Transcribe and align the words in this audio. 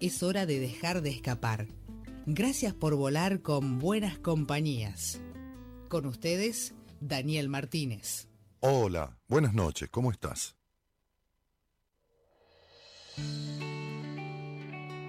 Es 0.00 0.22
hora 0.22 0.46
de 0.46 0.58
dejar 0.58 1.02
de 1.02 1.10
escapar. 1.10 1.66
Gracias 2.24 2.72
por 2.72 2.94
volar 2.94 3.42
con 3.42 3.78
buenas 3.78 4.18
compañías. 4.18 5.20
Con 5.90 6.06
ustedes, 6.06 6.74
Daniel 7.00 7.50
Martínez. 7.50 8.26
Hola, 8.60 9.18
buenas 9.28 9.52
noches, 9.52 9.90
¿cómo 9.90 10.10
estás? 10.10 10.56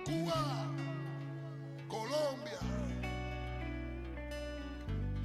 Cuba, 0.04 0.70
Colombia, 1.88 2.60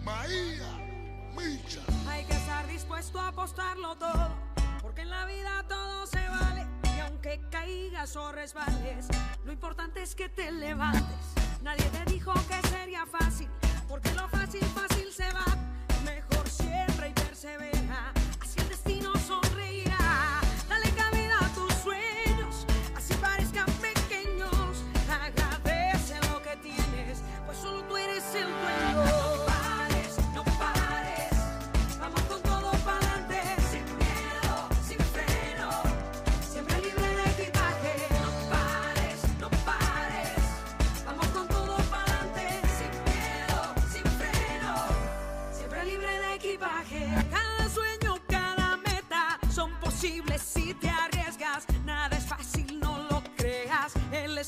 Maía, 0.05 1.33
Micha. 1.37 1.83
Hay 2.09 2.25
que 2.25 2.35
estar 2.35 2.69
dispuesto 2.69 3.19
a 3.19 3.29
apostarlo 3.29 3.97
todo, 3.97 4.33
porque 4.81 5.03
en 5.03 5.11
la 5.11 5.27
vida 5.27 5.65
todo 5.69 6.07
se 6.07 6.19
vale. 6.29 6.76
Aunque 7.07 7.41
caigas 7.51 8.17
o 8.17 8.33
resbales, 8.33 9.07
lo 9.45 9.53
importante 9.53 10.03
es 10.03 10.17
que 10.17 10.29
te 10.29 10.51
levantes. 10.51 11.35
Nadie 11.63 11.85
te 11.91 12.05
dijo 12.11 12.33
que 12.49 12.69
sería 12.69 13.07
fácil, 13.07 13.49
porque 13.89 14.13
lo 14.15 14.29
fácil, 14.29 14.65
fácil 14.75 15.13
se 15.13 15.31
va. 15.33 15.45
Mejor 16.05 16.49
siempre 16.49 17.11
y 17.11 17.13
persevera, 17.13 18.13
así 18.41 18.59
el 18.59 18.69
destino 18.69 19.13
sonreirá. 19.15 19.46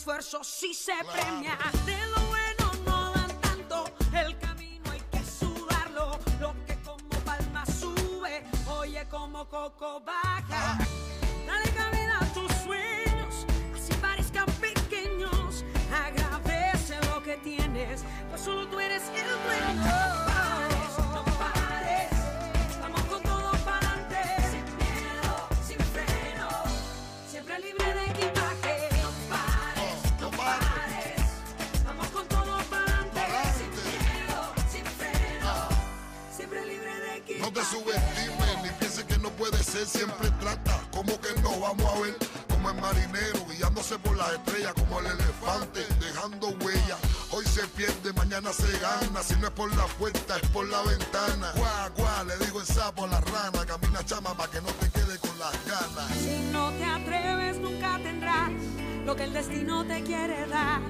Esfuerzo 0.08 0.42
sí 0.42 0.72
se 0.72 0.94
premia. 1.12 1.58
De 1.84 1.98
lo 2.06 2.20
bueno 2.28 2.72
no 2.86 3.12
dan 3.12 3.40
tanto. 3.40 3.84
El 4.14 4.38
camino 4.38 4.90
hay 4.90 5.00
que 5.10 5.22
sudarlo. 5.22 6.18
Lo 6.40 6.54
que 6.64 6.76
como 6.76 7.10
palma 7.26 7.66
sube, 7.66 8.42
oye 8.70 9.06
como 9.10 9.46
coco 9.46 10.00
baja. 10.00 10.78
Dale 11.46 11.70
cabida 11.72 12.20
a 12.20 12.24
tus 12.32 12.50
sueños, 12.64 13.46
así 13.74 13.92
parezcan 14.00 14.46
pequeños. 14.62 15.62
Agradece 15.92 16.96
lo 17.12 17.22
que 17.22 17.36
tienes, 17.36 18.02
pues 18.30 18.40
solo 18.40 18.66
tú 18.66 18.80
eres 18.80 19.02
el 19.08 19.26
dueño. 19.44 20.17
Subestimes 37.70 38.62
ni 38.62 38.70
pienses 38.78 39.04
que 39.04 39.18
no 39.18 39.30
puede 39.30 39.62
ser. 39.62 39.86
Siempre 39.86 40.30
trata 40.40 40.80
como 40.90 41.20
que 41.20 41.32
no 41.42 41.60
vamos 41.60 41.86
a 41.86 42.00
ver. 42.00 42.16
Como 42.48 42.70
el 42.70 42.80
marinero 42.80 43.46
guiándose 43.46 43.98
por 43.98 44.16
las 44.16 44.32
estrellas, 44.32 44.72
como 44.74 45.00
el 45.00 45.06
elefante 45.06 45.86
dejando 46.00 46.48
huella. 46.64 46.96
Hoy 47.30 47.44
se 47.44 47.66
pierde, 47.68 48.12
mañana 48.14 48.52
se 48.52 48.70
gana. 48.78 49.22
Si 49.22 49.36
no 49.36 49.46
es 49.48 49.52
por 49.52 49.74
la 49.76 49.86
puerta, 49.98 50.36
es 50.42 50.48
por 50.48 50.66
la 50.66 50.82
ventana. 50.82 51.52
Guau, 51.54 51.90
guau, 51.96 52.26
le 52.26 52.36
digo 52.44 52.60
el 52.60 52.66
sapo 52.66 53.04
a 53.04 53.08
la 53.08 53.20
rana. 53.20 53.64
Camina 53.66 54.04
chama 54.04 54.34
para 54.34 54.50
que 54.50 54.60
no 54.60 54.68
te 54.80 54.88
quede 54.90 55.18
con 55.18 55.38
las 55.38 55.52
ganas. 55.66 56.10
Si 56.18 56.38
no 56.50 56.72
te 56.72 56.84
atreves, 56.84 57.58
nunca 57.58 57.98
tendrás 58.02 58.50
lo 59.04 59.14
que 59.14 59.24
el 59.24 59.32
destino 59.32 59.86
te 59.86 60.02
quiere 60.02 60.46
dar. 60.48 60.80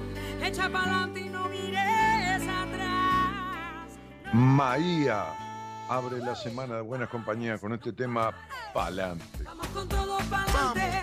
Echa 0.42 0.70
pa'lante 0.70 1.20
y 1.20 1.28
no 1.28 1.48
mires 1.48 2.42
atrás. 2.42 3.88
Maía 4.32 5.47
abre 5.88 6.18
la 6.18 6.34
semana 6.34 6.76
de 6.76 6.80
buenas 6.82 7.08
compañías 7.08 7.60
con 7.60 7.72
este 7.72 7.92
tema 7.92 8.32
Palante. 8.74 9.24
Vamos 9.44 9.66
con 9.68 9.88
todo 9.88 10.18
pa'lante, 10.30 11.02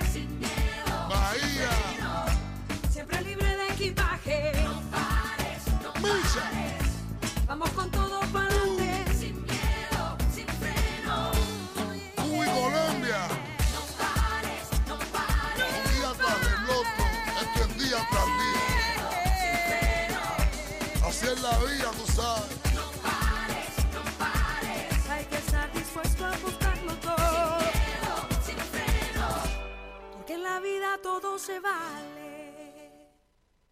todo 31.02 31.38
se 31.38 31.60
vale. 31.60 33.12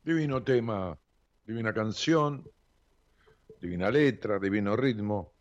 Divino 0.04 0.44
tema, 0.44 0.98
divina 1.46 1.74
canción, 1.74 2.44
divina 3.62 3.90
letra, 3.90 4.40
divino 4.40 4.76
ritmo. 4.76 5.34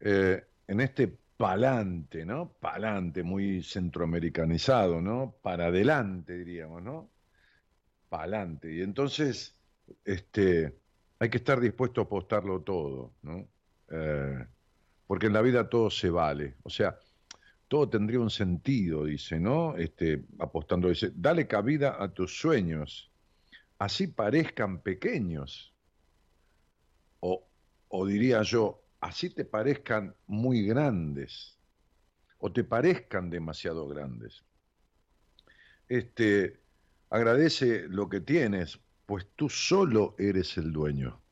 Eh, 0.00 0.42
en 0.66 0.80
este 0.80 1.18
palante, 1.36 2.24
¿no? 2.24 2.52
Palante, 2.60 3.22
muy 3.22 3.62
centroamericanizado, 3.62 5.00
¿no? 5.00 5.36
Para 5.42 5.66
adelante, 5.66 6.38
diríamos, 6.38 6.82
¿no? 6.82 7.10
Palante. 8.08 8.72
Y 8.72 8.82
entonces, 8.82 9.56
este, 10.04 10.78
hay 11.18 11.30
que 11.30 11.38
estar 11.38 11.60
dispuesto 11.60 12.00
a 12.00 12.04
apostarlo 12.04 12.62
todo, 12.62 13.14
¿no? 13.22 13.48
Eh, 13.90 14.46
porque 15.06 15.26
en 15.26 15.32
la 15.32 15.42
vida 15.42 15.68
todo 15.68 15.90
se 15.90 16.10
vale. 16.10 16.56
O 16.62 16.70
sea, 16.70 16.96
todo 17.68 17.88
tendría 17.88 18.20
un 18.20 18.30
sentido, 18.30 19.04
dice, 19.04 19.40
¿no? 19.40 19.76
Este, 19.76 20.24
apostando, 20.38 20.88
dice, 20.88 21.12
dale 21.14 21.46
cabida 21.46 22.02
a 22.02 22.12
tus 22.12 22.38
sueños, 22.38 23.10
así 23.78 24.06
parezcan 24.06 24.82
pequeños. 24.82 25.74
O, 27.20 28.06
diría 28.06 28.42
yo, 28.42 28.82
así 29.00 29.30
te 29.30 29.44
parezcan 29.44 30.14
muy 30.26 30.66
grandes, 30.66 31.58
o 32.38 32.52
te 32.52 32.64
parezcan 32.64 33.30
demasiado 33.30 33.88
grandes. 33.88 34.44
Este, 35.88 36.60
agradece 37.08 37.86
lo 37.88 38.08
que 38.08 38.20
tienes, 38.20 38.80
pues 39.06 39.26
tú 39.36 39.48
solo 39.48 40.16
eres 40.18 40.56
el 40.58 40.72
dueño. 40.72 41.23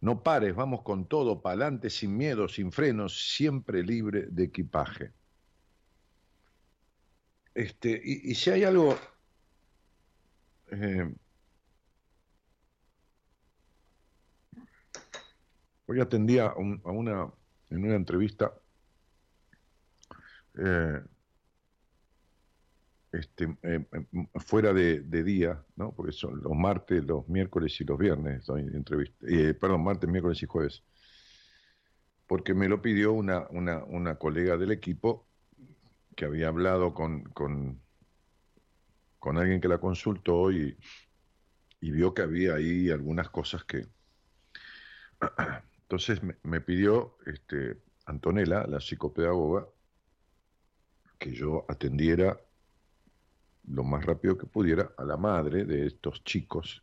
No 0.00 0.22
pares, 0.22 0.54
vamos 0.54 0.82
con 0.82 1.08
todo, 1.08 1.40
pa'lante, 1.42 1.90
sin 1.90 2.16
miedo, 2.16 2.48
sin 2.48 2.72
frenos, 2.72 3.32
siempre 3.34 3.82
libre 3.82 4.26
de 4.30 4.44
equipaje. 4.44 5.12
Este, 7.54 8.00
y, 8.04 8.34
si 8.34 8.50
hay 8.50 8.64
algo. 8.64 8.96
eh, 10.70 11.14
hoy 15.86 16.00
atendía 16.00 16.46
a 16.46 16.56
una, 16.56 17.32
en 17.70 17.84
una 17.84 17.96
entrevista. 17.96 18.52
eh, 20.58 21.02
este, 23.12 23.56
eh, 23.62 23.86
eh, 23.92 24.06
fuera 24.36 24.72
de, 24.72 25.00
de 25.00 25.22
día, 25.22 25.64
¿no? 25.76 25.94
Porque 25.94 26.12
son 26.12 26.42
los 26.42 26.52
martes, 26.54 27.04
los 27.04 27.28
miércoles 27.28 27.80
y 27.80 27.84
los 27.84 27.98
viernes, 27.98 28.46
doy 28.46 28.62
entrevista, 28.62 29.26
eh, 29.26 29.54
perdón, 29.54 29.84
martes, 29.84 30.08
miércoles 30.08 30.42
y 30.42 30.46
jueves. 30.46 30.82
Porque 32.26 32.52
me 32.54 32.68
lo 32.68 32.82
pidió 32.82 33.12
una, 33.12 33.46
una, 33.50 33.84
una 33.84 34.16
colega 34.16 34.58
del 34.58 34.72
equipo 34.72 35.26
que 36.14 36.26
había 36.26 36.48
hablado 36.48 36.92
con, 36.92 37.24
con, 37.24 37.80
con 39.18 39.38
alguien 39.38 39.60
que 39.60 39.68
la 39.68 39.78
consultó 39.78 40.52
y, 40.52 40.76
y 41.80 41.90
vio 41.90 42.12
que 42.12 42.22
había 42.22 42.54
ahí 42.54 42.90
algunas 42.90 43.30
cosas 43.30 43.64
que... 43.64 43.86
Entonces 45.82 46.20
me, 46.42 46.60
pidió 46.60 47.16
este, 47.24 47.78
Antonella, 48.04 48.66
la 48.66 48.78
psicopedagoga, 48.78 49.66
que 51.18 51.32
yo 51.32 51.64
atendiera 51.68 52.38
lo 53.70 53.84
más 53.84 54.04
rápido 54.04 54.36
que 54.36 54.46
pudiera 54.46 54.92
a 54.96 55.04
la 55.04 55.16
madre 55.16 55.64
de 55.64 55.86
estos 55.86 56.24
chicos. 56.24 56.82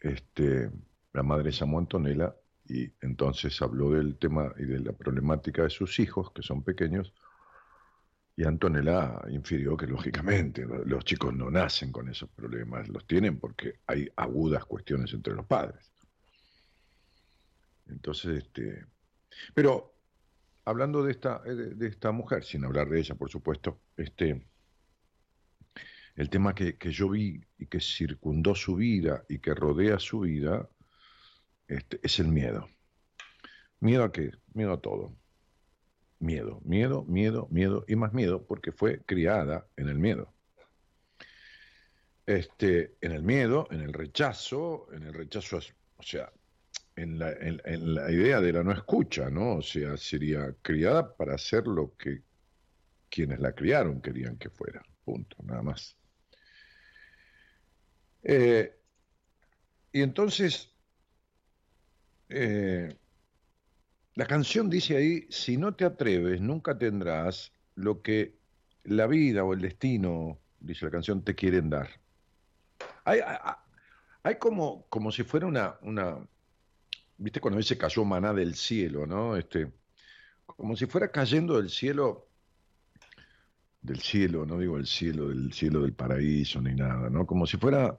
Este, 0.00 0.70
la 1.12 1.22
madre 1.22 1.50
llamó 1.50 1.78
Antonella 1.78 2.34
y 2.66 2.90
entonces 3.00 3.60
habló 3.62 3.90
del 3.90 4.16
tema 4.16 4.52
y 4.58 4.64
de 4.64 4.80
la 4.80 4.92
problemática 4.92 5.62
de 5.62 5.70
sus 5.70 5.98
hijos, 5.98 6.30
que 6.32 6.42
son 6.42 6.62
pequeños, 6.62 7.12
y 8.36 8.44
Antonella 8.44 9.20
infirió 9.30 9.76
que 9.76 9.86
lógicamente 9.86 10.66
los 10.86 11.04
chicos 11.04 11.32
no 11.34 11.50
nacen 11.50 11.92
con 11.92 12.08
esos 12.08 12.28
problemas, 12.30 12.88
los 12.88 13.06
tienen 13.06 13.38
porque 13.38 13.80
hay 13.86 14.08
agudas 14.16 14.64
cuestiones 14.64 15.12
entre 15.12 15.34
los 15.34 15.46
padres. 15.46 15.92
Entonces, 17.86 18.42
este, 18.42 18.86
pero 19.52 19.94
hablando 20.64 21.04
de 21.04 21.12
esta, 21.12 21.38
de, 21.40 21.86
esta 21.86 22.10
mujer, 22.10 22.44
sin 22.44 22.64
hablar 22.64 22.88
de 22.88 22.98
ella, 22.98 23.14
por 23.14 23.30
supuesto, 23.30 23.80
este, 23.96 24.44
el 26.16 26.30
tema 26.30 26.54
que, 26.54 26.76
yo 26.90 27.08
vi 27.08 27.40
y 27.58 27.66
que 27.66 27.80
circundó 27.80 28.54
su 28.54 28.76
vida 28.76 29.24
y 29.28 29.38
que 29.38 29.54
rodea 29.54 29.98
su 29.98 30.20
vida 30.20 30.68
este, 31.66 31.98
es 32.02 32.18
el 32.20 32.28
miedo. 32.28 32.68
¿Miedo 33.80 34.04
a 34.04 34.12
qué? 34.12 34.32
Miedo 34.52 34.72
a 34.72 34.80
todo 34.80 35.16
miedo, 36.24 36.60
miedo, 36.64 37.04
miedo, 37.04 37.48
miedo 37.50 37.84
y 37.86 37.96
más 37.96 38.12
miedo 38.12 38.44
porque 38.44 38.72
fue 38.72 39.02
criada 39.04 39.66
en 39.76 39.88
el 39.88 39.98
miedo. 39.98 40.32
Este, 42.26 42.96
en 43.02 43.12
el 43.12 43.22
miedo, 43.22 43.68
en 43.70 43.82
el 43.82 43.92
rechazo, 43.92 44.88
en 44.92 45.02
el 45.02 45.12
rechazo, 45.12 45.58
o 45.96 46.02
sea, 46.02 46.32
en 46.96 47.18
la, 47.18 47.32
en 47.32 47.94
la 47.94 48.10
idea 48.10 48.40
de 48.40 48.52
la 48.52 48.64
no 48.64 48.72
escucha, 48.72 49.28
¿no? 49.28 49.56
O 49.56 49.62
sea, 49.62 49.96
sería 49.96 50.54
criada 50.62 51.14
para 51.14 51.34
hacer 51.34 51.66
lo 51.66 51.94
que 51.96 52.22
quienes 53.10 53.40
la 53.40 53.52
criaron 53.52 54.00
querían 54.00 54.38
que 54.38 54.48
fuera, 54.48 54.82
punto, 55.04 55.36
nada 55.42 55.62
más. 55.62 55.96
Eh, 58.24 58.74
y 59.92 60.02
entonces, 60.02 60.70
eh, 62.30 62.96
la 64.14 64.26
canción 64.26 64.70
dice 64.70 64.96
ahí, 64.96 65.26
si 65.30 65.56
no 65.56 65.74
te 65.74 65.84
atreves, 65.84 66.40
nunca 66.40 66.76
tendrás 66.78 67.52
lo 67.74 68.02
que 68.02 68.38
la 68.84 69.06
vida 69.06 69.44
o 69.44 69.52
el 69.52 69.60
destino, 69.60 70.40
dice 70.60 70.86
la 70.86 70.90
canción, 70.90 71.22
te 71.22 71.34
quieren 71.34 71.70
dar. 71.70 71.88
Hay, 73.04 73.20
hay, 74.22 74.36
como, 74.38 74.86
como 74.88 75.12
si 75.12 75.22
fuera 75.22 75.46
una, 75.46 75.78
una, 75.82 76.26
viste 77.18 77.40
cuando 77.40 77.58
dice 77.58 77.76
cayó 77.76 78.04
maná 78.04 78.32
del 78.32 78.54
cielo, 78.54 79.06
¿no? 79.06 79.36
Este, 79.36 79.70
como 80.46 80.76
si 80.76 80.86
fuera 80.86 81.10
cayendo 81.10 81.56
del 81.56 81.70
cielo, 81.70 82.28
del 83.82 84.00
cielo, 84.00 84.46
no 84.46 84.58
digo 84.58 84.78
el 84.78 84.86
cielo, 84.86 85.28
del 85.28 85.52
cielo 85.52 85.82
del 85.82 85.92
paraíso 85.92 86.60
ni 86.60 86.74
nada, 86.74 87.10
¿no? 87.10 87.26
Como 87.26 87.46
si 87.46 87.58
fuera... 87.58 87.98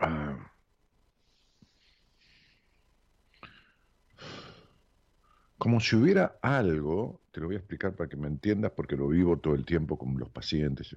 Ah, 0.00 0.50
como 5.58 5.78
si 5.78 5.94
hubiera 5.94 6.38
algo, 6.40 7.20
te 7.30 7.40
lo 7.40 7.46
voy 7.46 7.56
a 7.56 7.58
explicar 7.58 7.94
para 7.94 8.08
que 8.08 8.16
me 8.16 8.28
entiendas 8.28 8.72
porque 8.72 8.96
lo 8.96 9.08
vivo 9.08 9.38
todo 9.38 9.54
el 9.54 9.66
tiempo 9.66 9.98
con 9.98 10.18
los 10.18 10.30
pacientes, 10.30 10.96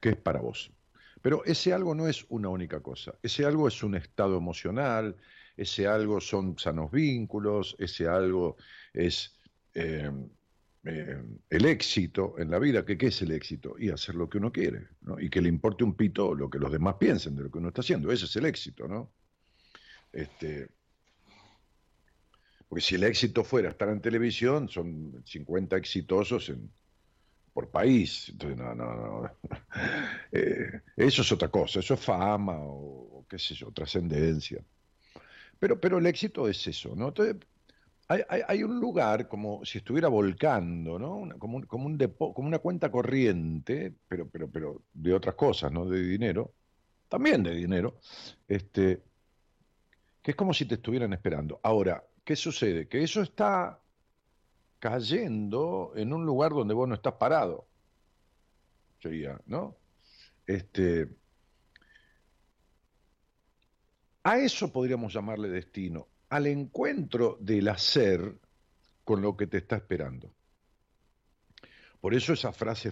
que 0.00 0.08
es 0.08 0.16
para 0.16 0.40
vos. 0.40 0.72
Pero 1.20 1.44
ese 1.44 1.74
algo 1.74 1.94
no 1.94 2.08
es 2.08 2.24
una 2.30 2.48
única 2.48 2.80
cosa, 2.80 3.14
ese 3.22 3.44
algo 3.44 3.68
es 3.68 3.82
un 3.82 3.94
estado 3.94 4.38
emocional, 4.38 5.16
ese 5.54 5.86
algo 5.86 6.20
son 6.20 6.58
sanos 6.58 6.90
vínculos, 6.90 7.76
ese 7.78 8.08
algo 8.08 8.56
es 8.94 9.38
eh, 9.74 10.10
eh, 10.84 11.22
el 11.50 11.64
éxito 11.66 12.34
en 12.38 12.50
la 12.50 12.58
vida. 12.58 12.84
¿Qué, 12.84 12.98
¿Qué 12.98 13.06
es 13.06 13.22
el 13.22 13.32
éxito? 13.32 13.76
Y 13.78 13.90
hacer 13.90 14.14
lo 14.14 14.28
que 14.28 14.38
uno 14.38 14.50
quiere, 14.50 14.88
¿no? 15.02 15.20
y 15.20 15.30
que 15.30 15.40
le 15.40 15.48
importe 15.48 15.84
un 15.84 15.96
pito 15.96 16.34
lo 16.34 16.50
que 16.50 16.58
los 16.58 16.72
demás 16.72 16.96
piensen 16.98 17.36
de 17.36 17.44
lo 17.44 17.50
que 17.50 17.58
uno 17.58 17.68
está 17.68 17.82
haciendo, 17.82 18.10
ese 18.10 18.24
es 18.26 18.36
el 18.36 18.46
éxito, 18.46 18.88
¿no? 18.88 19.12
Este, 20.12 20.68
porque 22.68 22.82
si 22.82 22.94
el 22.94 23.04
éxito 23.04 23.44
fuera 23.44 23.68
estar 23.68 23.88
en 23.90 24.00
televisión, 24.00 24.68
son 24.68 25.22
50 25.26 25.76
exitosos 25.76 26.50
por 27.52 27.70
país. 27.70 28.30
Entonces, 28.30 28.58
no, 28.58 28.74
no, 28.74 28.94
no. 28.94 29.30
Eh, 30.32 30.80
eso 30.96 31.20
es 31.20 31.30
otra 31.32 31.48
cosa, 31.50 31.80
eso 31.80 31.92
es 31.92 32.00
fama 32.00 32.56
o, 32.58 33.26
qué 33.28 33.38
sé 33.38 33.54
yo, 33.54 33.70
trascendencia. 33.70 34.64
Pero, 35.58 35.78
pero 35.78 35.98
el 35.98 36.06
éxito 36.06 36.48
es 36.48 36.66
eso, 36.66 36.96
¿no? 36.96 37.08
Entonces, 37.08 37.36
hay, 38.28 38.62
un 38.62 38.80
lugar 38.80 39.28
como 39.28 39.64
si 39.64 39.78
estuviera 39.78 40.08
volcando, 40.08 40.98
¿no? 40.98 41.38
como, 41.38 41.58
un, 41.58 41.66
como, 41.66 41.96
como 42.34 42.48
una 42.48 42.58
cuenta 42.58 42.90
corriente, 42.90 43.94
pero, 44.08 44.28
pero, 44.28 44.50
pero 44.50 44.82
de 44.92 45.14
otras 45.14 45.34
cosas, 45.34 45.70
¿no? 45.72 45.84
De 45.84 46.02
dinero, 46.02 46.52
también 47.08 47.42
de 47.42 47.54
dinero, 47.54 47.98
este, 48.48 49.02
que 50.22 50.30
es 50.30 50.36
como 50.36 50.54
si 50.54 50.66
te 50.66 50.76
estuvieran 50.76 51.12
esperando. 51.12 51.60
Ahora, 51.62 52.04
¿qué 52.24 52.36
sucede? 52.36 52.88
Que 52.88 53.02
eso 53.02 53.22
está 53.22 53.80
cayendo 54.78 55.92
en 55.94 56.12
un 56.12 56.24
lugar 56.24 56.52
donde 56.52 56.74
vos 56.74 56.88
no 56.88 56.94
estás 56.94 57.14
parado. 57.14 57.68
Sería, 59.00 59.40
¿no? 59.46 59.76
Este, 60.46 61.08
a 64.24 64.38
eso 64.38 64.72
podríamos 64.72 65.12
llamarle 65.12 65.48
destino, 65.48 66.08
al 66.32 66.46
encuentro 66.46 67.36
del 67.42 67.68
hacer 67.68 68.38
con 69.04 69.20
lo 69.20 69.36
que 69.36 69.46
te 69.48 69.58
está 69.58 69.76
esperando. 69.76 70.32
Por 72.00 72.14
eso 72.14 72.32
esa 72.32 72.54
frase 72.54 72.90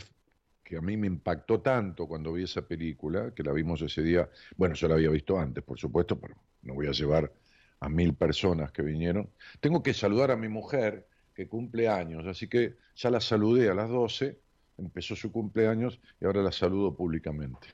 que 0.63 0.77
a 0.77 0.83
mí 0.83 0.99
me 0.99 1.07
impactó 1.07 1.63
tanto 1.63 2.07
cuando 2.07 2.35
vi 2.35 2.43
esa 2.43 2.69
película, 2.69 3.33
que 3.35 3.43
la 3.43 3.53
vimos 3.53 3.81
ese 3.81 4.03
día, 4.03 4.29
bueno, 4.59 4.75
yo 4.75 4.89
la 4.89 4.97
había 4.97 5.09
visto 5.09 5.39
antes, 5.39 5.65
por 5.65 5.79
supuesto, 5.79 6.21
pero 6.21 6.35
no 6.61 6.75
voy 6.75 6.89
a 6.89 6.93
llevar 6.93 7.33
a 7.81 7.89
mil 7.89 8.13
personas 8.13 8.73
que 8.73 8.83
vinieron. 8.83 9.31
Tengo 9.59 9.83
que 9.83 9.95
saludar 9.95 10.33
a 10.33 10.37
mi 10.37 10.49
mujer, 10.49 11.09
que 11.35 11.49
cumple 11.49 11.89
años, 11.89 12.27
así 12.27 12.47
que 12.47 12.77
ya 12.95 13.09
la 13.09 13.23
saludé 13.23 13.71
a 13.71 13.75
las 13.75 13.89
12, 13.89 14.39
empezó 14.77 15.17
su 15.17 15.33
cumpleaños 15.33 15.99
y 16.21 16.27
ahora 16.27 16.43
la 16.43 16.53
saludo 16.53 16.95
públicamente. 16.95 17.69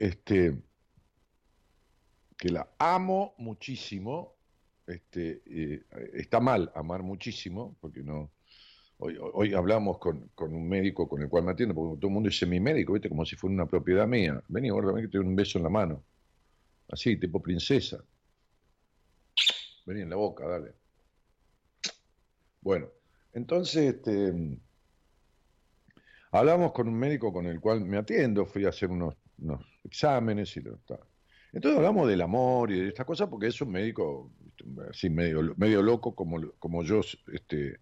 Este, 0.00 0.58
que 2.36 2.50
la 2.50 2.68
amo 2.78 3.34
muchísimo, 3.38 4.34
este, 4.86 5.42
eh, 5.46 5.84
está 6.14 6.40
mal 6.40 6.70
amar 6.74 7.02
muchísimo, 7.02 7.76
porque 7.80 8.02
no... 8.02 8.30
Hoy, 8.98 9.18
hoy 9.20 9.52
hablamos 9.52 9.98
con, 9.98 10.30
un 10.38 10.68
médico 10.68 11.06
con 11.06 11.20
el 11.20 11.28
cual 11.28 11.44
me 11.44 11.52
atiendo, 11.52 11.74
porque 11.74 12.00
todo 12.00 12.08
el 12.08 12.14
mundo 12.14 12.30
dice 12.30 12.46
mi 12.46 12.60
médico, 12.60 12.94
¿viste? 12.94 13.10
como 13.10 13.26
si 13.26 13.36
fuera 13.36 13.52
una 13.52 13.66
propiedad 13.66 14.06
mía. 14.06 14.42
Vení, 14.48 14.70
gorda, 14.70 14.92
ven 14.92 15.04
que 15.04 15.10
te 15.10 15.18
doy 15.18 15.26
un 15.26 15.36
beso 15.36 15.58
en 15.58 15.64
la 15.64 15.70
mano. 15.70 16.02
Así, 16.88 17.18
tipo 17.18 17.42
princesa. 17.42 18.02
Vení 19.84 20.00
en 20.00 20.10
la 20.10 20.16
boca, 20.16 20.48
dale. 20.48 20.72
Bueno, 22.62 22.88
entonces 23.32 23.94
este, 23.94 24.58
hablamos 26.32 26.72
con 26.72 26.88
un 26.88 26.94
médico 26.94 27.32
con 27.32 27.46
el 27.46 27.60
cual 27.60 27.84
me 27.84 27.98
atiendo, 27.98 28.46
fui 28.46 28.64
a 28.64 28.70
hacer 28.70 28.90
unos, 28.90 29.14
exámenes 29.84 30.56
y 30.56 30.62
lo 30.62 30.74
está. 30.74 30.98
Entonces 31.52 31.78
hablamos 31.78 32.08
del 32.08 32.20
amor 32.20 32.70
y 32.70 32.80
de 32.80 32.88
estas 32.88 33.06
cosas 33.06 33.28
porque 33.28 33.46
es 33.46 33.60
un 33.60 33.70
médico 33.70 34.30
así 34.90 35.08
medio, 35.10 35.54
medio 35.56 35.82
loco 35.82 36.14
como, 36.14 36.50
como 36.58 36.82
yo, 36.82 37.00
este, 37.32 37.78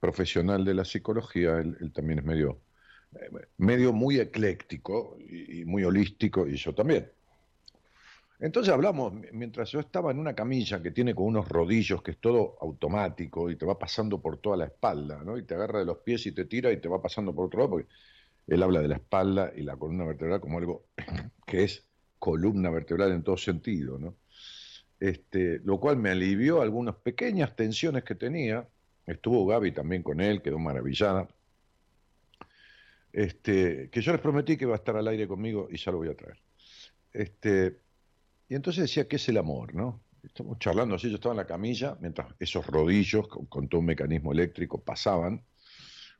profesional 0.00 0.64
de 0.64 0.74
la 0.74 0.84
psicología, 0.84 1.58
él, 1.58 1.92
también 1.92 2.18
es 2.18 2.24
medio, 2.24 2.60
medio 3.56 3.92
muy 3.92 4.18
ecléctico 4.18 5.16
y 5.18 5.64
muy 5.64 5.84
holístico 5.84 6.46
y 6.46 6.56
yo 6.56 6.74
también. 6.74 7.10
Entonces 8.40 8.74
hablamos, 8.74 9.14
mientras 9.32 9.70
yo 9.70 9.80
estaba 9.80 10.10
en 10.10 10.18
una 10.18 10.34
camilla 10.34 10.82
que 10.82 10.90
tiene 10.90 11.14
con 11.14 11.26
unos 11.26 11.48
rodillos, 11.48 12.02
que 12.02 12.10
es 12.10 12.18
todo 12.18 12.58
automático 12.60 13.50
y 13.50 13.56
te 13.56 13.64
va 13.64 13.78
pasando 13.78 14.20
por 14.20 14.38
toda 14.38 14.56
la 14.56 14.66
espalda, 14.66 15.22
¿no? 15.24 15.38
Y 15.38 15.44
te 15.44 15.54
agarra 15.54 15.78
de 15.78 15.86
los 15.86 15.98
pies 15.98 16.26
y 16.26 16.32
te 16.32 16.44
tira 16.44 16.70
y 16.72 16.80
te 16.80 16.88
va 16.88 17.00
pasando 17.00 17.34
por 17.34 17.46
otro 17.46 17.60
lado, 17.60 17.70
porque 17.70 17.88
él 18.48 18.62
habla 18.62 18.82
de 18.82 18.88
la 18.88 18.96
espalda 18.96 19.52
y 19.56 19.62
la 19.62 19.76
columna 19.76 20.04
vertebral 20.04 20.40
como 20.40 20.58
algo 20.58 20.84
que 21.46 21.64
es 21.64 21.88
columna 22.24 22.70
vertebral 22.70 23.12
en 23.12 23.22
todo 23.22 23.36
sentido, 23.36 23.98
¿no? 23.98 24.16
Este, 24.98 25.60
lo 25.62 25.78
cual 25.78 25.98
me 25.98 26.08
alivió 26.08 26.62
algunas 26.62 26.94
pequeñas 26.94 27.54
tensiones 27.54 28.02
que 28.02 28.14
tenía. 28.14 28.66
Estuvo 29.06 29.44
Gaby 29.44 29.72
también 29.72 30.02
con 30.02 30.22
él, 30.22 30.40
quedó 30.40 30.58
maravillada. 30.58 31.28
Este, 33.12 33.90
que 33.90 34.00
yo 34.00 34.12
les 34.12 34.22
prometí 34.22 34.56
que 34.56 34.64
iba 34.64 34.72
a 34.72 34.76
estar 34.76 34.96
al 34.96 35.06
aire 35.06 35.28
conmigo 35.28 35.68
y 35.70 35.76
ya 35.76 35.92
lo 35.92 35.98
voy 35.98 36.08
a 36.08 36.16
traer. 36.16 36.38
Este, 37.12 37.80
y 38.48 38.54
entonces 38.54 38.84
decía, 38.84 39.06
¿qué 39.06 39.16
es 39.16 39.28
el 39.28 39.36
amor? 39.36 39.74
¿no? 39.74 40.00
Estamos 40.22 40.58
charlando 40.58 40.94
así, 40.94 41.10
yo 41.10 41.16
estaba 41.16 41.34
en 41.34 41.40
la 41.40 41.46
camilla, 41.46 41.98
mientras 42.00 42.28
esos 42.38 42.66
rodillos 42.66 43.28
con, 43.28 43.68
todo 43.68 43.80
un 43.80 43.86
mecanismo 43.86 44.32
eléctrico 44.32 44.82
pasaban, 44.82 45.44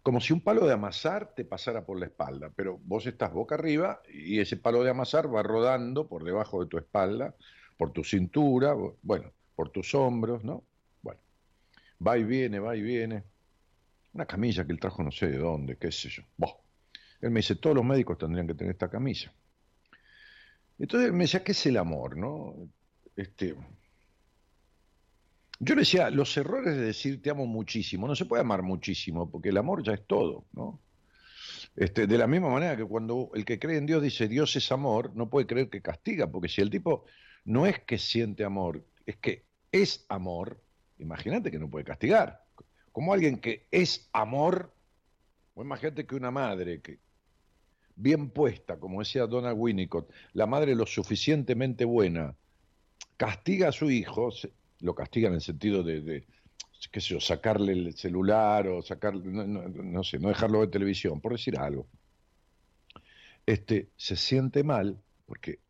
como 0.04 0.20
si 0.20 0.34
un 0.34 0.42
palo 0.42 0.66
de 0.66 0.74
amasar 0.74 1.34
te 1.34 1.46
pasara 1.46 1.86
por 1.86 1.98
la 1.98 2.04
espalda, 2.04 2.52
pero 2.54 2.78
vos 2.84 3.06
estás 3.06 3.32
boca 3.32 3.54
arriba 3.54 4.02
y 4.12 4.38
ese 4.38 4.58
palo 4.58 4.84
de 4.84 4.90
amasar 4.90 5.34
va 5.34 5.42
rodando 5.42 6.06
por 6.06 6.24
debajo 6.24 6.62
de 6.62 6.68
tu 6.68 6.76
espalda, 6.76 7.34
por 7.78 7.90
tu 7.90 8.04
cintura, 8.04 8.76
bueno, 9.00 9.32
por 9.56 9.70
tus 9.70 9.94
hombros, 9.94 10.44
¿no? 10.44 10.62
Bueno, 11.00 11.20
va 12.06 12.18
y 12.18 12.24
viene, 12.24 12.58
va 12.58 12.76
y 12.76 12.82
viene. 12.82 13.24
Una 14.12 14.26
camilla 14.26 14.66
que 14.66 14.72
él 14.72 14.78
trajo 14.78 15.02
no 15.02 15.10
sé 15.10 15.28
de 15.28 15.38
dónde, 15.38 15.78
qué 15.78 15.90
sé 15.90 16.10
yo. 16.10 16.22
Él 17.22 17.30
me 17.30 17.40
dice, 17.40 17.56
todos 17.56 17.74
los 17.74 17.84
médicos 17.84 18.18
tendrían 18.18 18.46
que 18.46 18.54
tener 18.54 18.72
esta 18.72 18.90
camilla. 18.90 19.32
Entonces 20.78 21.12
me 21.14 21.24
decía, 21.24 21.42
¿qué 21.42 21.52
es 21.52 21.64
el 21.64 21.78
amor? 21.78 22.18
¿no? 22.18 22.54
Este, 23.16 23.56
yo 25.64 25.74
le 25.74 25.80
decía, 25.80 26.10
los 26.10 26.36
errores 26.36 26.76
de 26.76 26.82
decir 26.82 27.22
te 27.22 27.30
amo 27.30 27.46
muchísimo, 27.46 28.06
no 28.06 28.14
se 28.14 28.26
puede 28.26 28.42
amar 28.42 28.62
muchísimo, 28.62 29.30
porque 29.30 29.48
el 29.48 29.56
amor 29.56 29.82
ya 29.82 29.94
es 29.94 30.06
todo, 30.06 30.44
¿no? 30.52 30.80
Este, 31.76 32.06
de 32.06 32.18
la 32.18 32.26
misma 32.26 32.50
manera 32.50 32.76
que 32.76 32.84
cuando 32.84 33.30
el 33.34 33.44
que 33.44 33.58
cree 33.58 33.78
en 33.78 33.86
Dios 33.86 34.02
dice 34.02 34.28
Dios 34.28 34.54
es 34.54 34.70
amor, 34.70 35.12
no 35.14 35.28
puede 35.28 35.46
creer 35.46 35.70
que 35.70 35.80
castiga, 35.80 36.30
porque 36.30 36.48
si 36.48 36.60
el 36.60 36.70
tipo 36.70 37.04
no 37.44 37.66
es 37.66 37.80
que 37.80 37.98
siente 37.98 38.44
amor, 38.44 38.84
es 39.06 39.16
que 39.16 39.46
es 39.72 40.04
amor, 40.08 40.62
imagínate 40.98 41.50
que 41.50 41.58
no 41.58 41.68
puede 41.68 41.84
castigar. 41.84 42.44
Como 42.92 43.12
alguien 43.12 43.38
que 43.38 43.66
es 43.70 44.08
amor, 44.12 44.72
o 45.54 45.62
imagínate 45.62 46.06
que 46.06 46.14
una 46.14 46.30
madre 46.30 46.80
que 46.80 47.00
bien 47.96 48.30
puesta, 48.30 48.78
como 48.78 49.00
decía 49.00 49.26
Donald 49.26 49.56
Winnicott, 49.58 50.12
la 50.32 50.46
madre 50.46 50.74
lo 50.74 50.86
suficientemente 50.86 51.84
buena, 51.84 52.36
castiga 53.16 53.68
a 53.68 53.72
su 53.72 53.90
hijo, 53.90 54.30
lo 54.80 54.94
castiga 54.94 55.28
en 55.28 55.34
el 55.34 55.40
sentido 55.40 55.82
de, 55.82 56.26
qué 56.90 57.00
sé 57.00 57.14
yo, 57.14 57.20
sacarle 57.20 57.72
el 57.72 57.94
celular 57.94 58.68
o 58.68 58.82
sacarle, 58.82 59.22
no, 59.24 60.04
sé, 60.04 60.18
no 60.18 60.28
dejarlo 60.28 60.60
ver 60.60 60.70
televisión, 60.70 61.20
por 61.20 61.32
decir 61.32 61.58
algo. 61.58 61.86
Este 63.46 63.90
se 63.96 64.16
siente 64.16 64.62
mal 64.62 65.00
porque 65.26 65.60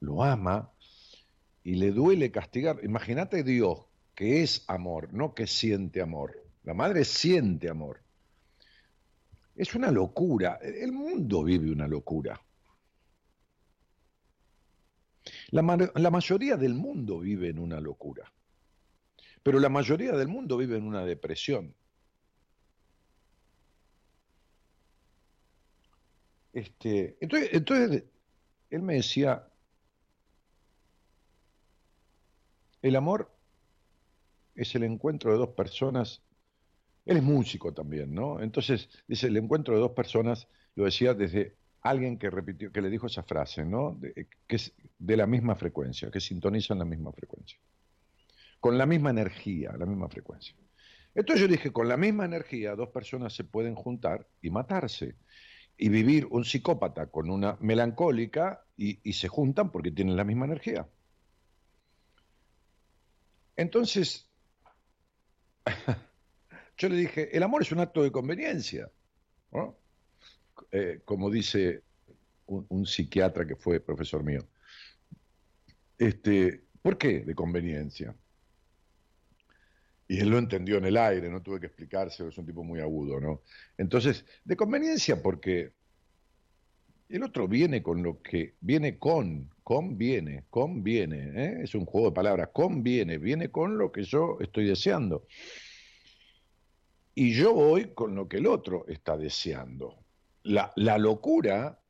lo 0.00 0.22
ama 0.22 0.70
y 1.64 1.74
le 1.74 1.90
duele 1.90 2.30
castigar. 2.30 2.78
Imagínate 2.82 3.42
Dios 3.42 3.86
que 4.14 4.42
es 4.42 4.64
amor, 4.68 5.12
no 5.12 5.34
que 5.34 5.46
siente 5.46 6.00
amor. 6.00 6.42
La 6.64 6.74
madre 6.74 7.04
siente 7.04 7.68
amor. 7.68 8.00
Es 9.54 9.74
una 9.74 9.90
locura. 9.90 10.58
El 10.62 10.92
mundo 10.92 11.44
vive 11.44 11.70
una 11.70 11.86
locura. 11.86 12.40
La, 15.50 15.90
la, 15.94 16.10
mayoría 16.10 16.56
del 16.56 16.74
mundo 16.74 17.20
vive 17.20 17.48
en 17.48 17.58
una 17.58 17.80
locura. 17.80 18.32
Pero 19.46 19.60
la 19.60 19.68
mayoría 19.68 20.10
del 20.10 20.26
mundo 20.26 20.56
vive 20.56 20.76
en 20.76 20.82
una 20.82 21.04
depresión. 21.04 21.72
Este, 26.52 27.16
entonces, 27.20 27.50
entonces, 27.52 28.04
él 28.70 28.82
me 28.82 28.94
decía, 28.94 29.46
el 32.82 32.96
amor 32.96 33.30
es 34.56 34.74
el 34.74 34.82
encuentro 34.82 35.30
de 35.30 35.38
dos 35.38 35.50
personas 35.50 36.22
él 37.04 37.18
es 37.18 37.22
músico 37.22 37.72
también, 37.72 38.12
¿no? 38.12 38.40
Entonces, 38.40 38.88
dice, 39.06 39.28
el 39.28 39.36
encuentro 39.36 39.74
de 39.74 39.80
dos 39.80 39.92
personas, 39.92 40.48
lo 40.74 40.86
decía 40.86 41.14
desde 41.14 41.56
alguien 41.82 42.18
que 42.18 42.30
repitió, 42.30 42.72
que 42.72 42.82
le 42.82 42.90
dijo 42.90 43.06
esa 43.06 43.22
frase, 43.22 43.64
¿no? 43.64 44.00
que 44.48 44.56
es 44.56 44.74
de 44.98 45.16
la 45.16 45.28
misma 45.28 45.54
frecuencia, 45.54 46.10
que 46.10 46.18
sintonizan 46.18 46.80
la 46.80 46.84
misma 46.84 47.12
frecuencia. 47.12 47.60
Con 48.60 48.78
la 48.78 48.86
misma 48.86 49.10
energía, 49.10 49.72
la 49.78 49.86
misma 49.86 50.08
frecuencia. 50.08 50.56
Entonces 51.14 51.42
yo 51.42 51.48
dije, 51.48 51.72
con 51.72 51.88
la 51.88 51.96
misma 51.96 52.24
energía, 52.24 52.74
dos 52.74 52.90
personas 52.90 53.34
se 53.34 53.44
pueden 53.44 53.74
juntar 53.74 54.26
y 54.42 54.50
matarse. 54.50 55.16
Y 55.78 55.88
vivir 55.88 56.26
un 56.30 56.44
psicópata 56.44 57.06
con 57.08 57.30
una 57.30 57.58
melancólica 57.60 58.64
y, 58.76 59.12
se 59.12 59.28
juntan 59.28 59.70
porque 59.70 59.90
tienen 59.90 60.16
la 60.16 60.24
misma 60.24 60.46
energía. 60.46 60.88
Entonces, 63.56 64.30
Yo 66.78 66.88
le 66.88 66.96
dije, 66.96 67.34
el 67.36 67.42
amor 67.42 67.62
es 67.62 67.72
un 67.72 67.80
acto 67.80 68.02
de 68.02 68.12
conveniencia, 68.12 68.90
eh, 70.72 71.00
como 71.04 71.30
dice 71.30 71.82
un, 72.46 72.86
psiquiatra 72.86 73.46
que 73.46 73.56
fue 73.56 73.80
profesor 73.80 74.22
mío. 74.22 74.46
Este, 75.98 76.64
¿Por 76.82 76.98
qué 76.98 77.20
de 77.20 77.34
conveniencia? 77.34 78.14
Y 80.08 80.20
él 80.20 80.28
lo 80.28 80.38
entendió 80.38 80.78
en 80.78 80.84
el 80.84 80.96
aire, 80.96 81.28
no 81.28 81.42
tuve 81.42 81.60
que 81.60 81.66
explicárselo, 81.66 82.28
es 82.28 82.38
un 82.38 82.46
tipo 82.46 82.62
muy 82.62 82.80
agudo, 82.80 83.20
¿no? 83.20 83.42
Entonces, 83.76 84.24
de 84.44 84.56
conveniencia 84.56 85.20
porque 85.22 85.72
el 87.08 87.22
otro 87.22 87.48
viene 87.48 87.82
con 87.82 88.02
lo 88.02 88.22
que, 88.22 88.54
viene 88.60 88.98
con, 88.98 89.50
conviene, 89.62 90.44
conviene, 90.50 91.32
¿eh? 91.34 91.58
es 91.62 91.74
un 91.74 91.84
juego 91.86 92.08
de 92.10 92.14
palabras, 92.14 92.50
conviene, 92.52 93.18
viene 93.18 93.50
con 93.50 93.78
lo 93.78 93.90
que 93.90 94.04
yo 94.04 94.38
estoy 94.40 94.66
deseando 94.66 95.26
y 97.18 97.32
yo 97.32 97.54
voy 97.54 97.94
con 97.94 98.14
lo 98.14 98.28
que 98.28 98.36
el 98.36 98.46
otro 98.46 98.86
está 98.88 99.16
deseando. 99.16 99.96
La, 100.42 100.70
locura, 100.98 101.80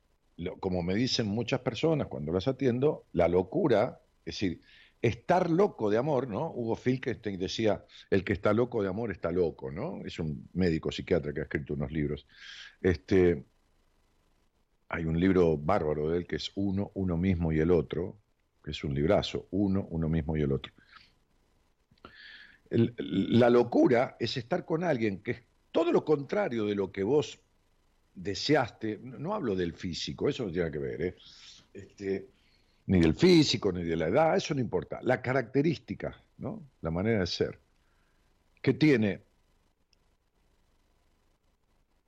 como 0.61 0.81
me 0.81 0.95
dicen 0.95 1.27
muchas 1.27 1.59
personas 1.59 2.07
cuando 2.07 2.31
las 2.31 2.47
atiendo, 2.47 3.05
la 3.11 3.27
locura, 3.27 3.99
es 4.25 4.35
decir, 4.35 4.61
estar 5.07 5.49
loco 5.49 5.89
de 5.89 5.97
amor, 5.97 6.27
¿no? 6.27 6.51
Hugo 6.51 6.75
Filkenstein 6.75 7.39
decía, 7.39 7.83
el 8.09 8.23
que 8.23 8.33
está 8.33 8.53
loco 8.53 8.81
de 8.81 8.89
amor 8.89 9.11
está 9.11 9.31
loco, 9.31 9.71
¿no? 9.71 10.05
Es 10.05 10.19
un 10.19 10.49
médico 10.53 10.91
psiquiatra 10.91 11.33
que 11.33 11.41
ha 11.41 11.43
escrito 11.43 11.73
unos 11.73 11.91
libros. 11.91 12.27
Este, 12.81 13.45
hay 14.89 15.05
un 15.05 15.19
libro 15.19 15.57
bárbaro 15.57 16.09
de 16.09 16.19
él 16.19 16.27
que 16.27 16.37
es 16.37 16.51
Uno, 16.55 16.91
Uno 16.95 17.17
mismo 17.17 17.51
y 17.51 17.59
el 17.59 17.71
otro, 17.71 18.17
que 18.63 18.71
es 18.71 18.83
un 18.83 18.93
librazo, 18.93 19.47
Uno, 19.51 19.87
Uno 19.89 20.09
mismo 20.09 20.37
y 20.37 20.41
el 20.41 20.51
otro 20.51 20.73
la 22.69 23.49
locura 23.49 24.17
es 24.19 24.37
estar 24.37 24.65
con 24.65 24.83
alguien 24.83 25.21
que 25.21 25.31
es 25.31 25.43
todo 25.71 25.91
lo 25.91 26.03
contrario 26.03 26.65
de 26.65 26.75
lo 26.75 26.91
que 26.91 27.03
vos 27.03 27.39
deseaste. 28.13 28.99
No, 29.01 29.33
hablo 29.33 29.55
del 29.55 29.73
físico, 29.73 30.27
eso 30.27 30.45
no 30.45 30.51
tiene 30.51 30.71
que 30.71 30.79
ver, 30.79 31.01
¿eh? 31.01 31.15
este, 31.73 32.27
ni 32.87 32.99
del 32.99 33.15
físico, 33.15 33.71
ni 33.71 33.83
de 33.83 33.95
la 33.95 34.07
edad, 34.07 34.35
eso 34.35 34.53
no 34.53 34.61
importa. 34.61 34.99
La 35.03 35.21
característica, 35.21 36.15
¿no? 36.37 36.63
la 36.81 36.91
manera 36.91 37.19
de 37.19 37.27
ser, 37.27 37.59
que 38.61 38.73
tiene 38.73 39.23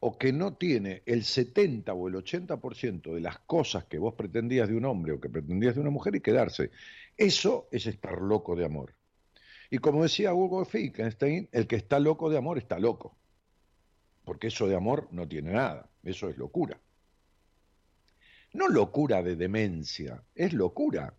o 0.02 0.18
que 0.18 0.32
no 0.32 0.54
tiene 0.54 1.04
el 1.06 1.26
70 1.26 1.94
o 1.94 2.08
el 2.08 2.16
80% 2.16 3.14
de 3.14 3.20
las 3.20 3.40
cosas 3.40 3.84
que 3.86 3.98
vos 3.98 4.14
pretendías 4.14 4.70
de 4.70 4.76
un 4.76 4.86
hombre 4.86 5.12
o 5.12 5.20
que 5.20 5.30
pretendías 5.30 5.76
de 5.76 5.82
una 5.82 5.90
mujer 5.90 6.16
y 6.16 6.22
quedarse. 6.22 6.72
Eso 7.18 7.68
es 7.72 7.86
estar 7.86 8.22
loco 8.22 8.56
de 8.56 8.64
amor. 8.64 8.96
Y 9.70 9.80
como 9.80 10.04
decía 10.04 10.34
Hugo 10.34 10.64
Finkenstein, 10.64 11.50
el 11.52 11.68
que 11.68 11.76
está 11.76 12.00
loco 12.00 12.30
de 12.30 12.38
amor 12.38 12.58
está 12.58 12.80
loco. 12.80 13.18
Porque 14.24 14.48
eso 14.48 14.68
de 14.68 14.76
amor 14.76 15.10
no 15.12 15.28
tiene 15.28 15.52
nada, 15.52 15.90
eso 16.04 16.30
es 16.30 16.38
locura. 16.38 16.80
No 18.54 18.68
locura 18.68 19.22
de 19.22 19.36
demencia, 19.36 20.24
es 20.34 20.54
locura. 20.54 21.14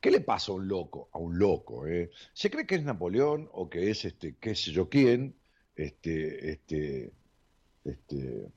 ¿Qué 0.00 0.10
le 0.10 0.20
pasa 0.20 0.52
a 0.52 0.54
un 0.54 0.68
loco? 0.68 1.08
A 1.12 1.18
un 1.18 1.38
loco, 1.38 1.86
¿eh? 1.86 2.10
Se 2.32 2.50
cree 2.50 2.66
que 2.66 2.76
es 2.76 2.84
Napoleón 2.84 3.48
o 3.52 3.68
que 3.68 3.90
es 3.90 4.04
este, 4.04 4.36
qué 4.36 4.54
sé 4.54 4.70
yo 4.70 4.88
quién, 4.88 5.34
este, 5.76 6.50
este, 6.52 7.12
este, 7.84 8.48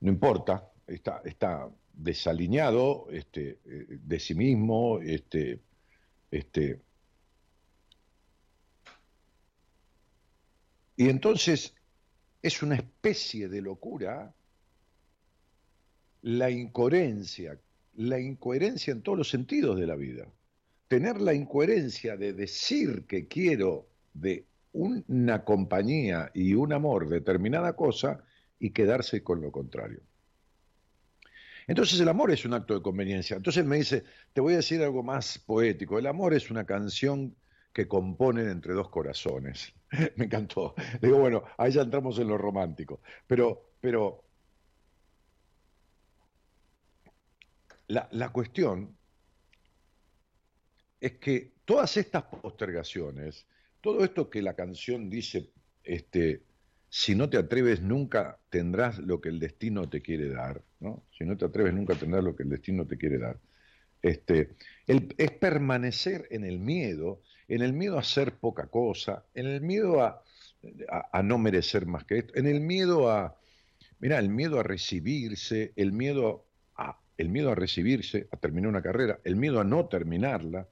no 0.00 0.10
importa, 0.10 0.70
está, 0.86 1.22
está 1.24 1.68
desalineado 1.92 3.08
este, 3.10 3.58
eh, 3.64 3.86
de 3.88 4.20
sí 4.20 4.34
mismo, 4.34 5.00
este, 5.00 5.60
este, 6.30 6.80
Y 11.00 11.08
entonces 11.08 11.74
es 12.42 12.62
una 12.62 12.74
especie 12.74 13.48
de 13.48 13.62
locura 13.62 14.34
la 16.22 16.50
incoherencia, 16.50 17.58
la 17.94 18.20
incoherencia 18.20 18.92
en 18.92 19.02
todos 19.02 19.18
los 19.18 19.30
sentidos 19.30 19.78
de 19.78 19.86
la 19.86 19.96
vida. 19.96 20.26
Tener 20.88 21.20
la 21.20 21.34
incoherencia 21.34 22.16
de 22.16 22.32
decir 22.32 23.04
que 23.06 23.28
quiero 23.28 23.86
de 24.12 24.46
una 24.72 25.44
compañía 25.44 26.30
y 26.34 26.54
un 26.54 26.72
amor 26.72 27.08
determinada 27.08 27.74
cosa 27.74 28.24
y 28.58 28.70
quedarse 28.70 29.22
con 29.22 29.40
lo 29.40 29.50
contrario. 29.50 30.00
Entonces 31.66 32.00
el 32.00 32.08
amor 32.08 32.32
es 32.32 32.44
un 32.44 32.54
acto 32.54 32.74
de 32.74 32.82
conveniencia. 32.82 33.36
Entonces 33.36 33.64
me 33.64 33.76
dice, 33.76 34.04
te 34.32 34.40
voy 34.40 34.54
a 34.54 34.56
decir 34.56 34.82
algo 34.82 35.02
más 35.02 35.38
poético, 35.38 35.98
el 35.98 36.06
amor 36.06 36.34
es 36.34 36.50
una 36.50 36.64
canción 36.64 37.36
que 37.72 37.86
componen 37.86 38.48
entre 38.48 38.74
dos 38.74 38.88
corazones. 38.88 39.72
Me 40.16 40.24
encantó. 40.24 40.74
Digo, 41.00 41.18
bueno, 41.18 41.44
ahí 41.56 41.72
ya 41.72 41.82
entramos 41.82 42.18
en 42.18 42.28
lo 42.28 42.36
romántico. 42.36 43.00
Pero, 43.26 43.70
pero 43.80 44.24
la, 47.90 48.08
la 48.12 48.28
cuestión 48.30 48.96
es 51.00 51.12
que 51.18 51.54
todas 51.64 51.96
estas 51.96 52.24
postergaciones, 52.24 53.46
todo 53.80 54.04
esto 54.04 54.30
que 54.30 54.42
la 54.42 54.54
canción 54.54 55.10
dice, 55.10 55.50
este, 55.82 56.42
si 56.88 57.14
no 57.14 57.28
te 57.28 57.38
atreves 57.38 57.80
nunca 57.80 58.38
tendrás 58.48 58.98
lo 58.98 59.20
que 59.20 59.28
el 59.28 59.40
destino 59.40 59.88
te 59.88 60.02
quiere 60.02 60.28
dar, 60.28 60.62
¿no? 60.78 61.04
Si 61.16 61.24
no 61.24 61.36
te 61.36 61.46
atreves 61.46 61.74
nunca 61.74 61.94
tendrás 61.94 62.22
lo 62.22 62.36
que 62.36 62.44
el 62.44 62.50
destino 62.50 62.86
te 62.86 62.96
quiere 62.96 63.18
dar. 63.18 63.38
Este, 64.02 64.50
es 64.86 65.30
permanecer 65.32 66.26
en 66.30 66.44
el 66.44 66.58
miedo, 66.58 67.22
en 67.48 67.62
el 67.62 67.72
miedo 67.72 67.96
a 67.96 68.00
hacer 68.00 68.34
poca 68.34 68.68
cosa, 68.68 69.24
en 69.34 69.46
el 69.46 69.60
miedo 69.60 70.02
a, 70.02 70.22
a, 71.12 71.22
no 71.22 71.38
merecer 71.38 71.86
más 71.86 72.04
que 72.04 72.18
esto, 72.18 72.32
en 72.36 72.46
el 72.46 72.60
miedo 72.60 73.10
a, 73.10 73.36
mira, 73.98 74.18
el 74.18 74.28
miedo 74.28 74.60
a 74.60 74.62
recibirse, 74.62 75.72
el 75.76 75.92
miedo 75.92 76.28
a, 76.28 76.49
el 77.20 77.28
miedo 77.28 77.50
a 77.50 77.54
recibirse, 77.54 78.28
a 78.30 78.36
terminar 78.38 78.70
una 78.70 78.82
carrera, 78.82 79.20
el 79.24 79.36
miedo 79.36 79.60
a 79.60 79.64
no 79.64 79.86
terminarla, 79.86 80.68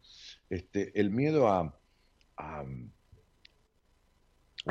este, 0.48 0.98
el 0.98 1.10
miedo 1.10 1.48
a, 1.48 1.78
a, 2.36 2.64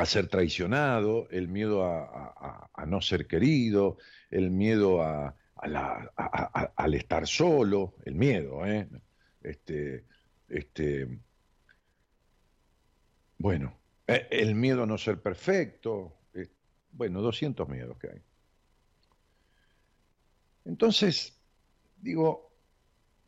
ser 0.05 0.27
traicionado, 0.27 1.27
el 1.29 1.47
miedo 1.47 1.85
a, 1.85 2.69
no 2.87 3.01
ser 3.01 3.27
querido, 3.27 3.97
el 4.31 4.49
miedo 4.49 5.03
a, 5.03 5.35
al 5.55 6.93
estar 6.95 7.27
solo, 7.27 7.95
el 8.05 8.15
miedo, 8.15 8.65
¿eh? 8.65 8.87
Este, 9.43 10.05
este, 10.49 11.19
bueno, 13.37 13.77
e, 14.07 14.27
el 14.31 14.55
miedo 14.55 14.83
a 14.83 14.87
no 14.87 14.97
ser 14.97 15.21
perfecto, 15.21 16.17
bueno, 16.91 17.21
200 17.21 17.69
miedos 17.69 17.97
que 17.99 18.09
hay. 18.09 18.21
Entonces, 20.65 21.36
digo, 22.01 22.51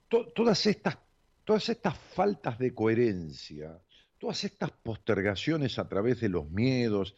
todas, 0.07 0.65
estas, 0.65 0.97
todas 1.43 1.69
estas 1.69 1.97
faltas 1.97 2.57
de 2.57 2.73
coherencia, 2.73 3.79
todas 4.17 4.43
estas 4.43 4.71
postergaciones 4.71 5.79
a 5.79 5.87
través 5.87 6.19
de 6.19 6.29
los 6.29 6.49
miedos 6.49 7.15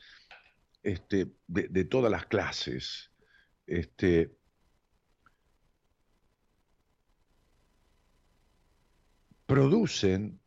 este, 0.83 1.27
de, 1.47 1.85
todas 1.85 2.11
las 2.11 2.25
clases, 2.25 3.11
este, 3.67 4.35
producen 9.45 10.39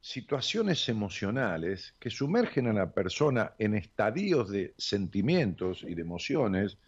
situaciones 0.00 0.88
emocionales 0.88 1.96
que 1.98 2.10
sumergen 2.10 2.68
a 2.68 2.72
la 2.72 2.92
persona 2.92 3.54
en 3.58 3.74
estadios 3.74 4.50
de 4.50 4.72
sentimientos 4.78 5.82
y 5.82 5.96
de 5.96 6.02
emociones 6.02 6.78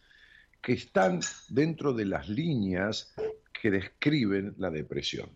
que 0.60 0.72
están 0.72 1.20
dentro 1.48 1.92
de 1.92 2.04
las 2.04 2.28
líneas 2.28 3.14
que 3.52 3.70
describen 3.70 4.54
la 4.58 4.70
depresión. 4.70 5.30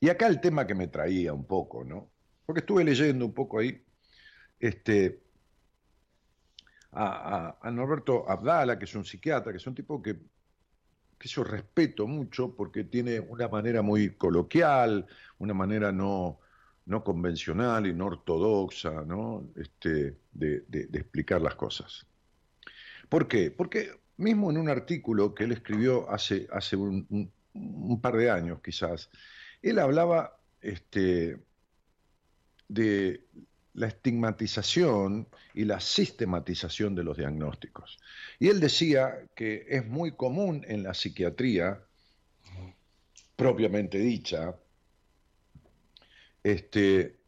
Y 0.00 0.08
acá 0.08 0.26
el 0.26 0.40
tema 0.40 0.66
que 0.66 0.74
me 0.74 0.88
traía 0.88 1.32
un 1.32 1.46
poco, 1.46 1.84
¿no? 1.84 2.10
Porque 2.46 2.60
estuve 2.60 2.84
leyendo 2.84 3.26
un 3.26 3.34
poco 3.34 3.58
ahí 3.58 3.84
este, 4.58 5.22
a, 6.92 7.58
a 7.60 7.70
Norberto 7.70 8.28
Abdala, 8.28 8.78
que 8.78 8.86
es 8.86 8.94
un 8.94 9.04
psiquiatra, 9.04 9.52
que 9.52 9.58
es 9.58 9.66
un 9.66 9.74
tipo 9.74 10.02
que 10.02 10.18
que 11.20 11.28
yo 11.28 11.44
respeto 11.44 12.06
mucho 12.06 12.56
porque 12.56 12.82
tiene 12.84 13.20
una 13.20 13.46
manera 13.46 13.82
muy 13.82 14.16
coloquial, 14.16 15.06
una 15.38 15.52
manera 15.52 15.92
no, 15.92 16.40
no 16.86 17.04
convencional 17.04 17.86
y 17.86 17.92
no 17.92 18.06
ortodoxa 18.06 19.04
¿no? 19.04 19.46
Este, 19.54 20.16
de, 20.32 20.64
explicar 20.94 21.42
las 21.42 21.56
cosas. 21.56 22.06
¿Por 23.10 23.26
qué? 23.26 23.50
Porque 23.50 23.90
mismo 24.16 24.50
en 24.50 24.56
un 24.56 24.68
artículo 24.68 25.34
que 25.34 25.44
él 25.44 25.52
escribió 25.52 26.08
hace, 26.10 26.46
hace 26.52 26.76
un, 26.76 27.30
par 28.00 28.16
de 28.16 28.30
años 28.30 28.60
quizás, 28.62 29.10
él 29.60 29.80
hablaba 29.80 30.38
este, 30.60 31.36
de 32.68 33.26
la 33.74 33.88
estigmatización 33.88 35.28
y 35.54 35.64
la 35.64 35.80
sistematización 35.80 36.94
de 36.94 37.02
los 37.02 37.16
diagnósticos. 37.16 37.98
Y 38.38 38.46
él 38.46 38.60
decía 38.60 39.26
que 39.34 39.66
es 39.68 39.84
muy 39.86 40.12
común 40.12 40.64
en 40.68 40.84
la 40.84 40.94
psiquiatría, 40.94 41.82
propiamente 43.34 43.98
dicha, 43.98 44.54
este, 46.44 47.18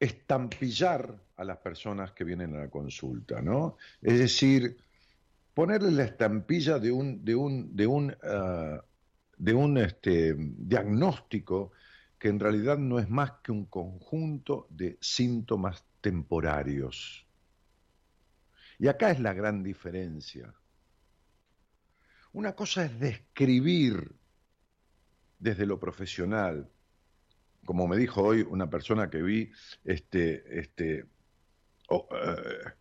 estampillar 0.00 1.25
a 1.36 1.44
las 1.44 1.58
personas 1.58 2.12
que 2.12 2.24
vienen 2.24 2.54
a 2.56 2.60
la 2.60 2.70
consulta, 2.70 3.42
¿no? 3.42 3.76
Es 4.00 4.18
decir, 4.18 4.76
ponerle 5.54 5.90
la 5.90 6.04
estampilla 6.04 6.78
de 6.78 6.90
un, 6.92 7.24
de 7.24 7.34
un, 7.34 7.76
de 7.76 7.86
un, 7.86 8.16
ah, 8.22 8.82
de 9.36 9.54
un 9.54 9.78
este, 9.78 10.34
diagnóstico 10.36 11.72
que 12.18 12.28
en 12.28 12.40
realidad 12.40 12.78
no 12.78 12.98
es 12.98 13.08
más 13.08 13.32
que 13.42 13.52
un 13.52 13.66
conjunto 13.66 14.66
de 14.70 14.98
síntomas 15.00 15.84
temporarios. 16.00 17.26
Y 18.78 18.88
acá 18.88 19.10
es 19.10 19.20
la 19.20 19.34
gran 19.34 19.62
diferencia. 19.62 20.54
Una 22.32 22.54
cosa 22.54 22.84
es 22.84 22.98
describir 22.98 24.14
desde 25.38 25.66
lo 25.66 25.78
profesional, 25.78 26.70
como 27.64 27.88
me 27.88 27.96
dijo 27.96 28.22
hoy 28.22 28.42
una 28.42 28.68
persona 28.70 29.10
que 29.10 29.22
vi, 29.22 29.50
este, 29.84 30.58
este, 30.58 31.06
oh, 31.88 32.08
eh, 32.12 32.72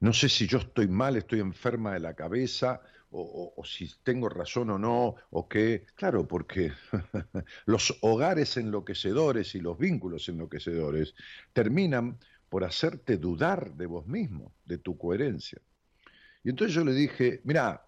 no 0.00 0.12
sé 0.12 0.28
si 0.28 0.46
yo 0.46 0.58
estoy 0.58 0.88
mal, 0.88 1.16
estoy 1.16 1.40
enferma 1.40 1.92
de 1.92 2.00
la 2.00 2.14
cabeza, 2.14 2.80
o, 3.10 3.62
si 3.64 3.90
tengo 4.02 4.28
razón 4.28 4.70
o 4.70 4.78
no, 4.78 5.16
o 5.30 5.48
qué. 5.48 5.86
Claro, 5.94 6.28
porque 6.28 6.72
los 7.66 7.98
hogares 8.02 8.56
enloquecedores 8.56 9.54
y 9.54 9.60
los 9.60 9.78
vínculos 9.78 10.28
enloquecedores 10.28 11.14
terminan 11.52 12.18
por 12.48 12.64
hacerte 12.64 13.16
dudar 13.16 13.74
de 13.74 13.86
vos 13.86 14.06
mismo, 14.06 14.54
de 14.64 14.78
tu 14.78 14.96
coherencia. 14.98 15.60
Y 16.44 16.50
entonces 16.50 16.74
yo 16.74 16.84
le 16.84 16.92
dije, 16.92 17.40
mira, 17.44 17.86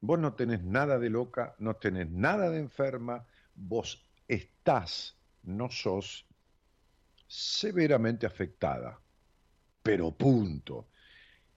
vos 0.00 0.18
no 0.18 0.34
tenés 0.34 0.62
nada 0.62 0.98
de 0.98 1.10
loca, 1.10 1.54
no 1.58 1.76
tenés 1.76 2.10
nada 2.10 2.50
de 2.50 2.58
enferma, 2.58 3.26
vos 3.54 4.08
estás, 4.28 5.16
no 5.42 5.70
sos 5.70 6.26
severamente 7.26 8.26
afectada, 8.26 9.00
pero 9.86 10.10
punto. 10.10 10.88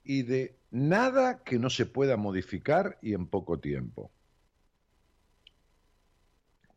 Y 0.04 0.22
de 0.22 0.60
nada 0.70 1.44
que 1.44 1.58
no 1.58 1.70
se 1.72 1.88
pueda 1.88 2.16
modificar 2.16 3.00
y 3.02 3.16
en 3.16 3.26
poco 3.26 3.60
tiempo. 3.60 4.12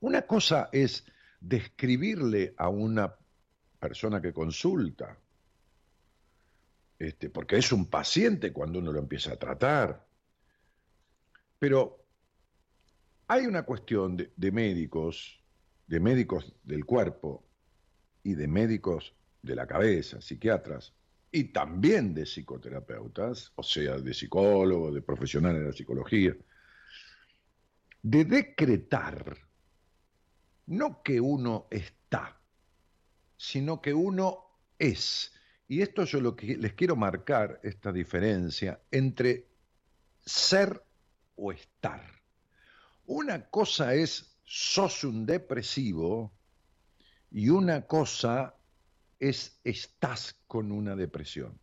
Una 0.01 0.23
cosa 0.23 0.71
es 0.73 1.05
describirle 1.41 2.55
a 2.57 2.71
una 2.71 3.15
persona 3.79 4.23
que 4.23 4.33
consulta, 4.33 5.19
este, 6.99 7.29
porque 7.29 7.59
es 7.59 7.71
un 7.71 7.87
paciente 7.87 8.51
cuando 8.53 8.79
uno 8.79 8.91
lo 8.91 9.01
empieza 9.01 9.33
a 9.33 9.39
tratar. 9.39 10.07
Pero 11.59 12.03
hay 13.27 13.47
una 13.47 13.65
cuestión 13.65 14.17
de, 14.17 14.33
de 14.35 14.53
médicos, 14.53 15.45
de 15.87 16.01
médicos 16.01 16.55
del 16.63 16.87
cuerpo 16.87 17.45
y 18.23 18.35
de 18.35 18.49
médicos 18.49 19.15
de 19.43 19.55
la 19.55 19.67
cabeza, 19.67 20.21
psiquiatras, 20.21 20.95
y 21.33 21.45
también 21.45 22.13
de 22.13 22.27
psicoterapeutas, 22.27 23.53
o 23.57 23.63
sea, 23.63 23.97
de 23.97 24.13
psicólogos, 24.13 24.95
de 24.95 25.01
profesionales 25.01 25.63
de 25.63 25.67
la 25.67 25.73
psicología, 25.73 26.37
de 28.03 28.25
decretar 28.27 29.39
no 30.67 31.03
que 31.03 31.21
uno 31.21 31.69
está, 31.71 32.39
sino 33.37 33.81
que 33.81 33.95
uno 33.95 34.59
es. 34.79 35.33
Y 35.69 35.81
esto 35.81 36.05
yo 36.05 36.21
lo 36.21 36.37
que 36.37 36.59
les 36.59 36.75
quiero 36.75 36.97
marcar, 36.97 37.61
esta 37.63 37.93
diferencia 37.93 38.83
entre 38.91 39.49
ser 40.25 40.85
o 41.37 41.51
estar. 41.51 42.05
Una 43.07 43.49
cosa 43.49 43.95
es 43.95 44.39
sos 44.45 45.03
un 45.05 45.25
depresivo 45.25 46.33
y 47.31 47.49
una 47.49 47.87
cosa 47.87 48.55
es 49.23 49.61
estás 49.63 50.37
con 50.49 50.73
una 50.73 50.97
depresión. 50.97 51.57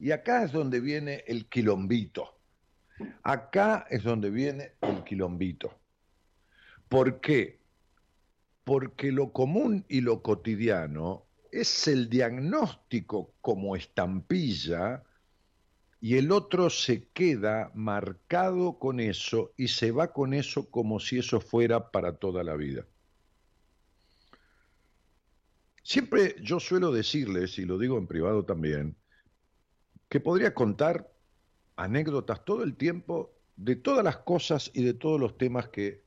Y 0.00 0.10
acá 0.10 0.42
es 0.42 0.50
donde 0.50 0.80
viene 0.80 1.22
el 1.28 1.48
quilombito. 1.48 2.40
Acá 3.22 3.86
es 3.88 4.02
donde 4.02 4.30
viene 4.30 4.72
el 4.80 5.04
quilombito. 5.04 5.78
¿Por 6.88 7.20
qué? 7.20 7.60
Porque 8.64 9.12
lo 9.12 9.32
común 9.32 9.84
y 9.88 10.00
lo 10.00 10.22
cotidiano 10.22 11.28
es 11.52 11.86
el 11.86 12.08
diagnóstico 12.08 13.34
como 13.40 13.76
estampilla 13.76 15.04
y 16.00 16.16
el 16.16 16.32
otro 16.32 16.68
se 16.68 17.08
queda 17.10 17.70
marcado 17.74 18.80
con 18.80 18.98
eso 18.98 19.52
y 19.56 19.68
se 19.68 19.92
va 19.92 20.12
con 20.12 20.34
eso 20.34 20.68
como 20.68 20.98
si 20.98 21.18
eso 21.18 21.40
fuera 21.40 21.92
para 21.92 22.16
toda 22.16 22.42
la 22.42 22.56
vida. 22.56 22.86
Siempre 25.86 26.34
yo 26.42 26.58
suelo 26.58 26.90
decirles, 26.90 27.60
y 27.60 27.64
lo 27.64 27.78
digo 27.78 27.96
en 27.96 28.08
privado 28.08 28.44
también, 28.44 28.96
que 30.08 30.18
podría 30.18 30.52
contar 30.52 31.08
anécdotas 31.76 32.44
todo 32.44 32.64
el 32.64 32.76
tiempo 32.76 33.38
de 33.54 33.76
todas 33.76 34.02
las 34.02 34.16
cosas 34.16 34.68
y 34.74 34.82
de 34.82 34.94
todos 34.94 35.20
los 35.20 35.38
temas 35.38 35.68
que 35.68 36.02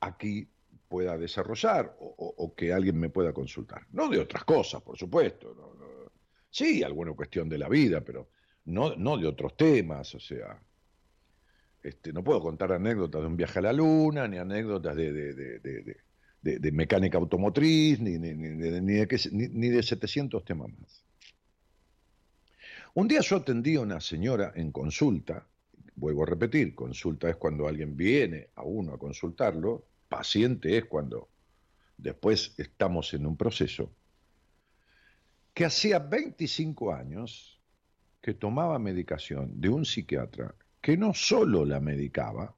aquí 0.00 0.48
pueda 0.88 1.18
desarrollar 1.18 1.94
o, 1.98 2.54
que 2.56 2.72
alguien 2.72 2.98
me 2.98 3.10
pueda 3.10 3.34
consultar. 3.34 3.86
No 3.90 4.08
de 4.08 4.20
otras 4.20 4.42
cosas, 4.44 4.80
por 4.80 4.96
supuesto, 4.96 5.54
Sí, 6.48 6.82
alguna 6.82 7.12
cuestión 7.12 7.46
de 7.46 7.58
la 7.58 7.68
vida, 7.68 8.00
pero 8.00 8.30
no, 8.64 8.96
no 8.96 9.18
de 9.18 9.26
otros 9.26 9.54
temas, 9.54 10.14
o 10.14 10.20
sea, 10.20 10.58
este, 11.82 12.10
no 12.10 12.24
puedo 12.24 12.40
contar 12.40 12.72
anécdotas 12.72 13.20
de 13.20 13.26
un 13.26 13.36
viaje 13.36 13.58
a 13.58 13.62
la 13.62 13.72
luna, 13.74 14.26
ni 14.28 14.38
anécdotas 14.38 14.96
de, 14.96 15.12
de, 15.12 15.96
mecánica 16.72 17.18
automotriz, 17.18 18.00
ni, 18.00 18.18
ni, 18.18 18.34
ni, 18.34 18.78
ni, 19.30 19.68
de 19.68 19.82
700 19.82 20.44
temas 20.44 20.68
más. 20.78 21.04
Un 22.94 23.08
día 23.08 23.20
yo 23.20 23.36
atendí 23.36 23.76
a 23.76 23.80
una 23.80 24.00
señora 24.00 24.52
en 24.54 24.70
consulta, 24.70 25.46
vuelvo 25.96 26.22
a 26.22 26.26
repetir, 26.26 26.74
consulta 26.74 27.28
es 27.28 27.36
cuando 27.36 27.66
alguien 27.66 27.96
viene 27.96 28.48
a 28.54 28.62
uno 28.62 28.94
a 28.94 28.98
consultarlo, 28.98 29.86
paciente 30.08 30.76
es 30.76 30.84
cuando 30.84 31.28
después 31.96 32.54
estamos 32.58 33.14
en 33.14 33.26
un 33.26 33.36
proceso, 33.36 33.90
que 35.52 35.64
hacía 35.64 35.98
25 35.98 36.92
años 36.92 37.60
que 38.20 38.34
tomaba 38.34 38.78
medicación 38.78 39.60
de 39.60 39.68
un 39.68 39.84
psiquiatra 39.84 40.54
que 40.80 40.96
no 40.96 41.14
solo 41.14 41.64
la 41.64 41.80
medicaba, 41.80 42.54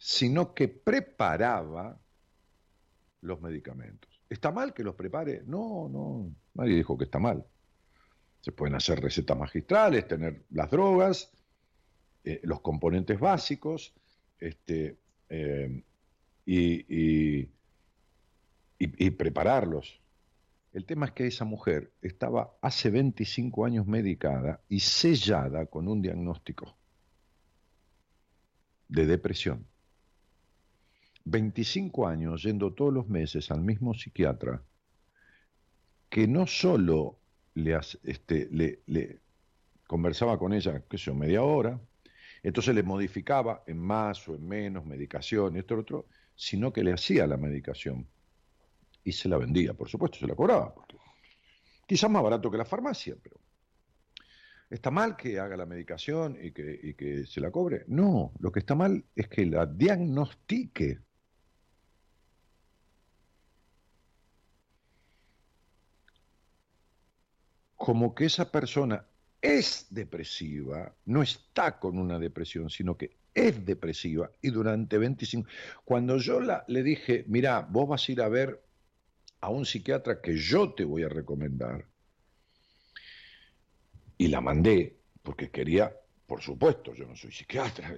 sino 0.00 0.54
que 0.54 0.66
preparaba 0.68 2.00
los 3.20 3.40
medicamentos. 3.42 4.10
¿Está 4.30 4.50
mal 4.50 4.72
que 4.72 4.82
los 4.82 4.94
prepare? 4.94 5.42
No, 5.44 5.90
no, 5.90 6.34
nadie 6.54 6.74
dijo 6.76 6.96
que 6.96 7.04
está 7.04 7.18
mal. 7.18 7.44
Se 8.40 8.50
pueden 8.50 8.74
hacer 8.74 8.98
recetas 8.98 9.36
magistrales, 9.36 10.08
tener 10.08 10.46
las 10.50 10.70
drogas, 10.70 11.30
eh, 12.24 12.40
los 12.44 12.62
componentes 12.62 13.20
básicos, 13.20 13.92
este, 14.38 14.96
eh, 15.28 15.84
y, 16.46 17.46
y, 18.78 19.10
prepararlos. 19.10 20.00
El 20.72 20.86
tema 20.86 21.06
es 21.06 21.12
que 21.12 21.26
esa 21.26 21.44
mujer 21.44 21.92
estaba 22.00 22.56
hace 22.62 22.88
25 22.88 23.66
años 23.66 23.86
medicada 23.86 24.62
y 24.66 24.80
sellada 24.80 25.66
con 25.66 25.88
un 25.88 26.00
diagnóstico 26.00 26.74
de 28.88 29.04
depresión. 29.04 29.66
25 31.24 32.06
años 32.06 32.42
yendo 32.42 32.72
todos 32.74 32.92
los 32.92 33.08
meses 33.08 33.50
al 33.50 33.60
mismo 33.60 33.94
psiquiatra 33.94 34.62
que 36.08 36.26
no 36.26 36.46
solo 36.46 37.20
le, 37.54 37.78
este, 38.02 38.48
le, 38.50 38.82
le 38.86 39.20
conversaba 39.86 40.38
con 40.38 40.52
ella, 40.52 40.84
qué 40.88 40.98
sé 40.98 41.12
media 41.12 41.42
hora, 41.42 41.80
entonces 42.42 42.74
le 42.74 42.82
modificaba 42.82 43.62
en 43.66 43.78
más 43.78 44.28
o 44.28 44.34
en 44.34 44.46
menos 44.46 44.84
medicación, 44.86 45.56
esto 45.56 45.76
y 45.76 45.78
otro, 45.78 46.06
sino 46.34 46.72
que 46.72 46.82
le 46.82 46.92
hacía 46.92 47.26
la 47.26 47.36
medicación 47.36 48.08
y 49.04 49.12
se 49.12 49.28
la 49.28 49.38
vendía, 49.38 49.74
por 49.74 49.88
supuesto, 49.88 50.18
se 50.18 50.26
la 50.26 50.34
cobraba, 50.34 50.74
quizás 51.86 52.10
más 52.10 52.22
barato 52.22 52.50
que 52.50 52.58
la 52.58 52.64
farmacia, 52.64 53.16
pero 53.22 53.36
¿está 54.68 54.90
mal 54.90 55.16
que 55.16 55.38
haga 55.38 55.56
la 55.56 55.66
medicación 55.66 56.38
y 56.40 56.52
que 56.52 57.24
se 57.26 57.40
la 57.40 57.50
cobre? 57.50 57.84
No, 57.88 58.32
lo 58.38 58.52
que 58.52 58.60
está 58.60 58.74
mal 58.74 59.04
es 59.14 59.28
que 59.28 59.46
la 59.46 59.66
diagnostique. 59.66 61.00
Como 67.80 68.14
que 68.14 68.26
esa 68.26 68.52
persona 68.52 69.06
es 69.40 69.86
depresiva, 69.88 70.94
no 71.06 71.22
está 71.22 71.78
con 71.78 71.96
una 71.98 72.18
depresión, 72.18 72.68
sino 72.68 72.94
que 72.94 73.16
es 73.32 73.64
depresiva 73.64 74.30
y 74.42 74.50
durante 74.50 74.98
25... 74.98 75.48
Cuando 75.82 76.18
yo 76.18 76.40
la, 76.40 76.62
le 76.68 76.82
dije, 76.82 77.24
mira, 77.26 77.62
vos 77.62 77.88
vas 77.88 78.06
a 78.06 78.12
ir 78.12 78.20
a 78.20 78.28
ver 78.28 78.62
a 79.40 79.48
un 79.48 79.64
psiquiatra 79.64 80.20
que 80.20 80.36
yo 80.36 80.74
te 80.74 80.84
voy 80.84 81.04
a 81.04 81.08
recomendar, 81.08 81.86
y 84.18 84.28
la 84.28 84.42
mandé, 84.42 84.98
porque 85.22 85.50
quería, 85.50 85.90
por 86.26 86.42
supuesto, 86.42 86.92
yo 86.92 87.06
no 87.06 87.16
soy 87.16 87.32
psiquiatra, 87.32 87.94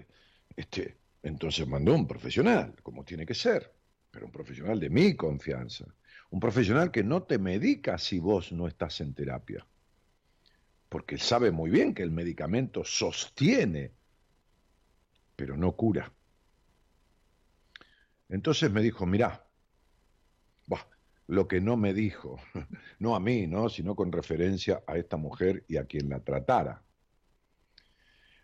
este, 0.55 0.97
entonces 1.25 1.66
mandó 1.66 1.92
un 1.92 2.07
profesional, 2.07 2.77
como 2.85 3.05
tiene 3.05 3.27
que 3.27 3.35
ser, 3.35 3.75
pero 4.12 4.27
un 4.27 4.33
profesional 4.33 4.79
de 4.79 4.90
mi 4.90 5.16
confianza, 5.16 5.87
un 6.31 6.38
profesional 6.38 6.92
que 6.92 7.03
no 7.03 7.25
te 7.25 7.38
medica 7.38 7.99
si 7.99 8.21
vos 8.21 8.53
no 8.53 8.68
estás 8.68 9.01
en 9.01 9.12
terapia 9.12 9.66
porque 10.92 11.16
sabe 11.16 11.50
muy 11.50 11.70
bien 11.70 11.94
que 11.94 12.02
el 12.02 12.11
medicamento 12.11 12.85
sostiene, 12.85 13.92
pero 15.35 15.57
no 15.57 15.72
cura. 15.72 16.12
Entonces 18.28 18.70
me 18.70 18.83
dijo, 18.83 19.07
mirá, 19.07 19.42
lo 21.28 21.48
que 21.48 21.62
no 21.62 21.78
me 21.78 21.94
dijo, 21.94 22.37
no 22.98 23.16
a 23.16 23.20
mí, 23.20 23.46
¿no? 23.46 23.70
sino 23.70 23.96
con 23.96 24.12
referencia 24.12 24.83
a 24.87 24.98
esta 24.98 25.16
mujer 25.16 25.64
y 25.66 25.78
a 25.78 25.87
quien 25.87 26.11
la 26.11 26.20
tratara. 26.20 26.83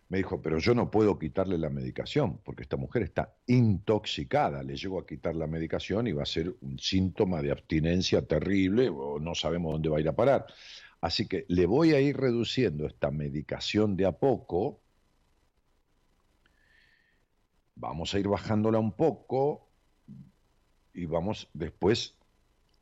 Me 0.09 0.17
dijo, 0.17 0.41
pero 0.41 0.57
yo 0.57 0.75
no 0.75 0.91
puedo 0.91 1.19
quitarle 1.19 1.59
la 1.59 1.69
medicación, 1.69 2.39
porque 2.39 2.63
esta 2.63 2.79
mujer 2.79 3.03
está 3.03 3.37
intoxicada. 3.47 4.63
Le 4.63 4.75
llego 4.75 4.99
a 4.99 5.07
quitar 5.07 5.37
la 5.37 5.47
medicación 5.47 6.07
y 6.07 6.13
va 6.13 6.23
a 6.23 6.27
ser 6.27 6.57
un 6.63 6.79
síntoma 6.79 7.43
de 7.43 7.51
abstinencia 7.51 8.27
terrible, 8.27 8.89
o 8.89 9.21
no 9.21 9.35
sabemos 9.35 9.73
dónde 9.73 9.91
va 9.91 9.99
a 9.99 10.01
ir 10.01 10.09
a 10.09 10.17
parar. 10.17 10.47
Así 11.01 11.29
que 11.29 11.45
le 11.49 11.67
voy 11.67 11.93
a 11.93 12.01
ir 12.01 12.17
reduciendo 12.17 12.87
esta 12.87 13.11
medicación 13.11 13.97
de 13.97 14.07
a 14.07 14.13
poco. 14.13 14.81
Vamos 17.77 18.15
a 18.15 18.19
ir 18.19 18.27
bajándola 18.27 18.79
un 18.79 18.93
poco 18.93 19.69
y 20.93 21.07
vamos 21.07 21.49
después 21.55 22.17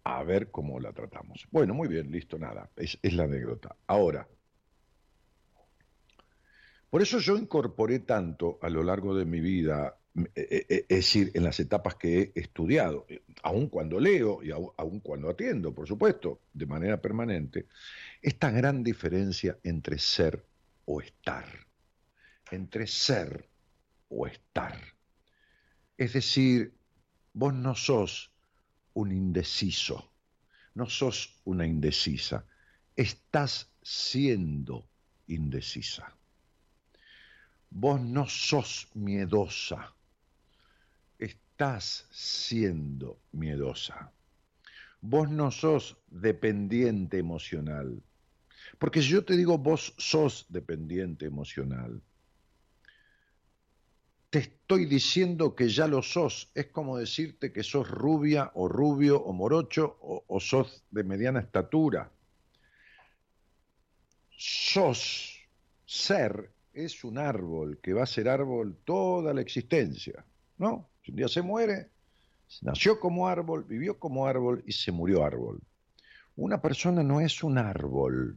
a 0.04 0.22
ver 0.22 0.50
cómo 0.50 0.80
la 0.80 0.92
tratamos. 0.92 1.46
Bueno, 1.50 1.74
muy 1.74 1.88
bien, 1.88 2.10
listo, 2.10 2.38
nada. 2.38 2.70
Es, 2.76 2.98
la 3.02 3.24
anécdota. 3.24 3.76
Ahora, 3.86 4.26
por 6.88 7.02
eso 7.02 7.18
yo 7.18 7.36
incorporé 7.36 7.98
tanto 7.98 8.58
a 8.62 8.70
lo 8.70 8.82
largo 8.82 9.14
de 9.14 9.26
mi 9.26 9.40
vida 9.40 9.98
es 10.34 10.88
decir, 10.88 11.30
en 11.34 11.44
las 11.44 11.60
etapas 11.60 11.96
que 11.96 12.32
he 12.34 12.40
estudiado, 12.40 13.06
aun 13.42 13.68
cuando 13.68 14.00
leo 14.00 14.42
y 14.42 14.50
aun 14.50 15.00
cuando 15.00 15.28
atiendo, 15.28 15.74
por 15.74 15.86
supuesto, 15.86 16.40
de 16.54 16.66
manera 16.66 17.00
permanente, 17.00 17.66
esta 18.22 18.50
gran 18.50 18.82
diferencia 18.82 19.58
entre 19.62 19.98
ser 19.98 20.44
o 20.86 21.00
estar, 21.00 21.46
entre 22.50 22.86
ser 22.86 23.46
o 24.08 24.26
estar. 24.26 24.80
Es 25.98 26.14
decir, 26.14 26.74
vos 27.34 27.52
no 27.52 27.74
sos 27.74 28.32
un 28.94 29.12
indeciso, 29.12 30.12
no 30.74 30.86
sos 30.86 31.40
una 31.44 31.66
indecisa, 31.66 32.46
estás 32.94 33.70
siendo 33.82 34.88
indecisa. 35.26 36.16
Vos 37.68 38.00
no 38.00 38.26
sos 38.26 38.88
miedosa, 38.94 39.95
estás 41.56 42.06
siendo 42.10 43.18
miedosa. 43.32 44.12
Vos 45.00 45.30
no 45.30 45.50
sos 45.50 45.96
dependiente 46.06 47.16
emocional. 47.16 48.02
Porque 48.78 49.00
si 49.00 49.08
yo 49.08 49.24
te 49.24 49.38
digo 49.38 49.56
vos 49.56 49.94
sos 49.96 50.44
dependiente 50.50 51.24
emocional, 51.24 52.02
te 54.28 54.40
estoy 54.40 54.84
diciendo 54.84 55.54
que 55.54 55.70
ya 55.70 55.86
lo 55.86 56.02
sos. 56.02 56.50
Es 56.54 56.66
como 56.66 56.98
decirte 56.98 57.54
que 57.54 57.62
sos 57.62 57.88
rubia 57.88 58.50
o 58.52 58.68
rubio 58.68 59.16
o 59.22 59.32
morocho 59.32 59.96
o, 60.02 60.24
o 60.26 60.40
sos 60.40 60.84
de 60.90 61.04
mediana 61.04 61.40
estatura. 61.40 62.10
Sos, 64.28 65.40
ser, 65.86 66.50
es 66.74 67.02
un 67.02 67.16
árbol 67.16 67.78
que 67.82 67.94
va 67.94 68.02
a 68.02 68.06
ser 68.06 68.28
árbol 68.28 68.76
toda 68.84 69.32
la 69.32 69.40
existencia, 69.40 70.22
¿no? 70.58 70.90
Si 71.06 71.12
un 71.12 71.18
día 71.18 71.28
se 71.28 71.40
muere, 71.40 71.90
nació 72.62 72.98
como 72.98 73.28
árbol, 73.28 73.62
vivió 73.62 73.96
como 73.96 74.26
árbol 74.26 74.64
y 74.66 74.72
se 74.72 74.90
murió 74.90 75.24
árbol. 75.24 75.62
Una 76.34 76.60
persona 76.60 77.04
no 77.04 77.20
es 77.20 77.44
un 77.44 77.58
árbol. 77.58 78.36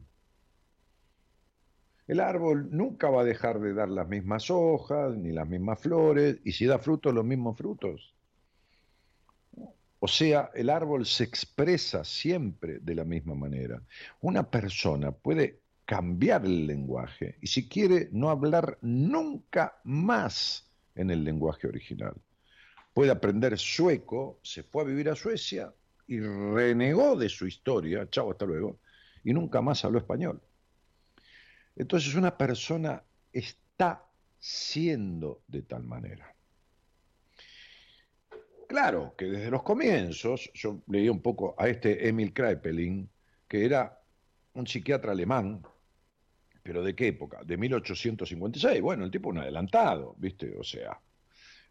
El 2.06 2.20
árbol 2.20 2.70
nunca 2.70 3.10
va 3.10 3.22
a 3.22 3.26
dejar 3.26 3.60
de 3.60 3.74
dar 3.74 3.90
las 3.90 4.08
mismas 4.08 4.52
hojas, 4.52 5.18
ni 5.18 5.32
las 5.32 5.48
mismas 5.50 5.80
flores, 5.80 6.38
y 6.44 6.52
si 6.52 6.68
da 6.68 6.78
frutos, 6.78 7.12
los 7.12 7.26
mismos 7.26 7.58
frutos. 7.58 8.14
O 9.98 10.08
sea, 10.08 10.52
el 10.54 10.70
árbol 10.70 11.08
se 11.08 11.24
expresa 11.24 12.04
siempre 12.04 12.78
de 12.78 12.94
la 12.94 13.04
misma 13.04 13.34
manera. 13.34 13.82
Una 14.22 14.48
persona 14.48 15.12
puede 15.12 15.62
cambiar 15.86 16.46
el 16.46 16.68
lenguaje 16.68 17.40
y 17.42 17.48
si 17.48 17.68
quiere 17.68 18.10
no 18.12 18.30
hablar 18.30 18.78
nunca 18.84 19.82
más 19.86 20.70
en 20.94 21.10
el 21.10 21.24
lenguaje 21.24 21.68
original 21.68 22.14
puede 22.94 23.12
aprender 23.12 23.58
sueco, 23.58 24.40
se 24.44 24.64
fue 24.64 24.84
a 24.84 24.86
vivir 24.86 25.10
a 25.10 25.16
Suecia 25.16 25.74
y 26.08 26.20
renegó 26.20 27.16
de 27.16 27.30
su 27.30 27.46
historia, 27.46 28.10
chao, 28.10 28.32
hasta 28.32 28.46
luego, 28.46 28.80
y 29.24 29.34
nunca 29.34 29.62
más 29.62 29.86
habló 29.86 30.00
español. 30.00 30.42
Entonces 31.76 32.16
una 32.16 32.38
persona 32.38 33.02
está 33.32 34.06
siendo 34.40 35.44
de 35.48 35.62
tal 35.62 35.84
manera. 35.84 36.34
Claro 38.68 39.16
que 39.18 39.26
desde 39.26 39.50
los 39.50 39.64
comienzos, 39.64 40.52
yo 40.54 40.82
leí 40.88 41.10
un 41.10 41.22
poco 41.22 41.56
a 41.58 41.68
este 41.68 42.08
Emil 42.08 42.34
Kraepelin, 42.34 43.10
que 43.48 43.66
era 43.66 44.00
un 44.54 44.68
psiquiatra 44.68 45.12
alemán, 45.12 45.64
pero 46.62 46.84
¿de 46.84 46.96
qué 46.96 47.08
época? 47.08 47.44
De 47.44 47.58
1856. 47.58 48.82
Bueno, 48.82 49.06
el 49.06 49.12
tipo 49.12 49.30
un 49.30 49.40
adelantado, 49.40 50.16
¿viste? 50.20 50.56
O 50.56 50.64
sea, 50.64 51.00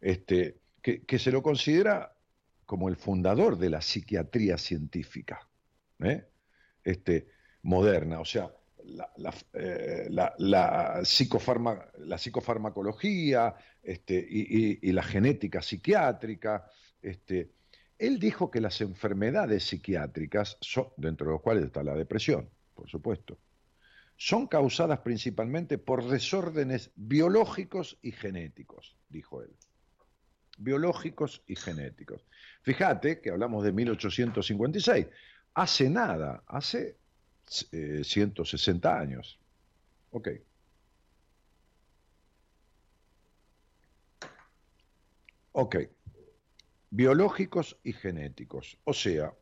este, 0.00 0.58
que, 0.82 1.18
se 1.18 1.32
lo 1.32 1.42
considera 1.42 2.14
como 2.64 2.88
el 2.88 2.96
fundador 2.96 3.58
de 3.58 3.70
la 3.70 3.80
psiquiatría 3.80 4.58
científica, 4.58 5.48
¿eh? 6.00 6.28
este, 6.84 7.28
moderna. 7.62 8.20
O 8.20 8.24
sea, 8.24 8.52
la, 8.84 9.34
eh, 9.52 10.06
la, 10.10 11.00
psicofarmacología 11.04 13.54
este, 13.82 14.26
y, 14.28 14.92
la 14.92 15.02
genética 15.02 15.60
psiquiátrica. 15.62 16.70
Este, 17.02 17.50
él 17.98 18.18
dijo 18.18 18.50
que 18.50 18.60
las 18.60 18.80
enfermedades 18.80 19.64
psiquiátricas, 19.64 20.56
son, 20.60 20.88
dentro 20.96 21.26
de 21.26 21.32
las 21.34 21.42
cuales 21.42 21.64
está 21.64 21.82
la 21.82 21.94
depresión, 21.94 22.48
por 22.74 22.88
supuesto, 22.88 23.38
son 24.16 24.46
causadas 24.46 25.00
principalmente 25.00 25.78
por 25.78 26.08
desórdenes 26.08 26.90
biológicos 26.96 27.98
y 28.02 28.12
genéticos, 28.12 28.96
dijo 29.08 29.42
él. 29.42 29.50
Biológicos 30.58 31.42
y 31.46 31.56
genéticos. 31.56 32.26
Fíjate 32.62 33.20
que 33.20 33.30
hablamos 33.30 33.64
de 33.64 33.72
1856. 33.72 35.06
Hace 35.54 35.88
nada, 35.88 36.42
hace 36.46 36.98
160 37.46 38.88
eh, 38.88 38.92
años. 38.92 39.38
Ok. 40.10 40.28
Ok. 45.52 45.76
Biológicos 46.90 47.78
y 47.82 47.92
genéticos. 47.92 48.78
O 48.84 48.92
sea, 48.92 49.32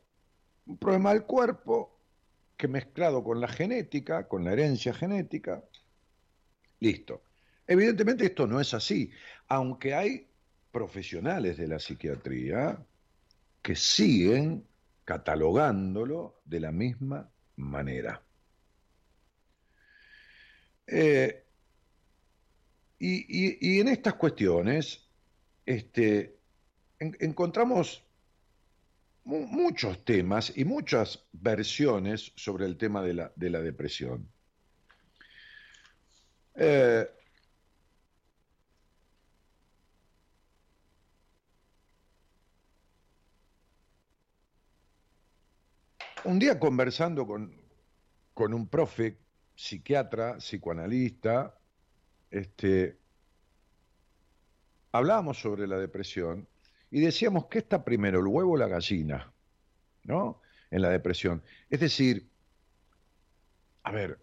un 0.65 0.77
problema 0.77 1.13
del 1.13 1.23
cuerpo 1.23 1.99
que 2.57 2.67
mezclado 2.67 3.23
con 3.23 3.39
la 3.39 3.47
genética, 3.47 4.27
con 4.27 4.43
la 4.43 4.53
herencia 4.53 4.93
genética, 4.93 5.63
listo. 6.79 7.23
Evidentemente 7.67 8.25
esto 8.25 8.47
no 8.47 8.59
es 8.59 8.73
así, 8.73 9.11
aunque 9.47 9.93
hay 9.93 10.27
profesionales 10.71 11.57
de 11.57 11.67
la 11.67 11.79
psiquiatría 11.79 12.77
que 13.61 13.75
siguen 13.75 14.65
catalogándolo 15.03 16.41
de 16.45 16.59
la 16.59 16.71
misma 16.71 17.29
manera. 17.57 18.21
Eh, 20.85 21.43
y, 22.99 23.79
en 23.79 23.87
estas 23.89 24.15
cuestiones 24.15 25.07
este, 25.65 26.39
encontramos 26.99 28.03
muchos 29.25 30.03
temas 30.05 30.57
y 30.57 30.63
muchas 30.63 31.25
versiones 31.33 32.31
sobre 32.35 32.65
el 32.65 32.77
tema 32.77 33.03
de 33.03 33.13
la, 33.13 33.31
de 33.35 33.49
la 33.49 33.61
depresión. 33.61 34.29
Eh, 36.55 37.07
un 46.27 46.39
día 46.39 46.59
conversando 46.59 47.25
con, 47.25 47.55
con 48.33 48.53
un 48.53 48.67
profe, 48.67 49.17
psiquiatra, 49.55 50.37
psicoanalista, 50.39 51.57
este, 52.29 52.97
hablábamos 54.91 55.39
sobre 55.39 55.67
la 55.67 55.77
depresión 55.77 56.45
y 56.91 56.99
decíamos 56.99 57.45
que 57.45 57.59
está 57.59 57.85
primero, 57.85 58.19
el 58.19 58.27
huevo 58.27 58.51
o 58.51 58.57
la 58.57 58.67
gallina, 58.67 59.31
¿no? 60.03 60.41
En 60.69 60.81
la 60.81 60.89
depresión. 60.89 61.41
Es 61.69 61.79
decir, 61.79 62.29
a 63.83 63.91
ver, 63.93 64.19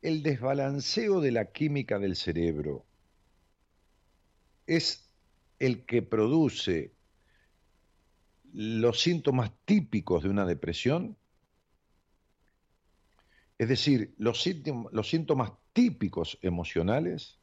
el 0.00 0.22
desbalanceo 0.22 1.20
de 1.20 1.32
la 1.32 1.46
química 1.46 1.98
del 1.98 2.14
cerebro 2.14 2.86
es 4.68 5.10
el 5.58 5.84
que 5.86 6.02
produce 6.02 6.92
los 8.52 9.00
síntomas 9.00 9.52
típicos 9.64 10.22
de 10.22 10.28
una 10.28 10.46
depresión? 10.46 11.16
Es 13.58 13.68
decir, 13.68 14.14
los 14.18 14.42
síntomas, 14.42 14.92
los 14.92 15.08
síntomas 15.08 15.52
típicos 15.72 16.38
emocionales? 16.42 17.38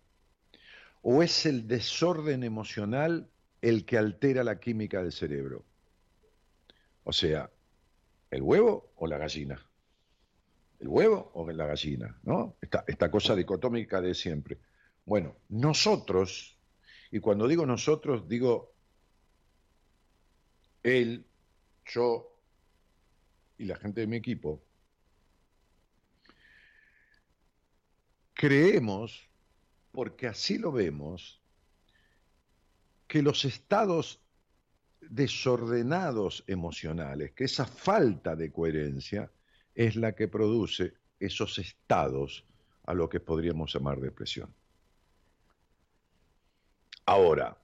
¿O 1.01 1.23
es 1.23 1.45
el 1.45 1.67
desorden 1.67 2.43
emocional 2.43 3.29
el 3.61 3.85
que 3.85 3.97
altera 3.97 4.43
la 4.43 4.59
química 4.59 5.01
del 5.01 5.11
cerebro? 5.11 5.63
O 7.03 7.13
sea, 7.13 7.49
¿el 8.31 8.41
huevo 8.41 8.91
o 8.95 9.07
la 9.07 9.17
gallina? 9.17 9.65
¿El 10.79 10.89
huevo 10.89 11.31
o 11.33 11.49
la 11.49 11.65
gallina? 11.65 12.19
¿No? 12.23 12.57
Esta, 12.61 12.83
esta 12.87 13.09
cosa 13.09 13.35
dicotómica 13.35 14.01
de 14.01 14.13
siempre. 14.13 14.57
Bueno, 15.05 15.37
nosotros, 15.49 16.57
y 17.11 17.19
cuando 17.19 17.47
digo 17.47 17.65
nosotros, 17.65 18.27
digo 18.27 18.73
él, 20.83 21.25
yo 21.85 22.33
y 23.57 23.65
la 23.65 23.77
gente 23.77 24.01
de 24.01 24.07
mi 24.07 24.17
equipo, 24.17 24.63
creemos, 28.33 29.27
porque 29.91 30.27
así 30.27 30.57
lo 30.57 30.71
vemos, 30.71 31.41
que 33.07 33.21
los 33.21 33.45
estados 33.45 34.21
desordenados 35.01 36.43
emocionales, 36.47 37.31
que 37.31 37.45
esa 37.45 37.65
falta 37.65 38.35
de 38.35 38.51
coherencia 38.51 39.31
es 39.73 39.95
la 39.95 40.13
que 40.13 40.27
produce 40.27 40.93
esos 41.19 41.57
estados 41.57 42.45
a 42.83 42.93
lo 42.93 43.09
que 43.09 43.19
podríamos 43.19 43.73
llamar 43.73 43.99
depresión. 43.99 44.53
Ahora, 47.05 47.57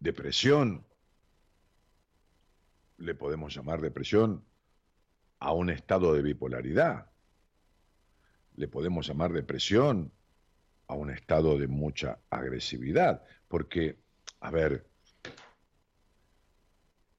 depresión 0.00 0.87
le 2.98 3.14
podemos 3.14 3.54
llamar 3.54 3.80
depresión 3.80 4.44
a 5.38 5.52
un 5.52 5.70
estado 5.70 6.12
de 6.14 6.22
bipolaridad. 6.22 7.10
Le 8.56 8.68
podemos 8.68 9.06
llamar 9.06 9.32
depresión 9.32 10.12
a 10.88 10.94
un 10.94 11.10
estado 11.10 11.58
de 11.58 11.68
mucha 11.68 12.18
agresividad. 12.28 13.22
Porque, 13.46 13.98
a 14.40 14.50
ver, 14.50 14.86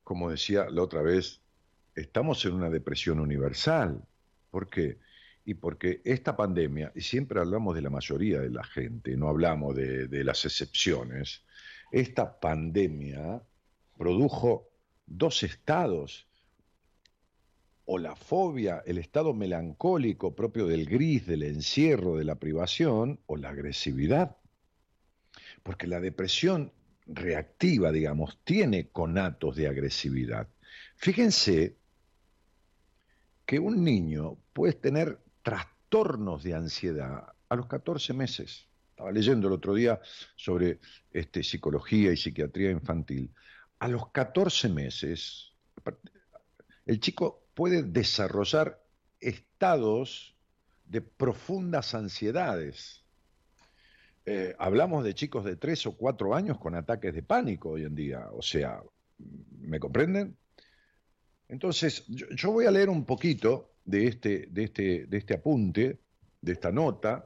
como 0.04 0.30
decía 0.30 0.70
la 0.70 0.84
otra 0.84 1.02
vez, 1.02 1.42
estamos 1.96 2.44
en 2.46 2.54
una 2.54 2.70
depresión 2.70 3.20
universal. 3.20 4.04
¿Por 4.52 4.70
qué? 4.70 5.00
Y 5.46 5.54
porque 5.54 6.02
esta 6.04 6.36
pandemia, 6.36 6.92
y 6.94 7.02
siempre 7.02 7.40
hablamos 7.40 7.74
de 7.74 7.82
la 7.82 7.90
mayoría 7.90 8.42
de 8.42 8.50
la 8.50 8.64
gente, 8.64 9.16
no 9.16 9.30
hablamos 9.30 9.76
de, 9.76 10.08
de 10.08 10.24
las 10.24 10.44
excepciones, 10.46 11.46
esta 11.92 12.40
pandemia 12.40 13.42
produjo 13.98 14.69
dos 15.10 15.44
estados, 15.44 16.28
o 17.86 17.98
la 17.98 18.16
fobia, 18.16 18.84
el 18.86 19.00
estado 19.00 19.34
melancólico 19.34 20.36
propio 20.36 20.68
del 20.68 20.86
gris, 20.86 21.26
del 21.26 21.42
encierro, 21.44 22.18
de 22.18 22.24
la 22.24 22.36
privación, 22.36 23.20
o 23.26 23.36
la 23.36 23.50
agresividad. 23.50 24.38
Porque 25.64 25.88
la 25.88 26.00
depresión 26.00 26.72
reactiva, 27.08 27.92
digamos, 27.92 28.40
tiene 28.44 28.90
conatos 28.90 29.56
de 29.56 29.68
agresividad. 29.68 30.48
Fíjense 30.98 31.78
que 33.48 33.58
un 33.58 33.84
niño 33.84 34.38
puede 34.54 34.74
tener 34.74 35.20
trastornos 35.42 36.44
de 36.44 36.54
ansiedad 36.54 37.34
a 37.50 37.56
los 37.56 37.66
14 37.66 38.14
meses. 38.14 38.68
Estaba 38.92 39.12
leyendo 39.12 39.48
el 39.48 39.54
otro 39.54 39.74
día 39.74 40.00
sobre 40.36 40.80
este, 41.10 41.42
psicología 41.42 42.12
y 42.12 42.18
psiquiatría 42.18 42.70
infantil 42.70 43.32
a 43.80 43.88
los 43.88 44.12
14 44.12 44.70
meses, 44.70 45.54
el 46.86 47.00
chico 47.00 47.48
puede 47.54 47.84
desarrollar 47.84 48.82
estados 49.20 50.36
de 50.86 51.02
profundas 51.02 51.94
ansiedades. 51.96 53.04
Eh, 54.26 54.56
hablamos 54.60 55.04
de 55.04 55.14
chicos 55.14 55.46
de 55.46 55.56
3 55.56 55.88
o 55.88 55.98
4 55.98 56.36
años 56.36 56.60
con 56.60 56.76
ataques 56.76 57.14
de 57.14 57.24
pánico 57.24 57.70
hoy 57.72 57.84
en 57.84 57.96
día, 57.96 58.28
o 58.32 58.42
sea, 58.42 58.82
¿me 59.62 59.80
comprenden? 59.80 60.38
Entonces, 61.48 62.06
yo, 62.08 62.52
voy 62.52 62.66
a 62.66 62.72
leer 62.72 62.90
un 62.90 63.06
poquito 63.06 63.74
de 63.86 64.08
este, 64.08 64.48
de, 64.52 64.64
este, 64.66 65.06
de 65.08 65.18
este 65.18 65.34
apunte, 65.34 66.00
de 66.42 66.52
esta 66.52 66.72
nota, 66.72 67.26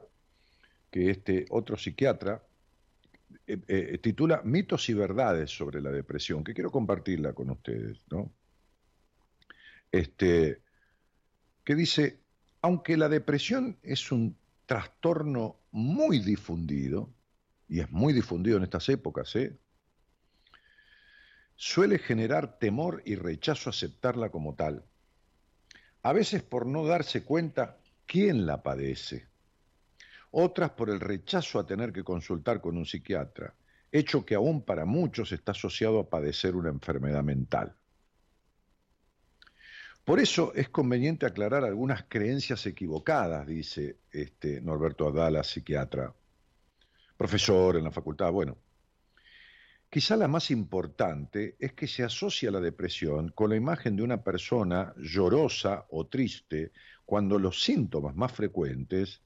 que 0.90 1.10
este 1.10 1.44
otro 1.50 1.76
psiquiatra 1.76 2.42
eh, 3.46 3.60
eh, 3.68 3.98
titula 3.98 4.42
Mitos 4.44 4.88
y 4.88 4.94
verdades 4.94 5.50
sobre 5.50 5.80
la 5.80 5.90
depresión, 5.90 6.44
que 6.44 6.54
quiero 6.54 6.70
compartirla 6.70 7.32
con 7.32 7.50
ustedes, 7.50 7.98
¿no? 8.10 8.32
Este, 9.92 10.62
que 11.62 11.74
dice, 11.74 12.20
aunque 12.62 12.96
la 12.96 13.08
depresión 13.08 13.78
es 13.82 14.10
un 14.10 14.36
trastorno 14.66 15.60
muy 15.70 16.18
difundido, 16.20 17.12
y 17.68 17.80
es 17.80 17.90
muy 17.90 18.12
difundido 18.12 18.56
en 18.56 18.64
estas 18.64 18.88
épocas, 18.88 19.34
¿eh? 19.36 19.58
suele 21.56 21.98
generar 21.98 22.58
temor 22.58 23.02
y 23.04 23.14
rechazo 23.14 23.68
a 23.68 23.72
aceptarla 23.72 24.30
como 24.30 24.54
tal, 24.54 24.84
a 26.02 26.12
veces 26.12 26.42
por 26.42 26.66
no 26.66 26.86
darse 26.86 27.24
cuenta 27.24 27.78
quién 28.06 28.46
la 28.46 28.62
padece, 28.62 29.28
otras 30.36 30.70
por 30.70 30.90
el 30.90 30.98
rechazo 30.98 31.60
a 31.60 31.66
tener 31.66 31.92
que 31.92 32.02
consultar 32.02 32.60
con 32.60 32.76
un 32.76 32.84
psiquiatra, 32.84 33.54
hecho 33.92 34.26
que 34.26 34.34
aún 34.34 34.64
para 34.64 34.84
muchos 34.84 35.30
está 35.30 35.52
asociado 35.52 36.00
a 36.00 36.10
padecer 36.10 36.56
una 36.56 36.70
enfermedad 36.70 37.22
mental. 37.22 37.76
Por 40.04 40.18
eso 40.18 40.52
es 40.54 40.68
conveniente 40.68 41.24
aclarar 41.24 41.64
algunas 41.64 42.04
creencias 42.08 42.66
equivocadas, 42.66 43.46
dice 43.46 43.98
este 44.10 44.60
Norberto 44.60 45.06
Adala, 45.06 45.44
psiquiatra, 45.44 46.12
profesor 47.16 47.76
en 47.76 47.84
la 47.84 47.92
facultad. 47.92 48.32
Bueno, 48.32 48.58
quizá 49.88 50.16
la 50.16 50.26
más 50.26 50.50
importante 50.50 51.54
es 51.60 51.74
que 51.74 51.86
se 51.86 52.02
asocia 52.02 52.50
la 52.50 52.60
depresión 52.60 53.28
con 53.28 53.50
la 53.50 53.56
imagen 53.56 53.94
de 53.94 54.02
una 54.02 54.22
persona 54.24 54.92
llorosa 54.98 55.86
o 55.90 56.08
triste 56.08 56.72
cuando 57.06 57.38
los 57.38 57.62
síntomas 57.62 58.16
más 58.16 58.32
frecuentes 58.32 59.22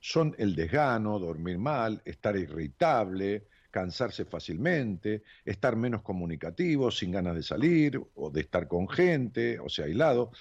son 0.00 0.34
el 0.38 0.56
desgano, 0.56 1.18
dormir 1.18 1.58
mal, 1.58 2.00
estar 2.04 2.36
irritable, 2.36 3.46
cansarse 3.70 4.24
fácilmente, 4.24 5.22
estar 5.44 5.76
menos 5.76 6.02
comunicativo, 6.02 6.90
sin 6.90 7.12
ganas 7.12 7.36
de 7.36 7.42
salir 7.42 8.00
o 8.14 8.30
de 8.30 8.40
estar 8.40 8.66
con 8.66 8.88
gente, 8.88 9.58
o 9.60 9.68
sea, 9.68 9.84
aislado. 9.84 10.32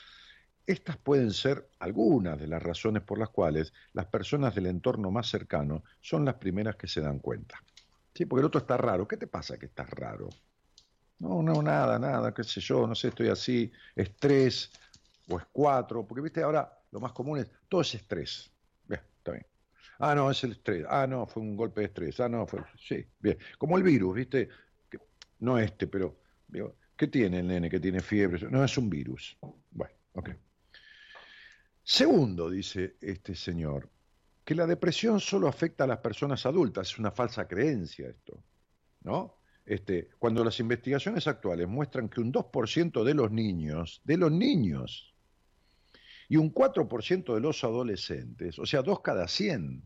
Estas 0.66 0.98
pueden 0.98 1.32
ser 1.32 1.68
algunas 1.80 2.40
de 2.40 2.48
las 2.48 2.62
razones 2.62 3.04
por 3.04 3.20
las 3.20 3.30
cuales 3.30 3.74
las 3.94 4.06
personas 4.06 4.56
del 4.56 4.68
entorno 4.68 5.12
más 5.12 5.30
cercano 5.30 5.84
son 6.00 6.26
las 6.26 6.36
primeras 6.36 6.76
que 6.76 6.88
se 6.88 7.02
dan 7.02 7.20
cuenta. 7.20 7.62
Sí, 8.14 8.26
porque 8.26 8.42
el 8.42 8.48
otro 8.48 8.62
está 8.62 8.78
raro. 8.78 9.08
¿Qué 9.08 9.18
te 9.18 9.28
pasa 9.28 9.58
que 9.58 9.66
estás 9.66 9.90
raro? 9.90 10.30
No, 11.20 11.44
no, 11.44 11.62
nada, 11.62 12.00
nada, 12.00 12.34
qué 12.34 12.44
sé 12.44 12.62
yo, 12.62 12.88
no 12.88 12.96
sé, 12.96 13.10
estoy 13.10 13.28
así, 13.28 13.72
estrés, 13.94 14.72
o 15.28 15.38
es 15.38 15.46
cuatro, 15.52 16.06
porque 16.08 16.22
viste, 16.22 16.42
ahora 16.42 16.72
lo 16.92 17.00
más 17.02 17.12
común 17.12 17.40
es, 17.40 17.50
todo 17.68 17.82
es 17.82 17.94
estrés. 17.94 18.52
Ah, 20.00 20.16
no, 20.16 20.32
es 20.32 20.44
el 20.46 20.54
estrés. 20.54 20.86
Ah, 20.90 21.06
no, 21.06 21.28
fue 21.28 21.44
un 21.44 21.58
golpe 21.58 21.82
de 21.82 21.88
estrés. 21.88 22.20
Ah, 22.22 22.30
no, 22.30 22.48
fue. 22.48 22.62
Sí, 22.78 23.06
bien. 23.20 23.38
Como 23.58 23.78
el 23.78 23.84
virus, 23.84 24.16
¿viste? 24.16 24.50
no 25.40 25.58
este, 25.60 25.88
pero. 25.88 26.18
¿Qué 26.96 27.08
tiene 27.08 27.40
el 27.40 27.48
nene 27.48 27.70
que 27.70 27.80
tiene 27.80 28.02
fiebre? 28.02 28.50
No, 28.50 28.64
es 28.64 28.78
un 28.78 28.90
virus. 28.90 29.38
Bueno, 29.72 29.94
ok. 30.14 30.30
Segundo, 31.84 32.50
dice 32.50 32.98
este 33.02 33.36
señor, 33.36 33.90
que 34.44 34.56
la 34.56 34.66
depresión 34.66 35.20
solo 35.20 35.48
afecta 35.48 35.84
a 35.84 35.88
las 35.88 36.00
personas 36.00 36.46
adultas. 36.46 36.92
Es 36.92 37.00
una 37.00 37.12
falsa 37.12 37.48
creencia 37.48 38.10
esto. 38.10 38.42
¿No? 39.02 39.38
Este, 39.66 40.10
cuando 40.18 40.44
las 40.44 40.60
investigaciones 40.60 41.28
actuales 41.28 41.68
muestran 41.68 42.10
que 42.10 42.22
un 42.22 42.34
2% 42.34 43.04
de 43.04 43.14
los 43.14 43.32
niños, 43.32 44.02
de 44.04 44.18
los 44.18 44.32
niños, 44.32 45.14
y 46.30 46.38
un 46.38 46.54
4% 46.54 47.34
de 47.34 47.42
los 47.42 47.64
adolescentes, 47.64 48.60
o 48.60 48.66
sea, 48.66 48.84
dos 48.84 49.02
cada 49.02 49.28
100. 49.28 49.84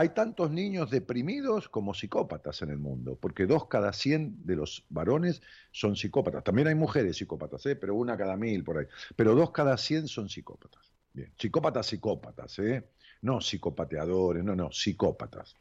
Hay 0.00 0.14
tantos 0.14 0.50
niños 0.50 0.90
deprimidos 0.90 1.68
como 1.68 1.92
psicópatas 1.92 2.62
en 2.62 2.70
el 2.70 2.78
mundo, 2.78 3.18
porque 3.20 3.44
dos 3.44 3.66
cada 3.66 3.92
100 3.92 4.46
de 4.46 4.56
los 4.56 4.86
varones 4.88 5.42
son 5.72 5.94
psicópatas. 5.94 6.42
También 6.42 6.68
hay 6.68 6.74
mujeres 6.74 7.18
psicópatas, 7.18 7.66
¿eh? 7.66 7.76
pero 7.76 7.94
una 7.94 8.16
cada 8.16 8.34
mil 8.34 8.64
por 8.64 8.78
ahí. 8.78 8.86
Pero 9.14 9.34
dos 9.34 9.50
cada 9.50 9.76
100 9.76 10.08
son 10.08 10.30
psicópatas. 10.30 10.90
Bien, 11.12 11.30
psicópatas, 11.36 11.86
psicópatas, 11.86 12.58
¿eh? 12.60 12.88
no 13.20 13.42
psicopateadores, 13.42 14.42
no, 14.42 14.56
no, 14.56 14.72
psicópatas. 14.72 15.54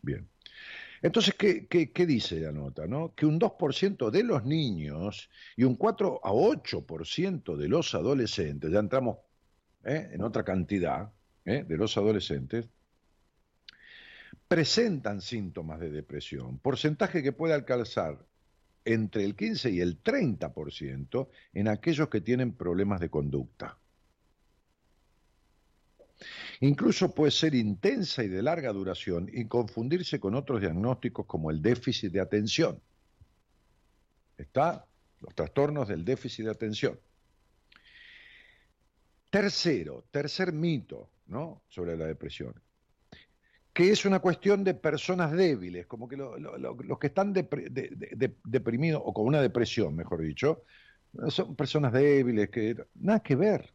Bien. 0.00 0.28
Entonces, 1.02 1.34
¿qué, 1.34 1.66
qué, 1.66 2.06
dice 2.06 2.38
la 2.38 2.52
nota? 2.52 2.86
No? 2.86 3.12
Que 3.16 3.26
un 3.26 3.40
2% 3.40 4.10
de 4.12 4.22
los 4.22 4.44
niños 4.44 5.28
y 5.56 5.64
un 5.64 5.74
4 5.74 6.20
a 6.22 6.30
8% 6.30 7.56
de 7.56 7.68
los 7.68 7.96
adolescentes, 7.96 8.70
ya 8.70 8.78
entramos 8.78 9.18
¿eh? 9.84 10.10
en 10.12 10.22
otra 10.22 10.44
cantidad 10.44 11.10
¿eh? 11.44 11.64
de 11.66 11.76
los 11.76 11.96
adolescentes, 11.96 12.68
presentan 14.52 15.22
síntomas 15.22 15.80
de 15.80 15.88
depresión, 15.88 16.58
porcentaje 16.58 17.22
que 17.22 17.32
puede 17.32 17.54
alcanzar 17.54 18.22
entre 18.84 19.24
el 19.24 19.34
15 19.34 19.70
y 19.70 19.80
el 19.80 20.02
30% 20.02 21.28
en 21.54 21.68
aquellos 21.68 22.10
que 22.10 22.20
tienen 22.20 22.52
problemas 22.52 23.00
de 23.00 23.08
conducta. 23.08 23.78
Incluso 26.60 27.14
puede 27.14 27.30
ser 27.30 27.54
intensa 27.54 28.24
y 28.24 28.28
de 28.28 28.42
larga 28.42 28.74
duración 28.74 29.26
y 29.32 29.46
confundirse 29.46 30.20
con 30.20 30.34
otros 30.34 30.60
diagnósticos 30.60 31.24
como 31.24 31.50
el 31.50 31.62
déficit 31.62 32.12
de 32.12 32.20
atención. 32.20 32.78
Está 34.36 34.84
los 35.20 35.34
trastornos 35.34 35.88
del 35.88 36.04
déficit 36.04 36.44
de 36.44 36.50
atención. 36.50 37.00
Tercero, 39.30 40.04
tercer 40.10 40.52
mito 40.52 41.08
¿no? 41.28 41.62
sobre 41.70 41.96
la 41.96 42.04
depresión, 42.04 42.52
que 43.72 43.90
es 43.90 44.04
una 44.04 44.20
cuestión 44.20 44.64
de 44.64 44.74
personas 44.74 45.32
débiles, 45.32 45.86
como 45.86 46.08
que 46.08 46.16
los 46.16 46.98
que 46.98 47.06
están 47.06 47.32
deprimidos 47.32 49.02
o 49.04 49.14
con 49.14 49.26
una 49.26 49.40
depresión, 49.40 49.96
mejor 49.96 50.20
dicho, 50.20 50.64
son 51.28 51.56
personas 51.56 51.92
débiles, 51.92 52.50
que 52.50 52.76
nada 52.96 53.20
que 53.20 53.36
ver. 53.36 53.70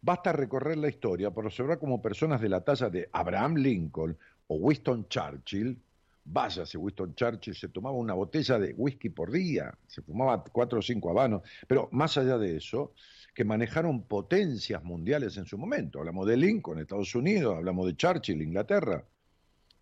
Basta 0.00 0.32
recorrer 0.32 0.76
la 0.76 0.88
historia 0.88 1.30
para 1.30 1.46
observar 1.46 1.78
como 1.78 2.02
personas 2.02 2.40
de 2.40 2.48
la 2.48 2.60
talla 2.62 2.90
de 2.90 3.08
Abraham 3.12 3.56
Lincoln 3.56 4.16
o 4.48 4.56
Winston 4.56 5.08
Churchill, 5.08 5.80
vaya 6.24 6.66
si 6.66 6.76
Winston 6.76 7.14
Churchill 7.14 7.54
se 7.54 7.68
tomaba 7.68 7.96
una 7.96 8.14
botella 8.14 8.58
de 8.58 8.74
whisky 8.74 9.08
por 9.08 9.30
día, 9.30 9.72
se 9.86 10.02
fumaba 10.02 10.42
cuatro 10.42 10.80
o 10.80 10.82
cinco 10.82 11.10
habanos, 11.10 11.42
pero 11.66 11.88
más 11.92 12.16
allá 12.18 12.38
de 12.38 12.56
eso, 12.56 12.92
que 13.34 13.44
manejaron 13.44 14.06
potencias 14.06 14.82
mundiales 14.84 15.36
en 15.36 15.44
su 15.44 15.58
momento. 15.58 15.98
Hablamos 15.98 16.26
de 16.28 16.36
Lincoln, 16.36 16.78
Estados 16.78 17.14
Unidos, 17.14 17.56
hablamos 17.56 17.86
de 17.86 17.96
Churchill, 17.96 18.40
Inglaterra, 18.40 19.04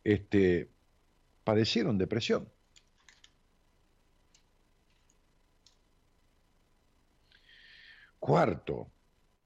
este, 0.03 0.71
padecieron 1.45 1.99
depresión. 1.99 2.49
Cuarto, 8.19 8.91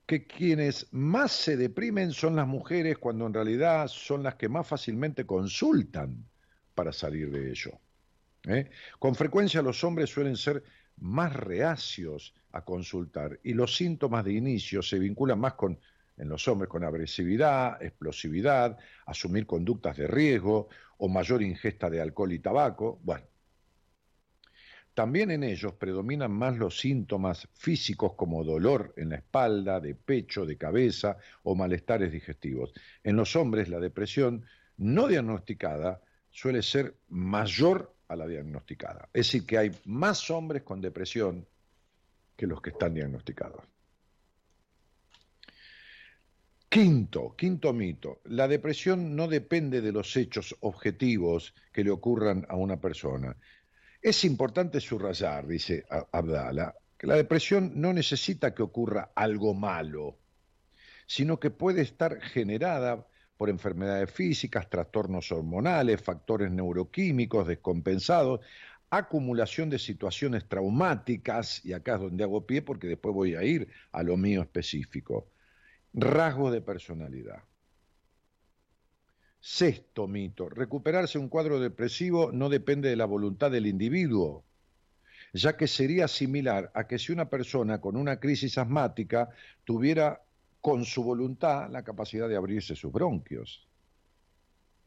que 0.07 0.27
quienes 0.27 0.87
más 0.93 1.33
se 1.33 1.57
deprimen 1.57 2.13
son 2.13 2.37
las 2.37 2.47
mujeres 2.47 2.99
cuando 2.99 3.27
en 3.27 3.35
realidad 3.35 3.89
son 3.89 4.23
las 4.23 4.37
que 4.37 4.49
más 4.49 4.69
fácilmente 4.69 5.27
consultan 5.27 6.25
para 6.75 6.93
salir 6.93 7.31
de 7.31 7.51
ello. 7.51 7.81
¿eh? 8.45 8.71
Con 9.01 9.17
frecuencia 9.17 9.63
los 9.63 9.83
hombres 9.83 10.11
suelen 10.11 10.37
ser 10.37 10.63
más 10.99 11.35
reacios 11.35 12.35
a 12.53 12.65
consultar 12.65 13.39
y 13.43 13.53
los 13.55 13.77
síntomas 13.77 14.25
de 14.25 14.33
inicio 14.33 14.83
se 14.83 14.99
vinculan 14.99 15.39
más 15.39 15.55
con 15.55 15.79
en 16.17 16.29
los 16.29 16.49
hombres 16.49 16.71
con 16.71 16.83
agresividad, 16.85 17.83
explosividad, 17.83 18.79
asumir 19.05 19.47
conductas 19.47 19.97
de 19.97 20.07
riesgo 20.07 20.69
o 20.99 21.09
mayor 21.09 21.43
ingesta 21.43 21.91
de 21.91 22.01
alcohol 22.01 22.33
y 22.33 22.39
tabaco. 22.39 22.99
Bueno, 23.03 23.27
también 24.95 25.31
en 25.31 25.45
ellos 25.45 25.75
predominan 25.75 26.33
más 26.33 26.57
los 26.57 26.79
síntomas 26.79 27.49
físicos 27.53 28.15
como 28.15 28.45
dolor 28.45 28.95
en 28.97 29.11
la 29.11 29.17
espalda, 29.17 29.79
de 29.79 29.95
pecho, 29.95 30.47
de 30.47 30.57
cabeza 30.57 31.19
o 31.43 31.55
malestares 31.55 32.11
digestivos. 32.11 32.73
En 33.05 33.17
los 33.17 33.37
hombres 33.37 33.69
la 33.69 33.79
depresión 33.79 34.47
no 34.79 35.07
diagnosticada 35.09 36.01
suele 36.31 36.63
ser 36.63 36.97
mayor 37.09 37.95
a 38.09 38.17
la 38.17 38.27
diagnosticada. 38.27 39.09
Es 39.13 39.27
decir, 39.27 39.47
que 39.47 39.59
hay 39.59 39.71
más 39.85 40.31
hombres 40.31 40.63
con 40.63 40.81
depresión 40.81 41.47
que 42.37 42.47
los 42.47 42.61
que 42.61 42.71
están 42.71 42.95
diagnosticados. 42.95 43.63
Quinto, 46.69 47.35
quinto 47.37 47.73
mito, 47.73 48.21
la 48.25 48.49
depresión 48.49 49.17
no 49.17 49.29
depende 49.29 49.81
de 49.81 49.93
los 49.93 50.15
hechos 50.17 50.55
objetivos 50.61 51.55
que 51.73 51.85
le 51.85 51.91
ocurran 51.91 52.45
a 52.49 52.57
una 52.57 52.81
persona, 52.81 53.37
es 54.03 54.25
importante 54.25 54.81
subrayar, 54.81 55.47
dice 55.47 55.85
Abdala, 56.13 56.75
que 56.97 57.07
la 57.07 57.17
depresión 57.17 57.73
no 57.75 57.93
necesita 57.93 58.55
que 58.55 58.63
ocurra 58.63 59.11
algo 59.15 59.53
malo, 59.53 60.19
sino 61.07 61.41
que 61.41 61.51
puede 61.51 61.83
estar 61.83 62.21
generada 62.21 63.07
por 63.37 63.51
enfermedades 63.51 64.11
físicas, 64.11 64.69
trastornos 64.71 65.31
hormonales, 65.31 66.01
factores 66.01 66.51
neuroquímicos 66.51 67.47
descompensados, 67.47 68.41
acumulación 68.91 69.69
de 69.69 69.79
situaciones 69.79 70.49
traumáticas, 70.49 71.65
y 71.65 71.73
acá 71.73 71.95
es 71.97 72.01
donde 72.01 72.25
hago 72.25 72.47
pie 72.47 72.63
porque 72.63 72.87
después 72.87 73.15
voy 73.15 73.35
a 73.35 73.43
ir 73.43 73.69
a 73.93 74.03
lo 74.03 74.17
mío 74.17 74.43
específico, 74.43 75.29
rasgos 75.93 76.53
de 76.53 76.61
personalidad. 76.61 77.43
Sexto 79.41 80.09
mito, 80.09 80.49
recuperarse 80.49 81.19
un 81.19 81.29
cuadro 81.29 81.61
depresivo 81.61 82.33
no 82.33 82.49
depende 82.49 82.89
de 82.89 82.97
la 82.97 83.05
voluntad 83.05 83.51
del 83.51 83.67
individuo, 83.67 84.45
ya 85.33 85.57
que 85.57 85.69
sería 85.69 86.09
similar 86.09 86.71
a 86.75 86.87
que 86.87 86.99
si 86.99 87.13
una 87.13 87.29
persona 87.29 87.81
con 87.81 87.97
una 87.97 88.19
crisis 88.19 88.59
asmática 88.59 89.29
tuviera 89.65 90.26
con 90.67 90.85
su 90.85 91.05
voluntad 91.05 91.71
la 91.71 91.85
capacidad 91.85 92.29
de 92.29 92.35
abrirse 92.35 92.75
sus 92.75 92.91
bronquios. 92.91 93.69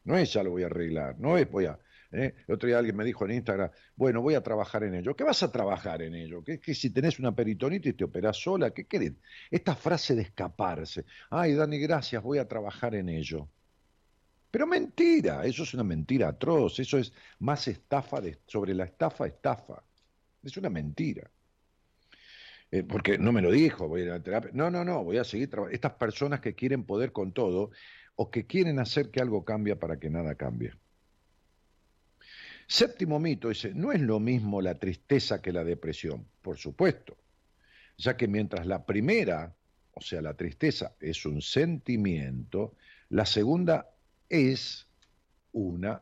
No 0.04 0.14
es 0.18 0.30
ya 0.30 0.42
lo 0.42 0.50
voy 0.50 0.62
a 0.62 0.66
arreglar, 0.66 1.18
no 1.18 1.38
es 1.38 1.50
voy 1.50 1.64
a, 1.64 1.78
¿eh? 2.12 2.34
El 2.46 2.54
otro 2.54 2.66
día 2.66 2.76
alguien 2.76 2.94
me 2.94 3.02
dijo 3.02 3.24
en 3.24 3.30
Instagram, 3.30 3.70
bueno, 3.96 4.20
voy 4.20 4.34
a 4.34 4.42
trabajar 4.42 4.84
en 4.84 4.96
ello. 4.96 5.16
¿Qué 5.16 5.24
vas 5.24 5.42
a 5.42 5.50
trabajar 5.50 6.02
en 6.02 6.14
ello? 6.14 6.44
¿Qué, 6.44 6.60
que 6.60 6.74
si 6.74 6.90
tenés 6.90 7.18
una 7.18 7.34
peritonitis 7.34 7.96
te 7.96 8.04
operás 8.04 8.36
sola? 8.36 8.72
¿Qué 8.72 8.84
querés? 8.84 9.14
Esta 9.50 9.74
frase 9.74 10.14
de 10.14 10.20
escaparse. 10.20 11.06
Ay, 11.30 11.54
Dani, 11.54 11.78
gracias, 11.78 12.22
voy 12.22 12.36
a 12.36 12.46
trabajar 12.46 12.94
en 12.94 13.08
ello. 13.08 13.48
Pero 14.50 14.66
mentira, 14.66 15.46
eso 15.46 15.62
es 15.62 15.72
una 15.72 15.84
mentira 15.84 16.28
atroz, 16.28 16.78
eso 16.78 16.98
es 16.98 17.10
más 17.38 17.66
estafa 17.68 18.20
de, 18.20 18.40
sobre 18.46 18.74
la 18.74 18.84
estafa, 18.84 19.26
estafa. 19.26 19.82
Es 20.42 20.58
una 20.58 20.68
mentira. 20.68 21.30
Eh, 22.72 22.84
porque 22.84 23.18
no 23.18 23.32
me 23.32 23.42
lo 23.42 23.50
dijo, 23.50 23.88
voy 23.88 24.02
a 24.02 24.04
ir 24.04 24.10
a 24.10 24.14
la 24.14 24.22
terapia. 24.22 24.50
No, 24.54 24.70
no, 24.70 24.84
no, 24.84 25.02
voy 25.02 25.18
a 25.18 25.24
seguir 25.24 25.50
trabajando. 25.50 25.74
Estas 25.74 25.94
personas 25.94 26.40
que 26.40 26.54
quieren 26.54 26.84
poder 26.84 27.12
con 27.12 27.32
todo 27.32 27.70
o 28.14 28.30
que 28.30 28.46
quieren 28.46 28.78
hacer 28.78 29.10
que 29.10 29.20
algo 29.20 29.44
cambie 29.44 29.76
para 29.76 29.98
que 29.98 30.10
nada 30.10 30.34
cambie. 30.34 30.72
Séptimo 32.66 33.18
mito 33.18 33.48
dice, 33.48 33.72
no 33.74 33.90
es 33.90 34.00
lo 34.00 34.20
mismo 34.20 34.62
la 34.62 34.78
tristeza 34.78 35.42
que 35.42 35.52
la 35.52 35.64
depresión, 35.64 36.28
por 36.40 36.56
supuesto, 36.56 37.16
ya 37.96 38.16
que 38.16 38.28
mientras 38.28 38.64
la 38.64 38.86
primera, 38.86 39.56
o 39.92 40.00
sea, 40.00 40.22
la 40.22 40.34
tristeza, 40.34 40.94
es 41.00 41.26
un 41.26 41.42
sentimiento, 41.42 42.76
la 43.08 43.26
segunda 43.26 43.90
es 44.28 44.86
una 45.50 46.00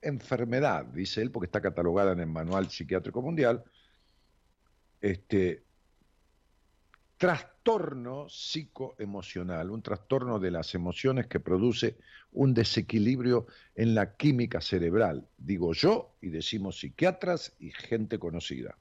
enfermedad, 0.00 0.84
dice 0.84 1.22
él, 1.22 1.32
porque 1.32 1.46
está 1.46 1.60
catalogada 1.60 2.12
en 2.12 2.20
el 2.20 2.28
Manual 2.28 2.70
Psiquiátrico 2.70 3.20
Mundial, 3.20 3.64
este, 5.00 5.64
trastorno 7.18 8.28
psicoemocional, 8.28 9.70
un 9.70 9.82
trastorno 9.82 10.38
de 10.38 10.52
las 10.52 10.74
emociones 10.74 11.26
que 11.26 11.40
produce 11.40 11.98
un 12.32 12.54
desequilibrio 12.54 13.46
en 13.74 13.94
la 13.94 14.16
química 14.16 14.60
cerebral, 14.60 15.26
digo 15.36 15.74
yo 15.74 16.14
y 16.20 16.28
decimos 16.28 16.78
psiquiatras 16.78 17.54
y 17.58 17.70
gente 17.70 18.18
conocida. 18.18 18.78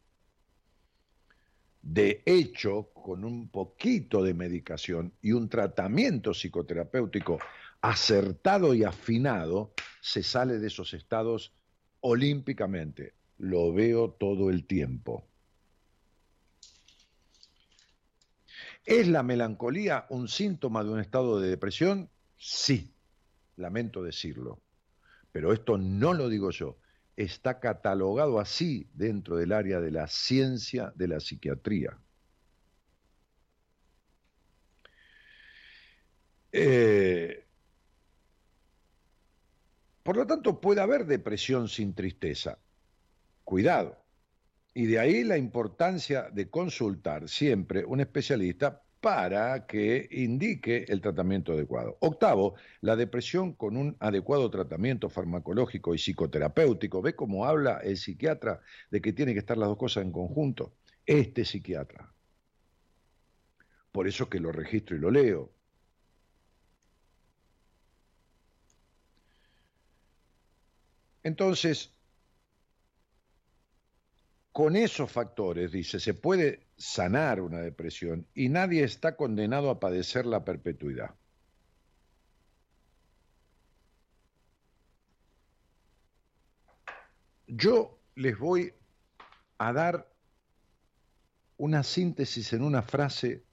De 1.82 2.22
hecho, 2.26 2.91
con 2.93 3.24
un 3.24 3.49
poquito 3.49 4.22
de 4.22 4.34
medicación 4.34 5.13
y 5.22 5.32
un 5.32 5.49
tratamiento 5.49 6.34
psicoterapéutico 6.34 7.39
acertado 7.82 8.74
y 8.74 8.84
afinado, 8.84 9.74
se 10.01 10.22
sale 10.22 10.59
de 10.59 10.68
esos 10.68 10.93
estados 10.93 11.53
olímpicamente. 12.01 13.13
Lo 13.38 13.74
veo 13.74 14.11
todo 14.11 14.49
el 14.49 14.65
tiempo. 14.65 15.26
¿Es 18.88 19.08
la 19.10 19.22
melancolía 19.22 20.06
un 20.10 20.30
síntoma 20.30 20.82
de 20.82 20.90
un 20.92 21.00
estado 21.02 21.42
de 21.42 21.50
depresión? 21.50 22.10
Sí, 22.38 22.96
lamento 23.58 24.02
decirlo. 24.02 24.62
Pero 25.32 25.54
esto 25.54 25.78
no 25.78 26.14
lo 26.14 26.30
digo 26.30 26.52
yo. 26.52 26.80
Está 27.18 27.60
catalogado 27.60 28.40
así 28.40 28.90
dentro 28.94 29.36
del 29.38 29.52
área 29.52 29.82
de 29.82 29.92
la 29.92 30.08
ciencia 30.08 30.94
de 30.96 31.08
la 31.10 31.20
psiquiatría. 31.20 32.00
Eh, 36.52 37.46
por 40.04 40.18
lo 40.18 40.26
tanto, 40.26 40.60
puede 40.60 40.82
haber 40.82 41.06
depresión 41.06 41.68
sin 41.68 41.94
tristeza. 41.94 42.58
Cuidado. 43.44 44.07
Y 44.78 44.86
de 44.86 44.99
ahí 44.99 45.23
la 45.23 45.39
importancia 45.39 46.30
de 46.32 46.51
consultar 46.51 47.28
siempre 47.28 47.84
un 47.84 47.99
especialista 47.99 48.84
para 49.01 49.65
que 49.65 50.07
indique 50.11 50.86
el 50.88 51.01
tratamiento 51.01 51.53
adecuado. 51.53 51.97
Octavo, 51.99 52.53
la 52.82 52.95
depresión 52.95 53.53
con 53.53 53.75
un 53.75 53.97
adecuado 53.99 54.51
tratamiento 54.51 55.09
farmacológico 55.09 55.95
y 55.95 55.97
psicoterapéutico. 55.97 57.01
¿Ve 57.01 57.15
cómo 57.15 57.47
habla 57.47 57.80
el 57.80 57.97
psiquiatra 57.97 58.61
de 58.91 59.01
que 59.01 59.13
tiene 59.13 59.34
que 59.34 59.39
estar 59.39 59.57
las 59.57 59.67
dos 59.67 59.80
cosas 59.80 60.03
en 60.03 60.11
conjunto? 60.11 60.75
Este 61.07 61.43
psiquiatra. 61.43 62.13
Por 63.91 64.07
eso 64.07 64.30
que 64.30 64.39
lo 64.39 64.51
registro 64.51 64.95
y 64.95 64.99
lo 64.99 65.09
leo. 65.09 65.51
Entonces, 71.23 71.97
con 74.58 74.76
esos 74.76 75.12
factores, 75.12 75.72
dice, 75.72 75.99
se 75.99 76.16
puede 76.16 76.66
sanar 76.76 77.41
una 77.41 77.60
depresión 77.60 78.26
y 78.34 78.49
nadie 78.49 78.84
está 78.84 79.16
condenado 79.16 79.70
a 79.70 79.80
padecer 79.80 80.26
la 80.26 80.43
perpetuidad. 80.43 81.14
Yo 87.45 87.99
les 88.16 88.39
voy 88.39 88.74
a 89.60 89.74
dar 89.74 90.12
una 91.58 91.84
síntesis 91.84 92.51
en 92.51 92.64
una 92.64 92.82
frase 92.82 93.43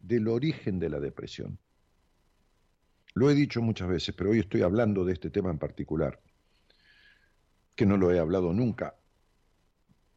del 0.00 0.26
origen 0.28 0.78
de 0.78 0.88
la 0.88 1.00
depresión. 1.00 1.58
Lo 3.12 3.28
he 3.28 3.34
dicho 3.34 3.60
muchas 3.60 3.88
veces, 3.88 4.14
pero 4.14 4.30
hoy 4.30 4.38
estoy 4.38 4.62
hablando 4.62 5.04
de 5.04 5.12
este 5.12 5.28
tema 5.28 5.50
en 5.50 5.58
particular, 5.58 6.18
que 7.76 7.84
no 7.84 7.98
lo 7.98 8.10
he 8.10 8.18
hablado 8.18 8.54
nunca 8.54 8.96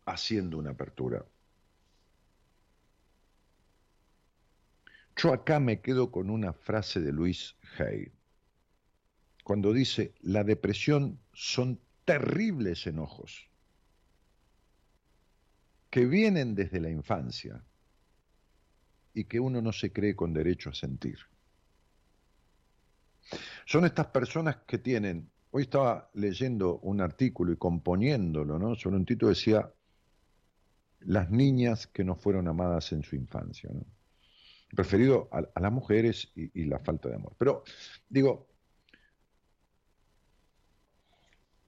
haciendo 0.06 0.58
una 0.58 0.72
apertura. 0.72 1.26
Yo 5.16 5.34
acá 5.34 5.60
me 5.60 5.82
quedo 5.82 6.12
con 6.12 6.30
una 6.30 6.54
frase 6.54 7.00
de 7.00 7.12
Luis 7.12 7.56
Hay, 7.80 8.12
cuando 9.44 9.72
dice, 9.74 10.14
la 10.22 10.44
depresión 10.44 11.20
son 11.34 11.80
terribles 12.04 12.88
enojos 12.88 13.50
que 15.90 16.06
vienen 16.06 16.56
desde 16.56 16.82
la 16.82 16.90
infancia 16.90 17.64
y 19.14 19.24
que 19.24 19.40
uno 19.40 19.62
no 19.62 19.72
se 19.72 19.94
cree 19.94 20.16
con 20.16 20.34
derecho 20.34 20.70
a 20.70 20.74
sentir. 20.74 21.20
Son 23.66 23.86
estas 23.86 24.08
personas 24.08 24.58
que 24.68 24.78
tienen, 24.78 25.32
hoy 25.52 25.64
estaba 25.64 26.10
leyendo 26.14 26.80
un 26.80 27.00
artículo 27.00 27.54
y 27.54 27.58
componiéndolo, 27.58 28.60
¿no? 28.60 28.76
Sobre 28.76 28.98
un 28.98 29.06
título 29.06 29.30
decía, 29.30 29.72
las 31.06 31.30
niñas 31.30 31.88
que 31.88 32.04
no 32.04 32.16
fueron 32.16 32.48
amadas 32.48 32.92
en 32.92 33.04
su 33.04 33.16
infancia, 33.16 33.70
referido 34.70 35.30
a, 35.32 35.60
las 35.60 35.72
mujeres 35.72 36.32
y, 36.36 36.62
y, 36.62 36.66
la 36.66 36.80
falta 36.80 37.10
de 37.10 37.16
amor. 37.16 37.36
Pero 37.38 37.64
digo, 38.10 38.50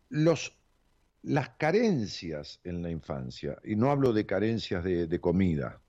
los, 0.09 0.57
las 1.23 1.49
carencias 1.51 2.59
en 2.63 2.81
la 2.81 2.89
infancia, 2.89 3.57
y 3.63 3.75
no 3.75 3.91
hablo 3.91 4.13
de 4.13 4.25
carencias 4.25 4.83
de, 4.83 5.07
de 5.07 5.21
comida, 5.21 5.81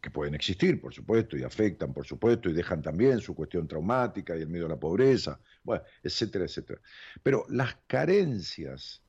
que 0.00 0.10
pueden 0.10 0.34
existir, 0.34 0.80
por 0.80 0.94
supuesto, 0.94 1.36
y 1.36 1.42
afectan, 1.42 1.92
por 1.92 2.06
supuesto, 2.06 2.48
y 2.48 2.52
dejan 2.52 2.80
también 2.80 3.20
su 3.20 3.34
cuestión 3.34 3.66
traumática 3.66 4.36
y 4.36 4.42
el 4.42 4.48
miedo 4.48 4.66
a 4.66 4.70
la 4.70 4.78
pobreza, 4.78 5.40
bueno, 5.64 5.82
etcétera, 6.02 6.44
etcétera. 6.44 6.80
Pero 7.22 7.44
las 7.48 7.76
carencias 7.86 9.02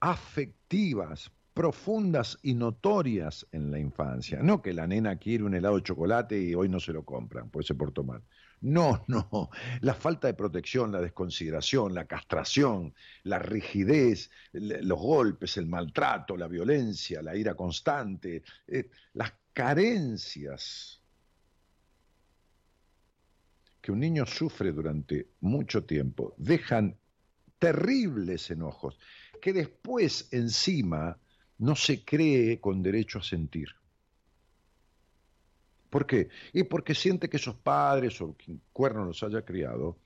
afectivas 0.00 1.32
profundas 1.54 2.38
y 2.42 2.54
notorias 2.54 3.46
en 3.52 3.70
la 3.70 3.78
infancia. 3.78 4.42
No 4.42 4.62
que 4.62 4.72
la 4.72 4.86
nena 4.86 5.16
quiere 5.16 5.44
un 5.44 5.54
helado 5.54 5.76
de 5.76 5.82
chocolate 5.82 6.40
y 6.40 6.54
hoy 6.54 6.68
no 6.68 6.80
se 6.80 6.92
lo 6.92 7.04
compran, 7.04 7.50
puede 7.50 7.66
ser 7.66 7.76
por 7.76 7.92
tomar. 7.92 8.22
No, 8.62 9.04
no. 9.08 9.50
La 9.80 9.94
falta 9.94 10.28
de 10.28 10.34
protección, 10.34 10.92
la 10.92 11.00
desconsideración, 11.00 11.94
la 11.94 12.06
castración, 12.06 12.94
la 13.24 13.38
rigidez, 13.38 14.30
los 14.52 14.98
golpes, 14.98 15.56
el 15.56 15.66
maltrato, 15.66 16.36
la 16.36 16.48
violencia, 16.48 17.20
la 17.22 17.36
ira 17.36 17.54
constante, 17.54 18.42
eh, 18.66 18.88
las 19.14 19.32
carencias 19.52 21.00
que 23.80 23.92
un 23.92 23.98
niño 23.98 24.24
sufre 24.24 24.72
durante 24.72 25.32
mucho 25.40 25.84
tiempo 25.84 26.34
dejan 26.38 26.96
terribles 27.58 28.50
enojos 28.50 28.96
que 29.40 29.52
después 29.52 30.28
encima 30.30 31.18
no 31.62 31.76
se 31.76 32.04
cree 32.04 32.60
con 32.60 32.82
derecho 32.82 33.20
a 33.20 33.22
sentir. 33.22 33.68
¿Por 35.88 36.06
qué? 36.06 36.28
Y 36.52 36.64
porque 36.64 36.92
siente 36.94 37.28
que 37.28 37.36
esos 37.36 37.54
padres 37.54 38.20
o 38.20 38.34
quien 38.34 38.60
cuerno 38.72 39.04
los 39.04 39.22
haya 39.22 39.44
criado 39.44 39.96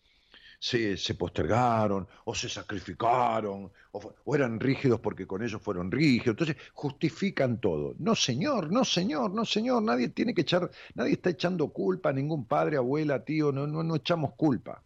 se, 0.59 1.15
postergaron 1.15 2.07
o 2.27 2.35
se 2.35 2.51
sacrificaron 2.51 3.73
o, 3.93 4.35
eran 4.35 4.61
rígidos 4.61 5.01
porque 5.01 5.27
con 5.27 5.43
ellos 5.43 5.63
fueron 5.63 5.91
rígidos. 5.91 6.35
Entonces 6.39 6.57
justifican 6.75 7.59
todo. 7.59 7.95
No, 8.01 8.15
señor, 8.15 8.71
no, 8.71 8.85
señor, 8.85 9.31
no, 9.33 9.47
señor. 9.47 9.83
Nadie 9.83 10.09
tiene 10.09 10.35
que 10.35 10.43
echar, 10.43 10.71
nadie 10.95 11.13
está 11.13 11.31
echando 11.31 11.69
culpa, 11.69 12.13
ningún 12.13 12.45
padre, 12.45 12.77
abuela, 12.77 13.25
tío, 13.25 13.51
no, 13.51 13.67
no, 13.67 13.83
no 13.83 13.97
echamos 13.97 14.35
culpa. 14.35 14.83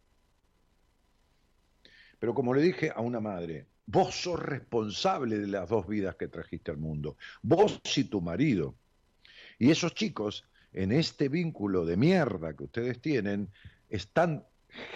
Pero 2.20 2.32
como 2.32 2.54
le 2.54 2.62
dije 2.62 2.92
a 2.94 3.00
una 3.00 3.18
madre, 3.18 3.66
Vos 3.92 4.14
sos 4.14 4.38
responsable 4.38 5.38
de 5.38 5.48
las 5.48 5.68
dos 5.68 5.88
vidas 5.88 6.14
que 6.14 6.28
trajiste 6.28 6.70
al 6.70 6.76
mundo, 6.76 7.16
vos 7.42 7.80
y 7.96 8.04
tu 8.04 8.20
marido. 8.20 8.76
Y 9.58 9.72
esos 9.72 9.94
chicos, 9.94 10.44
en 10.72 10.92
este 10.92 11.28
vínculo 11.28 11.84
de 11.84 11.96
mierda 11.96 12.54
que 12.54 12.62
ustedes 12.62 13.00
tienen, 13.00 13.48
están 13.88 14.44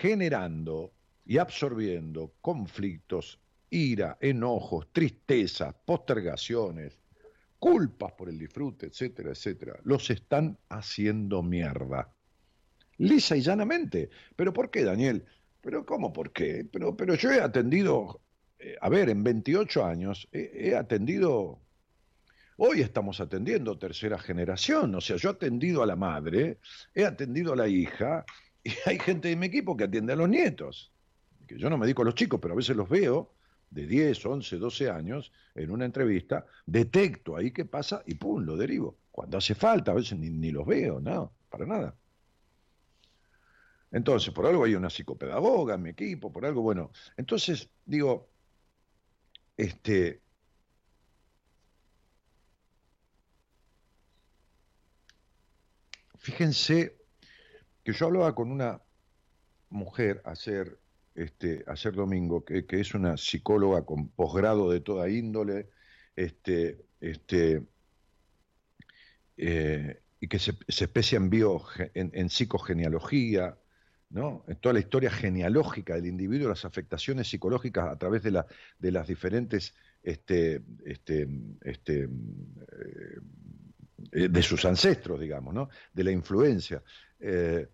generando 0.00 0.92
y 1.26 1.38
absorbiendo 1.38 2.34
conflictos, 2.40 3.40
ira, 3.68 4.16
enojos, 4.20 4.86
tristezas, 4.92 5.74
postergaciones, 5.84 6.96
culpas 7.58 8.12
por 8.12 8.28
el 8.28 8.38
disfrute, 8.38 8.86
etcétera, 8.86 9.30
etcétera, 9.30 9.80
los 9.82 10.08
están 10.08 10.56
haciendo 10.68 11.42
mierda. 11.42 12.14
Lisa 12.98 13.36
y 13.36 13.40
llanamente. 13.40 14.08
¿Pero 14.36 14.52
por 14.52 14.70
qué, 14.70 14.84
Daniel? 14.84 15.24
¿Pero 15.60 15.84
cómo 15.84 16.12
por 16.12 16.30
qué? 16.30 16.64
Pero, 16.70 16.96
pero 16.96 17.16
yo 17.16 17.32
he 17.32 17.40
atendido, 17.40 18.20
eh, 18.64 18.76
a 18.80 18.88
ver, 18.88 19.10
en 19.10 19.22
28 19.22 19.84
años, 19.84 20.28
he 20.32 20.74
atendido 20.74 21.60
Hoy 22.56 22.82
estamos 22.82 23.20
atendiendo 23.20 23.76
tercera 23.78 24.16
generación, 24.16 24.94
o 24.94 25.00
sea, 25.00 25.16
yo 25.16 25.30
he 25.30 25.32
atendido 25.32 25.82
a 25.82 25.86
la 25.86 25.96
madre, 25.96 26.60
he 26.94 27.04
atendido 27.04 27.52
a 27.52 27.56
la 27.56 27.66
hija, 27.66 28.24
y 28.62 28.70
hay 28.86 28.98
gente 29.00 29.28
de 29.28 29.36
mi 29.36 29.46
equipo 29.46 29.76
que 29.76 29.84
atiende 29.84 30.12
a 30.12 30.16
los 30.16 30.28
nietos. 30.28 30.92
Que 31.48 31.58
yo 31.58 31.68
no 31.68 31.76
me 31.76 31.86
dedico 31.86 32.02
a 32.02 32.04
los 32.04 32.14
chicos, 32.14 32.38
pero 32.40 32.54
a 32.54 32.56
veces 32.56 32.76
los 32.76 32.88
veo 32.88 33.34
de 33.70 33.88
10, 33.88 34.24
11, 34.24 34.56
12 34.58 34.88
años 34.88 35.32
en 35.56 35.72
una 35.72 35.84
entrevista, 35.84 36.46
detecto 36.64 37.36
ahí 37.36 37.50
qué 37.50 37.64
pasa 37.64 38.04
y 38.06 38.14
pum, 38.14 38.44
lo 38.44 38.56
derivo. 38.56 38.98
Cuando 39.10 39.38
hace 39.38 39.56
falta, 39.56 39.90
a 39.90 39.94
veces 39.94 40.16
ni, 40.16 40.30
ni 40.30 40.52
los 40.52 40.64
veo, 40.64 41.00
no, 41.00 41.32
para 41.50 41.66
nada. 41.66 41.96
Entonces, 43.90 44.32
por 44.32 44.46
algo 44.46 44.62
hay 44.62 44.76
una 44.76 44.90
psicopedagoga 44.90 45.74
en 45.74 45.82
mi 45.82 45.90
equipo, 45.90 46.32
por 46.32 46.46
algo, 46.46 46.62
bueno. 46.62 46.92
Entonces, 47.16 47.68
digo, 47.84 48.28
este, 49.56 50.24
Fíjense 56.24 56.96
que 57.84 57.92
yo 57.92 58.06
hablaba 58.06 58.34
con 58.34 58.50
una 58.50 58.80
mujer 59.68 60.22
ayer, 60.24 60.78
este, 61.14 61.62
ayer 61.66 61.92
domingo, 61.92 62.46
que, 62.46 62.64
es 62.70 62.94
una 62.94 63.18
psicóloga 63.18 63.84
con 63.84 64.08
posgrado 64.08 64.70
de 64.70 64.80
toda 64.80 65.10
índole, 65.10 65.68
este, 66.16 66.86
este, 67.02 67.66
eh, 69.36 70.00
y 70.18 70.28
que 70.28 70.38
se, 70.38 70.56
se 70.66 70.84
especia 70.84 71.18
en, 71.18 71.28
bio, 71.28 71.62
en, 71.92 72.30
psicogenealogía, 72.30 73.58
¿no? 74.14 74.44
en 74.46 74.56
toda 74.56 74.72
la 74.72 74.78
historia 74.78 75.10
genealógica 75.10 75.96
del 75.96 76.06
individuo, 76.06 76.48
las 76.48 76.64
afectaciones 76.64 77.28
psicológicas 77.28 77.88
a 77.88 77.98
través 77.98 78.22
de, 78.22 78.44
de 78.78 78.92
las 78.92 79.08
diferentes 79.08 79.74
este, 80.04 80.62
este, 80.84 81.28
este, 81.62 82.04
eh, 82.04 82.08
eh, 84.12 84.28
de 84.28 84.42
sus 84.42 84.64
ancestros, 84.66 85.18
digamos, 85.18 85.52
¿no? 85.52 85.68
de 85.92 86.04
la 86.04 86.12
influencia. 86.12 86.80
Eh, 87.18 87.68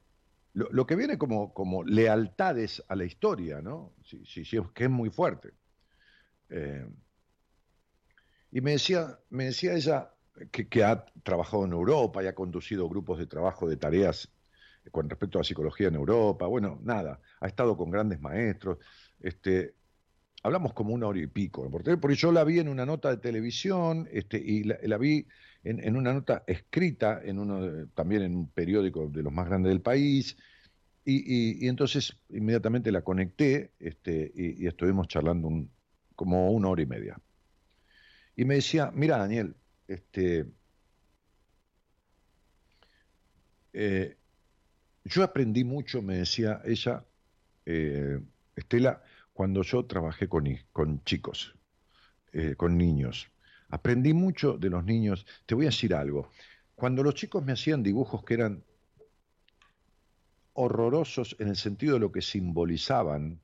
lo, 0.54 0.86
que 0.86 0.96
viene 0.96 1.18
como, 1.18 1.52
como 1.52 1.84
lealtades 1.84 2.82
a 2.88 2.96
la 2.96 3.04
historia, 3.04 3.60
¿no? 3.60 3.94
Sí, 4.02 4.24
sí, 4.24 4.58
que 4.74 4.84
es 4.84 4.90
muy 4.90 5.10
fuerte. 5.10 5.52
Y 8.50 8.60
me 8.60 8.72
decía, 8.72 9.20
me 9.28 9.44
decía 9.44 9.74
ella 9.74 10.12
que, 10.50 10.82
ha 10.82 11.04
trabajado 11.22 11.64
en 11.66 11.72
Europa 11.72 12.22
y 12.24 12.26
ha 12.26 12.34
conducido 12.34 12.88
grupos 12.88 13.18
de 13.20 13.26
trabajo 13.26 13.68
de 13.68 13.76
tareas 13.76 14.28
con 14.90 15.08
respecto 15.08 15.38
a 15.38 15.40
la 15.40 15.44
psicología 15.44 15.88
en 15.88 15.94
Europa. 15.94 16.46
Bueno, 16.46 16.78
nada, 16.82 17.20
ha 17.40 17.46
estado 17.46 17.76
con 17.76 17.90
grandes 17.90 18.20
maestros. 18.20 18.78
Este, 19.20 19.74
hablamos 20.42 20.72
como 20.72 20.94
una 20.94 21.06
hora 21.06 21.20
y 21.20 21.26
pico, 21.26 21.70
porque 21.70 22.14
yo 22.14 22.32
la 22.32 22.44
vi 22.44 22.58
en 22.58 22.68
una 22.68 22.86
nota 22.86 23.10
de 23.10 23.18
televisión 23.18 24.08
este, 24.10 24.38
y 24.38 24.64
la, 24.64 24.98
vi 24.98 25.26
en, 25.64 25.96
una 25.96 26.12
nota 26.12 26.44
escrita 26.46 27.20
en 27.22 27.38
uno 27.38 27.86
también 27.94 28.22
en 28.22 28.36
un 28.36 28.48
periódico 28.50 29.08
de 29.08 29.22
los 29.22 29.32
más 29.32 29.46
grandes 29.46 29.70
del 29.70 29.82
país, 29.82 30.36
y, 31.04 31.66
entonces 31.66 32.16
inmediatamente 32.28 32.92
la 32.92 33.02
conecté 33.02 33.72
este, 33.78 34.30
y, 34.34 34.66
estuvimos 34.66 35.08
charlando 35.08 35.50
como 36.14 36.50
una 36.50 36.68
hora 36.68 36.82
y 36.82 36.86
media. 36.86 37.18
Y 38.36 38.44
me 38.44 38.56
decía, 38.56 38.90
mira 38.94 39.18
Daniel, 39.18 39.56
este, 39.88 40.46
eh, 43.72 44.16
yo 45.04 45.22
aprendí 45.22 45.64
mucho, 45.64 46.02
me 46.02 46.16
decía 46.16 46.60
ella, 46.64 47.04
eh, 47.66 48.20
Estela, 48.56 49.02
cuando 49.32 49.62
yo 49.62 49.84
trabajé 49.86 50.28
con, 50.28 50.46
con 50.72 51.02
chicos, 51.04 51.54
eh, 52.32 52.54
con 52.56 52.76
niños. 52.76 53.30
Aprendí 53.68 54.12
mucho 54.12 54.58
de 54.58 54.68
los 54.68 54.84
niños. 54.84 55.26
Te 55.46 55.54
voy 55.54 55.66
a 55.66 55.68
decir 55.68 55.94
algo. 55.94 56.30
Cuando 56.74 57.02
los 57.02 57.14
chicos 57.14 57.44
me 57.44 57.52
hacían 57.52 57.82
dibujos 57.82 58.24
que 58.24 58.34
eran 58.34 58.64
horrorosos 60.54 61.36
en 61.38 61.48
el 61.48 61.56
sentido 61.56 61.94
de 61.94 62.00
lo 62.00 62.12
que 62.12 62.20
simbolizaban, 62.20 63.40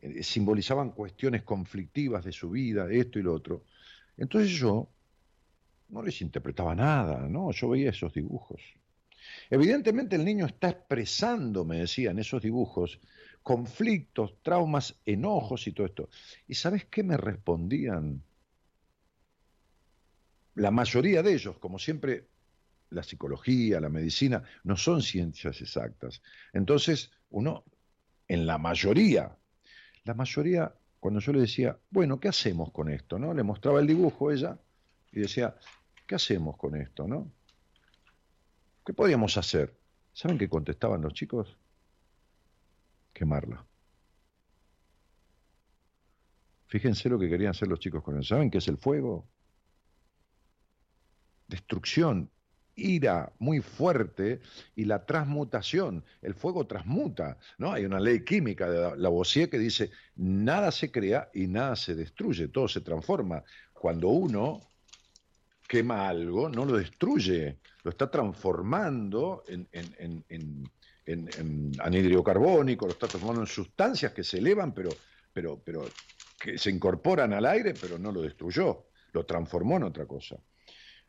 eh, 0.00 0.22
simbolizaban 0.22 0.90
cuestiones 0.90 1.42
conflictivas 1.42 2.24
de 2.24 2.32
su 2.32 2.50
vida, 2.50 2.90
esto 2.90 3.18
y 3.18 3.22
lo 3.22 3.34
otro, 3.34 3.64
entonces 4.16 4.50
yo 4.50 4.88
no 5.88 6.02
les 6.02 6.20
interpretaba 6.20 6.74
nada, 6.74 7.28
¿no? 7.28 7.50
Yo 7.52 7.70
veía 7.70 7.90
esos 7.90 8.12
dibujos. 8.12 8.60
Evidentemente 9.50 10.16
el 10.16 10.24
niño 10.24 10.46
está 10.46 10.70
expresando, 10.70 11.64
me 11.64 11.78
decían, 11.78 12.18
esos 12.18 12.42
dibujos, 12.42 13.00
conflictos, 13.42 14.34
traumas, 14.42 14.98
enojos 15.06 15.66
y 15.66 15.72
todo 15.72 15.86
esto. 15.86 16.08
¿Y 16.46 16.54
sabes 16.54 16.84
qué 16.86 17.02
me 17.02 17.16
respondían? 17.16 18.22
La 20.54 20.70
mayoría 20.70 21.22
de 21.22 21.34
ellos, 21.34 21.58
como 21.58 21.78
siempre, 21.78 22.26
la 22.90 23.02
psicología, 23.02 23.80
la 23.80 23.88
medicina, 23.88 24.42
no 24.64 24.76
son 24.76 25.02
ciencias 25.02 25.60
exactas. 25.60 26.22
Entonces, 26.52 27.10
uno, 27.30 27.64
en 28.26 28.46
la 28.46 28.58
mayoría, 28.58 29.36
la 30.04 30.14
mayoría, 30.14 30.74
cuando 31.00 31.20
yo 31.20 31.32
le 31.32 31.40
decía, 31.40 31.78
bueno, 31.90 32.18
¿qué 32.18 32.28
hacemos 32.28 32.72
con 32.72 32.90
esto? 32.90 33.18
¿no? 33.18 33.32
Le 33.34 33.42
mostraba 33.42 33.80
el 33.80 33.86
dibujo 33.86 34.30
ella 34.30 34.58
y 35.12 35.20
decía, 35.20 35.56
¿qué 36.06 36.14
hacemos 36.16 36.56
con 36.56 36.76
esto? 36.76 37.06
¿no? 37.06 37.30
¿Qué 38.88 38.94
podíamos 38.94 39.36
hacer? 39.36 39.78
¿Saben 40.14 40.38
qué 40.38 40.48
contestaban 40.48 41.02
los 41.02 41.12
chicos? 41.12 41.58
quemarla. 43.12 43.66
Fíjense 46.68 47.10
lo 47.10 47.18
que 47.18 47.28
querían 47.28 47.50
hacer 47.50 47.68
los 47.68 47.80
chicos 47.80 48.02
con 48.02 48.16
él. 48.16 48.24
¿Saben 48.24 48.50
qué 48.50 48.56
es 48.56 48.68
el 48.68 48.78
fuego? 48.78 49.28
Destrucción, 51.48 52.30
ira 52.76 53.30
muy 53.38 53.60
fuerte 53.60 54.40
y 54.74 54.86
la 54.86 55.04
transmutación. 55.04 56.02
El 56.22 56.32
fuego 56.32 56.66
transmuta, 56.66 57.36
¿no? 57.58 57.72
Hay 57.72 57.84
una 57.84 58.00
ley 58.00 58.24
química 58.24 58.70
de 58.70 58.96
Lavoisier 58.96 59.50
que 59.50 59.58
dice, 59.58 59.90
nada 60.16 60.72
se 60.72 60.90
crea 60.90 61.28
y 61.34 61.46
nada 61.46 61.76
se 61.76 61.94
destruye, 61.94 62.48
todo 62.48 62.68
se 62.68 62.80
transforma. 62.80 63.44
Cuando 63.74 64.08
uno 64.08 64.62
quema 65.68 66.08
algo, 66.08 66.48
no 66.48 66.64
lo 66.64 66.78
destruye, 66.78 67.58
lo 67.88 67.92
está 67.92 68.10
transformando 68.10 69.44
en, 69.48 69.66
en, 69.72 70.70
anhídrido 71.80 72.22
carbónico, 72.22 72.84
lo 72.84 72.92
está 72.92 73.06
transformando 73.06 73.40
en 73.40 73.46
sustancias 73.46 74.12
que 74.12 74.22
se 74.22 74.36
elevan, 74.36 74.74
pero, 74.74 74.90
pero, 75.32 75.58
pero 75.64 75.86
que 76.38 76.58
se 76.58 76.70
incorporan 76.70 77.32
al 77.32 77.46
aire, 77.46 77.72
pero 77.80 77.98
no 77.98 78.12
lo 78.12 78.20
destruyó, 78.20 78.88
lo 79.14 79.24
transformó 79.24 79.78
en 79.78 79.84
otra 79.84 80.04
cosa. 80.04 80.36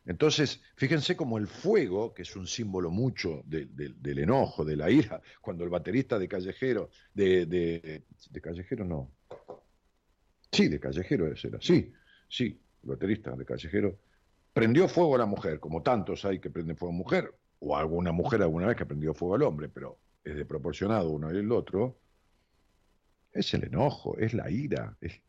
Entonces, 0.06 0.62
fíjense 0.74 1.16
como 1.16 1.36
el 1.36 1.48
fuego, 1.48 2.14
que 2.14 2.22
es 2.22 2.34
un 2.34 2.46
símbolo 2.46 2.90
mucho 2.90 3.42
del 3.44 4.18
enojo, 4.18 4.64
de 4.64 4.76
la 4.76 4.90
ira, 4.90 5.20
cuando 5.42 5.64
el 5.64 5.68
baterista 5.68 6.18
de 6.18 6.28
Callejero, 6.28 6.88
de, 7.12 7.44
de, 7.44 8.40
Callejero 8.40 8.86
no, 8.86 9.12
sí, 10.50 10.68
de 10.68 10.80
Callejero 10.80 11.26
era, 11.26 11.60
sí, 11.60 11.92
sí, 12.26 12.58
el 12.82 12.88
baterista 12.88 13.36
de 13.36 13.44
Callejero, 13.44 13.98
prendió 14.52 14.88
fuego 14.88 15.14
a 15.14 15.18
la 15.18 15.26
mujer, 15.26 15.60
como 15.60 15.82
tantos 15.82 16.24
hay 16.24 16.38
que 16.38 16.50
prenden 16.50 16.76
fuego 16.76 16.94
a 16.94 16.96
mujer, 16.96 17.34
o 17.60 17.76
alguna 17.76 18.12
mujer 18.12 18.42
alguna 18.42 18.66
vez 18.66 18.76
que 18.76 18.86
prendió 18.86 19.14
fuego 19.14 19.34
al 19.34 19.42
hombre, 19.42 19.68
pero 19.68 19.98
es 20.24 20.34
desproporcionado 20.34 21.10
uno 21.10 21.32
y 21.32 21.38
el 21.38 21.52
otro, 21.52 21.98
es 23.32 23.54
el 23.54 23.64
enojo, 23.64 24.18
es 24.18 24.34
la 24.34 24.50
ira, 24.50 24.96
es 25.00 25.20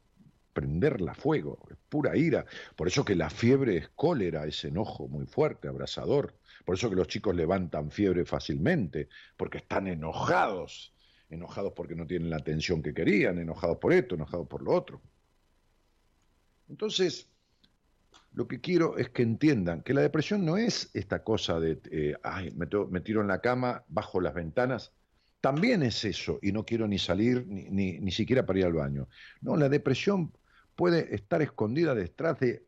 prenderla 0.54 1.14
fuego, 1.14 1.60
es 1.70 1.78
pura 1.90 2.16
ira. 2.18 2.46
Por 2.76 2.88
eso 2.88 3.06
que 3.06 3.16
la 3.16 3.30
fiebre 3.30 3.78
es 3.78 3.90
cólera, 3.90 4.46
es 4.46 4.64
enojo 4.66 5.08
muy 5.08 5.26
fuerte, 5.26 5.68
abrasador. 5.68 6.36
Por 6.66 6.76
eso 6.76 6.90
que 6.90 6.96
los 6.96 7.08
chicos 7.08 7.36
levantan 7.36 7.92
fiebre 7.92 8.26
fácilmente, 8.26 9.08
porque 9.38 9.60
están 9.60 9.88
enojados, 9.88 10.94
enojados 11.30 11.74
porque 11.74 11.96
no 11.96 12.06
tienen 12.06 12.30
la 12.30 12.38
atención 12.38 12.82
que 12.82 12.94
querían, 12.94 13.40
enojados 13.40 13.78
por 13.78 13.94
esto, 13.94 14.16
enojados 14.16 14.48
por 14.48 14.62
lo 14.62 14.74
otro. 14.74 15.02
Entonces, 16.70 17.31
lo 18.34 18.48
que 18.48 18.62
quiero 18.62 18.98
es 18.98 19.10
que 19.10 19.24
entiendan 19.24 19.82
que 19.82 19.94
la 19.94 20.02
depresión 20.02 20.46
no 20.46 20.58
es 20.58 20.90
esta 20.94 21.24
cosa 21.24 21.60
de, 21.60 21.82
eh, 21.92 22.16
ay, 22.24 22.52
me, 22.56 22.68
tiro 23.02 23.22
en 23.22 23.28
la 23.28 23.42
cama, 23.42 23.84
bajo 23.88 24.22
las 24.22 24.34
ventanas. 24.34 24.94
También 25.42 25.84
es 25.84 26.06
eso, 26.06 26.40
y 26.42 26.52
no 26.52 26.66
quiero 26.66 26.88
ni 26.88 27.00
salir 27.00 27.46
ni, 27.48 27.64
ni, 27.70 28.00
ni 28.00 28.12
siquiera 28.12 28.46
para 28.46 28.60
ir 28.60 28.66
al 28.66 28.74
baño. 28.74 29.08
No, 29.42 29.58
la 29.58 29.70
depresión 29.70 30.32
puede 30.76 31.14
estar 31.14 31.42
escondida 31.42 31.94
detrás 31.94 32.40
de 32.40 32.66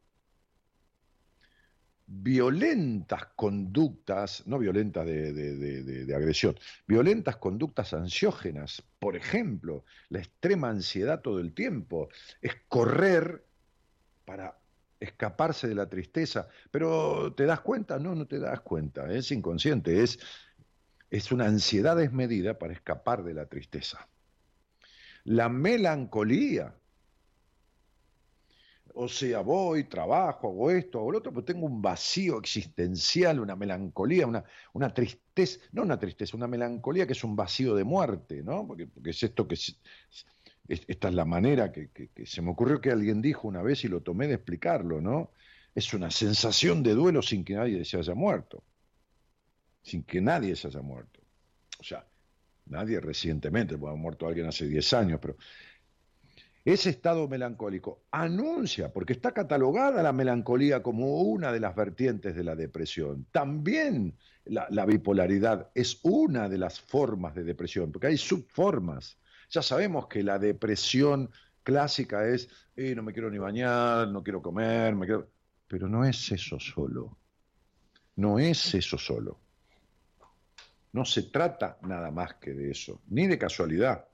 violentas 2.05 3.28
conductas, 3.36 4.45
no 4.45 4.59
violentas 4.59 5.05
de, 5.05 6.14
agresión, 6.16 6.55
violentas 6.88 7.38
conductas 7.38 7.93
ansiógenas. 7.93 8.84
Por 8.99 9.16
ejemplo, 9.16 9.86
la 10.09 10.20
extrema 10.20 10.70
ansiedad 10.70 11.22
todo 11.22 11.39
el 11.39 11.53
tiempo, 11.53 12.09
es 12.41 12.53
correr 12.68 13.45
para 14.26 14.57
escaparse 15.04 15.68
de 15.68 15.76
la 15.76 15.89
tristeza. 15.89 16.47
Pero 16.72 17.34
¿te 17.34 17.45
das 17.45 17.62
cuenta? 17.62 17.99
No, 17.99 18.16
no 18.16 18.28
te 18.28 18.39
das 18.39 18.62
cuenta, 18.62 19.12
es 19.12 19.32
inconsciente, 19.32 20.04
es, 20.04 20.20
es 21.10 21.32
una 21.32 21.45
ansiedad 21.45 21.95
desmedida 21.95 22.58
para 22.58 22.74
escapar 22.74 23.24
de 23.24 23.34
la 23.34 23.45
tristeza. 23.45 24.08
La 25.24 25.49
melancolía 25.49 26.76
o 28.95 29.08
sea, 29.08 29.41
voy, 29.41 29.86
trabajo, 29.86 30.49
hago 30.49 30.72
esto, 30.72 30.99
hago 30.99 31.12
lo 31.12 31.18
otro, 31.18 31.34
pero 31.34 31.43
tengo 31.43 31.66
un 31.66 31.82
vacío 31.82 32.38
existencial, 32.38 33.39
una 33.39 33.56
melancolía, 33.56 34.28
una, 34.28 34.43
una 34.74 34.93
tristeza, 34.93 35.60
no 35.72 35.82
una 35.82 35.97
tristeza, 35.97 36.38
una 36.38 36.47
melancolía 36.47 37.08
que 37.08 37.14
es 37.14 37.24
un 37.24 37.36
vacío 37.36 37.74
de 37.76 37.84
muerte, 37.84 38.43
¿no? 38.43 38.68
Porque, 38.68 38.88
es 39.06 39.24
esto 39.24 39.47
que... 39.47 39.56
esta 40.68 41.09
es 41.09 41.14
la 41.14 41.26
manera 41.26 41.72
que, 41.72 41.89
se 42.26 42.41
me 42.41 42.51
ocurrió 42.51 42.80
que 42.80 42.91
alguien 42.91 43.22
dijo 43.22 43.47
una 43.47 43.61
vez 43.61 43.84
y 43.84 43.88
lo 43.88 44.01
tomé 44.01 44.28
de 44.28 44.36
explicarlo, 44.36 45.01
¿no? 45.01 45.32
Es 45.76 45.93
una 45.93 46.09
sensación 46.11 46.84
de 46.84 46.93
duelo 46.93 47.22
sin 47.22 47.43
que 47.43 47.55
nadie 47.55 47.84
se 47.84 47.97
haya 47.97 48.14
muerto. 48.14 48.64
Sin 49.82 50.03
que 50.03 50.22
nadie 50.22 50.55
se 50.55 50.68
haya 50.68 50.82
muerto. 50.82 51.20
O 51.80 51.84
sea, 51.84 52.05
nadie 52.66 52.99
recientemente, 52.99 53.78
porque 53.78 53.93
ha 53.93 53.97
muerto 53.97 54.28
alguien 54.28 54.47
hace 54.47 54.68
10 54.68 54.93
años, 54.93 55.20
pero 55.22 55.36
ese 56.66 56.91
estado 56.91 57.28
melancólico 57.28 58.03
anuncia, 58.11 58.93
porque 58.93 59.14
está 59.14 59.34
catalogada 59.34 60.01
la 60.01 60.14
melancolía 60.14 60.82
como 60.82 61.22
una 61.22 61.51
de 61.51 61.59
las 61.59 61.76
vertientes 61.76 62.36
de 62.36 62.43
la 62.43 62.55
depresión. 62.55 63.26
También 63.32 64.16
la, 64.45 64.86
bipolaridad 64.86 65.72
es 65.76 65.99
una 66.03 66.47
de 66.47 66.57
las 66.57 66.80
formas 66.80 67.36
de 67.36 67.43
depresión, 67.43 67.91
porque 67.91 68.07
hay 68.07 68.18
subformas. 68.18 69.18
Ya 69.54 69.62
sabemos 69.62 70.08
que 70.08 70.24
la 70.24 70.39
depresión 70.39 71.30
clásica 71.62 72.28
es, 72.28 72.49
eh, 72.76 72.95
no 72.95 73.04
me 73.04 73.14
quiero 73.14 73.30
ni 73.30 73.38
bañar, 73.38 74.08
no 74.08 74.24
quiero 74.24 74.41
comer, 74.41 74.95
me 74.95 75.06
quiero... 75.06 75.30
pero 75.68 75.88
no 75.88 76.04
es 76.04 76.32
eso 76.32 76.60
solo. 76.60 77.20
No 78.16 78.39
es 78.39 78.74
eso 78.74 78.97
solo. 78.97 79.39
No 80.91 81.06
se 81.06 81.24
trata 81.24 81.78
nada 81.84 82.10
más 82.10 82.34
que 82.36 82.51
de 82.56 82.72
eso, 82.72 83.04
ni 83.10 83.28
de 83.28 83.38
casualidad. 83.38 84.08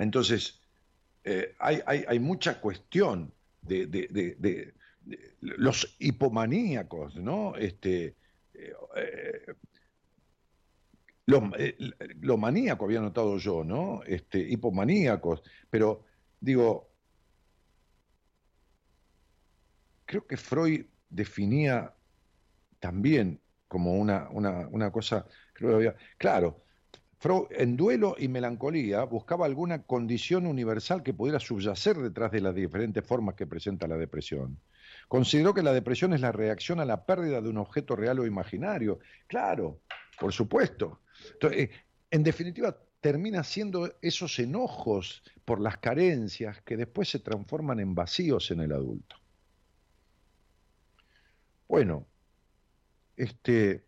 Entonces, 0.00 0.60
eh, 1.22 1.54
hay, 1.60 2.18
mucha 2.18 2.60
cuestión 2.60 3.32
de, 3.62 4.74
los 5.40 5.96
hipomaníacos, 6.00 7.14
¿no? 7.14 7.54
Este, 7.54 8.16
eh, 8.52 8.74
eh, 11.58 11.76
lo, 12.20 12.36
maníaco 12.36 12.84
había 12.84 13.00
notado 13.00 13.36
yo, 13.38 13.64
¿no? 13.64 14.02
Este, 14.04 14.38
hipomaníacos, 14.38 15.42
pero 15.68 16.04
digo, 16.40 16.90
creo 20.04 20.26
que 20.26 20.36
Freud 20.36 20.86
definía 21.08 21.94
también 22.78 23.40
como 23.68 23.94
una, 23.94 24.28
una, 24.30 24.68
una 24.68 24.92
cosa, 24.92 25.26
creo 25.52 25.70
que 25.70 25.76
había, 25.76 25.96
claro, 26.18 26.66
en 27.50 27.76
duelo 27.76 28.14
y 28.18 28.28
melancolía 28.28 29.04
buscaba 29.04 29.46
alguna 29.46 29.82
condición 29.82 30.46
universal 30.46 31.02
que 31.02 31.14
pudiera 31.14 31.40
subyacer 31.40 31.96
detrás 31.96 32.30
de 32.30 32.40
las 32.40 32.54
diferentes 32.54 33.04
formas 33.04 33.34
que 33.34 33.46
presenta 33.46 33.88
la 33.88 33.96
depresión. 33.96 34.60
Consideró 35.08 35.54
que 35.54 35.62
la 35.62 35.72
depresión 35.72 36.12
es 36.12 36.20
la 36.20 36.32
reacción 36.32 36.78
a 36.78 36.84
la 36.84 37.04
pérdida 37.04 37.40
de 37.40 37.48
un 37.48 37.58
objeto 37.58 37.96
real 37.96 38.20
o 38.20 38.26
imaginario. 38.26 39.00
Claro, 39.26 39.80
por 40.20 40.32
supuesto. 40.32 41.00
Eh, 41.42 41.70
en 42.10 42.22
definitiva, 42.22 42.76
termina 43.00 43.44
siendo 43.44 43.96
esos 44.00 44.38
enojos 44.38 45.22
por 45.44 45.60
las 45.60 45.78
carencias 45.78 46.62
que 46.62 46.76
después 46.76 47.08
se 47.08 47.20
transforman 47.20 47.80
en 47.80 47.94
vacíos 47.94 48.50
en 48.50 48.60
el 48.60 48.72
adulto. 48.72 49.16
Bueno, 51.68 52.06
este, 53.16 53.86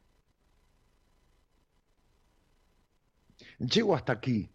Llego 3.59 3.97
hasta 3.97 4.12
aquí, 4.12 4.49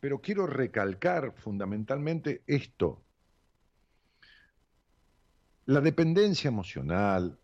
pero 0.00 0.20
quiero 0.20 0.46
recalcar 0.46 1.32
fundamentalmente 1.36 2.42
esto. 2.46 3.04
La 5.66 5.80
dependencia 5.80 6.48
emocional, 6.48 7.38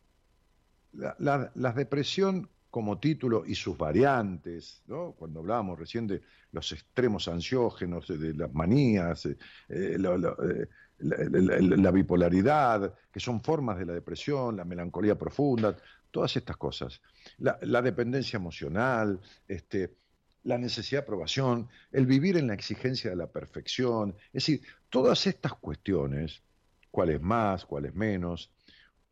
la, 0.93 1.73
depresión 1.75 2.51
como 2.71 2.99
título 2.99 3.45
y 3.45 3.55
sus 3.55 3.77
variantes, 3.77 4.83
cuando 5.18 5.41
hablábamos 5.41 5.79
recién 5.79 6.07
de 6.07 6.23
los 6.53 6.71
extremos 6.73 7.27
ansiógenos, 7.29 8.07
de, 8.07 8.35
las 8.35 8.53
manías, 8.55 9.27
eh, 9.27 9.37
eh, 9.68 9.97
eh, 9.99 10.66
la, 10.99 11.91
bipolaridad, 11.91 12.95
que 13.12 13.21
son 13.21 13.41
formas 13.41 13.79
de 13.79 13.87
la 13.87 13.93
depresión, 13.93 14.57
la 14.57 14.64
melancolía 14.64 15.16
profunda, 15.18 15.77
todas 16.11 16.37
estas 16.37 16.57
cosas. 16.57 17.01
La, 17.39 17.83
dependencia 17.83 18.37
emocional, 18.37 19.21
este, 19.49 19.97
la 20.45 20.57
necesidad 20.57 21.01
de 21.01 21.05
aprobación, 21.05 21.68
el 21.91 22.07
vivir 22.07 22.37
en 22.37 22.47
la 22.49 22.55
exigencia 22.55 23.11
de 23.11 23.16
la 23.16 23.27
perfección, 23.27 24.14
es 24.29 24.45
decir, 24.45 24.61
todas 24.89 25.27
estas 25.27 25.55
cuestiones, 25.55 26.43
cuáles 26.91 27.21
más, 27.21 27.64
cuáles 27.64 27.95
menos, 27.95 28.51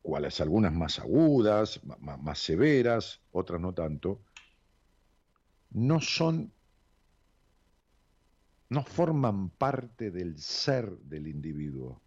cuáles 0.02 0.40
algunas 0.40 0.72
más 0.72 0.98
agudas, 0.98 1.80
más 1.84 2.38
severas, 2.38 3.20
otras 3.32 3.60
no 3.60 3.74
tanto, 3.74 4.22
no 5.70 6.00
son, 6.00 6.52
no 8.70 8.82
forman 8.84 9.50
parte 9.50 10.10
del 10.10 10.38
ser 10.38 10.90
del 10.98 11.26
individuo, 11.26 12.00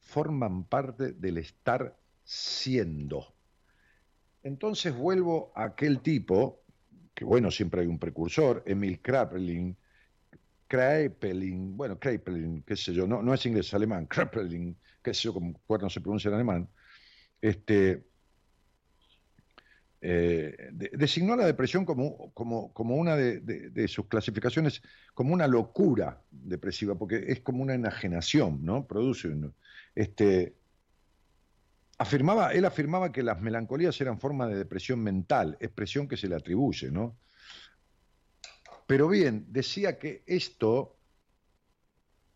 forman 0.00 0.64
parte 0.64 1.12
del 1.12 1.38
estar 1.38 1.98
siendo. 2.24 3.34
Entonces 4.42 4.94
vuelvo 4.94 5.52
a 5.54 5.64
aquel 5.64 6.00
tipo, 6.00 6.62
que 7.14 7.24
bueno, 7.24 7.50
siempre 7.50 7.82
hay 7.82 7.86
un 7.88 7.98
precursor, 7.98 8.62
Emil 8.66 9.00
Kraepelin, 9.00 9.76
Kraepelin, 10.68 11.76
bueno, 11.76 11.98
Kraepelin, 11.98 12.62
qué 12.62 12.76
sé 12.76 12.92
yo, 12.92 13.06
no, 13.06 13.22
no 13.22 13.34
es 13.34 13.44
inglés, 13.46 13.66
es 13.66 13.74
alemán, 13.74 14.06
Kraepelin, 14.06 14.76
qué 15.02 15.14
sé 15.14 15.22
yo, 15.22 15.34
como 15.34 15.54
no 15.68 15.90
se 15.90 16.00
pronuncia 16.00 16.28
en 16.28 16.34
alemán, 16.34 16.68
este, 17.40 18.06
eh, 20.00 20.70
designó 20.92 21.32
a 21.32 21.36
la 21.36 21.46
depresión 21.46 21.84
como, 21.84 22.32
como, 22.32 22.72
como 22.72 22.96
una 22.96 23.16
de, 23.16 23.88
sus 23.88 24.06
clasificaciones, 24.06 24.82
como 25.14 25.32
una 25.32 25.48
locura 25.48 26.22
depresiva, 26.30 26.94
porque 26.96 27.24
es 27.28 27.40
como 27.40 27.62
una 27.62 27.74
enajenación, 27.74 28.64
¿no? 28.64 28.86
Produce 28.86 29.34
este, 29.94 30.54
afirmaba, 31.98 32.52
él 32.52 32.66
afirmaba 32.66 33.10
que 33.10 33.22
las 33.22 33.40
melancolías 33.40 34.00
eran 34.00 34.20
forma 34.20 34.46
de 34.46 34.56
depresión 34.56 35.00
mental, 35.00 35.56
expresión 35.60 36.06
que 36.06 36.16
se 36.16 36.28
le 36.28 36.36
atribuye, 36.36 36.90
¿no? 36.90 37.16
Pero 38.86 39.08
bien, 39.08 39.46
decía 39.48 39.98
que 39.98 40.22
esto 40.26 40.96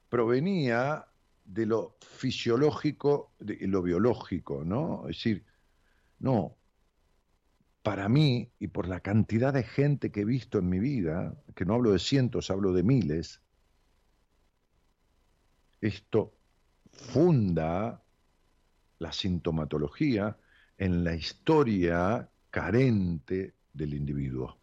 provenía 0.08 1.06
de 1.52 1.66
lo 1.66 1.96
fisiológico 2.00 3.32
y 3.40 3.66
lo 3.66 3.82
biológico, 3.82 4.64
¿no? 4.64 5.08
Es 5.08 5.16
decir, 5.16 5.44
no, 6.20 6.56
para 7.82 8.08
mí 8.08 8.52
y 8.60 8.68
por 8.68 8.86
la 8.86 9.00
cantidad 9.00 9.52
de 9.52 9.64
gente 9.64 10.12
que 10.12 10.20
he 10.20 10.24
visto 10.24 10.58
en 10.58 10.68
mi 10.68 10.78
vida, 10.78 11.36
que 11.56 11.64
no 11.64 11.74
hablo 11.74 11.90
de 11.90 11.98
cientos, 11.98 12.50
hablo 12.50 12.72
de 12.72 12.84
miles, 12.84 13.42
esto 15.80 16.36
funda 16.92 18.00
la 18.98 19.12
sintomatología 19.12 20.38
en 20.78 21.02
la 21.02 21.14
historia 21.14 22.30
carente 22.50 23.54
del 23.72 23.94
individuo. 23.94 24.56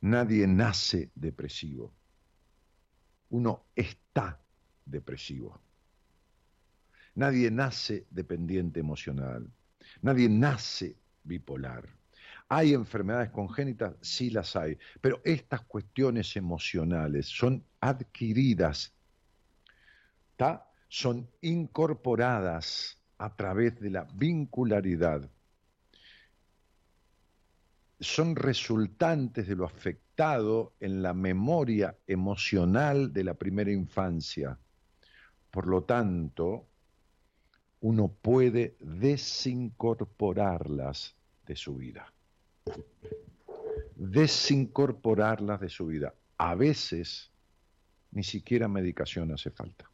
Nadie 0.00 0.46
nace 0.48 1.12
depresivo. 1.14 1.94
Uno 3.28 3.66
está 3.74 4.40
depresivo. 4.86 5.60
Nadie 7.14 7.50
nace 7.50 8.06
dependiente 8.10 8.80
emocional. 8.80 9.50
Nadie 10.00 10.28
nace 10.28 10.96
bipolar. 11.22 11.86
¿Hay 12.48 12.72
enfermedades 12.72 13.30
congénitas? 13.30 13.96
Sí 14.00 14.30
las 14.30 14.56
hay, 14.56 14.78
pero 15.00 15.20
estas 15.24 15.62
cuestiones 15.62 16.34
emocionales 16.36 17.26
son 17.26 17.62
adquiridas. 17.80 18.94
¿Está? 20.30 20.66
son 20.88 21.28
incorporadas 21.40 22.98
a 23.18 23.34
través 23.34 23.80
de 23.80 23.90
la 23.90 24.04
vincularidad, 24.14 25.30
son 27.98 28.36
resultantes 28.36 29.48
de 29.48 29.56
lo 29.56 29.64
afectado 29.64 30.74
en 30.80 31.02
la 31.02 31.14
memoria 31.14 31.96
emocional 32.06 33.12
de 33.12 33.24
la 33.24 33.34
primera 33.34 33.72
infancia, 33.72 34.58
por 35.56 35.66
lo 35.68 35.84
tanto, 35.84 36.68
uno 37.80 38.08
puede 38.08 38.76
desincorporarlas 38.78 41.16
de 41.46 41.56
su 41.56 41.76
vida. 41.76 42.12
Desincorporarlas 43.94 45.62
de 45.62 45.70
su 45.70 45.86
vida. 45.86 46.14
A 46.36 46.54
veces 46.56 47.32
ni 48.10 48.22
siquiera 48.22 48.68
medicación 48.68 49.32
hace 49.32 49.50
falta. 49.50 49.90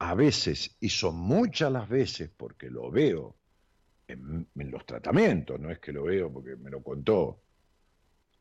A 0.00 0.16
veces, 0.16 0.76
y 0.80 0.88
son 0.88 1.14
muchas 1.14 1.70
las 1.70 1.88
veces 1.88 2.28
porque 2.36 2.70
lo 2.70 2.90
veo 2.90 3.36
en, 4.08 4.48
los 4.52 4.84
tratamientos, 4.84 5.60
no 5.60 5.70
es 5.70 5.78
que 5.78 5.92
lo 5.92 6.02
veo 6.02 6.32
porque 6.32 6.56
me 6.56 6.70
lo 6.70 6.82
contó, 6.82 7.40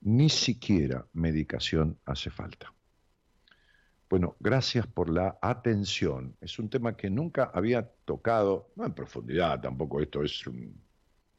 ni 0.02 0.28
siquiera 0.28 1.06
medicación 1.14 2.00
hace 2.06 2.32
falta. 2.32 2.74
Bueno, 4.12 4.36
gracias 4.42 4.86
por 4.88 5.10
la 5.10 5.40
atención. 5.42 6.36
Es 6.42 6.60
un 6.60 6.70
tema 6.70 6.98
que 6.98 7.10
nunca 7.10 7.50
había 7.54 7.90
tocado, 8.04 8.70
no 8.76 8.86
en 8.86 8.94
profundidad, 8.94 9.62
tampoco 9.62 10.02
esto 10.02 10.22
es 10.22 10.46
un, 10.48 10.76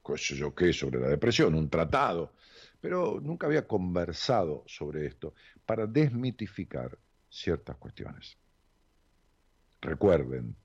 cosa 0.00 0.34
yo 0.34 0.54
qué, 0.54 0.72
sobre 0.72 0.98
la 0.98 1.08
depresión, 1.08 1.54
un 1.54 1.68
tratado, 1.68 2.32
pero 2.80 3.20
nunca 3.20 3.46
había 3.46 3.68
conversado 3.68 4.64
sobre 4.66 5.04
esto 5.04 5.34
para 5.66 5.86
desmitificar 5.86 6.98
ciertas 7.28 7.76
cuestiones. 7.76 8.38
Recuerden, 9.82 10.56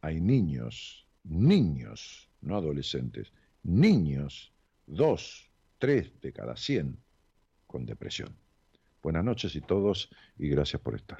hay 0.00 0.18
niños, 0.18 1.06
niños, 1.24 2.30
no 2.40 2.56
adolescentes, 2.56 3.34
niños, 3.64 4.50
dos, 4.86 5.50
tres 5.78 6.18
de 6.22 6.32
cada 6.32 6.56
cien 6.56 6.96
con 7.66 7.84
depresión. 7.84 8.34
Buenas 9.02 9.24
noches 9.24 9.54
y 9.56 9.60
todos 9.60 10.08
y 10.38 10.48
gracias 10.48 10.80
por 10.80 10.94
estar. 10.94 11.18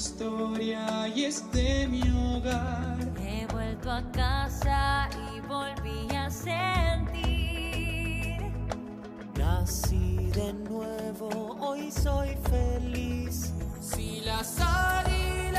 Historia 0.00 1.08
y 1.14 1.24
es 1.24 1.44
de 1.52 1.86
mi 1.86 2.00
hogar. 2.10 2.96
He 3.18 3.46
vuelto 3.52 3.90
a 3.90 4.02
casa 4.12 5.10
y 5.34 5.40
volví 5.40 6.16
a 6.16 6.30
sentir. 6.30 7.30
Nací 9.36 10.30
de 10.32 10.54
nuevo, 10.54 11.54
hoy 11.60 11.90
soy 11.90 12.34
feliz. 12.48 13.52
Si 13.82 14.22
las 14.22 14.58
águilas 14.58 15.49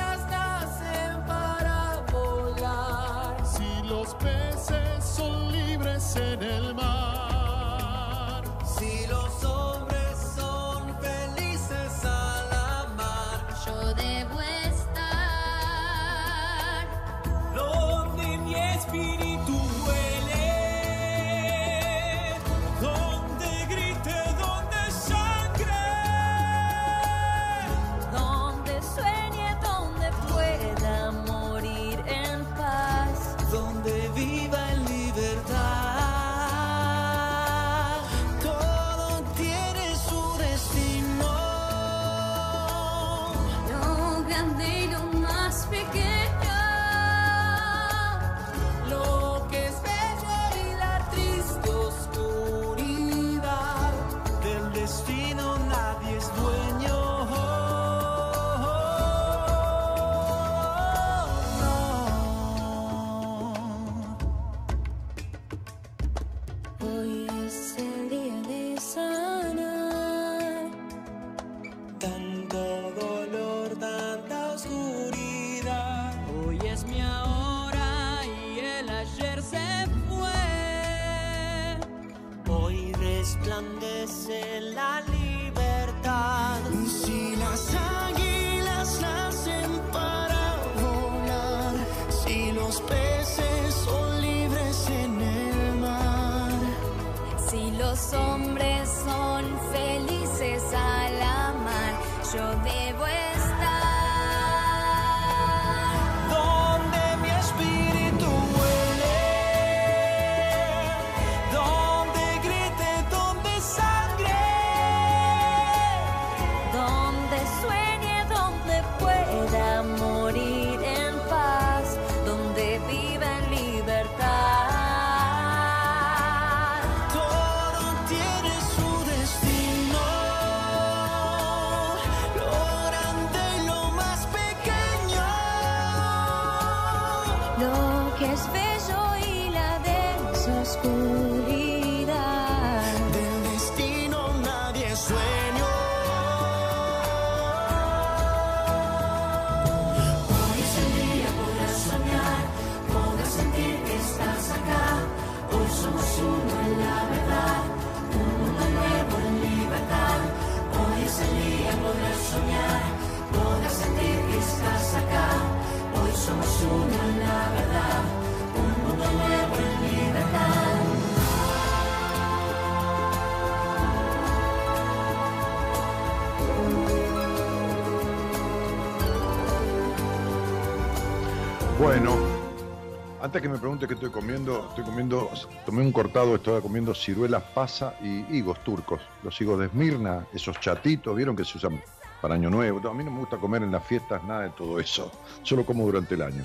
antes 183.31 183.43
que 183.43 183.47
me 183.47 183.59
pregunte 183.59 183.87
qué 183.87 183.93
estoy 183.93 184.09
comiendo, 184.09 184.67
estoy 184.67 184.83
comiendo, 184.83 185.31
tomé 185.65 185.81
un 185.83 185.93
cortado, 185.93 186.35
estaba 186.35 186.59
comiendo 186.59 186.93
ciruelas 186.93 187.41
pasa 187.53 187.95
y 188.01 188.25
higos 188.35 188.61
turcos. 188.65 189.01
Los 189.23 189.39
higos 189.39 189.57
de 189.57 189.67
Esmirna, 189.67 190.27
esos 190.33 190.59
chatitos, 190.59 191.15
vieron 191.15 191.33
que 191.33 191.45
se 191.45 191.57
usan 191.57 191.81
para 192.21 192.35
Año 192.35 192.49
Nuevo. 192.49 192.85
A 192.89 192.93
mí 192.93 193.05
no 193.05 193.11
me 193.11 193.19
gusta 193.19 193.37
comer 193.37 193.63
en 193.63 193.71
las 193.71 193.87
fiestas 193.87 194.21
nada 194.25 194.41
de 194.41 194.49
todo 194.49 194.81
eso, 194.81 195.09
solo 195.43 195.65
como 195.65 195.85
durante 195.85 196.15
el 196.15 196.23
año. 196.23 196.43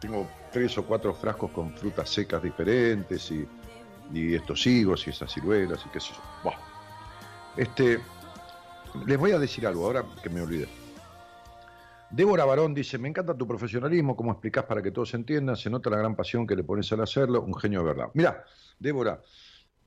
Tengo 0.00 0.26
tres 0.50 0.76
o 0.78 0.84
cuatro 0.84 1.14
frascos 1.14 1.52
con 1.52 1.76
frutas 1.76 2.10
secas 2.10 2.42
diferentes 2.42 3.30
y, 3.30 3.46
y 4.12 4.34
estos 4.34 4.66
higos 4.66 5.06
y 5.06 5.10
esas 5.10 5.32
ciruelas 5.32 5.80
y 5.86 5.90
qué 5.90 6.00
sé 6.00 6.08
yo. 6.12 6.50
Este, 7.56 8.00
les 9.06 9.16
voy 9.16 9.30
a 9.30 9.38
decir 9.38 9.64
algo 9.64 9.86
ahora 9.86 10.04
que 10.20 10.28
me 10.28 10.42
olvidé. 10.42 10.66
Débora 12.20 12.44
Barón 12.44 12.74
dice, 12.74 12.98
me 12.98 13.08
encanta 13.08 13.34
tu 13.34 13.46
profesionalismo, 13.46 14.14
cómo 14.14 14.32
explicás 14.32 14.66
para 14.66 14.82
que 14.82 14.90
todos 14.90 15.14
entiendan, 15.14 15.56
se 15.56 15.70
nota 15.70 15.88
la 15.88 15.96
gran 15.96 16.14
pasión 16.14 16.46
que 16.46 16.54
le 16.54 16.62
pones 16.62 16.92
al 16.92 17.00
hacerlo, 17.00 17.40
un 17.40 17.54
genio 17.54 17.80
de 17.80 17.86
verdad. 17.86 18.10
Mira, 18.12 18.44
Débora, 18.78 19.22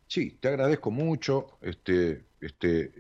sí, 0.08 0.40
te 0.42 0.48
agradezco 0.48 0.90
mucho, 0.90 1.60
este, 1.62 2.26
este, 2.42 2.92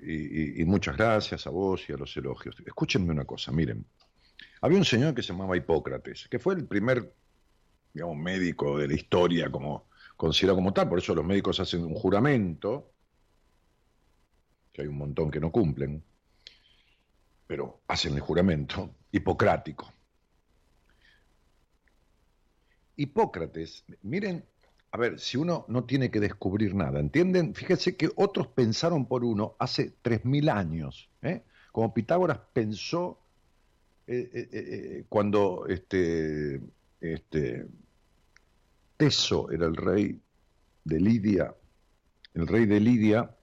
y 0.55 0.63
muchas 0.65 0.95
gracias 0.95 1.47
a 1.47 1.49
vos 1.49 1.89
y 1.89 1.93
a 1.93 1.97
los 1.97 2.15
elogios. 2.15 2.57
Escúchenme 2.63 3.11
una 3.11 3.25
cosa, 3.25 3.51
miren. 3.51 3.83
Había 4.61 4.77
un 4.77 4.85
señor 4.85 5.15
que 5.15 5.23
se 5.23 5.29
llamaba 5.33 5.57
Hipócrates, 5.57 6.27
que 6.29 6.37
fue 6.37 6.53
el 6.53 6.67
primer, 6.67 7.15
digamos, 7.91 8.17
médico 8.17 8.77
de 8.77 8.87
la 8.87 8.93
historia 8.93 9.51
como 9.51 9.87
considerado 10.15 10.57
como 10.57 10.73
tal, 10.73 10.89
por 10.89 10.99
eso 10.99 11.15
los 11.15 11.25
médicos 11.25 11.59
hacen 11.59 11.83
un 11.83 11.95
juramento, 11.95 12.91
que 14.71 14.83
hay 14.83 14.87
un 14.87 14.97
montón 14.99 15.31
que 15.31 15.39
no 15.39 15.51
cumplen, 15.51 16.03
pero 17.53 17.81
hacen 17.87 18.15
el 18.15 18.19
juramento 18.19 18.95
hipocrático. 19.11 19.93
Hipócrates, 22.95 23.85
miren, 24.01 24.43
a 24.89 24.97
ver, 24.97 25.19
si 25.19 25.37
uno 25.37 25.63
no 25.67 25.83
tiene 25.83 26.09
que 26.09 26.19
descubrir 26.19 26.73
nada, 26.73 26.99
¿entienden? 26.99 27.53
Fíjense 27.53 27.95
que 27.95 28.09
otros 28.15 28.47
pensaron 28.47 29.05
por 29.05 29.23
uno 29.23 29.55
hace 29.59 29.93
3.000 30.01 30.51
años, 30.51 31.11
¿eh? 31.21 31.43
como 31.71 31.93
Pitágoras 31.93 32.39
pensó 32.53 33.19
eh, 34.07 34.31
eh, 34.33 35.05
cuando 35.07 35.67
este, 35.67 36.59
este, 37.01 37.67
Teso 38.97 39.51
era 39.51 39.67
el 39.67 39.75
rey 39.75 40.19
de 40.85 40.99
Lidia, 40.99 41.53
el 42.33 42.47
rey 42.47 42.65
de 42.65 42.79
Lidia, 42.79 43.37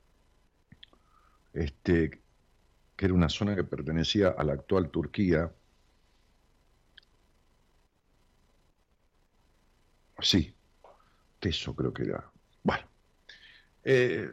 este, 1.52 2.19
que 3.00 3.06
era 3.06 3.14
una 3.14 3.30
zona 3.30 3.56
que 3.56 3.64
pertenecía 3.64 4.28
a 4.36 4.44
la 4.44 4.52
actual 4.52 4.90
Turquía. 4.90 5.50
Sí, 10.20 10.54
Teso 11.40 11.74
creo 11.76 11.92
que 11.94 12.04
era. 12.04 12.32
Bueno, 12.64 12.84
eh, 13.84 14.28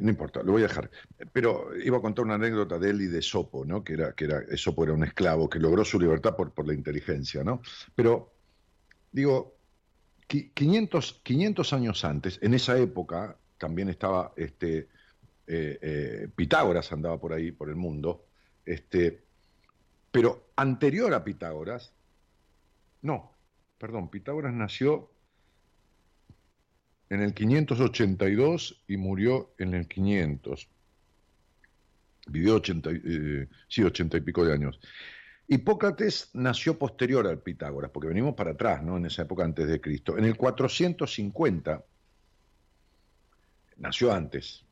no 0.00 0.10
importa, 0.10 0.42
lo 0.42 0.52
voy 0.52 0.62
a 0.64 0.68
dejar. 0.68 0.90
Pero 1.32 1.76
iba 1.76 1.98
a 1.98 2.00
contar 2.02 2.24
una 2.24 2.34
anécdota 2.36 2.78
de 2.78 2.90
él 2.90 3.02
y 3.02 3.06
de 3.06 3.22
Sopo, 3.22 3.64
¿no? 3.64 3.84
Que 3.84 3.94
era, 3.94 4.14
que 4.14 4.24
era, 4.26 4.42
Sopo 4.56 4.84
era 4.84 4.94
un 4.94 5.04
esclavo 5.04 5.48
que 5.48 5.58
logró 5.58 5.84
su 5.84 6.00
libertad 6.00 6.36
por, 6.36 6.54
por 6.54 6.66
la 6.66 6.74
inteligencia, 6.74 7.44
¿no? 7.44 7.62
Pero, 7.94 8.34
digo, 9.12 9.58
qui- 10.28 10.52
500, 10.54 11.20
500 11.24 11.72
años 11.74 12.04
antes, 12.04 12.38
en 12.42 12.54
esa 12.54 12.78
época, 12.78 13.38
también 13.58 13.88
estaba 13.90 14.32
este, 14.36 14.88
eh, 15.52 15.78
eh, 15.82 16.28
Pitágoras 16.34 16.92
andaba 16.92 17.18
por 17.18 17.32
ahí, 17.32 17.50
por 17.50 17.68
el 17.68 17.76
mundo, 17.76 18.26
este, 18.64 19.24
pero 20.12 20.50
anterior 20.54 21.12
a 21.12 21.24
Pitágoras, 21.24 21.92
no, 23.02 23.32
perdón, 23.78 24.10
Pitágoras 24.10 24.54
nació 24.54 25.10
en 27.08 27.20
el 27.20 27.34
582 27.34 28.84
y 28.86 28.96
murió 28.96 29.52
en 29.58 29.74
el 29.74 29.88
500. 29.88 30.68
Vivió 32.28 32.56
80, 32.56 32.92
y- 32.92 33.02
eh, 33.04 33.48
sí, 33.68 33.82
80 33.82 34.18
y 34.18 34.20
pico 34.20 34.44
de 34.44 34.52
años. 34.52 34.78
Hipócrates 35.48 36.30
nació 36.34 36.78
posterior 36.78 37.26
al 37.26 37.40
Pitágoras, 37.42 37.90
porque 37.90 38.06
venimos 38.06 38.36
para 38.36 38.52
atrás, 38.52 38.84
¿no? 38.84 38.96
En 38.98 39.06
esa 39.06 39.22
época 39.22 39.44
antes 39.44 39.66
de 39.66 39.80
Cristo. 39.80 40.16
En 40.16 40.24
el 40.24 40.36
450, 40.36 41.84
nació 43.78 44.12
antes, 44.12 44.64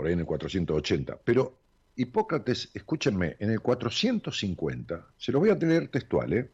por 0.00 0.06
ahí 0.06 0.14
en 0.14 0.20
el 0.20 0.24
480, 0.24 1.18
pero 1.22 1.58
Hipócrates, 1.94 2.70
escúchenme, 2.72 3.36
en 3.38 3.50
el 3.50 3.60
450, 3.60 5.08
se 5.18 5.30
lo 5.30 5.40
voy 5.40 5.50
a 5.50 5.54
leer 5.56 5.88
textual, 5.88 6.32
¿eh? 6.32 6.50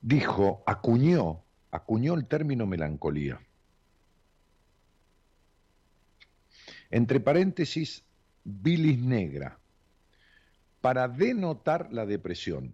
dijo, 0.00 0.62
acuñó, 0.64 1.42
acuñó 1.70 2.14
el 2.14 2.26
término 2.26 2.64
melancolía. 2.64 3.42
Entre 6.90 7.20
paréntesis, 7.20 8.02
bilis 8.42 8.98
negra, 8.98 9.58
para 10.80 11.08
denotar 11.08 11.92
la 11.92 12.06
depresión, 12.06 12.72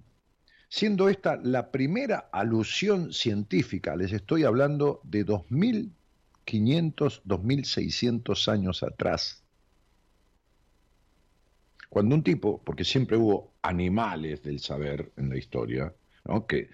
siendo 0.69 1.09
esta 1.09 1.35
la 1.43 1.73
primera 1.73 2.29
alusión 2.31 3.13
científica, 3.13 3.97
les 3.97 4.13
estoy 4.13 4.45
hablando 4.45 5.01
de 5.03 5.25
2500, 6.53 7.23
2600 7.25 8.49
años 8.49 8.83
atrás. 8.83 9.45
Cuando 11.91 12.15
un 12.15 12.23
tipo, 12.23 12.63
porque 12.65 12.85
siempre 12.85 13.17
hubo 13.17 13.57
animales 13.63 14.43
del 14.43 14.61
saber 14.61 15.13
en 15.17 15.29
la 15.31 15.37
historia, 15.39 15.95
que, 16.49 16.71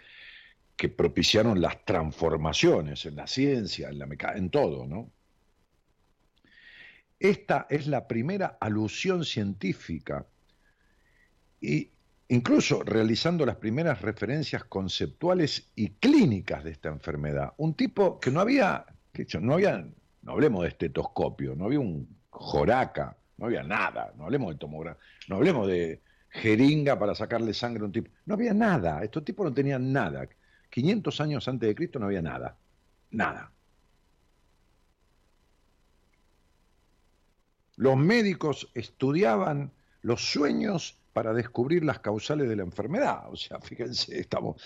que 0.76 0.88
propiciaron 0.90 1.60
las 1.60 1.84
transformaciones 1.84 3.06
en 3.06 3.16
la 3.16 3.26
ciencia, 3.26 3.88
en 3.90 3.98
la 3.98 4.06
meca- 4.06 4.36
en 4.36 4.50
todo, 4.50 4.86
¿no? 4.86 5.12
Esta 7.18 7.66
es 7.70 7.88
la 7.88 8.06
primera 8.06 8.56
alusión 8.60 9.24
científica 9.24 10.28
y 11.60 11.92
incluso 12.28 12.82
realizando 12.82 13.44
las 13.46 13.56
primeras 13.56 14.00
referencias 14.02 14.64
conceptuales 14.64 15.70
y 15.74 15.90
clínicas 15.96 16.64
de 16.64 16.72
esta 16.72 16.88
enfermedad. 16.90 17.54
Un 17.58 17.74
tipo 17.74 18.20
que 18.20 18.30
no 18.30 18.40
había, 18.40 18.86
que 19.14 19.22
hecho, 19.22 19.40
no 19.40 19.54
había, 19.54 19.86
no 20.22 20.32
hablemos 20.32 20.62
de 20.62 20.68
estetoscopio, 20.68 21.54
no 21.54 21.66
había 21.66 21.80
un 21.80 22.08
joraca, 22.28 23.16
no 23.38 23.46
había 23.46 23.62
nada, 23.62 24.12
no 24.16 24.24
hablemos 24.24 24.52
de 24.52 24.58
tomografía, 24.58 25.00
no 25.28 25.36
hablemos 25.36 25.68
de 25.68 26.02
jeringa 26.28 26.98
para 26.98 27.14
sacarle 27.14 27.54
sangre 27.54 27.82
a 27.82 27.86
un 27.86 27.92
tipo, 27.92 28.10
no 28.26 28.34
había 28.34 28.52
nada, 28.52 29.02
estos 29.04 29.24
tipos 29.24 29.46
no 29.46 29.54
tenían 29.54 29.92
nada. 29.92 30.28
500 30.68 31.20
años 31.20 31.46
antes 31.46 31.68
de 31.68 31.74
Cristo 31.76 32.00
no 32.00 32.06
había 32.06 32.22
nada, 32.22 32.58
nada. 33.12 33.52
Los 37.76 37.96
médicos 37.96 38.70
estudiaban 38.74 39.72
los 40.02 40.32
sueños 40.32 40.98
para 41.12 41.32
descubrir 41.32 41.84
las 41.84 42.00
causales 42.00 42.48
de 42.48 42.56
la 42.56 42.64
enfermedad. 42.64 43.30
O 43.30 43.36
sea, 43.36 43.60
fíjense, 43.60 44.18
estamos. 44.18 44.60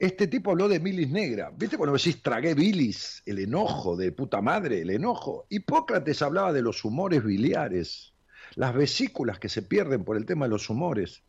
Este 0.00 0.28
tipo 0.28 0.50
habló 0.50 0.66
de 0.66 0.78
bilis 0.78 1.10
negra. 1.10 1.52
¿Viste 1.54 1.76
cuando 1.76 1.94
decís 1.94 2.22
tragué 2.22 2.54
bilis? 2.54 3.22
El 3.26 3.38
enojo 3.38 3.98
de 3.98 4.12
puta 4.12 4.40
madre, 4.40 4.80
el 4.80 4.88
enojo. 4.88 5.44
Hipócrates 5.50 6.22
hablaba 6.22 6.54
de 6.54 6.62
los 6.62 6.86
humores 6.86 7.22
biliares, 7.22 8.14
las 8.54 8.74
vesículas 8.74 9.38
que 9.38 9.50
se 9.50 9.60
pierden 9.60 10.02
por 10.02 10.16
el 10.16 10.24
tema 10.24 10.46
de 10.46 10.52
los 10.52 10.70
humores. 10.70 11.22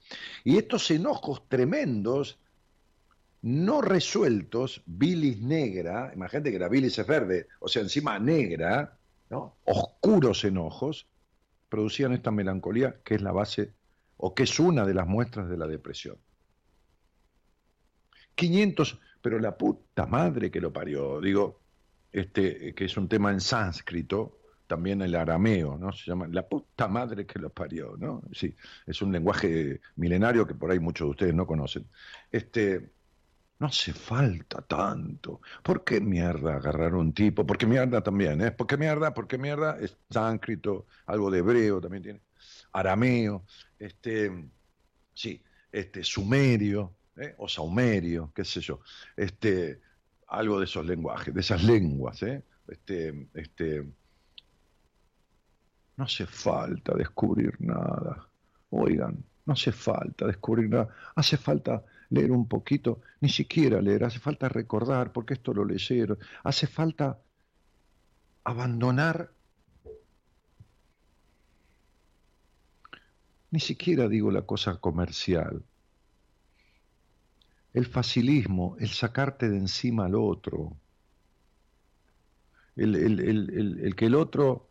Y 0.45 0.57
estos 0.57 0.89
enojos 0.89 1.49
tremendos, 1.49 2.39
no 3.41 3.81
resueltos, 3.81 4.81
bilis 4.85 5.41
negra, 5.41 6.13
imagínate 6.15 6.53
que 6.53 6.59
la 6.59 6.69
bilis 6.69 6.97
es 6.97 7.05
verde, 7.05 7.47
o 7.59 7.67
sea, 7.67 7.81
encima 7.81 8.19
negra, 8.19 8.97
oscuros 9.65 10.45
enojos, 10.45 11.07
producían 11.67 12.13
esta 12.13 12.31
melancolía 12.31 13.01
que 13.03 13.15
es 13.15 13.21
la 13.21 13.33
base 13.33 13.73
o 14.15 14.33
que 14.33 14.43
es 14.43 14.59
una 14.61 14.85
de 14.85 14.93
las 14.93 15.07
muestras 15.07 15.49
de 15.49 15.57
la 15.57 15.67
depresión. 15.67 16.15
500, 18.35 18.99
pero 19.21 19.39
la 19.39 19.57
puta 19.57 20.05
madre 20.05 20.51
que 20.51 20.61
lo 20.61 20.73
parió, 20.73 21.21
digo, 21.21 21.61
este, 22.11 22.73
que 22.73 22.85
es 22.85 22.97
un 22.97 23.07
tema 23.07 23.31
en 23.31 23.41
sánscrito, 23.41 24.39
también 24.67 25.01
el 25.01 25.15
arameo, 25.15 25.77
¿no? 25.77 25.91
Se 25.91 26.05
llama 26.05 26.27
la 26.29 26.47
puta 26.47 26.87
madre 26.87 27.25
que 27.25 27.39
lo 27.39 27.49
parió, 27.49 27.97
¿no? 27.97 28.23
Sí, 28.31 28.55
es 28.85 29.01
un 29.01 29.11
lenguaje 29.11 29.81
milenario 29.97 30.47
que 30.47 30.55
por 30.55 30.71
ahí 30.71 30.79
muchos 30.79 31.07
de 31.07 31.11
ustedes 31.11 31.33
no 31.33 31.45
conocen. 31.45 31.89
Este, 32.31 32.89
no 33.59 33.67
hace 33.67 33.93
falta 33.93 34.61
tanto. 34.61 35.41
¿Por 35.61 35.83
qué 35.83 35.99
mierda 35.99 36.55
agarrar 36.55 36.95
un 36.95 37.13
tipo? 37.13 37.45
Porque 37.45 37.67
mierda 37.67 38.01
también, 38.01 38.41
¿eh? 38.41 38.51
¿Por 38.51 38.65
qué 38.65 38.77
mierda? 38.77 39.13
Porque 39.13 39.37
mierda 39.37 39.77
es 39.79 39.97
sánscrito, 40.09 40.87
algo 41.05 41.29
de 41.29 41.39
hebreo 41.39 41.81
también 41.81 42.03
tiene, 42.03 42.21
arameo, 42.71 43.45
este, 43.77 44.31
sí, 45.13 45.43
este, 45.71 46.03
sumerio, 46.03 46.95
¿eh? 47.17 47.35
o 47.37 47.47
saumerio, 47.47 48.31
qué 48.33 48.43
sé 48.43 48.61
yo, 48.61 48.79
este, 49.15 49.81
algo 50.27 50.59
de 50.59 50.65
esos 50.65 50.85
lenguajes, 50.85 51.33
de 51.33 51.41
esas 51.41 51.63
lenguas, 51.63 52.21
¿eh? 52.23 52.43
Este, 52.67 53.27
este, 53.33 53.83
no 55.97 56.05
hace 56.05 56.25
falta 56.25 56.95
descubrir 56.95 57.59
nada. 57.59 58.27
Oigan, 58.69 59.23
no 59.45 59.53
hace 59.53 59.71
falta 59.71 60.25
descubrir 60.25 60.69
nada. 60.69 60.89
Hace 61.15 61.37
falta 61.37 61.83
leer 62.09 62.31
un 62.31 62.47
poquito, 62.47 63.01
ni 63.19 63.29
siquiera 63.29 63.81
leer, 63.81 64.05
hace 64.05 64.19
falta 64.19 64.47
recordar, 64.49 65.11
porque 65.11 65.33
esto 65.33 65.53
lo 65.53 65.65
leyeron. 65.65 66.17
Hace 66.43 66.67
falta 66.67 67.19
abandonar, 68.43 69.31
ni 73.51 73.59
siquiera 73.59 74.07
digo 74.07 74.31
la 74.31 74.43
cosa 74.43 74.77
comercial, 74.77 75.63
el 77.73 77.85
facilismo, 77.85 78.77
el 78.79 78.89
sacarte 78.89 79.49
de 79.49 79.57
encima 79.57 80.05
al 80.05 80.15
otro, 80.15 80.79
el, 82.75 82.95
el- 82.95 83.19
el- 83.19 83.79
el- 83.85 83.95
que 83.95 84.05
el 84.05 84.15
otro 84.15 84.67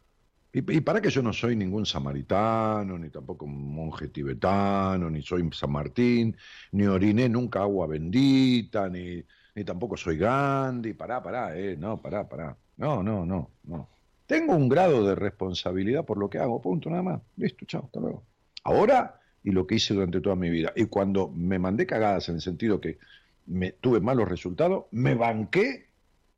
Y, 0.55 0.61
y 0.79 0.83
para 0.83 1.01
que 1.03 1.11
yo 1.11 1.23
no 1.25 1.33
soy 1.33 1.57
ningún 1.57 1.87
samaritano, 1.87 2.99
ni 3.01 3.11
tampoco 3.11 3.47
un 3.47 3.75
monje 3.75 4.11
tibetano, 4.11 5.11
ni 5.11 5.23
soy 5.23 5.49
San 5.55 5.73
Martín, 5.73 6.37
ni 6.75 6.87
oriné 6.89 7.31
nunca 7.31 7.63
agua 7.63 7.89
bendita, 7.89 8.91
ni, 8.91 9.25
ni 9.57 9.65
tampoco 9.65 9.97
soy 9.97 10.19
Gandhi, 10.19 10.95
pará, 10.95 11.25
pará, 11.25 11.59
eh, 11.59 11.79
no, 11.79 12.03
pará, 12.03 12.29
pará. 12.29 12.59
No, 12.77 13.03
no, 13.03 13.27
no, 13.27 13.57
no. 13.65 13.93
Tengo 14.27 14.55
un 14.57 14.69
grado 14.69 15.07
de 15.09 15.17
responsabilidad 15.17 16.05
por 16.07 16.19
lo 16.19 16.31
que 16.31 16.39
hago, 16.41 16.61
punto, 16.63 16.91
nada 16.91 17.03
más. 17.05 17.23
Listo, 17.39 17.67
chao, 17.67 17.87
hasta 17.87 18.01
luego. 18.01 18.29
Ahora 18.65 19.20
y 19.43 19.51
lo 19.53 19.67
que 19.67 19.77
hice 19.77 19.95
durante 19.95 20.21
toda 20.21 20.37
mi 20.37 20.51
vida. 20.51 20.73
Y 20.77 20.85
cuando 20.87 21.29
me 21.29 21.59
mandé 21.59 21.87
cagadas 21.87 22.29
en 22.29 22.37
el 22.37 22.41
sentido 22.41 22.81
que 22.81 22.99
me 23.47 23.73
tuve 23.73 24.01
malos 24.01 24.29
resultados, 24.29 24.85
me 24.91 25.15
banqué 25.15 25.89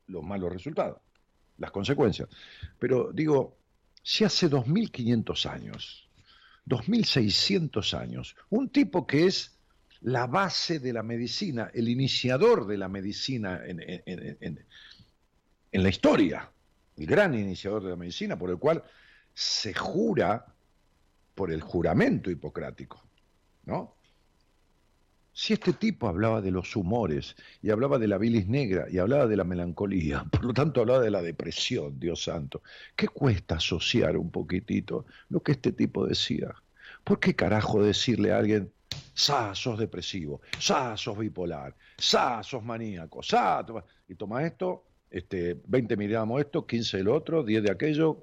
los 0.07 0.23
malos 0.23 0.53
resultados, 0.53 0.99
las 1.59 1.71
consecuencias. 1.71 2.29
Pero 2.79 3.11
digo, 3.13 3.57
si 4.03 4.25
hace 4.25 4.49
2.500 4.49 5.47
años, 5.51 6.09
2.600 6.67 7.95
años, 7.99 8.37
un 8.51 8.69
tipo 8.69 9.07
que 9.07 9.27
es 9.27 9.59
la 10.01 10.27
base 10.27 10.79
de 10.81 10.93
la 10.93 11.03
medicina, 11.03 11.71
el 11.75 11.89
iniciador 11.89 12.67
de 12.67 12.77
la 12.79 12.89
medicina 12.89 13.61
en, 13.67 13.81
en- 13.81 14.03
en- 14.07 14.37
en- 14.41 14.67
en 15.73 15.83
la 15.83 15.89
historia, 15.89 16.51
el 16.97 17.07
gran 17.07 17.35
iniciador 17.35 17.83
de 17.85 17.91
la 17.91 17.97
medicina, 17.97 18.39
por 18.39 18.51
el 18.51 18.59
cual 18.59 18.83
se 19.33 19.73
jura 19.73 20.52
por 21.35 21.51
el 21.51 21.61
juramento 21.61 22.31
hipocrático, 22.31 23.03
¿no? 23.65 23.97
Si 25.35 25.55
este 25.55 25.73
tipo 25.73 26.09
hablaba 26.09 26.43
de 26.43 26.51
los 26.51 26.77
humores 26.77 27.37
y 27.63 27.71
hablaba 27.71 27.99
de 27.99 28.07
la 28.07 28.19
bilis 28.19 28.47
negra 28.49 28.87
y 28.91 28.99
hablaba 28.99 29.27
de 29.27 29.37
la 29.37 29.45
melancolía, 29.45 30.25
por 30.31 30.45
lo 30.45 30.53
tanto 30.53 30.81
hablaba 30.83 31.01
de 31.01 31.11
la 31.11 31.23
depresión, 31.23 31.99
Dios 31.99 32.25
santo, 32.25 32.63
¿qué 32.95 33.09
cuesta 33.09 33.57
asociar 33.57 34.17
un 34.19 34.31
poquitito 34.31 35.07
lo 35.31 35.43
que 35.43 35.53
este 35.53 35.73
tipo 35.73 36.07
decía? 36.07 36.55
¿Por 37.03 37.19
qué 37.19 37.35
carajo 37.35 37.83
decirle 37.83 38.33
a 38.33 38.39
alguien, 38.39 38.71
sa, 39.15 39.55
sos 39.55 39.79
depresivo, 39.79 40.43
sa, 40.59 40.97
sos 40.99 41.19
bipolar, 41.19 41.75
sa, 41.97 42.43
sos 42.43 42.63
maníaco, 42.63 43.23
sa, 43.23 43.65
toma-"? 43.65 43.85
y 44.09 44.15
toma 44.15 44.45
esto, 44.45 44.85
este, 45.11 45.61
20 45.67 45.97
miligramos 45.97 46.41
esto, 46.41 46.67
15 46.67 46.99
del 46.99 47.09
otro, 47.09 47.43
10 47.43 47.63
de 47.63 47.71
aquello, 47.71 48.23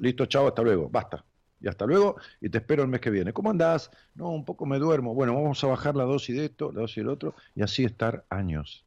listo, 0.00 0.26
chao, 0.26 0.48
hasta 0.48 0.62
luego, 0.62 0.88
basta. 0.88 1.24
Y 1.64 1.68
hasta 1.68 1.86
luego, 1.86 2.16
y 2.42 2.50
te 2.50 2.58
espero 2.58 2.82
el 2.82 2.90
mes 2.90 3.00
que 3.00 3.08
viene. 3.08 3.32
¿Cómo 3.32 3.48
andás? 3.50 3.90
No, 4.14 4.28
un 4.28 4.44
poco 4.44 4.66
me 4.66 4.78
duermo. 4.78 5.14
Bueno, 5.14 5.32
vamos 5.32 5.64
a 5.64 5.66
bajar 5.68 5.96
la 5.96 6.04
dosis 6.04 6.36
de 6.36 6.44
esto, 6.44 6.70
la 6.70 6.82
dosis 6.82 6.96
del 6.96 7.08
otro, 7.08 7.34
y 7.54 7.62
así 7.62 7.84
estar 7.84 8.26
años. 8.28 8.84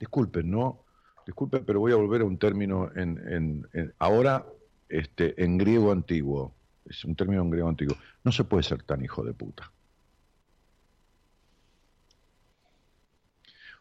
Disculpen, 0.00 0.50
¿no? 0.50 0.86
Disculpen, 1.26 1.66
pero 1.66 1.80
voy 1.80 1.92
a 1.92 1.96
volver 1.96 2.22
a 2.22 2.24
un 2.24 2.38
término 2.38 2.90
en, 2.96 3.18
en- 3.30 3.68
en- 3.74 3.94
ahora 3.98 4.46
este, 4.88 5.42
en 5.44 5.58
griego 5.58 5.92
antiguo. 5.92 6.54
Es 6.86 7.04
un 7.04 7.14
término 7.14 7.42
en 7.42 7.50
griego 7.50 7.68
antiguo. 7.68 7.94
No 8.24 8.32
se 8.32 8.44
puede 8.44 8.62
ser 8.62 8.82
tan 8.84 9.04
hijo 9.04 9.22
de 9.22 9.34
puta. 9.34 9.70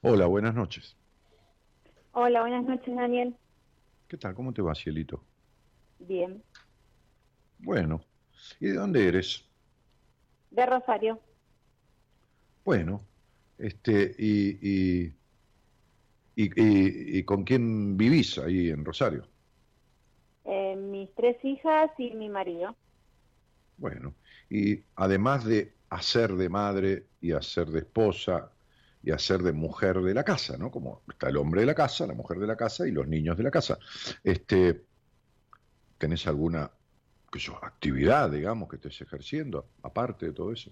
Hola, 0.01 0.25
buenas 0.25 0.53
noches. 0.53 0.97
Hola, 2.11 2.41
buenas 2.41 2.65
noches, 2.65 2.93
Daniel. 2.93 3.37
¿Qué 4.09 4.17
tal? 4.17 4.35
¿Cómo 4.35 4.51
te 4.51 4.61
va, 4.61 4.75
Cielito? 4.75 5.23
Bien. 5.99 6.43
Bueno. 7.59 8.01
¿Y 8.59 8.67
de 8.67 8.73
dónde 8.75 9.07
eres? 9.07 9.45
De 10.51 10.65
Rosario. 10.65 11.19
Bueno. 12.65 13.01
Este, 13.57 14.15
y, 14.17 15.05
y, 15.05 15.15
y, 16.35 17.19
y- 17.19 17.23
con 17.23 17.43
quién 17.43 17.95
vivís 17.95 18.37
ahí 18.39 18.69
en 18.69 18.83
Rosario? 18.83 19.27
Eh, 20.45 20.75
mis 20.75 21.13
tres 21.15 21.37
hijas 21.43 21.91
y 21.97 22.11
mi 22.11 22.29
marido. 22.29 22.75
Bueno. 23.77 24.15
Y 24.49 24.83
además 24.95 25.45
de 25.45 25.73
hacer 25.89 26.33
de 26.35 26.49
madre 26.49 27.07
y 27.21 27.31
hacer 27.31 27.67
de 27.67 27.79
esposa 27.79 28.51
y 29.01 29.11
hacer 29.11 29.41
de 29.43 29.53
mujer 29.53 30.01
de 30.01 30.13
la 30.13 30.23
casa, 30.23 30.57
¿no? 30.57 30.71
Como 30.71 31.01
está 31.09 31.29
el 31.29 31.37
hombre 31.37 31.61
de 31.61 31.67
la 31.67 31.75
casa, 31.75 32.07
la 32.07 32.13
mujer 32.13 32.39
de 32.39 32.47
la 32.47 32.55
casa 32.57 32.87
y 32.87 32.91
los 32.91 33.07
niños 33.07 33.37
de 33.37 33.43
la 33.43 33.51
casa. 33.51 33.77
Este, 34.23 34.85
¿Tenés 36.03 36.27
alguna 36.27 36.69
qué 37.31 37.39
sé 37.39 37.45
yo, 37.45 37.57
actividad, 37.63 38.29
digamos, 38.29 38.67
que 38.67 38.75
estés 38.75 38.99
ejerciendo, 38.99 39.69
aparte 39.83 40.25
de 40.25 40.33
todo 40.33 40.51
eso? 40.51 40.69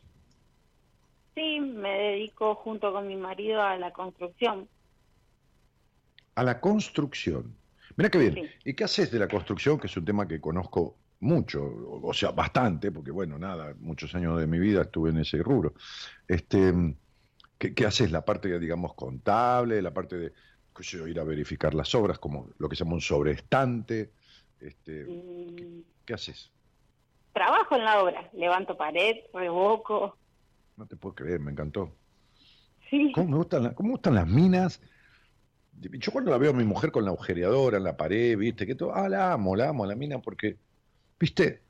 Sí, 1.33 1.61
me 1.61 1.87
dedico 1.87 2.53
junto 2.55 2.91
con 2.91 3.07
mi 3.07 3.15
marido 3.15 3.61
a 3.61 3.77
la 3.77 3.93
construcción. 3.93 4.67
A 6.35 6.43
la 6.43 6.59
construcción. 6.59 7.55
Mira 7.95 8.09
qué 8.09 8.17
bien. 8.17 8.35
Sí. 8.35 8.41
¿Y 8.65 8.73
qué 8.73 8.83
haces 8.83 9.09
de 9.09 9.19
la 9.19 9.29
construcción? 9.29 9.79
Que 9.79 9.87
es 9.87 9.95
un 9.95 10.03
tema 10.03 10.27
que 10.27 10.41
conozco 10.41 10.97
mucho, 11.21 11.63
o 11.63 12.13
sea, 12.13 12.31
bastante, 12.31 12.91
porque 12.91 13.11
bueno, 13.11 13.39
nada, 13.39 13.73
muchos 13.79 14.13
años 14.15 14.37
de 14.37 14.47
mi 14.47 14.59
vida 14.59 14.81
estuve 14.81 15.11
en 15.11 15.19
ese 15.19 15.41
rubro. 15.41 15.75
Este, 16.27 16.73
¿qué, 17.57 17.73
qué 17.73 17.85
haces? 17.85 18.11
La 18.11 18.25
parte, 18.25 18.59
digamos, 18.59 18.95
contable, 18.95 19.81
la 19.81 19.93
parte 19.93 20.17
de 20.17 20.33
qué 20.75 20.83
sé 20.83 20.97
yo, 20.97 21.07
ir 21.07 21.21
a 21.21 21.23
verificar 21.23 21.73
las 21.73 21.95
obras, 21.95 22.19
como 22.19 22.49
lo 22.57 22.67
que 22.67 22.75
se 22.75 22.83
llama 22.83 22.95
un 22.95 23.01
sobreestante. 23.01 24.11
Este, 24.61 25.05
Y 25.09 25.85
¿Qué 26.05 26.13
haces? 26.13 26.51
trabajo 27.33 27.75
en 27.75 27.85
la 27.85 28.01
obra. 28.03 28.29
Levanto 28.33 28.75
pared, 28.77 29.15
revoco. 29.33 30.17
No 30.77 30.85
te 30.85 30.95
puedo 30.97 31.15
creer, 31.15 31.39
me 31.39 31.51
encantó. 31.51 31.91
Sí. 32.89 33.11
¿Cómo 33.15 33.29
me 33.29 33.37
gustan, 33.37 33.63
la- 33.63 33.73
cómo 33.73 33.87
me 33.87 33.93
gustan 33.93 34.15
las 34.15 34.27
minas? 34.27 34.81
Yo 35.79 36.11
cuando 36.11 36.29
la 36.31 36.37
veo 36.37 36.51
a 36.51 36.53
mi 36.53 36.65
mujer 36.65 36.91
con 36.91 37.05
la 37.05 37.11
agujereadora 37.11 37.77
en 37.77 37.83
la 37.85 37.95
pared, 37.97 38.37
¿viste? 38.37 38.67
Que 38.67 38.75
todo, 38.75 38.93
ah, 38.93 39.07
la 39.07 39.33
amo, 39.33 39.55
la 39.55 39.69
amo, 39.69 39.85
la 39.85 39.95
mina, 39.95 40.19
porque, 40.21 40.57
¿viste? 41.19 41.61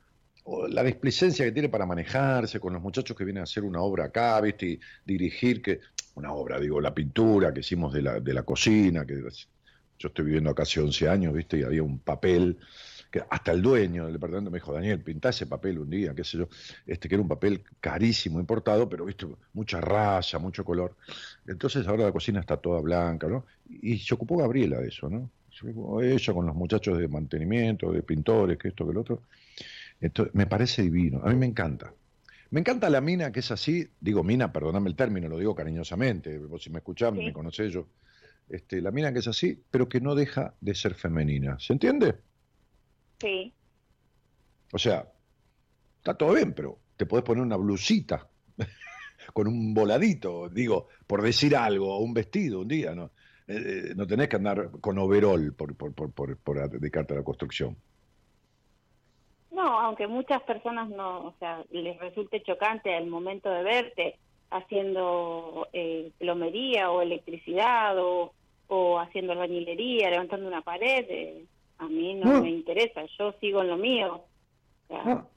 La 0.70 0.84
displicencia 0.84 1.46
que 1.46 1.52
tiene 1.52 1.70
para 1.70 1.86
manejarse 1.86 2.60
con 2.60 2.74
los 2.74 2.82
muchachos 2.82 3.16
que 3.16 3.24
vienen 3.24 3.42
a 3.42 3.44
hacer 3.44 3.64
una 3.64 3.82
obra 3.82 4.06
acá, 4.06 4.42
¿viste? 4.42 4.66
Y 4.66 4.80
dirigir, 5.06 5.62
que 5.62 5.80
una 6.16 6.34
obra, 6.34 6.60
digo, 6.60 6.82
la 6.82 6.94
pintura 6.94 7.54
que 7.54 7.60
hicimos 7.60 7.94
de 7.94 8.02
la, 8.02 8.20
de 8.20 8.34
la 8.34 8.42
cocina, 8.44 9.06
que 9.06 9.22
yo 10.02 10.08
estoy 10.08 10.26
viviendo 10.26 10.50
acá 10.50 10.64
hace 10.64 10.80
11 10.80 11.08
años, 11.08 11.34
¿viste? 11.34 11.60
Y 11.60 11.64
había 11.64 11.84
un 11.84 12.00
papel, 12.00 12.58
que 13.12 13.22
hasta 13.30 13.52
el 13.52 13.62
dueño 13.62 14.06
del 14.06 14.14
departamento 14.14 14.50
me 14.50 14.58
dijo, 14.58 14.74
Daniel, 14.74 15.00
pintá 15.02 15.30
ese 15.30 15.46
papel 15.46 15.80
un 15.80 15.90
día, 15.90 16.16
qué 16.16 16.24
sé 16.24 16.38
yo, 16.38 16.48
este 16.88 17.08
que 17.08 17.16
era 17.16 17.22
un 17.22 17.28
papel 17.28 17.64
carísimo, 17.80 18.40
importado, 18.40 18.88
pero, 18.90 19.06
¿viste? 19.06 19.28
Mucha 19.54 19.82
raya, 19.82 20.40
mucho 20.40 20.64
color. 20.64 20.96
Entonces 21.46 21.86
ahora 21.88 22.06
la 22.06 22.12
cocina 22.12 22.40
está 22.40 22.58
toda 22.58 22.80
blanca, 22.82 23.28
¿no? 23.28 23.46
Y 23.70 23.98
se 24.00 24.14
ocupó 24.14 24.38
Gabriela 24.38 24.80
de 24.80 24.88
eso, 24.88 25.10
¿no? 25.10 25.30
Se 25.52 25.70
ocupó 25.70 26.02
ella 26.02 26.34
con 26.34 26.46
los 26.46 26.56
muchachos 26.56 26.98
de 26.98 27.08
mantenimiento, 27.08 27.92
de 27.92 28.02
pintores, 28.02 28.58
que 28.58 28.70
esto, 28.70 28.88
que 28.88 28.94
lo 28.94 29.02
otro. 29.02 29.22
Entonces, 30.00 30.34
me 30.34 30.48
parece 30.48 30.82
divino, 30.82 31.22
a 31.24 31.30
mí 31.30 31.36
me 31.36 31.46
encanta. 31.46 31.94
Me 32.50 32.60
encanta 32.60 32.90
la 32.90 33.02
mina 33.02 33.32
que 33.32 33.40
es 33.42 33.52
así, 33.52 33.88
digo 34.00 34.24
mina, 34.24 34.52
perdóname 34.52 34.90
el 34.90 34.96
término, 34.96 35.30
lo 35.30 35.38
digo 35.38 35.54
cariñosamente, 35.56 36.38
vos 36.38 36.64
si 36.64 36.70
me 36.70 36.80
escuchás, 36.80 37.14
Sí. 37.14 37.20
me 37.20 37.32
conocés 37.34 37.72
yo. 37.72 37.88
Este, 38.52 38.82
la 38.82 38.92
mina 38.92 39.14
que 39.14 39.20
es 39.20 39.28
así, 39.30 39.58
pero 39.72 39.88
que 39.88 40.02
no 40.02 40.14
deja 40.14 40.54
de 40.60 40.76
ser 40.76 40.94
femenina. 40.94 41.58
¿Se 41.58 41.72
entiende? 41.72 42.16
Sí. 43.18 43.54
O 44.74 44.78
sea, 44.78 45.10
está 45.98 46.16
todo 46.16 46.34
bien, 46.34 46.54
pero 46.54 46.78
te 46.98 47.06
podés 47.06 47.24
poner 47.24 47.44
una 47.44 47.56
blusita 47.56 48.28
con 49.34 49.48
un 49.48 49.74
voladito, 49.74 50.50
digo, 50.50 50.90
por 51.08 51.22
decir 51.22 51.56
algo, 51.56 51.96
o 51.96 52.00
un 52.00 52.14
vestido 52.14 52.60
un 52.60 52.68
día, 52.68 52.94
¿no? 52.94 53.12
Eh, 53.48 53.56
eh, 53.56 53.94
no 53.96 54.06
tenés 54.06 54.28
que 54.28 54.36
andar 54.36 54.70
con 54.82 54.98
overol 55.00 55.54
por, 55.54 55.74
por, 55.78 55.94
por, 55.94 56.12
por, 56.12 56.38
por 56.38 56.70
dedicarte 56.70 57.14
a 57.14 57.18
la 57.18 57.24
construcción. 57.24 57.78
No, 59.52 59.80
aunque 59.80 60.08
muchas 60.08 60.42
personas 60.44 60.90
no, 60.90 61.28
o 61.28 61.36
sea, 61.40 61.64
les 61.70 61.98
resulte 62.00 62.44
chocante 62.44 62.94
al 62.94 63.08
momento 63.08 63.50
de 63.50 63.64
verte 63.64 64.20
haciendo 64.50 65.70
eh, 65.72 66.12
plomería 66.18 66.92
o 66.92 67.02
electricidad 67.02 67.98
o, 67.98 68.34
o 68.74 69.00
haciendo 69.00 69.34
albañilería, 69.34 70.10
levantando 70.10 70.48
una 70.48 70.62
pared, 70.62 71.06
eh, 71.10 71.46
a 71.78 71.88
mí 71.90 72.16
no, 72.16 72.28
No. 72.32 72.42
me 72.42 72.50
interesa, 72.52 73.02
yo 73.20 73.34
sigo 73.42 73.62
en 73.62 73.68
lo 73.68 73.78
mío. 73.78 74.14
O 74.16 74.28
sea, 74.88 75.04
No, 75.04 75.30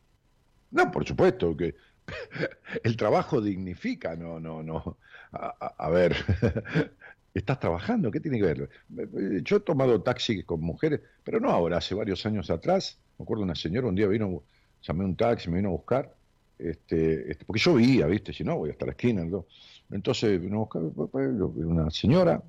no 0.70 0.90
por 0.92 1.04
supuesto 1.04 1.56
que 1.56 1.74
el 2.84 2.96
trabajo 2.96 3.40
dignifica, 3.40 4.14
no, 4.14 4.38
no, 4.38 4.62
no. 4.62 4.98
A, 5.32 5.52
a- 5.60 5.74
a 5.86 5.90
ver, 5.90 6.14
estás 7.34 7.58
trabajando, 7.58 8.10
¿qué 8.12 8.20
tiene 8.20 8.38
que 8.38 8.44
ver? 8.44 8.70
Yo 9.42 9.56
he 9.56 9.60
tomado 9.60 10.00
taxi 10.02 10.44
con 10.44 10.60
mujeres, 10.60 11.00
pero 11.24 11.40
no 11.40 11.50
ahora, 11.50 11.78
hace 11.78 11.94
varios 11.96 12.24
años 12.26 12.50
atrás. 12.50 13.02
Me 13.18 13.24
acuerdo 13.24 13.42
una 13.42 13.56
señora 13.56 13.88
un 13.88 13.96
día 13.96 14.06
vino, 14.06 14.44
llamé 14.82 15.04
un 15.04 15.16
taxi, 15.16 15.50
me 15.50 15.56
vino 15.56 15.70
a 15.70 15.72
buscar, 15.72 16.14
este, 16.56 17.32
este, 17.32 17.44
porque 17.44 17.60
yo 17.60 17.74
veía, 17.74 18.06
¿viste? 18.06 18.32
Si 18.32 18.44
no, 18.44 18.58
voy 18.58 18.70
hasta 18.70 18.86
la 18.86 18.92
esquina. 18.92 19.24
¿no? 19.24 19.46
Entonces 19.90 20.40
vino 20.40 20.56
a 20.56 20.58
buscar 20.60 20.82
una 20.82 21.90
señora, 21.90 22.40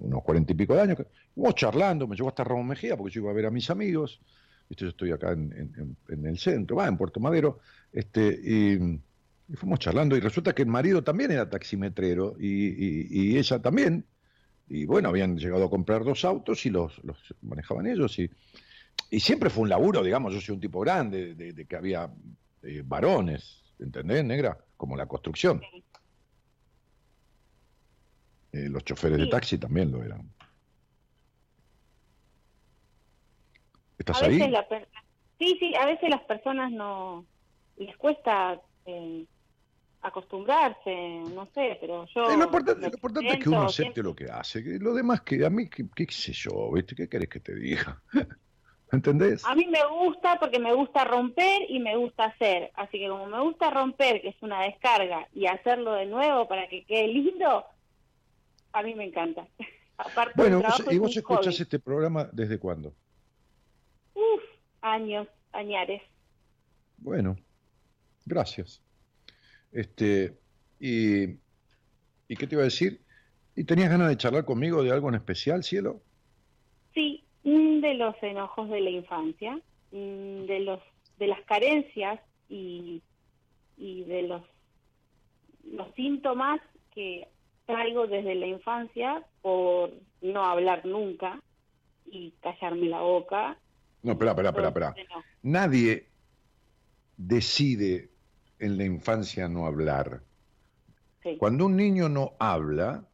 unos 0.00 0.22
cuarenta 0.22 0.52
y 0.52 0.56
pico 0.56 0.74
de 0.74 0.82
años, 0.82 0.98
fuimos 1.34 1.54
charlando, 1.54 2.06
me 2.06 2.16
llevó 2.16 2.28
hasta 2.28 2.44
Ramón 2.44 2.68
Mejía, 2.68 2.96
porque 2.96 3.14
yo 3.14 3.20
iba 3.22 3.30
a 3.30 3.34
ver 3.34 3.46
a 3.46 3.50
mis 3.50 3.70
amigos. 3.70 4.20
Yo 4.70 4.88
estoy 4.88 5.12
acá 5.12 5.32
en, 5.32 5.96
el 6.26 6.38
centro, 6.38 6.76
va, 6.76 6.86
en 6.88 6.98
Puerto 6.98 7.20
Madero, 7.20 7.58
este, 7.90 8.28
y, 8.28 9.00
fuimos 9.56 9.78
charlando, 9.78 10.14
y 10.14 10.20
resulta 10.20 10.54
que 10.54 10.60
el 10.60 10.68
marido 10.68 11.02
también 11.02 11.30
era 11.30 11.48
taximetrero, 11.48 12.36
y, 12.38 12.66
y- 12.68 13.06
y 13.10 13.38
ella 13.38 13.60
también, 13.62 14.04
y 14.68 14.84
bueno, 14.84 15.08
habían 15.08 15.38
llegado 15.38 15.64
a 15.64 15.70
comprar 15.70 16.04
dos 16.04 16.22
autos 16.26 16.66
y 16.66 16.70
los, 16.70 17.02
los 17.02 17.16
manejaban 17.40 17.86
ellos, 17.86 18.18
y, 18.18 18.30
y 19.10 19.20
siempre 19.20 19.48
fue 19.48 19.62
un 19.62 19.70
laburo, 19.70 20.02
digamos, 20.02 20.34
yo 20.34 20.40
soy 20.42 20.56
un 20.56 20.60
tipo 20.60 20.80
grande, 20.80 21.34
de, 21.34 21.54
de 21.54 21.64
que 21.64 21.76
había 21.76 22.12
eh, 22.62 22.82
varones, 22.84 23.62
¿entendés, 23.78 24.22
negra? 24.22 24.58
Como 24.76 24.96
la 24.98 25.06
construcción. 25.06 25.62
Eh, 28.52 28.68
los 28.68 28.84
choferes 28.84 29.18
de 29.18 29.26
taxi 29.26 29.58
también 29.58 29.92
lo 29.92 30.02
eran. 30.02 30.22
¿Estás 33.98 34.22
a 34.22 34.28
veces 34.28 34.42
ahí? 34.42 34.50
la 34.50 34.66
sí, 35.38 35.56
sí, 35.58 35.74
a 35.74 35.86
veces 35.86 36.08
las 36.08 36.22
personas 36.22 36.70
no 36.72 37.26
les 37.76 37.96
cuesta 37.96 38.60
eh, 38.86 39.26
acostumbrarse, 40.02 41.22
no 41.34 41.46
sé, 41.54 41.76
pero 41.80 42.06
yo... 42.14 42.30
Eh, 42.30 42.36
lo 42.36 42.44
importante, 42.44 42.80
lo 42.82 42.94
importante 42.94 43.32
es 43.32 43.38
que 43.38 43.48
uno 43.48 43.62
acepte 43.62 43.82
siempre- 43.82 44.02
lo 44.02 44.14
que 44.14 44.30
hace. 44.30 44.62
que 44.62 44.78
lo 44.78 44.94
demás 44.94 45.22
que 45.22 45.44
a 45.44 45.50
mí, 45.50 45.68
qué, 45.68 45.84
qué 45.94 46.06
sé 46.10 46.32
yo, 46.32 46.72
¿viste? 46.72 46.94
¿Qué 46.94 47.08
querés 47.08 47.28
que 47.28 47.40
te 47.40 47.54
diga? 47.54 48.00
¿Entendés? 48.92 49.44
A 49.44 49.54
mí 49.54 49.66
me 49.66 49.84
gusta 49.86 50.38
porque 50.38 50.58
me 50.58 50.72
gusta 50.72 51.04
romper 51.04 51.62
y 51.68 51.78
me 51.78 51.96
gusta 51.96 52.24
hacer. 52.24 52.70
Así 52.74 52.98
que 52.98 53.08
como 53.08 53.26
me 53.26 53.40
gusta 53.40 53.70
romper, 53.70 54.22
que 54.22 54.28
es 54.28 54.42
una 54.42 54.62
descarga, 54.62 55.28
y 55.34 55.46
hacerlo 55.46 55.92
de 55.92 56.06
nuevo 56.06 56.48
para 56.48 56.68
que 56.68 56.84
quede 56.84 57.08
lindo, 57.08 57.66
a 58.78 58.82
mí 58.82 58.94
me 58.94 59.04
encanta. 59.04 59.46
Aparte 59.98 60.34
Bueno, 60.36 60.60
vos- 60.62 60.84
¿y 60.92 60.98
vos 60.98 61.16
escuchás 61.16 61.54
hobby. 61.56 61.62
este 61.62 61.78
programa 61.78 62.28
desde 62.32 62.58
cuándo? 62.58 62.94
Uf, 64.14 64.42
años, 64.80 65.26
añares. 65.52 66.02
Bueno, 66.98 67.36
gracias. 68.24 68.80
Este, 69.72 70.38
y, 70.78 71.24
¿y 72.28 72.36
qué 72.38 72.46
te 72.46 72.54
iba 72.54 72.62
a 72.62 72.66
decir? 72.72 73.02
¿Y 73.56 73.64
tenías 73.64 73.90
ganas 73.90 74.08
de 74.08 74.16
charlar 74.16 74.44
conmigo 74.44 74.82
de 74.84 74.92
algo 74.92 75.08
en 75.08 75.16
especial, 75.16 75.64
cielo? 75.64 76.00
Sí, 76.94 77.24
mm, 77.42 77.80
de 77.80 77.94
los 77.94 78.14
enojos 78.22 78.68
de 78.70 78.80
la 78.80 78.90
infancia, 78.90 79.56
mm, 79.90 80.44
de 80.46 80.60
los 80.60 80.80
de 81.18 81.26
las 81.26 81.40
carencias 81.42 82.20
y, 82.48 83.02
y 83.76 84.04
de 84.04 84.22
los 84.22 84.42
los 85.64 85.92
síntomas 85.96 86.60
que 86.94 87.26
traigo 87.68 88.06
desde 88.06 88.34
la 88.34 88.46
infancia 88.46 89.22
por 89.42 89.92
no 90.22 90.42
hablar 90.42 90.86
nunca 90.86 91.38
y 92.06 92.32
callarme 92.40 92.88
la 92.88 93.02
boca. 93.02 93.58
No, 94.02 94.12
espera, 94.12 94.30
espera, 94.30 94.68
espera. 94.68 94.94
Nadie 95.42 96.08
decide 97.18 98.10
en 98.58 98.78
la 98.78 98.84
infancia 98.86 99.48
no 99.48 99.66
hablar. 99.66 100.22
Sí. 101.22 101.36
Cuando 101.36 101.66
un 101.66 101.76
niño 101.76 102.08
no 102.08 102.32
habla, 102.38 103.06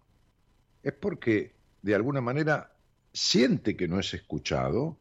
es 0.85 0.93
porque 0.93 1.57
de 1.83 1.97
alguna 1.97 2.21
manera 2.21 2.77
siente 3.13 3.77
que 3.77 3.89
no 3.89 3.99
es 3.99 4.15
escuchado 4.15 4.97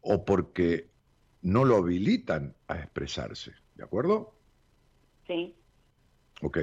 o 0.00 0.24
porque 0.24 0.90
no 1.42 1.64
lo 1.64 1.76
habilitan 1.76 2.56
a 2.66 2.78
expresarse. 2.78 3.52
¿De 3.76 3.84
acuerdo? 3.84 4.34
Sí, 5.28 5.54
Ok. 6.42 6.58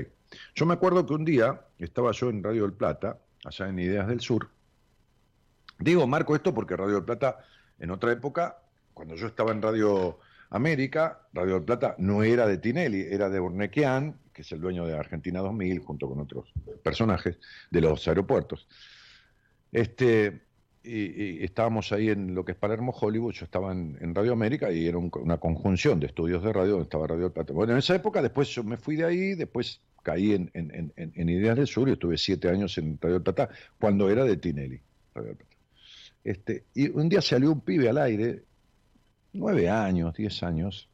Yo 0.55 0.65
me 0.65 0.73
acuerdo 0.73 1.05
que 1.05 1.13
un 1.13 1.25
día 1.25 1.61
estaba 1.79 2.11
yo 2.11 2.29
en 2.29 2.43
Radio 2.43 2.63
del 2.63 2.73
Plata, 2.73 3.19
allá 3.45 3.67
en 3.67 3.79
Ideas 3.79 4.07
del 4.07 4.19
Sur. 4.19 4.49
Digo, 5.79 6.07
marco 6.07 6.35
esto 6.35 6.53
porque 6.53 6.75
Radio 6.75 6.95
del 6.95 7.05
Plata, 7.05 7.39
en 7.79 7.91
otra 7.91 8.11
época, 8.11 8.57
cuando 8.93 9.15
yo 9.15 9.27
estaba 9.27 9.51
en 9.51 9.61
Radio 9.61 10.19
América, 10.49 11.27
Radio 11.33 11.55
del 11.55 11.63
Plata 11.63 11.95
no 11.99 12.23
era 12.23 12.47
de 12.47 12.57
Tinelli, 12.57 13.01
era 13.01 13.29
de 13.29 13.39
Urnequian, 13.39 14.19
que 14.33 14.41
es 14.41 14.51
el 14.51 14.61
dueño 14.61 14.85
de 14.85 14.97
Argentina 14.97 15.39
2000, 15.39 15.79
junto 15.79 16.07
con 16.07 16.19
otros 16.19 16.51
personajes 16.83 17.37
de 17.69 17.81
los 17.81 18.07
aeropuertos. 18.07 18.67
Este, 19.71 20.46
y, 20.87 21.39
y 21.41 21.43
estábamos 21.43 21.91
ahí 21.91 22.09
en 22.09 22.33
lo 22.33 22.45
que 22.45 22.53
es 22.53 22.57
Palermo 22.57 22.91
Hollywood, 22.91 23.33
yo 23.33 23.45
estaba 23.45 23.71
en, 23.71 23.97
en 24.01 24.15
Radio 24.15 24.33
América 24.33 24.71
y 24.71 24.87
era 24.87 24.97
un- 24.97 25.11
una 25.21 25.37
conjunción 25.37 25.99
de 25.99 26.07
estudios 26.07 26.41
de 26.43 26.53
radio 26.53 26.71
donde 26.71 26.83
estaba 26.85 27.07
Radio 27.07 27.23
del 27.23 27.31
Plata. 27.33 27.53
Bueno, 27.53 27.73
en 27.73 27.79
esa 27.79 27.95
época 27.95 28.21
después 28.21 28.47
yo 28.49 28.63
me 28.63 28.77
fui 28.77 28.95
de 28.95 29.05
ahí, 29.05 29.35
después 29.35 29.81
caí 30.03 30.33
en, 30.33 30.49
en- 30.53 30.93
en- 30.95 31.29
Ideas 31.29 31.57
del 31.57 31.67
Sur 31.67 31.89
y 31.89 31.93
estuve 31.93 32.17
siete 32.17 32.49
años 32.49 32.77
en 32.77 32.97
Radio 33.01 33.15
del 33.15 33.23
Plata 33.23 33.49
cuando 33.79 34.09
era 34.09 34.23
de 34.23 34.37
Tinelli. 34.37 34.79
Radio 35.13 35.35
Plata. 35.35 35.55
Este, 36.23 36.65
y 36.73 36.89
un 36.89 37.09
día 37.09 37.21
salió 37.21 37.51
un 37.51 37.61
pibe 37.61 37.89
al 37.89 37.97
aire, 37.97 38.43
nueve 39.33 39.69
años, 39.69 40.13
diez 40.15 40.41
años, 40.43 40.89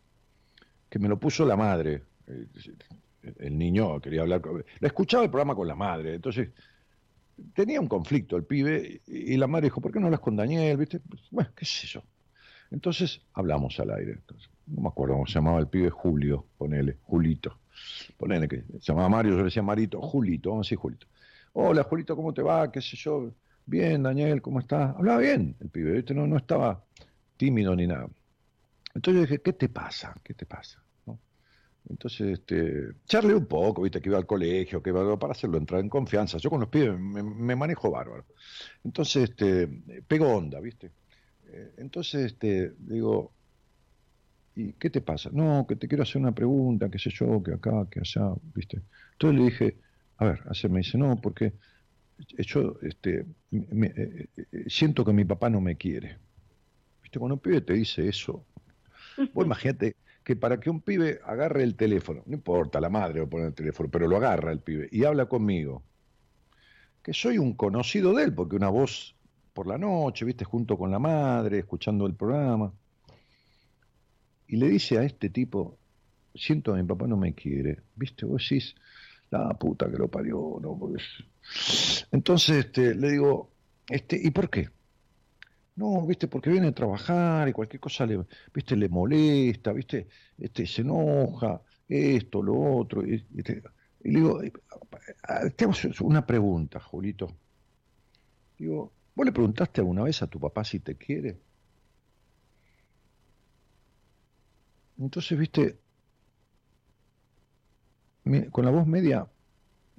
que 0.90 1.00
me 1.00 1.08
lo 1.08 1.20
puso 1.20 1.46
la 1.46 1.56
madre. 1.56 2.02
Eh, 2.28 2.46
El 3.40 3.58
niño 3.58 4.02
quería 4.02 4.22
hablar 4.22 4.42
con... 4.42 4.64
Le 4.80 4.88
escuchaba 4.88 5.24
el 5.24 5.30
programa 5.30 5.56
con 5.56 5.68
la 5.68 5.76
madre, 5.76 6.16
entonces 6.16 6.50
tenía 7.54 7.80
un 7.80 7.88
conflicto 7.88 8.38
el 8.38 8.46
pibe 8.46 9.02
y 9.08 9.38
la 9.38 9.48
madre 9.48 9.68
dijo, 9.68 9.82
¿por 9.82 9.92
qué 9.92 10.00
no 10.00 10.08
hablas 10.08 10.20
con 10.20 10.36
Daniel? 10.36 10.78
¿Viste? 10.78 11.00
Pues, 11.00 11.22
bueno, 11.32 11.50
qué 11.56 11.66
sé 11.66 11.88
yo. 11.88 12.04
Entonces 12.72 13.22
hablamos 13.34 13.80
al 13.80 13.92
aire. 13.92 14.20
No 14.68 14.82
me 14.82 14.88
acuerdo 14.88 15.16
cómo 15.16 15.28
se 15.28 15.34
llamaba 15.34 15.60
el 15.60 15.68
pibe, 15.68 15.90
Julio, 15.90 16.46
ponele, 16.58 16.98
Julito. 17.04 17.60
Ponele 18.18 18.48
que 18.48 18.64
se 18.80 18.80
llamaba 18.80 19.10
Mario, 19.10 19.32
yo 19.32 19.38
le 19.40 19.44
decía 19.46 19.64
Marito, 19.64 20.02
Julito, 20.02 20.50
vamos 20.50 20.66
a 20.66 20.68
decir 20.68 20.78
Julito. 20.78 21.08
Hola 21.54 21.84
Julito, 21.84 22.16
¿cómo 22.16 22.34
te 22.34 22.42
va? 22.42 22.72
¿Qué 22.72 22.82
sé 22.82 22.98
yo? 22.98 23.32
Bien, 23.66 24.04
Daniel, 24.04 24.42
¿cómo 24.42 24.60
estás? 24.60 24.96
Hablaba 24.96 25.20
bien 25.20 25.56
el 25.60 25.70
pibe, 25.70 25.92
¿viste? 25.94 26.14
No, 26.14 26.28
no 26.28 26.38
estaba 26.38 26.84
tímido 27.38 27.76
ni 27.76 27.88
nada. 27.88 28.10
Entonces 28.94 29.16
yo 29.16 29.22
dije, 29.22 29.42
¿qué 29.42 29.54
te 29.54 29.70
pasa? 29.70 30.16
¿Qué 30.24 30.34
te 30.34 30.46
pasa? 30.46 30.83
Entonces, 31.90 32.40
este, 32.40 32.94
charlé 33.06 33.36
un 33.36 33.46
poco, 33.48 33.82
viste, 33.84 34.02
que 34.02 34.10
iba 34.10 34.18
al 34.18 34.26
colegio, 34.26 34.82
que 34.82 34.90
iba 34.92 35.20
para 35.20 35.34
hacerlo 35.34 35.58
entrar 35.58 35.82
en 35.82 35.90
confianza. 35.90 36.38
Yo 36.38 36.50
con 36.50 36.62
los 36.62 36.70
pibes 36.70 36.98
me, 37.00 37.22
me 37.24 37.56
manejo 37.56 37.92
bárbaro. 37.92 38.26
Entonces, 38.84 39.32
este, 39.32 39.68
pego 40.08 40.28
onda, 40.36 40.60
viste. 40.62 40.94
Eh, 41.46 41.76
Entonces, 41.80 42.26
este, 42.34 42.74
digo, 42.80 43.36
¿y 44.56 44.74
qué 44.74 44.90
te 44.90 45.02
pasa? 45.02 45.30
No, 45.34 45.66
que 45.68 45.76
te 45.76 45.88
quiero 45.88 46.04
hacer 46.04 46.22
una 46.22 46.34
pregunta, 46.34 46.90
qué 46.90 47.00
sé 47.00 47.10
yo, 47.12 47.42
que 47.44 47.54
acá, 47.54 47.88
que 47.90 48.00
allá, 48.00 48.34
viste. 48.54 48.84
Entonces 49.14 49.40
le 49.40 49.46
dije, 49.46 49.80
a 50.18 50.26
ver, 50.26 50.42
hace 50.50 50.70
me 50.70 50.80
dice, 50.80 50.98
no, 50.98 51.20
porque 51.22 51.54
yo, 52.40 52.76
este, 52.84 53.26
me- 53.52 53.88
eh, 53.96 54.30
eh, 54.38 54.66
siento 54.70 55.06
que 55.06 55.14
mi 55.14 55.26
papá 55.26 55.50
no 55.50 55.62
me 55.62 55.78
quiere. 55.78 56.20
Viste, 57.04 57.20
cuando 57.20 57.36
un 57.36 57.42
pibe 57.42 57.62
te 57.62 57.74
dice 57.74 58.08
eso, 58.10 58.48
vos 59.34 59.46
imagínate 59.48 59.98
que 60.24 60.36
para 60.36 60.60
que 60.60 60.70
un 60.70 60.82
pibe 60.82 61.20
agarre 61.26 61.64
el 61.64 61.76
teléfono, 61.76 62.24
no 62.26 62.34
importa, 62.34 62.80
la 62.80 62.90
madre 62.90 63.20
lo 63.20 63.30
pone 63.30 63.48
el 63.48 63.54
teléfono, 63.54 63.90
pero 63.90 64.08
lo 64.08 64.18
agarra 64.18 64.52
el 64.52 64.60
pibe 64.60 64.88
y 64.92 65.04
habla 65.04 65.26
conmigo, 65.26 65.84
que 67.02 67.14
soy 67.14 67.38
un 67.38 67.54
conocido 67.54 68.14
de 68.14 68.24
él, 68.24 68.34
porque 68.34 68.56
una 68.56 68.70
voz 68.70 69.16
por 69.54 69.68
la 69.68 69.78
noche, 69.78 70.26
viste, 70.26 70.46
junto 70.46 70.78
con 70.78 70.90
la 70.90 71.00
madre, 71.00 71.60
escuchando 71.60 72.06
el 72.08 72.16
programa, 72.16 72.74
y 74.48 74.58
le 74.58 74.70
dice 74.70 74.98
a 74.98 75.04
este 75.04 75.30
tipo, 75.30 75.78
siento 76.34 76.74
que 76.74 76.82
mi 76.82 76.88
papá 76.88 77.08
no 77.08 77.18
me 77.18 77.34
quiere, 77.34 77.82
viste, 77.96 78.26
vos 78.26 78.42
decís, 78.42 78.76
la 79.30 79.50
puta 79.58 79.90
que 79.90 79.98
lo 79.98 80.08
parió, 80.08 80.58
no, 80.62 80.78
porque 80.78 81.02
es-". 81.02 82.08
entonces 82.12 82.66
este, 82.66 82.96
le 82.96 83.12
digo, 83.12 83.50
este, 83.90 84.20
¿y 84.22 84.32
por 84.32 84.50
qué? 84.50 84.70
No, 85.76 86.06
viste, 86.06 86.28
porque 86.28 86.52
viene 86.52 86.68
a 86.68 86.72
trabajar 86.74 87.48
y 87.50 87.54
cualquier 87.54 87.80
cosa 87.80 88.06
le, 88.06 88.24
viste, 88.54 88.76
le 88.76 88.90
molesta, 88.90 89.74
viste, 89.74 90.08
este, 90.38 90.68
se 90.68 90.82
enoja, 90.84 91.62
esto, 91.88 92.44
lo 92.44 92.54
otro. 92.78 93.04
Y, 93.06 93.24
te- 93.44 93.64
y 94.04 94.12
le 94.12 94.20
digo, 94.20 94.44
eh, 94.44 94.52
te 95.56 95.66
hago 95.66 95.74
una 96.02 96.26
pregunta, 96.26 96.80
Julito. 96.80 97.28
Digo, 98.58 98.96
¿vos 99.16 99.26
le 99.28 99.32
preguntaste 99.32 99.82
alguna 99.82 100.02
vez 100.04 100.22
a 100.24 100.28
tu 100.28 100.40
papá 100.40 100.64
si 100.64 100.80
te 100.80 100.98
quiere? 100.98 101.44
Entonces, 104.98 105.38
viste, 105.38 105.80
con 108.52 108.66
la 108.66 108.72
voz 108.72 108.86
media, 108.88 109.32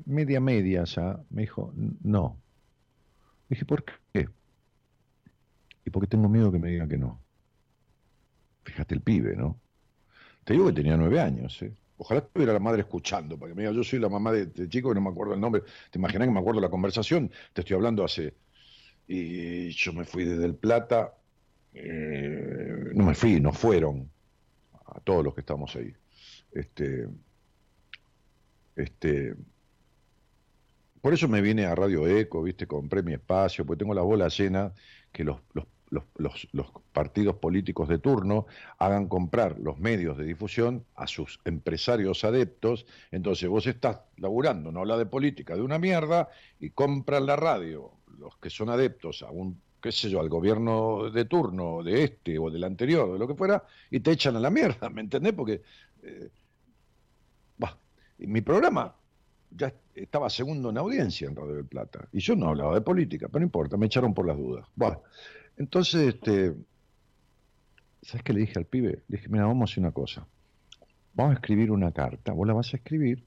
media, 0.06 0.40
media 0.40 0.84
ya, 0.84 1.24
me 1.30 1.42
dijo, 1.42 1.72
no. 1.76 2.42
Dije, 3.48 3.64
¿por 3.64 3.84
qué? 3.84 3.92
Y 5.84 5.90
porque 5.90 6.06
tengo 6.06 6.28
miedo 6.28 6.50
que 6.50 6.58
me 6.58 6.70
digan 6.70 6.88
que 6.88 6.98
no. 6.98 7.20
Fíjate 8.64 8.94
el 8.94 9.02
pibe, 9.02 9.36
¿no? 9.36 9.60
Te 10.44 10.54
digo 10.54 10.66
que 10.66 10.72
tenía 10.72 10.96
nueve 10.96 11.20
años, 11.20 11.60
¿eh? 11.62 11.72
Ojalá 11.96 12.20
estuviera 12.20 12.52
la 12.52 12.58
madre 12.58 12.80
escuchando, 12.80 13.38
para 13.38 13.50
que 13.50 13.54
me 13.54 13.62
diga, 13.62 13.72
yo 13.72 13.84
soy 13.84 13.98
la 13.98 14.08
mamá 14.08 14.32
de 14.32 14.42
este 14.42 14.68
chico 14.68 14.88
que 14.88 14.96
no 14.96 15.00
me 15.00 15.10
acuerdo 15.10 15.34
el 15.34 15.40
nombre. 15.40 15.62
¿Te 15.90 15.98
imaginas 15.98 16.26
que 16.26 16.34
me 16.34 16.40
acuerdo 16.40 16.60
la 16.60 16.68
conversación? 16.68 17.30
Te 17.52 17.60
estoy 17.60 17.76
hablando 17.76 18.04
hace... 18.04 18.34
Y 19.06 19.68
yo 19.70 19.92
me 19.92 20.04
fui 20.04 20.24
desde 20.24 20.46
El 20.46 20.54
Plata, 20.54 21.14
eh, 21.74 22.90
no 22.94 23.04
me 23.04 23.14
fui, 23.14 23.38
no 23.38 23.52
fueron 23.52 24.10
a 24.86 24.98
todos 25.00 25.22
los 25.22 25.34
que 25.34 25.40
estamos 25.40 25.76
ahí. 25.76 25.94
Este, 26.52 27.08
este, 28.76 29.34
por 31.00 31.12
eso 31.12 31.28
me 31.28 31.42
vine 31.42 31.66
a 31.66 31.74
Radio 31.74 32.06
Eco, 32.06 32.42
viste, 32.42 32.66
compré 32.66 33.02
mi 33.02 33.12
espacio, 33.12 33.66
porque 33.66 33.80
tengo 33.80 33.92
la 33.92 34.02
bola 34.02 34.28
llena 34.28 34.72
que 35.12 35.24
los, 35.24 35.40
los, 35.52 35.66
los, 35.90 36.34
partidos 36.92 37.36
políticos 37.36 37.88
de 37.88 37.98
turno 37.98 38.46
hagan 38.78 39.08
comprar 39.08 39.58
los 39.58 39.78
medios 39.78 40.16
de 40.16 40.24
difusión 40.24 40.84
a 40.94 41.06
sus 41.06 41.40
empresarios 41.44 42.24
adeptos. 42.24 42.86
Entonces 43.10 43.48
vos 43.48 43.66
estás 43.66 44.00
laburando, 44.16 44.72
no 44.72 44.80
habla 44.80 44.96
de 44.96 45.06
política, 45.06 45.54
de 45.54 45.62
una 45.62 45.78
mierda, 45.78 46.28
y 46.58 46.70
compran 46.70 47.26
la 47.26 47.36
radio, 47.36 47.92
los 48.18 48.36
que 48.38 48.50
son 48.50 48.70
adeptos 48.70 49.22
a 49.22 49.30
un 49.30 49.60
qué 49.84 49.92
sé 49.92 50.08
yo, 50.08 50.18
al 50.18 50.30
gobierno 50.30 51.10
de 51.10 51.26
turno, 51.26 51.82
de 51.82 52.04
este 52.04 52.38
o 52.38 52.50
del 52.50 52.64
anterior, 52.64 53.12
de 53.12 53.18
lo 53.18 53.28
que 53.28 53.34
fuera, 53.34 53.64
y 53.90 54.00
te 54.00 54.12
echan 54.12 54.34
a 54.34 54.40
la 54.40 54.48
mierda, 54.48 54.88
¿me 54.88 55.02
entendés? 55.02 55.34
Porque, 55.34 55.60
eh, 56.02 56.30
mi 58.18 58.40
programa 58.40 58.94
ya 59.50 59.74
estaba 59.94 60.30
segundo 60.30 60.70
en 60.70 60.78
audiencia 60.78 61.28
en 61.28 61.36
Radio 61.36 61.54
del 61.54 61.66
Plata, 61.66 62.08
y 62.12 62.20
yo 62.20 62.34
no 62.34 62.48
hablaba 62.48 62.74
de 62.74 62.80
política, 62.80 63.28
pero 63.28 63.40
no 63.40 63.46
importa, 63.46 63.76
me 63.76 63.86
echaron 63.86 64.14
por 64.14 64.26
las 64.26 64.36
dudas. 64.36 64.66
Bueno, 64.74 65.02
entonces, 65.56 66.14
este, 66.14 66.54
¿sabes 68.02 68.22
qué 68.22 68.32
le 68.32 68.40
dije 68.40 68.58
al 68.58 68.66
pibe? 68.66 69.02
Le 69.08 69.16
dije, 69.16 69.28
mira, 69.28 69.46
vamos 69.46 69.70
a 69.70 69.72
hacer 69.72 69.82
una 69.82 69.92
cosa, 69.92 70.26
vamos 71.14 71.32
a 71.32 71.34
escribir 71.34 71.70
una 71.70 71.92
carta, 71.92 72.32
vos 72.32 72.46
la 72.46 72.54
vas 72.54 72.72
a 72.74 72.76
escribir 72.76 73.24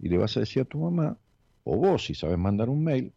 y 0.00 0.08
le 0.08 0.18
vas 0.18 0.36
a 0.36 0.40
decir 0.40 0.62
a 0.62 0.64
tu 0.64 0.78
mamá, 0.78 1.16
o 1.64 1.76
vos 1.76 2.04
si 2.04 2.14
sabes 2.14 2.38
mandar 2.38 2.68
un 2.68 2.82
mail, 2.82 3.12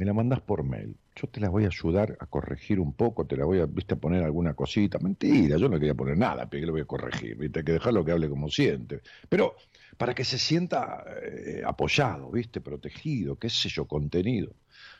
me 0.00 0.06
la 0.06 0.14
mandas 0.14 0.40
por 0.40 0.62
mail. 0.64 0.96
Yo 1.14 1.28
te 1.28 1.40
la 1.40 1.50
voy 1.50 1.64
a 1.64 1.66
ayudar 1.66 2.16
a 2.20 2.26
corregir 2.26 2.80
un 2.80 2.94
poco, 2.94 3.26
te 3.26 3.36
la 3.36 3.44
voy 3.44 3.60
a, 3.60 3.66
viste, 3.66 3.92
a 3.92 3.96
poner 3.98 4.24
alguna 4.24 4.54
cosita. 4.54 4.98
Mentira, 4.98 5.58
yo 5.58 5.68
no 5.68 5.78
quería 5.78 5.94
poner 5.94 6.16
nada, 6.16 6.48
pero 6.48 6.64
lo 6.64 6.72
voy 6.72 6.80
a 6.80 6.86
corregir, 6.86 7.36
viste, 7.36 7.58
hay 7.58 7.64
que 7.66 7.72
dejarlo 7.72 8.02
que 8.02 8.12
hable 8.12 8.30
como 8.30 8.48
siente. 8.48 9.02
Pero 9.28 9.56
para 9.98 10.14
que 10.14 10.24
se 10.24 10.38
sienta 10.38 11.04
eh, 11.22 11.62
apoyado, 11.66 12.30
viste, 12.30 12.62
protegido, 12.62 13.36
qué 13.36 13.50
sé 13.50 13.68
yo, 13.68 13.84
contenido. 13.84 14.54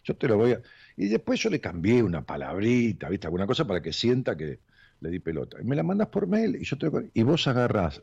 Yo 0.04 0.16
te 0.16 0.28
lo 0.28 0.36
voy 0.36 0.52
a... 0.52 0.62
Y 0.96 1.08
después 1.08 1.40
yo 1.40 1.50
le 1.50 1.60
cambié 1.60 2.02
una 2.02 2.24
palabrita, 2.24 3.08
viste, 3.08 3.26
alguna 3.26 3.46
cosa 3.46 3.66
para 3.66 3.80
que 3.82 3.92
sienta 3.92 4.36
que 4.36 4.60
le 5.00 5.10
di 5.10 5.18
pelota. 5.18 5.58
Y 5.60 5.64
me 5.64 5.76
la 5.76 5.82
mandas 5.82 6.08
por 6.08 6.26
mail 6.26 6.56
y 6.56 6.64
yo 6.64 6.76
te 6.78 6.90
Y 7.14 7.22
vos 7.22 7.46
agarrás, 7.46 8.02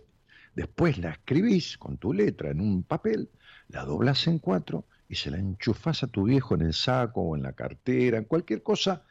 después 0.55 0.97
la 0.97 1.11
escribís 1.11 1.77
con 1.77 1.97
tu 1.97 2.13
letra 2.13 2.49
en 2.51 2.61
un 2.61 2.83
papel, 2.83 3.29
la 3.69 3.85
doblas 3.85 4.27
en 4.27 4.39
cuatro 4.39 4.85
y 5.09 5.15
se 5.15 5.31
la 5.31 5.37
enchufás 5.37 6.03
a 6.03 6.07
tu 6.07 6.23
viejo 6.23 6.55
en 6.55 6.61
el 6.61 6.73
saco 6.73 7.21
o 7.21 7.35
en 7.35 7.43
la 7.43 7.53
cartera, 7.53 8.17
en 8.17 8.25
cualquier 8.25 8.63
cosa 8.63 9.03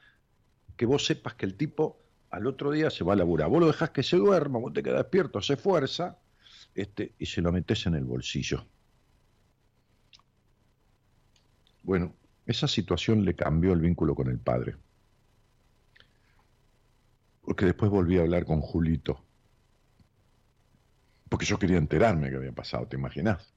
que 0.76 0.86
vos 0.86 1.06
sepas 1.06 1.34
que 1.34 1.46
el 1.46 1.56
tipo 1.56 2.02
al 2.30 2.46
otro 2.46 2.70
día 2.70 2.90
se 2.90 3.04
va 3.04 3.14
a 3.14 3.16
laburar. 3.16 3.48
Vos 3.48 3.60
lo 3.60 3.66
dejás 3.68 3.90
que 3.90 4.02
se 4.02 4.16
duerma, 4.16 4.58
vos 4.58 4.72
te 4.72 4.82
quedas 4.82 4.98
despierto, 4.98 5.40
se 5.40 5.56
fuerza, 5.56 6.18
este, 6.74 7.14
y 7.18 7.26
se 7.26 7.40
lo 7.40 7.52
metes 7.52 7.86
en 7.86 7.94
el 7.94 8.04
bolsillo. 8.04 8.66
Bueno, 11.82 12.14
esa 12.46 12.68
situación 12.68 13.24
le 13.24 13.34
cambió 13.34 13.72
el 13.72 13.80
vínculo 13.80 14.14
con 14.14 14.28
el 14.28 14.38
padre. 14.38 14.76
Porque 17.42 17.66
después 17.66 17.90
volví 17.90 18.18
a 18.18 18.22
hablar 18.22 18.44
con 18.44 18.60
Julito. 18.60 19.20
Porque 21.28 21.44
yo 21.44 21.58
quería 21.58 21.78
enterarme 21.78 22.30
qué 22.30 22.36
había 22.36 22.52
pasado, 22.52 22.86
¿te 22.86 22.96
imaginas? 22.96 23.52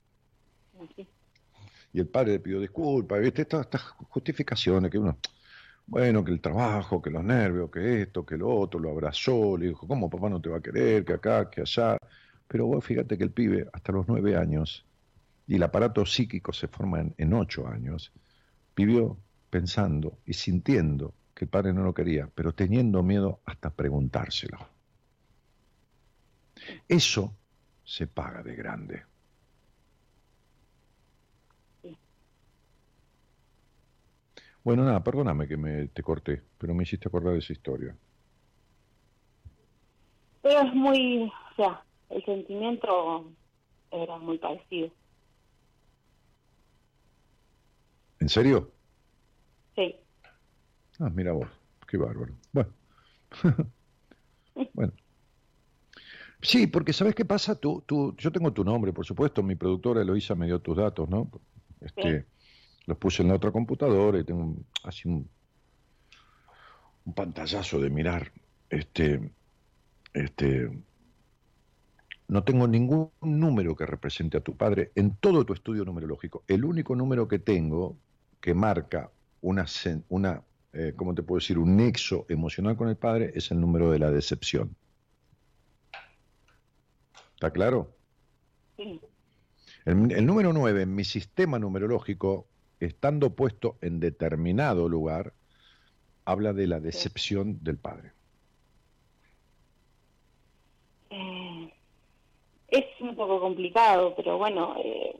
Y 1.91 1.99
el 1.99 2.07
padre 2.07 2.34
le 2.34 2.40
pidió 2.40 2.60
disculpas, 2.60 3.20
¿viste? 3.20 3.44
Estas, 3.44 3.61
estas 3.61 3.82
justificaciones 3.82 4.91
que 4.91 4.98
uno, 4.98 5.18
bueno, 5.88 6.24
que 6.24 6.32
el 6.32 6.40
trabajo, 6.40 7.02
que 7.02 7.10
los 7.10 7.24
nervios, 7.24 7.72
que 7.72 8.03
esto, 8.03 8.26
que 8.26 8.38
lo 8.38 8.49
otro, 8.49 8.80
lo 8.80 8.91
abrazó, 8.91 9.57
le 9.57 9.68
dijo, 9.70 9.88
¿cómo 9.88 10.10
papá 10.10 10.30
no 10.30 10.40
te 10.40 10.49
va 10.49 10.57
a 10.57 10.61
querer? 10.61 11.03
Que 11.03 11.14
acá, 11.14 11.49
que 11.49 11.61
allá. 11.61 11.98
Pero 12.48 12.68
vos 12.68 12.84
fíjate 12.84 13.18
que 13.18 13.24
el 13.24 13.32
pibe, 13.32 13.68
hasta 13.74 13.91
los 13.91 14.07
nueve 14.07 14.36
años, 14.36 14.86
y 15.48 15.56
el 15.56 15.64
aparato 15.64 16.06
psíquico 16.06 16.53
se 16.53 16.68
forma 16.68 16.99
en, 17.02 17.16
en 17.18 17.34
ocho 17.34 17.68
años, 17.68 18.11
vivió 18.86 19.18
pensando 19.50 20.20
y 20.26 20.34
sintiendo 20.34 21.14
que 21.34 21.46
el 21.46 21.50
padre 21.50 21.74
no 21.74 21.84
lo 21.84 21.94
quería, 21.94 22.30
pero 22.34 22.54
teniendo 22.54 23.04
miedo 23.04 23.42
hasta 23.46 23.70
preguntárselo. 23.72 24.58
Eso 26.88 27.36
se 27.84 28.08
paga 28.08 28.44
de 28.44 28.56
grande. 28.56 29.04
Bueno, 34.64 34.84
nada, 34.84 35.04
perdóname 35.04 35.48
que 35.48 35.58
me 35.58 35.88
te 35.88 36.04
corté, 36.04 36.44
pero 36.58 36.74
me 36.74 36.84
hiciste 36.84 37.08
acordar 37.08 37.34
de 37.34 37.40
esa 37.40 37.54
historia. 37.54 37.96
Pero 40.42 40.60
es 40.62 40.74
muy, 40.74 41.24
o 41.24 41.56
sea, 41.56 41.84
el 42.10 42.24
sentimiento 42.26 43.32
era 43.92 44.18
muy 44.18 44.38
parecido. 44.38 44.92
¿En 48.20 48.30
serio? 48.30 48.72
Sí. 49.76 49.96
Ah, 51.00 51.10
mira 51.10 51.32
vos, 51.32 51.48
qué 51.88 51.98
bárbaro. 51.98 52.34
Bueno. 52.52 52.74
bueno. 54.74 54.94
Sí, 56.41 56.68
porque 56.68 56.94
¿sabes 56.94 57.16
qué 57.16 57.26
pasa? 57.26 57.56
Tú, 57.56 57.84
tú, 57.86 58.16
yo 58.18 58.32
tengo 58.32 58.52
tu 58.54 58.64
nombre, 58.64 58.94
por 58.94 59.06
supuesto, 59.06 59.44
mi 59.44 59.56
productora 59.56 60.02
Eloisa 60.02 60.36
me 60.36 60.46
dio 60.46 60.60
tus 60.62 60.78
datos, 60.78 61.10
¿no? 61.10 61.30
Este, 61.82 62.26
Los 62.86 62.98
puse 62.98 63.22
en 63.24 63.30
la 63.30 63.36
otra 63.36 63.52
computadora 63.52 64.20
y 64.20 64.24
tengo 64.24 64.41
un- 64.41 64.66
así 64.84 65.08
un, 65.08 65.30
un 67.06 67.14
pantallazo 67.14 67.80
de 67.80 67.90
mirar. 67.90 68.32
Este, 68.70 69.32
este, 70.14 70.72
no 72.28 72.44
tengo 72.44 72.68
ningún 72.68 73.12
número 73.22 73.76
que 73.76 73.86
represente 73.86 74.38
a 74.38 74.41
tu 74.41 74.56
padre 74.56 74.91
en 74.96 75.16
todo 75.18 75.46
tu 75.46 75.54
estudio 75.54 75.84
numerológico. 75.84 76.44
El 76.48 76.64
único 76.64 76.96
número 76.96 77.28
que 77.28 77.40
tengo 77.40 77.98
que 78.40 78.53
marca 78.53 79.11
una, 79.41 79.66
una 80.10 80.44
eh, 80.74 80.94
¿cómo 80.95 81.16
te 81.16 81.24
puedo 81.24 81.40
decir? 81.40 81.57
Un 81.57 81.78
nexo 81.78 82.26
emocional 82.30 82.76
con 82.76 82.90
el 82.90 82.95
padre 82.95 83.32
es 83.34 83.52
el 83.52 83.60
número 83.60 83.91
de 83.91 83.99
la 83.99 84.11
decepción. 84.11 84.76
¿Está 87.34 87.52
claro? 87.52 87.95
Sí. 88.78 88.99
El, 89.86 90.11
el 90.11 90.26
número 90.26 90.53
9 90.53 90.84
en 90.84 90.94
mi 90.94 91.03
sistema 91.03 91.57
numerológico, 91.57 92.48
estando 92.80 93.34
puesto 93.34 93.78
en 93.82 93.99
determinado 93.99 94.88
lugar, 94.90 95.34
habla 96.26 96.53
de 96.53 96.68
la 96.68 96.80
decepción 96.80 97.64
del 97.64 97.78
padre. 97.78 98.11
Eh, 101.10 101.74
es 102.68 102.86
un 103.02 103.16
poco 103.16 103.40
complicado, 103.40 104.14
pero 104.16 104.38
bueno, 104.38 104.76
eh, 104.84 105.20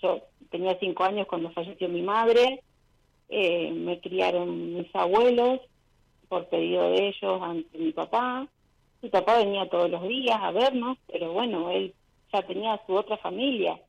yo 0.00 0.29
tenía 0.50 0.78
cinco 0.78 1.04
años 1.04 1.26
cuando 1.26 1.50
falleció 1.50 1.88
mi 1.88 2.02
madre, 2.02 2.62
eh, 3.28 3.70
me 3.72 4.00
criaron 4.00 4.74
mis 4.74 4.94
abuelos 4.94 5.60
por 6.28 6.48
pedido 6.48 6.90
de 6.90 7.08
ellos 7.08 7.42
ante 7.42 7.78
mi 7.78 7.92
papá. 7.92 8.46
Mi 9.02 9.08
papá 9.08 9.38
venía 9.38 9.68
todos 9.68 9.90
los 9.90 10.06
días 10.06 10.38
a 10.40 10.50
vernos, 10.50 10.98
pero 11.10 11.32
bueno, 11.32 11.70
él 11.70 11.94
ya 12.32 12.42
tenía 12.46 12.80
su 12.86 12.94
otra 12.94 13.16
familia. 13.18 13.80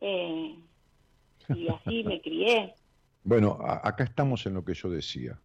Eh, 0.00 0.54
y 1.54 1.68
así 1.68 2.04
me 2.04 2.20
crié. 2.20 2.74
Bueno, 3.26 3.56
acá 3.58 4.04
estamos 4.04 4.44
en 4.44 4.52
lo 4.52 4.66
que 4.66 4.74
yo 4.74 4.90
decía. 4.90 5.40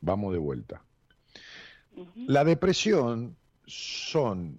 Vamos 0.00 0.32
de 0.32 0.40
vuelta. 0.40 0.82
La 2.16 2.42
depresión 2.42 3.36
son 3.64 4.58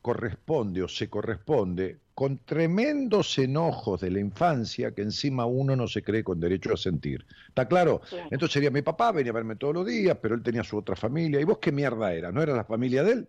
corresponde 0.00 0.82
o 0.82 0.88
se 0.88 1.08
corresponde 1.08 1.98
con 2.14 2.38
tremendos 2.38 3.38
enojos 3.38 4.00
de 4.00 4.10
la 4.10 4.20
infancia 4.20 4.92
que 4.92 5.02
encima 5.02 5.46
uno 5.46 5.76
no 5.76 5.86
se 5.86 6.02
cree 6.02 6.24
con 6.24 6.40
derecho 6.40 6.72
a 6.72 6.76
sentir. 6.76 7.24
¿Está 7.48 7.68
claro? 7.68 8.00
Entonces 8.30 8.52
sería 8.52 8.70
mi 8.70 8.82
papá, 8.82 9.12
venía 9.12 9.30
a 9.30 9.34
verme 9.34 9.56
todos 9.56 9.74
los 9.74 9.86
días, 9.86 10.18
pero 10.20 10.34
él 10.34 10.42
tenía 10.42 10.64
su 10.64 10.76
otra 10.76 10.96
familia. 10.96 11.40
¿Y 11.40 11.44
vos 11.44 11.58
qué 11.58 11.70
mierda 11.70 12.12
era? 12.12 12.32
¿No 12.32 12.42
era 12.42 12.54
la 12.54 12.64
familia 12.64 13.04
de 13.04 13.12
él? 13.12 13.28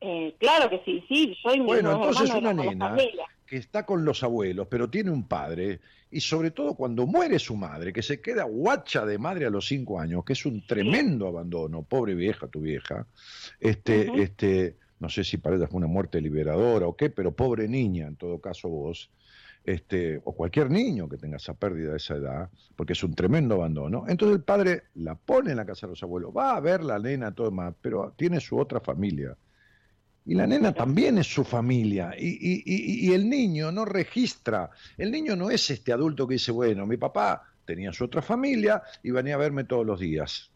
Eh, 0.00 0.34
claro 0.38 0.70
que 0.70 0.82
sí, 0.84 1.04
sí, 1.08 1.36
yo 1.44 1.54
y 1.54 1.60
Bueno, 1.60 1.92
entonces 1.92 2.30
una 2.34 2.54
nena 2.54 2.96
que 3.50 3.56
está 3.56 3.84
con 3.84 4.04
los 4.04 4.22
abuelos, 4.22 4.68
pero 4.70 4.88
tiene 4.88 5.10
un 5.10 5.26
padre, 5.26 5.80
y 6.08 6.20
sobre 6.20 6.52
todo 6.52 6.74
cuando 6.74 7.04
muere 7.04 7.38
su 7.40 7.56
madre, 7.56 7.92
que 7.92 8.00
se 8.00 8.20
queda 8.20 8.44
guacha 8.44 9.04
de 9.04 9.18
madre 9.18 9.46
a 9.46 9.50
los 9.50 9.66
cinco 9.66 9.98
años, 9.98 10.24
que 10.24 10.34
es 10.34 10.46
un 10.46 10.64
tremendo 10.64 11.26
abandono, 11.26 11.82
pobre 11.82 12.14
vieja 12.14 12.46
tu 12.46 12.60
vieja, 12.60 13.06
este, 13.58 14.22
este, 14.22 14.76
no 15.00 15.08
sé 15.08 15.24
si 15.24 15.38
para 15.38 15.56
ella 15.56 15.66
fue 15.66 15.78
una 15.78 15.86
muerte 15.86 16.20
liberadora 16.20 16.86
o 16.86 16.96
qué, 16.96 17.10
pero 17.10 17.32
pobre 17.32 17.66
niña, 17.68 18.06
en 18.06 18.16
todo 18.16 18.38
caso 18.40 18.68
vos, 18.68 19.10
este, 19.64 20.20
o 20.24 20.32
cualquier 20.34 20.70
niño 20.70 21.08
que 21.08 21.16
tenga 21.18 21.36
esa 21.36 21.54
pérdida 21.54 21.90
de 21.90 21.96
esa 21.96 22.14
edad, 22.14 22.50
porque 22.76 22.92
es 22.92 23.02
un 23.02 23.14
tremendo 23.14 23.56
abandono. 23.56 24.04
Entonces 24.08 24.36
el 24.36 24.42
padre 24.44 24.84
la 24.94 25.14
pone 25.16 25.50
en 25.50 25.56
la 25.56 25.66
casa 25.66 25.86
de 25.86 25.92
los 25.92 26.02
abuelos, 26.02 26.32
va 26.36 26.56
a 26.56 26.60
ver 26.60 26.82
la 26.84 26.98
nena, 26.98 27.34
todo 27.34 27.50
más, 27.50 27.74
pero 27.82 28.14
tiene 28.16 28.40
su 28.40 28.58
otra 28.58 28.80
familia. 28.80 29.36
Y 30.26 30.34
la 30.34 30.46
nena 30.46 30.72
también 30.72 31.18
es 31.18 31.26
su 31.32 31.44
familia. 31.44 32.12
Y, 32.16 32.28
y- 32.28 32.62
y- 32.64 33.08
y 33.10 33.14
el 33.14 33.28
niño 33.28 33.72
no 33.72 33.84
registra. 33.86 34.70
El 34.96 35.10
niño 35.10 35.34
no 35.34 35.50
es 35.50 35.70
este 35.70 35.92
adulto 35.92 36.28
que 36.28 36.34
dice, 36.34 36.52
bueno, 36.52 36.86
mi 36.86 36.98
papá 36.98 37.42
tenía 37.64 37.92
su 37.92 38.04
otra 38.04 38.20
familia 38.22 38.82
y 39.02 39.10
venía 39.10 39.34
a 39.34 39.38
verme 39.38 39.64
todos 39.64 39.84
los 39.84 39.98
días. 39.98 40.50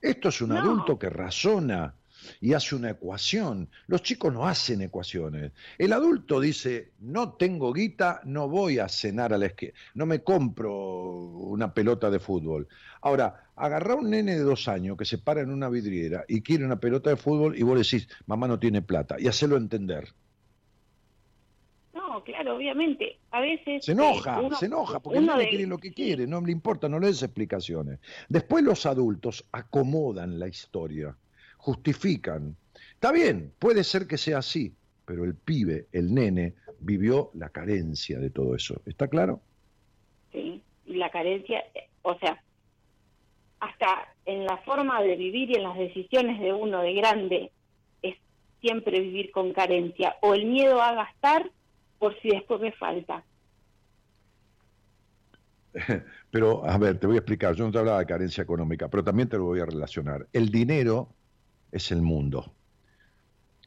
Esto 0.00 0.30
es 0.30 0.40
un 0.40 0.48
No. 0.50 0.58
adulto 0.58 0.98
que 0.98 1.10
razona 1.10 1.94
y 2.40 2.52
hace 2.52 2.74
una 2.74 2.90
ecuación. 2.90 3.68
Los 3.86 4.02
chicos 4.02 4.32
no 4.32 4.46
hacen 4.46 4.82
ecuaciones. 4.82 5.52
El 5.78 5.92
adulto 5.92 6.40
dice, 6.40 6.92
no 7.00 7.34
tengo 7.34 7.72
guita, 7.72 8.20
no 8.24 8.48
voy 8.48 8.78
a 8.78 8.88
cenar 8.88 9.32
a 9.32 9.38
la 9.38 9.46
esquina, 9.46 9.72
no 9.94 10.06
me 10.06 10.22
compro 10.22 10.72
una 10.74 11.72
pelota 11.74 12.10
de 12.10 12.18
fútbol. 12.18 12.68
Ahora, 13.02 13.44
agarrá 13.56 13.94
un 13.94 14.10
nene 14.10 14.32
de 14.34 14.40
dos 14.42 14.68
años 14.68 14.96
que 14.96 15.04
se 15.04 15.18
para 15.18 15.40
en 15.42 15.50
una 15.50 15.68
vidriera 15.68 16.24
y 16.28 16.42
quiere 16.42 16.64
una 16.64 16.80
pelota 16.80 17.10
de 17.10 17.16
fútbol 17.16 17.56
y 17.58 17.62
vos 17.62 17.74
le 17.76 17.82
decís, 17.82 18.08
mamá 18.26 18.46
no 18.48 18.58
tiene 18.58 18.82
plata, 18.82 19.16
y 19.18 19.26
hacelo 19.28 19.56
entender. 19.56 20.08
No, 21.92 22.22
claro, 22.22 22.56
obviamente. 22.56 23.18
A 23.32 23.40
veces... 23.40 23.84
Se 23.84 23.92
enoja, 23.92 24.38
eh, 24.40 24.44
uno- 24.46 24.56
se 24.56 24.66
enoja, 24.66 25.00
porque 25.00 25.18
uno 25.18 25.36
de- 25.36 25.48
quiere 25.48 25.66
lo 25.66 25.78
que 25.78 25.92
quiere, 25.92 26.26
no 26.26 26.40
le 26.40 26.52
importa, 26.52 26.88
no 26.88 26.98
le 27.00 27.08
des 27.08 27.22
explicaciones. 27.22 27.98
Después 28.28 28.62
los 28.64 28.86
adultos 28.86 29.44
acomodan 29.52 30.38
la 30.38 30.46
historia, 30.48 31.16
justifican. 31.60 32.56
Está 32.94 33.12
bien, 33.12 33.52
puede 33.58 33.84
ser 33.84 34.06
que 34.06 34.18
sea 34.18 34.38
así, 34.38 34.74
pero 35.04 35.24
el 35.24 35.34
pibe, 35.34 35.86
el 35.92 36.14
nene, 36.14 36.54
vivió 36.80 37.30
la 37.34 37.50
carencia 37.50 38.18
de 38.18 38.30
todo 38.30 38.54
eso. 38.54 38.80
¿Está 38.86 39.08
claro? 39.08 39.40
Sí, 40.32 40.62
y 40.86 40.94
la 40.94 41.10
carencia, 41.10 41.62
o 42.02 42.18
sea, 42.18 42.42
hasta 43.60 44.14
en 44.24 44.44
la 44.46 44.56
forma 44.58 45.02
de 45.02 45.16
vivir 45.16 45.50
y 45.50 45.54
en 45.54 45.64
las 45.64 45.76
decisiones 45.76 46.40
de 46.40 46.52
uno 46.52 46.80
de 46.80 46.94
grande 46.94 47.52
es 48.02 48.16
siempre 48.60 49.00
vivir 49.00 49.30
con 49.30 49.52
carencia 49.52 50.16
o 50.22 50.34
el 50.34 50.46
miedo 50.46 50.80
a 50.80 50.94
gastar 50.94 51.50
por 51.98 52.18
si 52.20 52.30
después 52.30 52.60
me 52.60 52.72
falta. 52.72 53.22
Pero, 56.30 56.64
a 56.64 56.78
ver, 56.78 56.98
te 56.98 57.06
voy 57.06 57.16
a 57.16 57.20
explicar, 57.20 57.54
yo 57.54 57.64
no 57.64 57.70
te 57.70 57.78
hablaba 57.78 57.98
de 57.98 58.06
carencia 58.06 58.42
económica, 58.42 58.88
pero 58.88 59.04
también 59.04 59.28
te 59.28 59.36
lo 59.36 59.44
voy 59.44 59.60
a 59.60 59.66
relacionar. 59.66 60.26
El 60.32 60.50
dinero 60.50 61.08
es 61.72 61.90
el 61.90 62.02
mundo. 62.02 62.52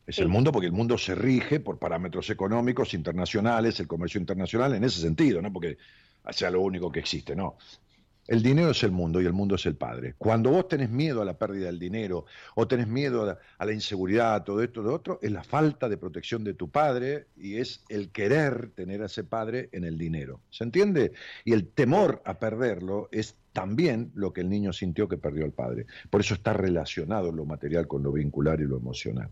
Es 0.05 0.19
el 0.19 0.27
mundo 0.27 0.51
porque 0.51 0.67
el 0.67 0.73
mundo 0.73 0.97
se 0.97 1.15
rige 1.15 1.61
por 1.61 1.79
parámetros 1.79 2.29
económicos 2.29 2.93
internacionales, 2.93 3.79
el 3.79 3.87
comercio 3.87 4.19
internacional, 4.19 4.75
en 4.75 4.83
ese 4.83 4.99
sentido, 4.99 5.41
no 5.41 5.53
porque 5.53 5.77
sea 6.31 6.51
lo 6.51 6.61
único 6.61 6.91
que 6.91 6.99
existe, 6.99 7.35
no. 7.35 7.57
El 8.25 8.41
dinero 8.41 8.71
es 8.71 8.81
el 8.83 8.91
mundo 8.91 9.21
y 9.21 9.25
el 9.25 9.33
mundo 9.33 9.55
es 9.55 9.65
el 9.65 9.75
padre. 9.75 10.15
Cuando 10.17 10.49
vos 10.49 10.69
tenés 10.69 10.89
miedo 10.89 11.21
a 11.21 11.25
la 11.25 11.37
pérdida 11.37 11.65
del 11.65 11.77
dinero 11.77 12.25
o 12.55 12.67
tenés 12.67 12.87
miedo 12.87 13.23
a 13.23 13.25
la, 13.25 13.39
a 13.57 13.65
la 13.65 13.73
inseguridad, 13.73 14.35
a 14.35 14.43
todo 14.45 14.63
esto, 14.63 14.81
de 14.81 14.89
otro, 14.89 15.19
es 15.21 15.31
la 15.31 15.43
falta 15.43 15.89
de 15.89 15.97
protección 15.97 16.43
de 16.45 16.53
tu 16.53 16.69
padre 16.69 17.27
y 17.35 17.57
es 17.57 17.83
el 17.89 18.11
querer 18.11 18.71
tener 18.75 19.01
a 19.01 19.07
ese 19.07 19.25
padre 19.25 19.67
en 19.73 19.83
el 19.83 19.97
dinero. 19.97 20.39
¿Se 20.49 20.63
entiende? 20.63 21.11
Y 21.43 21.51
el 21.51 21.67
temor 21.67 22.21
a 22.23 22.39
perderlo 22.39 23.09
es 23.11 23.35
también 23.51 24.11
lo 24.15 24.31
que 24.31 24.41
el 24.41 24.49
niño 24.49 24.71
sintió 24.71 25.09
que 25.09 25.17
perdió 25.17 25.43
al 25.43 25.51
padre. 25.51 25.85
Por 26.09 26.21
eso 26.21 26.33
está 26.33 26.53
relacionado 26.53 27.31
lo 27.31 27.45
material 27.45 27.87
con 27.87 28.03
lo 28.03 28.13
vincular 28.13 28.61
y 28.61 28.65
lo 28.65 28.77
emocional. 28.77 29.29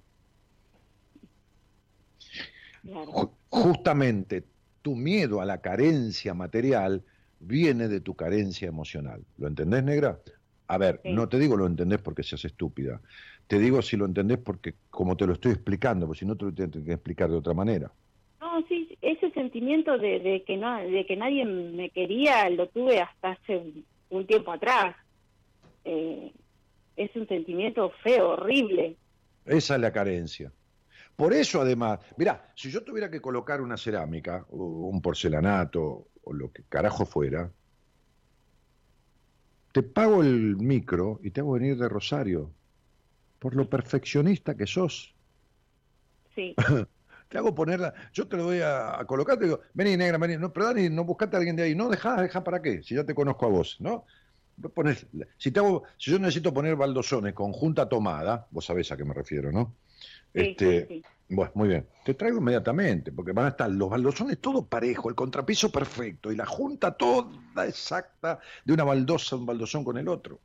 Justamente 3.49 4.43
tu 4.81 4.95
miedo 4.95 5.39
a 5.39 5.45
la 5.45 5.61
carencia 5.61 6.33
material 6.33 7.03
viene 7.41 7.87
de 7.87 8.01
tu 8.01 8.15
carencia 8.15 8.67
emocional. 8.67 9.21
¿Lo 9.37 9.47
entendés, 9.47 9.83
negra? 9.83 10.19
A 10.67 10.77
ver, 10.77 11.01
Sí. 11.03 11.11
no 11.11 11.27
te 11.27 11.37
digo 11.37 11.57
lo 11.57 11.65
entendés 11.65 11.99
porque 12.01 12.23
seas 12.23 12.45
estúpida. 12.45 13.01
Te 13.47 13.59
digo 13.59 13.81
si 13.81 13.97
lo 13.97 14.05
entendés 14.05 14.37
porque 14.37 14.75
como 14.89 15.17
te 15.17 15.27
lo 15.27 15.33
estoy 15.33 15.51
explicando, 15.51 16.05
porque 16.07 16.19
si 16.19 16.25
no 16.25 16.37
te 16.37 16.45
lo 16.45 16.53
tengo 16.53 16.83
que 16.85 16.93
explicar 16.93 17.29
de 17.29 17.35
otra 17.37 17.53
manera. 17.53 17.91
No, 18.39 18.65
sí, 18.67 18.97
ese 19.01 19.31
sentimiento 19.31 19.97
de, 19.97 20.19
de 20.19 20.43
que 20.43 20.55
no, 20.57 20.77
de 20.77 21.05
que 21.05 21.17
nadie 21.17 21.45
me 21.45 21.89
quería 21.89 22.49
lo 22.49 22.67
tuve 22.69 23.01
hasta 23.01 23.31
hace 23.31 23.57
un, 23.57 23.85
un 24.09 24.25
tiempo 24.25 24.51
atrás. 24.51 24.95
Eh, 25.83 26.31
es 26.95 27.15
un 27.15 27.27
sentimiento 27.27 27.91
feo, 28.03 28.29
horrible. 28.31 28.95
Esa 29.45 29.75
es 29.75 29.81
la 29.81 29.91
carencia. 29.91 30.51
Por 31.15 31.33
eso, 31.33 31.61
además, 31.61 31.99
mirá, 32.17 32.51
si 32.55 32.71
yo 32.71 32.83
tuviera 32.83 33.09
que 33.11 33.21
colocar 33.21 33.61
una 33.61 33.77
cerámica, 33.77 34.45
o 34.49 34.87
un 34.87 35.01
porcelanato, 35.01 36.07
o 36.21 36.33
lo 36.33 36.51
que 36.51 36.65
carajo 36.65 37.05
fuera, 37.05 37.53
te 39.73 39.83
pago 39.83 40.21
el 40.21 40.55
micro 40.57 41.19
y 41.23 41.31
te 41.31 41.41
hago 41.41 41.53
venir 41.53 41.77
de 41.77 41.89
Rosario, 41.89 42.55
por 43.39 43.55
lo 43.55 43.69
perfeccionista 43.69 44.57
que 44.57 44.67
sos. 44.67 45.17
Sí, 46.35 46.57
Te 47.29 47.37
hago 47.37 47.55
ponerla, 47.55 47.93
yo 48.13 48.27
te 48.27 48.35
lo 48.37 48.43
voy 48.45 48.59
a, 48.59 48.99
a 48.99 49.05
colocar, 49.07 49.37
te 49.37 49.45
digo, 49.45 49.61
vení 49.73 49.95
negra, 49.97 50.17
vení, 50.17 50.37
no, 50.37 50.51
pero 50.51 50.65
Dani, 50.67 50.89
no 50.89 51.05
buscate 51.05 51.35
a 51.37 51.39
alguien 51.39 51.55
de 51.55 51.63
ahí, 51.63 51.75
no, 51.75 51.89
dejá, 51.89 52.21
dejá 52.21 52.43
para 52.43 52.61
qué, 52.61 52.83
si 52.83 52.95
ya 52.95 53.05
te 53.05 53.15
conozco 53.15 53.45
a 53.45 53.49
vos, 53.49 53.77
¿no? 53.79 54.05
Vos 54.57 54.71
ponés- 54.73 55.07
si, 55.37 55.51
te 55.51 55.59
hago, 55.61 55.83
si 55.97 56.11
yo 56.11 56.19
necesito 56.19 56.53
poner 56.53 56.75
baldosones 56.75 57.33
con 57.33 57.53
junta 57.53 57.87
tomada, 57.87 58.47
vos 58.51 58.65
sabés 58.65 58.91
a 58.91 58.97
qué 58.97 59.05
me 59.05 59.13
refiero, 59.13 59.51
¿no? 59.51 59.77
sí, 60.35 60.55
Este, 60.57 60.65
sí, 60.65 60.85
sí. 60.87 61.07
Bueno, 61.33 61.51
muy 61.55 61.69
bien. 61.69 61.87
Te 62.03 62.13
traigo 62.13 62.39
inmediatamente, 62.39 63.13
porque 63.13 63.31
van 63.31 63.45
a 63.45 63.49
estar 63.49 63.71
los 63.71 63.89
baldosones 63.89 64.39
todo 64.39 64.67
parejo, 64.67 65.07
el 65.07 65.15
contrapiso 65.15 65.71
perfecto 65.71 66.29
y 66.29 66.35
la 66.35 66.45
junta 66.45 66.91
toda 66.97 67.65
exacta 67.65 68.39
de 68.65 68.73
una 68.73 68.83
baldosa, 68.83 69.37
un 69.37 69.45
baldosón 69.45 69.85
con 69.85 69.97
el 69.97 70.09
otro. 70.09 70.41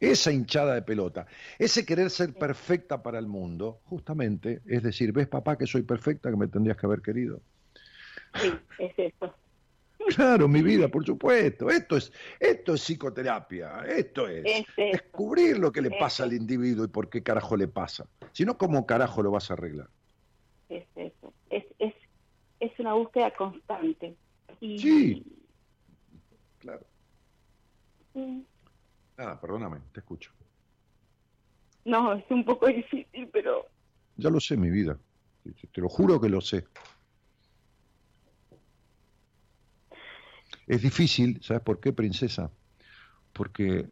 Esa 0.00 0.32
hinchada 0.32 0.74
de 0.74 0.82
pelota, 0.82 1.26
ese 1.60 1.86
querer 1.86 2.10
ser 2.10 2.34
perfecta 2.34 3.04
para 3.04 3.20
el 3.20 3.28
mundo, 3.28 3.80
justamente, 3.84 4.62
es 4.66 4.82
decir, 4.82 5.12
ves 5.12 5.28
papá 5.28 5.56
que 5.56 5.66
soy 5.66 5.82
perfecta, 5.82 6.28
que 6.28 6.36
me 6.36 6.48
tendrías 6.48 6.76
que 6.76 6.86
haber 6.86 7.02
querido. 7.02 7.40
Sí, 8.34 8.52
es 8.78 8.92
eso. 8.98 9.32
Claro, 10.08 10.48
mi 10.48 10.60
vida, 10.60 10.88
por 10.88 11.06
supuesto. 11.06 11.70
Esto 11.70 11.96
es, 11.96 12.12
esto 12.40 12.74
es 12.74 12.80
psicoterapia, 12.82 13.84
esto 13.86 14.26
es 14.26 14.44
descubrir 14.76 15.58
lo 15.58 15.70
que 15.70 15.82
le 15.82 15.92
pasa 15.92 16.24
al 16.24 16.32
individuo 16.32 16.84
y 16.84 16.88
por 16.88 17.08
qué 17.08 17.22
carajo 17.22 17.56
le 17.56 17.68
pasa. 17.68 18.06
Si 18.32 18.44
no, 18.44 18.58
¿cómo 18.58 18.86
carajo 18.86 19.22
lo 19.22 19.30
vas 19.30 19.50
a 19.50 19.54
arreglar? 19.54 19.88
Es 20.68 20.86
eso. 20.96 21.32
Es, 21.50 21.64
es, 21.78 21.94
es 22.60 22.78
una 22.78 22.94
búsqueda 22.94 23.30
constante. 23.34 24.16
Y, 24.60 24.78
Sí. 24.78 25.24
Claro. 26.58 26.86
Nada, 29.16 29.40
perdóname, 29.40 29.80
te 29.92 30.00
escucho. 30.00 30.32
No, 31.84 32.14
es 32.14 32.24
un 32.30 32.44
poco 32.44 32.66
difícil, 32.66 33.28
pero 33.32 33.66
Ya 34.16 34.30
lo 34.30 34.40
sé, 34.40 34.56
mi 34.56 34.70
vida. 34.70 34.98
Te 35.72 35.80
lo 35.80 35.88
juro 35.88 36.20
que 36.20 36.28
lo 36.28 36.40
sé. 36.40 36.64
Es 40.66 40.82
difícil, 40.82 41.40
¿sabes 41.42 41.62
por 41.62 41.78
qué, 41.78 41.92
princesa? 41.92 42.50
Porque 43.32 43.88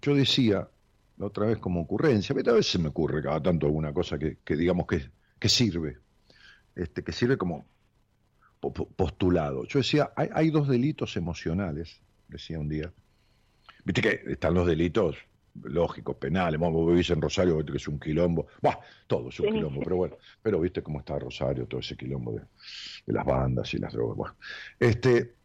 yo 0.00 0.14
decía, 0.14 0.70
otra 1.26 1.46
vez 1.46 1.58
como 1.58 1.80
ocurrencia, 1.82 2.34
a 2.34 2.36
veces 2.52 2.72
se 2.72 2.78
me 2.78 2.88
ocurre 2.88 3.22
cada 3.22 3.42
tanto 3.42 3.66
alguna 3.66 3.92
cosa 3.92 4.18
que, 4.18 4.38
que 4.44 4.56
digamos 4.56 4.86
que, 4.86 5.10
que 5.38 5.48
sirve, 5.48 5.98
este, 6.74 7.04
que 7.04 7.12
sirve 7.12 7.38
como 7.38 7.66
po- 8.60 8.72
po- 8.72 8.90
postulado. 8.90 9.64
Yo 9.66 9.78
decía, 9.80 10.12
hay, 10.16 10.28
hay 10.34 10.50
dos 10.50 10.68
delitos 10.68 11.16
emocionales, 11.16 12.02
decía 12.28 12.58
un 12.58 12.68
día. 12.68 12.92
Viste 13.84 14.02
que 14.02 14.32
están 14.32 14.54
los 14.54 14.66
delitos 14.66 15.16
lógicos, 15.54 16.16
penales, 16.16 16.60
vos 16.60 16.86
vivís 16.88 17.10
en 17.10 17.20
Rosario, 17.20 17.64
que 17.64 17.76
es 17.76 17.88
un 17.88 17.98
quilombo, 17.98 18.46
Buah, 18.62 18.78
todo 19.06 19.28
es 19.30 19.40
un 19.40 19.48
quilombo, 19.48 19.82
pero 19.82 19.96
bueno, 19.96 20.16
pero 20.42 20.60
viste 20.60 20.82
cómo 20.82 21.00
está 21.00 21.18
Rosario, 21.18 21.66
todo 21.66 21.80
ese 21.80 21.96
quilombo 21.96 22.32
de, 22.32 22.40
de 23.06 23.12
las 23.12 23.24
bandas 23.26 23.72
y 23.74 23.78
las 23.78 23.92
drogas. 23.92 24.16
Bueno, 24.16 24.36
este, 24.78 25.39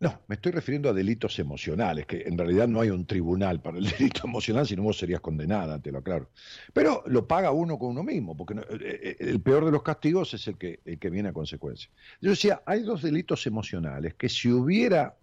no, 0.00 0.18
me 0.28 0.36
estoy 0.36 0.52
refiriendo 0.52 0.88
a 0.88 0.94
delitos 0.94 1.38
emocionales, 1.38 2.06
que 2.06 2.22
en 2.22 2.38
realidad 2.38 2.66
no 2.66 2.80
hay 2.80 2.88
un 2.88 3.04
tribunal 3.04 3.60
para 3.60 3.76
el 3.76 3.84
delito 3.98 4.26
emocional, 4.26 4.66
si 4.66 4.74
no 4.74 4.82
vos 4.82 4.98
serías 4.98 5.20
condenada, 5.20 5.78
te 5.78 5.92
lo 5.92 5.98
aclaro. 5.98 6.30
Pero 6.72 7.02
lo 7.06 7.28
paga 7.28 7.50
uno 7.50 7.78
con 7.78 7.90
uno 7.90 8.02
mismo, 8.02 8.34
porque 8.34 8.54
eh, 8.54 8.64
eh, 8.80 9.16
el 9.20 9.42
peor 9.42 9.66
de 9.66 9.70
los 9.70 9.82
castigos 9.82 10.32
es 10.32 10.48
el 10.48 10.56
que, 10.56 10.80
el 10.86 10.98
que 10.98 11.10
viene 11.10 11.28
a 11.28 11.32
consecuencia. 11.34 11.90
Yo 12.22 12.30
decía, 12.30 12.62
hay 12.64 12.82
dos 12.82 13.02
delitos 13.02 13.46
emocionales 13.46 14.14
que 14.14 14.30
si 14.30 14.50
hubiera 14.50 15.16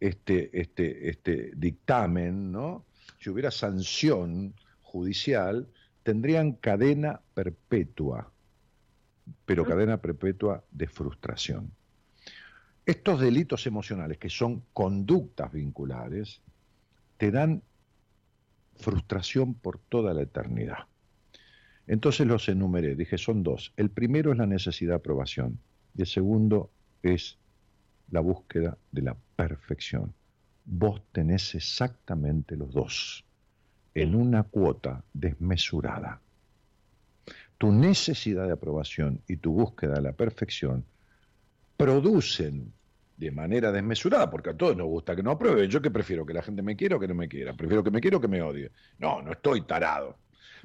este, 0.00 0.50
este, 0.60 1.08
este 1.08 1.52
dictamen, 1.54 2.50
¿no? 2.50 2.86
si 3.20 3.30
hubiera 3.30 3.52
sanción 3.52 4.52
judicial, 4.82 5.68
tendrían 6.02 6.52
cadena 6.54 7.20
perpetua, 7.34 8.32
pero 9.44 9.64
cadena 9.64 10.00
perpetua 10.00 10.64
de 10.72 10.88
frustración. 10.88 11.70
Estos 12.90 13.20
delitos 13.20 13.68
emocionales, 13.68 14.18
que 14.18 14.28
son 14.28 14.64
conductas 14.72 15.52
vinculares, 15.52 16.40
te 17.18 17.30
dan 17.30 17.62
frustración 18.74 19.54
por 19.54 19.78
toda 19.78 20.12
la 20.12 20.22
eternidad. 20.22 20.88
Entonces 21.86 22.26
los 22.26 22.48
enumeré, 22.48 22.96
dije, 22.96 23.16
son 23.16 23.44
dos. 23.44 23.72
El 23.76 23.90
primero 23.90 24.32
es 24.32 24.38
la 24.38 24.46
necesidad 24.48 24.94
de 24.94 24.96
aprobación 24.96 25.60
y 25.96 26.00
el 26.00 26.08
segundo 26.08 26.72
es 27.00 27.38
la 28.10 28.18
búsqueda 28.18 28.76
de 28.90 29.02
la 29.02 29.16
perfección. 29.36 30.12
Vos 30.64 31.00
tenés 31.12 31.54
exactamente 31.54 32.56
los 32.56 32.72
dos, 32.72 33.24
en 33.94 34.16
una 34.16 34.42
cuota 34.42 35.04
desmesurada. 35.12 36.20
Tu 37.56 37.70
necesidad 37.70 38.48
de 38.48 38.52
aprobación 38.54 39.22
y 39.28 39.36
tu 39.36 39.52
búsqueda 39.52 39.94
de 39.94 40.02
la 40.02 40.12
perfección 40.12 40.84
producen 41.76 42.72
de 43.20 43.30
manera 43.30 43.70
desmesurada, 43.70 44.30
porque 44.30 44.50
a 44.50 44.56
todos 44.56 44.74
nos 44.74 44.86
gusta 44.86 45.14
que 45.14 45.22
no 45.22 45.32
aprueben. 45.32 45.68
Yo 45.68 45.82
que 45.82 45.90
prefiero 45.90 46.24
que 46.24 46.32
la 46.32 46.40
gente 46.40 46.62
me 46.62 46.74
quiera 46.74 46.96
o 46.96 47.00
que 47.00 47.06
no 47.06 47.14
me 47.14 47.28
quiera. 47.28 47.52
Prefiero 47.52 47.84
que 47.84 47.90
me 47.90 48.00
quiera 48.00 48.16
o 48.16 48.20
que 48.20 48.28
me 48.28 48.40
odie. 48.40 48.72
No, 48.98 49.20
no 49.20 49.32
estoy 49.32 49.60
tarado. 49.60 50.16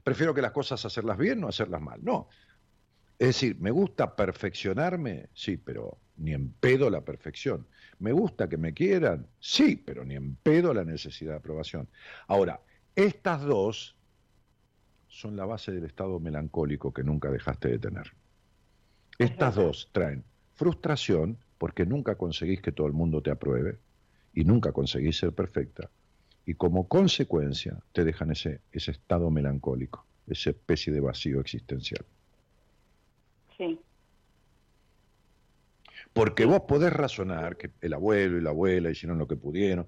Prefiero 0.01 0.33
que 0.33 0.41
las 0.41 0.53
cosas 0.53 0.85
hacerlas 0.85 1.17
bien 1.17 1.43
o 1.43 1.49
hacerlas 1.49 1.81
mal. 1.81 1.99
No. 2.01 2.29
Es 3.19 3.27
decir, 3.27 3.59
me 3.59 3.71
gusta 3.71 4.15
perfeccionarme, 4.15 5.27
sí, 5.33 5.57
pero 5.57 5.97
ni 6.15 6.31
en 6.31 6.53
pedo 6.53 6.89
la 6.89 7.01
perfección. 7.01 7.67
Me 7.99 8.13
gusta 8.13 8.47
que 8.47 8.57
me 8.57 8.73
quieran, 8.73 9.27
sí, 9.37 9.75
pero 9.75 10.05
ni 10.05 10.15
en 10.15 10.35
pedo 10.37 10.73
la 10.73 10.85
necesidad 10.85 11.31
de 11.31 11.37
aprobación. 11.37 11.89
Ahora, 12.27 12.61
estas 12.95 13.41
dos 13.41 13.97
son 15.09 15.35
la 15.35 15.45
base 15.45 15.73
del 15.73 15.83
estado 15.83 16.21
melancólico 16.21 16.93
que 16.93 17.03
nunca 17.03 17.29
dejaste 17.29 17.67
de 17.67 17.79
tener. 17.79 18.13
Estas 19.17 19.55
dos 19.55 19.89
traen 19.91 20.23
frustración 20.53 21.37
porque 21.57 21.85
nunca 21.85 22.15
conseguís 22.15 22.61
que 22.61 22.71
todo 22.71 22.87
el 22.87 22.93
mundo 22.93 23.21
te 23.21 23.31
apruebe 23.31 23.77
y 24.33 24.43
nunca 24.43 24.71
conseguís 24.71 25.17
ser 25.17 25.31
perfecta. 25.33 25.89
Y 26.45 26.53
como 26.55 26.87
consecuencia 26.87 27.77
te 27.91 28.03
dejan 28.03 28.31
ese, 28.31 28.61
ese 28.71 28.91
estado 28.91 29.31
melancólico, 29.31 30.05
esa 30.27 30.51
especie 30.51 30.93
de 30.93 30.99
vacío 30.99 31.39
existencial. 31.39 32.05
Sí. 33.57 33.79
Porque 36.13 36.45
vos 36.45 36.61
podés 36.61 36.93
razonar 36.93 37.57
que 37.57 37.71
el 37.81 37.93
abuelo 37.93 38.37
y 38.37 38.41
la 38.41 38.51
abuela 38.51 38.89
hicieron 38.89 39.17
lo 39.17 39.27
que 39.27 39.35
pudieron. 39.35 39.87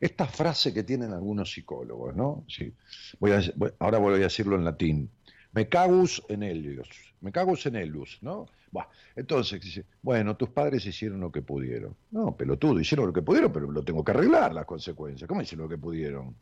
Esta 0.00 0.26
frase 0.26 0.72
que 0.72 0.82
tienen 0.84 1.12
algunos 1.12 1.52
psicólogos, 1.52 2.14
¿no? 2.14 2.44
Sí. 2.48 2.72
Voy 3.18 3.32
a- 3.32 3.42
voy- 3.56 3.72
ahora 3.78 3.98
voy 3.98 4.14
a 4.14 4.18
decirlo 4.18 4.56
en 4.56 4.64
latín. 4.64 5.10
Me 5.52 5.68
cagus 5.68 6.22
en 6.28 6.42
Helios. 6.42 6.88
Me 7.20 7.32
cagus 7.32 7.66
en 7.66 7.76
Helios, 7.76 8.18
¿no? 8.20 8.46
Entonces, 9.16 9.60
dice, 9.60 9.84
bueno, 10.02 10.36
tus 10.36 10.48
padres 10.50 10.84
hicieron 10.86 11.20
lo 11.20 11.30
que 11.30 11.42
pudieron. 11.42 11.94
No, 12.10 12.36
pelotudo, 12.36 12.80
hicieron 12.80 13.06
lo 13.06 13.12
que 13.12 13.22
pudieron, 13.22 13.52
pero 13.52 13.70
lo 13.70 13.82
tengo 13.82 14.04
que 14.04 14.12
arreglar 14.12 14.54
las 14.54 14.64
consecuencias. 14.64 15.28
¿Cómo 15.28 15.42
hicieron 15.42 15.64
lo 15.64 15.68
que 15.68 15.78
pudieron? 15.78 16.34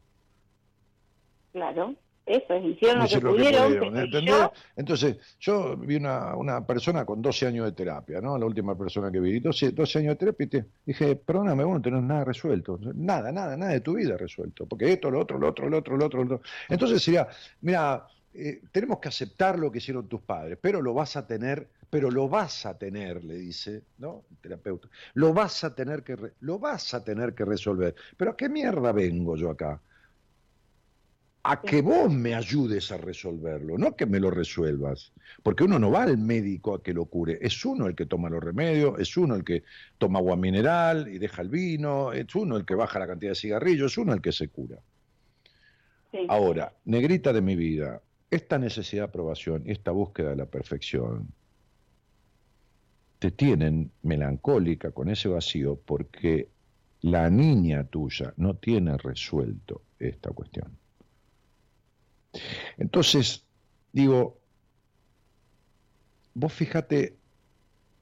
Claro, 1.53 1.95
eso, 2.25 2.57
hicieron 2.57 3.01
lo 3.01 3.05
que 3.05 3.07
Hicieron 3.07 3.33
lo 3.33 3.37
que 3.37 3.45
pudieron, 3.45 3.97
¿entendés? 3.97 4.25
yo, 4.25 4.53
Entonces, 4.77 5.17
yo 5.41 5.77
vi 5.77 5.97
una, 5.97 6.37
una 6.37 6.67
persona 6.67 7.05
con 7.05 7.21
12 7.21 7.47
años 7.49 7.67
de 7.67 7.73
terapia, 7.73 8.21
¿no? 8.21 8.39
La 8.39 8.47
última 8.47 8.79
persona 8.79 9.11
que 9.11 9.21
vi, 9.21 9.41
12, 9.41 9.73
12 9.73 9.99
años 9.99 10.11
de 10.13 10.17
terapia, 10.17 10.45
y 10.45 10.49
te 10.49 10.65
dije, 10.87 11.17
perdóname, 11.17 11.65
vos 11.65 11.75
no 11.75 11.83
tenés 11.83 12.03
nada 12.03 12.25
resuelto. 12.25 12.79
Nada, 12.95 13.33
nada, 13.33 13.57
nada 13.57 13.73
de 13.73 13.81
tu 13.81 13.95
vida 13.95 14.17
resuelto. 14.17 14.67
Porque 14.67 14.93
esto, 14.93 15.11
lo 15.11 15.21
otro, 15.21 15.39
lo 15.39 15.49
otro, 15.49 15.69
lo 15.69 15.79
otro, 15.79 15.97
lo 15.97 16.07
otro, 16.07 16.25
lo 16.25 16.37
otro. 16.37 16.49
Entonces 16.69 17.03
sería, 17.03 17.27
mira, 17.61 18.07
eh, 18.35 18.63
tenemos 18.73 18.99
que 18.99 19.09
aceptar 19.09 19.59
lo 19.59 19.71
que 19.71 19.79
hicieron 19.79 20.09
tus 20.09 20.23
padres, 20.23 20.59
pero 20.61 20.81
lo 20.81 20.95
vas 20.95 21.17
a 21.17 21.27
tener, 21.27 21.69
pero 21.93 22.11
lo 22.11 22.29
vas 22.29 22.67
a 22.67 22.79
tener, 22.79 23.23
le 23.25 23.37
dice, 23.37 23.87
¿no? 23.99 24.27
El 24.31 24.39
terapeuta. 24.41 24.89
Lo 25.15 25.35
vas 25.35 25.65
a 25.65 25.75
tener 25.75 26.03
que, 26.05 26.17
re- 26.17 26.35
lo 26.41 26.59
vas 26.59 26.95
a 26.95 27.05
tener 27.05 27.35
que 27.35 27.45
resolver. 27.45 27.95
Pero 28.17 28.33
¿a 28.33 28.37
qué 28.37 28.49
mierda 28.49 28.93
vengo 28.93 29.37
yo 29.37 29.51
acá? 29.51 29.83
a 31.45 31.65
que 31.65 31.79
vos 31.83 32.09
me 32.25 32.33
ayudes 32.35 32.93
a 32.93 32.97
resolverlo, 32.97 33.77
no 33.79 33.97
que 33.97 34.07
me 34.07 34.21
lo 34.21 34.31
resuelvas. 34.31 35.13
Porque 35.43 35.65
uno 35.65 35.79
no 35.79 35.91
va 35.91 36.05
al 36.05 36.17
médico 36.19 36.75
a 36.75 36.83
que 36.83 36.95
lo 36.95 37.07
cure, 37.07 37.39
es 37.43 37.65
uno 37.65 37.87
el 37.89 37.95
que 37.97 38.07
toma 38.07 38.31
los 38.31 38.43
remedios, 38.43 38.99
es 39.01 39.17
uno 39.17 39.35
el 39.35 39.45
que 39.45 39.65
toma 39.99 40.21
agua 40.21 40.37
mineral 40.37 41.09
y 41.09 41.19
deja 41.19 41.43
el 41.43 41.49
vino, 41.49 42.13
es 42.13 42.33
uno 42.37 42.57
el 42.57 42.65
que 42.65 42.75
baja 42.77 42.99
la 43.01 43.09
cantidad 43.09 43.33
de 43.33 43.37
cigarrillos, 43.37 43.93
es 43.93 43.99
uno 43.99 44.13
el 44.15 44.23
que 44.23 44.33
se 44.33 44.51
cura. 44.51 44.79
sí, 46.11 46.37
Ahora, 46.37 46.79
negrita 46.85 47.33
de 47.33 47.43
mi 47.43 47.55
vida, 47.57 48.03
esta 48.31 48.59
necesidad 48.59 49.03
de 49.03 49.09
aprobación 49.09 49.63
y 49.67 49.73
esta 49.73 49.91
búsqueda 49.93 50.31
de 50.31 50.37
la 50.37 50.51
perfección 50.51 51.35
te 53.23 53.31
tienen 53.31 53.93
melancólica 54.03 54.91
con 54.91 55.09
ese 55.09 55.29
vacío 55.29 55.77
porque 55.77 56.49
la 57.03 57.31
niña 57.31 57.85
tuya 57.85 58.35
no 58.37 58.55
tiene 58.55 58.99
resuelto 58.99 59.83
esta 60.01 60.31
cuestión. 60.31 60.77
Entonces, 62.77 63.45
digo, 63.93 64.41
vos 66.35 66.53
fíjate 66.53 67.15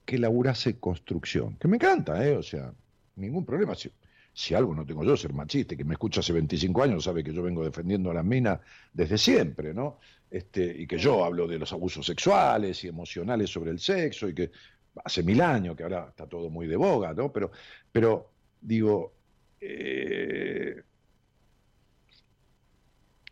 que 0.07 0.19
laburás 0.19 0.67
en 0.67 0.79
construcción, 0.79 1.57
que 1.57 1.69
me 1.69 1.77
encanta, 1.77 2.27
¿eh? 2.27 2.35
O 2.35 2.43
sea, 2.43 2.73
ningún 3.17 3.45
problema. 3.45 3.75
Si, 3.75 3.91
si 4.33 4.55
algo 4.55 4.75
no 4.75 4.87
tengo 4.87 5.05
yo, 5.05 5.19
ser 5.19 5.35
machista, 5.35 5.77
que 5.77 5.85
me 5.85 5.97
escucha 5.97 6.21
hace 6.21 6.33
25 6.33 6.83
años, 6.83 7.05
sabe 7.05 7.23
que 7.23 7.35
yo 7.35 7.43
vengo 7.43 7.63
defendiendo 7.63 8.11
a 8.11 8.15
las 8.15 8.25
minas 8.25 8.59
desde 8.95 9.19
siempre, 9.19 9.75
¿no? 9.75 9.99
Este, 10.31 10.65
y 10.65 10.87
que 10.87 10.97
yo 10.97 11.23
hablo 11.23 11.47
de 11.47 11.59
los 11.59 11.75
abusos 11.75 12.07
sexuales 12.07 12.83
y 12.85 12.89
emocionales 12.89 13.51
sobre 13.51 13.71
el 13.71 13.81
sexo, 13.81 14.27
y 14.31 14.35
que 14.35 14.51
hace 15.05 15.23
mil 15.23 15.41
años, 15.41 15.77
que 15.77 15.83
ahora 15.85 16.07
está 16.09 16.27
todo 16.27 16.51
muy 16.51 16.67
de 16.67 16.77
boga, 16.77 17.15
¿no? 17.15 17.33
Pero, 17.33 17.51
pero 17.93 18.31
digo, 18.61 19.13
eh, 19.61 20.83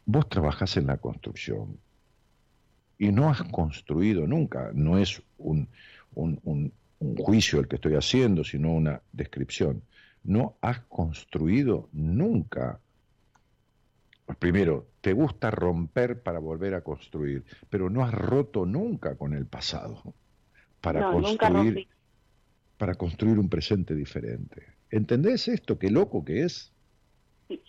vos 0.06 0.28
trabajás 0.28 0.76
en 0.76 0.86
la 0.86 0.96
construcción 0.98 1.78
y 2.98 3.12
no 3.12 3.28
has 3.30 3.42
construido 3.44 4.26
nunca, 4.26 4.70
no 4.74 4.98
es 4.98 5.22
un, 5.38 5.68
un- 6.14 6.40
un- 6.44 6.72
un 7.00 7.16
juicio 7.16 7.60
el 7.60 7.68
que 7.68 7.76
estoy 7.76 7.94
haciendo, 7.94 8.42
sino 8.44 8.72
una 8.72 9.00
descripción. 9.12 9.82
No 10.24 10.56
has 10.60 10.80
construido 10.80 11.88
nunca. 11.92 12.80
Primero, 14.38 14.86
te 15.00 15.12
gusta 15.12 15.50
romper 15.50 16.22
para 16.22 16.38
volver 16.38 16.74
a 16.74 16.82
construir, 16.82 17.44
pero 17.70 17.88
no 17.90 18.04
has 18.04 18.12
roto 18.12 18.66
nunca 18.66 19.16
con 19.16 19.32
el 19.34 19.46
pasado 19.46 20.14
para 20.92 21.00
no, 21.00 21.22
construir 21.22 21.88
para 22.78 22.94
construir 22.94 23.38
un 23.38 23.48
presente 23.48 23.94
diferente. 23.94 24.62
¿Entendés 24.90 25.48
esto? 25.48 25.78
Qué 25.78 25.90
loco 25.90 26.24
que 26.24 26.44
es. 26.44 26.72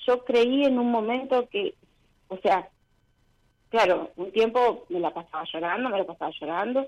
Yo 0.07 0.23
creí 0.23 0.63
en 0.63 0.77
un 0.77 0.91
momento 0.91 1.49
que, 1.49 1.73
o 2.27 2.37
sea, 2.37 2.69
claro, 3.69 4.11
un 4.15 4.31
tiempo 4.31 4.85
me 4.89 4.99
la 4.99 5.13
pasaba 5.13 5.43
llorando, 5.51 5.89
me 5.89 5.97
la 5.97 6.05
pasaba 6.05 6.31
llorando, 6.39 6.87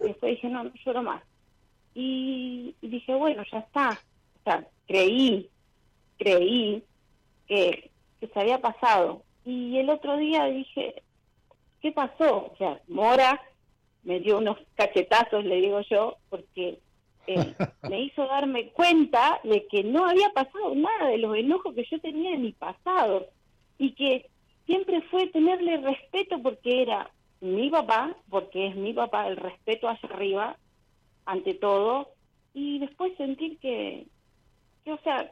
y 0.00 0.04
después 0.04 0.30
dije, 0.30 0.48
no, 0.48 0.64
no 0.64 0.72
lloro 0.84 1.02
más. 1.02 1.22
Y, 1.94 2.74
y 2.80 2.88
dije, 2.88 3.14
bueno, 3.14 3.42
ya 3.52 3.58
está. 3.58 3.90
O 4.40 4.44
sea, 4.44 4.66
creí, 4.86 5.50
creí 6.18 6.82
que, 7.46 7.90
que 8.20 8.28
se 8.28 8.40
había 8.40 8.60
pasado. 8.60 9.22
Y 9.44 9.78
el 9.78 9.90
otro 9.90 10.16
día 10.16 10.46
dije, 10.46 11.02
¿qué 11.82 11.92
pasó? 11.92 12.52
O 12.52 12.54
sea, 12.56 12.80
Mora 12.88 13.40
me 14.08 14.20
dio 14.20 14.38
unos 14.38 14.56
cachetazos, 14.74 15.44
le 15.44 15.56
digo 15.56 15.82
yo, 15.82 16.16
porque 16.30 16.78
eh, 17.26 17.54
me 17.90 18.00
hizo 18.00 18.26
darme 18.26 18.70
cuenta 18.70 19.38
de 19.44 19.66
que 19.66 19.84
no 19.84 20.06
había 20.06 20.30
pasado 20.30 20.74
nada 20.74 21.10
de 21.10 21.18
los 21.18 21.36
enojos 21.36 21.74
que 21.74 21.86
yo 21.90 22.00
tenía 22.00 22.32
en 22.32 22.40
mi 22.40 22.52
pasado 22.52 23.26
y 23.76 23.92
que 23.92 24.30
siempre 24.64 25.02
fue 25.10 25.26
tenerle 25.26 25.76
respeto 25.76 26.40
porque 26.42 26.80
era 26.80 27.10
mi 27.42 27.68
papá, 27.68 28.16
porque 28.30 28.68
es 28.68 28.76
mi 28.76 28.94
papá, 28.94 29.28
el 29.28 29.36
respeto 29.36 29.90
hacia 29.90 30.08
arriba, 30.08 30.56
ante 31.26 31.52
todo, 31.52 32.08
y 32.54 32.78
después 32.78 33.14
sentir 33.18 33.58
que, 33.58 34.06
que 34.86 34.92
o 34.92 34.98
sea, 35.02 35.30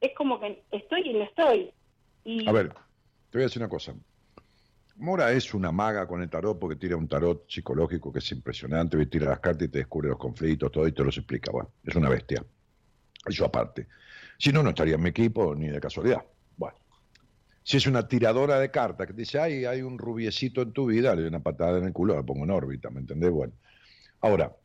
es 0.00 0.14
como 0.14 0.38
que 0.38 0.62
estoy 0.70 1.10
y 1.10 1.12
no 1.12 1.24
estoy. 1.24 1.72
Y 2.24 2.48
A 2.48 2.52
ver, 2.52 2.68
te 2.68 3.38
voy 3.38 3.42
a 3.42 3.46
decir 3.46 3.60
una 3.60 3.68
cosa. 3.68 3.96
Mora 4.98 5.30
es 5.32 5.52
una 5.52 5.70
maga 5.72 6.06
con 6.06 6.22
el 6.22 6.30
tarot 6.30 6.58
porque 6.58 6.76
tira 6.76 6.96
un 6.96 7.06
tarot 7.06 7.50
psicológico 7.50 8.10
que 8.10 8.20
es 8.20 8.32
impresionante, 8.32 9.00
y 9.00 9.06
tira 9.06 9.28
las 9.28 9.40
cartas 9.40 9.68
y 9.68 9.70
te 9.70 9.78
descubre 9.78 10.08
los 10.08 10.18
conflictos, 10.18 10.72
todo 10.72 10.88
y 10.88 10.92
te 10.92 11.04
los 11.04 11.16
explica. 11.18 11.52
Bueno, 11.52 11.70
es 11.84 11.94
una 11.94 12.08
bestia. 12.08 12.44
Eso 13.26 13.44
aparte. 13.44 13.88
Si 14.38 14.52
no, 14.52 14.62
no 14.62 14.70
estaría 14.70 14.94
en 14.94 15.02
mi 15.02 15.10
equipo 15.10 15.54
ni 15.54 15.68
de 15.68 15.80
casualidad. 15.80 16.24
Bueno. 16.56 16.78
Si 17.62 17.76
es 17.76 17.86
una 17.86 18.08
tiradora 18.08 18.58
de 18.58 18.70
cartas 18.70 19.06
que 19.06 19.12
dice, 19.12 19.38
ay, 19.38 19.64
hay 19.66 19.82
un 19.82 19.98
rubiecito 19.98 20.62
en 20.62 20.72
tu 20.72 20.86
vida, 20.86 21.14
le 21.14 21.22
doy 21.22 21.28
una 21.28 21.42
patada 21.42 21.78
en 21.78 21.84
el 21.84 21.92
culo, 21.92 22.14
la 22.14 22.22
pongo 22.22 22.44
en 22.44 22.50
órbita, 22.50 22.88
¿me 22.90 23.00
entendés? 23.00 23.30
Bueno. 23.30 23.52
Ahora, 24.20 24.56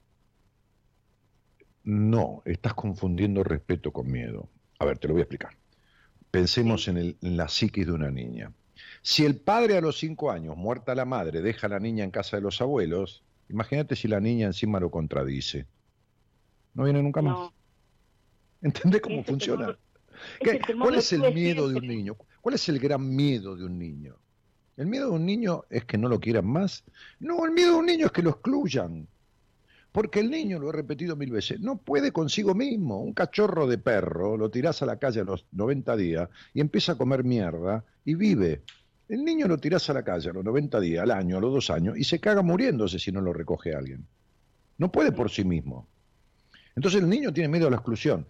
no, 1.83 2.41
estás 2.45 2.73
confundiendo 2.73 3.43
respeto 3.43 3.91
con 3.91 4.09
miedo. 4.09 4.49
A 4.79 4.85
ver, 4.85 4.97
te 4.97 5.07
lo 5.07 5.15
voy 5.15 5.21
a 5.21 5.23
explicar. 5.23 5.57
Pensemos 6.29 6.87
en, 6.87 6.97
en 6.97 7.37
la 7.37 7.49
psiquis 7.49 7.85
de 7.85 7.91
una 7.91 8.11
niña. 8.11 8.53
Si 9.01 9.25
el 9.25 9.35
padre 9.37 9.77
a 9.77 9.81
los 9.81 9.97
cinco 9.97 10.31
años, 10.31 10.55
muerta 10.55 10.93
la 10.95 11.05
madre, 11.05 11.41
deja 11.41 11.67
a 11.67 11.69
la 11.71 11.79
niña 11.79 12.03
en 12.03 12.11
casa 12.11 12.37
de 12.37 12.41
los 12.43 12.61
abuelos, 12.61 13.23
imagínate 13.49 13.95
si 13.95 14.07
la 14.07 14.19
niña 14.19 14.45
encima 14.47 14.79
lo 14.79 14.91
contradice. 14.91 15.65
No 16.73 16.83
viene 16.83 17.01
nunca 17.01 17.21
más. 17.21 17.33
no, 17.33 17.53
¿Entendés 18.61 19.01
cómo 19.01 19.23
funciona? 19.23 19.65
temor- 19.67 19.77
¿Qué- 20.39 20.49
ese 20.51 20.59
temor 20.59 20.87
¿Cuál 20.89 20.99
es 20.99 21.13
el 21.13 21.33
miedo 21.33 21.67
de 21.67 21.75
un 21.77 21.87
niño? 21.87 22.15
¿Cuál 22.41 22.55
es 22.55 22.69
el 22.69 22.79
gran 22.79 23.15
miedo 23.15 23.55
de 23.55 23.65
un 23.65 23.79
niño? 23.79 24.15
¿El 24.77 24.85
miedo 24.87 25.09
de 25.09 25.15
un 25.15 25.25
niño 25.25 25.63
es 25.69 25.85
que 25.85 25.97
no 25.97 26.07
lo 26.07 26.19
quieran 26.19 26.45
más? 26.45 26.83
No, 27.19 27.43
el 27.45 27.51
miedo 27.51 27.73
de 27.73 27.77
un 27.79 27.85
niño 27.87 28.05
es 28.05 28.11
que 28.11 28.21
lo 28.21 28.29
excluyan. 28.31 29.07
Porque 29.91 30.19
el 30.21 30.29
niño, 30.29 30.57
lo 30.59 30.69
he 30.69 30.73
repetido 30.73 31.15
mil 31.17 31.31
veces, 31.31 31.59
no 31.59 31.77
puede 31.77 32.11
consigo 32.13 32.53
mismo. 32.55 33.01
Un 33.01 33.13
cachorro 33.13 33.67
de 33.67 33.77
perro 33.77 34.37
lo 34.37 34.49
tirás 34.49 34.81
a 34.81 34.85
la 34.85 34.97
calle 34.97 35.19
a 35.21 35.23
los 35.25 35.45
90 35.51 35.97
días 35.97 36.29
y 36.53 36.61
empieza 36.61 36.93
a 36.93 36.97
comer 36.97 37.23
mierda 37.23 37.83
y 38.05 38.13
vive. 38.15 38.61
El 39.11 39.25
niño 39.25 39.45
lo 39.45 39.57
tirás 39.57 39.89
a 39.89 39.93
la 39.93 40.03
calle 40.03 40.29
a 40.29 40.33
los 40.33 40.45
90 40.45 40.79
días, 40.79 41.03
al 41.03 41.11
año, 41.11 41.37
a 41.37 41.41
los 41.41 41.53
dos 41.53 41.69
años, 41.69 41.97
y 41.97 42.05
se 42.05 42.21
caga 42.21 42.41
muriéndose 42.41 42.97
si 42.97 43.11
no 43.11 43.19
lo 43.19 43.33
recoge 43.33 43.75
alguien. 43.75 44.07
No 44.77 44.89
puede 44.89 45.11
por 45.11 45.29
sí 45.29 45.43
mismo. 45.43 45.85
Entonces 46.77 47.01
el 47.01 47.09
niño 47.09 47.33
tiene 47.33 47.49
miedo 47.49 47.67
a 47.67 47.71
la 47.71 47.75
exclusión. 47.75 48.25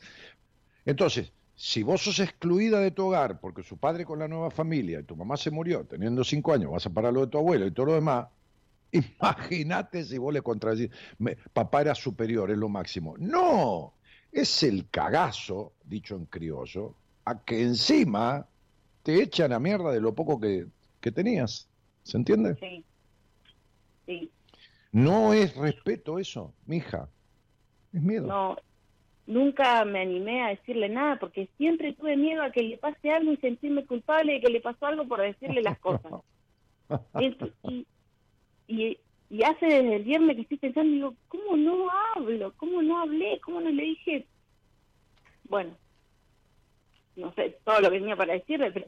Entonces, 0.84 1.34
si 1.54 1.84
vos 1.84 2.02
sos 2.02 2.20
excluida 2.20 2.80
de 2.80 2.90
tu 2.90 3.06
hogar 3.06 3.40
porque 3.40 3.62
su 3.62 3.78
padre 3.78 4.06
con 4.06 4.18
la 4.18 4.28
nueva 4.28 4.50
familia 4.50 5.02
y 5.02 5.04
tu 5.04 5.16
mamá 5.16 5.38
se 5.38 5.52
murió 5.52 5.86
teniendo 5.86 6.24
cinco 6.24 6.52
años, 6.52 6.72
vas 6.72 6.88
a 6.88 6.90
parar 6.90 7.14
lo 7.14 7.22
de 7.22 7.28
tu 7.28 7.38
abuelo 7.38 7.68
y 7.68 7.72
todo 7.72 7.86
lo 7.86 7.94
demás, 7.94 8.30
imagínate 8.92 10.04
si 10.04 10.18
vos 10.18 10.34
le 10.34 10.42
contradecís, 10.42 10.90
"Me- 11.20 11.38
papá 11.54 11.82
era 11.82 11.94
superior, 11.94 12.50
es 12.50 12.58
lo 12.58 12.70
máximo. 12.70 13.14
No, 13.20 13.94
es 14.32 14.64
el 14.64 14.90
cagazo, 14.90 15.74
dicho 15.84 16.16
en 16.16 16.26
criollo, 16.26 16.96
a 17.26 17.44
que 17.44 17.62
encima 17.62 18.48
te 19.04 19.22
echan 19.22 19.54
a 19.54 19.60
mierda 19.60 19.92
de 19.92 20.02
lo 20.02 20.14
poco 20.14 20.40
que, 20.40 20.68
que 21.00 21.12
tenías. 21.12 21.68
¿Se 22.04 22.18
entiende? 22.18 22.56
sí, 22.56 22.84
sí. 24.06 24.32
No 24.92 25.34
es 25.34 25.56
respeto 25.56 26.20
eso, 26.20 26.54
mija. 26.66 27.08
Es 27.94 28.02
miedo. 28.02 28.28
No, 28.28 28.58
nunca 29.26 29.86
me 29.86 30.02
animé 30.02 30.44
a 30.44 30.50
decirle 30.50 30.90
nada 30.90 31.18
porque 31.18 31.50
siempre 31.58 31.94
tuve 31.94 32.18
miedo 32.18 32.44
a 32.44 32.52
que 32.52 32.62
le 32.64 32.78
pase 32.78 33.12
algo 33.12 33.32
y 33.32 33.38
sentirme 33.38 33.86
culpable 33.86 34.34
de 34.34 34.42
que 34.42 34.50
le 34.50 34.60
pasó 34.60 34.86
algo 34.88 35.08
por 35.08 35.22
decirle 35.22 35.62
las 35.62 35.80
cosas. 35.80 36.14
Y, 37.22 37.88
y, 38.68 38.98
y 39.30 39.44
hace 39.44 39.66
desde 39.66 39.96
el 39.96 40.04
viernes 40.04 40.36
que 40.36 40.42
estoy 40.42 40.58
pensando, 40.58 40.92
digo, 40.92 41.16
¿cómo 41.30 41.56
no 41.56 41.88
hablo? 41.90 42.54
¿Cómo 42.58 42.82
no 42.82 43.00
hablé? 43.00 43.40
¿Cómo 43.40 43.62
no 43.62 43.70
le 43.70 43.84
dije? 43.84 44.28
Bueno, 45.46 45.78
no 47.16 47.34
sé 47.34 47.60
todo 47.64 47.82
lo 47.82 47.92
que 47.92 48.00
tenía 48.00 48.16
para 48.16 48.34
decirle, 48.34 48.72
pero 48.72 48.88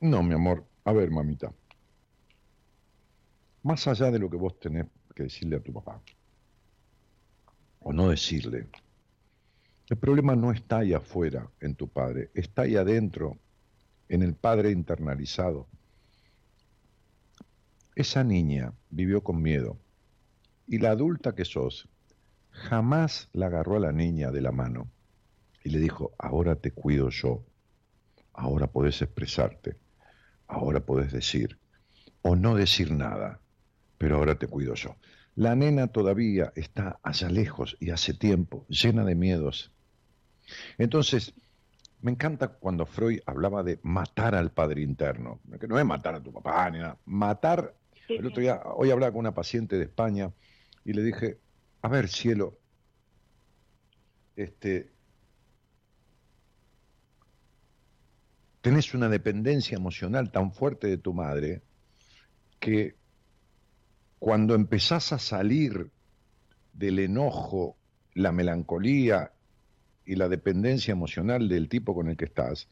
No, 0.00 0.22
mi 0.22 0.34
amor. 0.34 0.64
A 0.84 0.92
ver, 0.92 1.10
mamita. 1.10 1.52
Más 3.62 3.86
allá 3.88 4.10
de 4.10 4.18
lo 4.18 4.28
que 4.28 4.36
vos 4.36 4.58
tenés 4.58 4.86
que 5.14 5.24
decirle 5.24 5.56
a 5.56 5.60
tu 5.60 5.72
papá, 5.72 6.02
o 7.80 7.92
no 7.92 8.08
decirle, 8.08 8.68
el 9.88 9.96
problema 9.96 10.34
no 10.34 10.52
está 10.52 10.78
ahí 10.78 10.92
afuera 10.92 11.48
en 11.60 11.74
tu 11.74 11.88
padre, 11.88 12.30
está 12.34 12.62
ahí 12.62 12.76
adentro, 12.76 13.38
en 14.08 14.22
el 14.22 14.34
padre 14.34 14.70
internalizado. 14.70 15.66
Esa 17.94 18.24
niña 18.24 18.72
vivió 18.90 19.22
con 19.22 19.40
miedo 19.40 19.78
y 20.66 20.78
la 20.78 20.90
adulta 20.90 21.34
que 21.34 21.44
sos 21.44 21.88
jamás 22.50 23.28
la 23.32 23.46
agarró 23.46 23.76
a 23.76 23.80
la 23.80 23.92
niña 23.92 24.30
de 24.30 24.40
la 24.40 24.52
mano 24.52 24.88
y 25.64 25.70
le 25.70 25.78
dijo, 25.78 26.12
ahora 26.18 26.56
te 26.56 26.70
cuido 26.70 27.08
yo, 27.08 27.42
ahora 28.34 28.68
podés 28.68 29.00
expresarte, 29.02 29.76
ahora 30.46 30.80
podés 30.80 31.10
decir, 31.10 31.58
o 32.22 32.36
no 32.36 32.54
decir 32.54 32.92
nada, 32.92 33.40
pero 33.98 34.16
ahora 34.16 34.38
te 34.38 34.46
cuido 34.46 34.74
yo. 34.74 34.96
La 35.34 35.56
nena 35.56 35.88
todavía 35.88 36.52
está 36.54 37.00
allá 37.02 37.28
lejos 37.30 37.76
y 37.80 37.90
hace 37.90 38.12
tiempo, 38.12 38.66
llena 38.68 39.04
de 39.04 39.14
miedos. 39.14 39.72
Entonces, 40.76 41.34
me 42.02 42.10
encanta 42.10 42.48
cuando 42.48 42.84
Freud 42.84 43.20
hablaba 43.24 43.62
de 43.62 43.80
matar 43.82 44.34
al 44.34 44.52
padre 44.52 44.82
interno, 44.82 45.40
que 45.58 45.66
no 45.66 45.78
es 45.78 45.86
matar 45.86 46.14
a 46.14 46.22
tu 46.22 46.30
papá 46.30 46.70
ni 46.70 46.78
nada, 46.78 46.98
matar. 47.06 47.74
El 48.06 48.26
otro 48.26 48.42
día, 48.42 48.60
hoy 48.76 48.90
hablaba 48.90 49.12
con 49.12 49.20
una 49.20 49.32
paciente 49.34 49.78
de 49.78 49.84
España 49.84 50.30
y 50.84 50.92
le 50.92 51.02
dije, 51.02 51.38
a 51.80 51.88
ver, 51.88 52.08
cielo, 52.08 52.58
este, 54.36 54.93
tenés 58.64 58.94
una 58.94 59.10
dependencia 59.10 59.76
emocional 59.76 60.32
tan 60.32 60.50
fuerte 60.50 60.86
de 60.86 60.96
tu 60.96 61.12
madre 61.12 61.60
que 62.58 62.94
cuando 64.18 64.54
empezás 64.54 65.12
a 65.12 65.18
salir 65.18 65.90
del 66.72 66.98
enojo, 67.00 67.76
la 68.14 68.32
melancolía 68.32 69.32
y 70.06 70.14
la 70.14 70.30
dependencia 70.30 70.92
emocional 70.92 71.46
del 71.46 71.68
tipo 71.68 71.94
con 71.94 72.08
el 72.08 72.16
que 72.16 72.24
estás, 72.24 72.66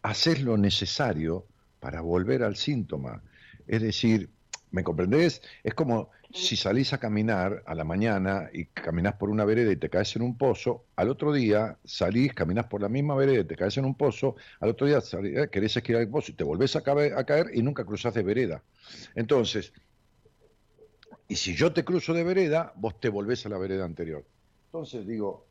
haces 0.00 0.40
lo 0.40 0.56
necesario 0.56 1.44
para 1.80 2.00
volver 2.00 2.42
al 2.42 2.56
síntoma. 2.56 3.22
Es 3.66 3.82
decir, 3.82 4.30
¿me 4.70 4.84
comprendés? 4.84 5.42
Es 5.62 5.74
como 5.74 6.08
si 6.32 6.56
salís 6.56 6.92
a 6.92 6.98
caminar 6.98 7.62
a 7.66 7.74
la 7.74 7.84
mañana 7.84 8.50
y 8.52 8.66
caminás 8.66 9.14
por 9.14 9.30
una 9.30 9.44
vereda 9.44 9.72
y 9.72 9.76
te 9.76 9.88
caes 9.88 10.16
en 10.16 10.22
un 10.22 10.36
pozo, 10.36 10.86
al 10.96 11.08
otro 11.08 11.32
día 11.32 11.78
salís, 11.84 12.32
caminás 12.34 12.66
por 12.66 12.80
la 12.80 12.88
misma 12.88 13.14
vereda 13.14 13.40
y 13.40 13.44
te 13.44 13.56
caes 13.56 13.76
en 13.78 13.84
un 13.84 13.94
pozo, 13.94 14.36
al 14.60 14.70
otro 14.70 14.86
día 14.86 15.00
salís, 15.00 15.36
eh, 15.36 15.48
querés 15.50 15.76
esquivar 15.76 16.02
el 16.02 16.08
pozo 16.08 16.32
y 16.32 16.34
te 16.34 16.44
volvés 16.44 16.76
a 16.76 16.82
caer, 16.82 17.14
a 17.14 17.24
caer 17.24 17.50
y 17.54 17.62
nunca 17.62 17.84
cruzás 17.84 18.14
de 18.14 18.22
vereda. 18.22 18.62
Entonces, 19.14 19.72
y 21.28 21.36
si 21.36 21.54
yo 21.54 21.72
te 21.72 21.84
cruzo 21.84 22.12
de 22.12 22.24
vereda, 22.24 22.72
vos 22.76 23.00
te 23.00 23.08
volvés 23.08 23.46
a 23.46 23.48
la 23.48 23.58
vereda 23.58 23.84
anterior. 23.84 24.24
Entonces 24.66 25.06
digo, 25.06 25.46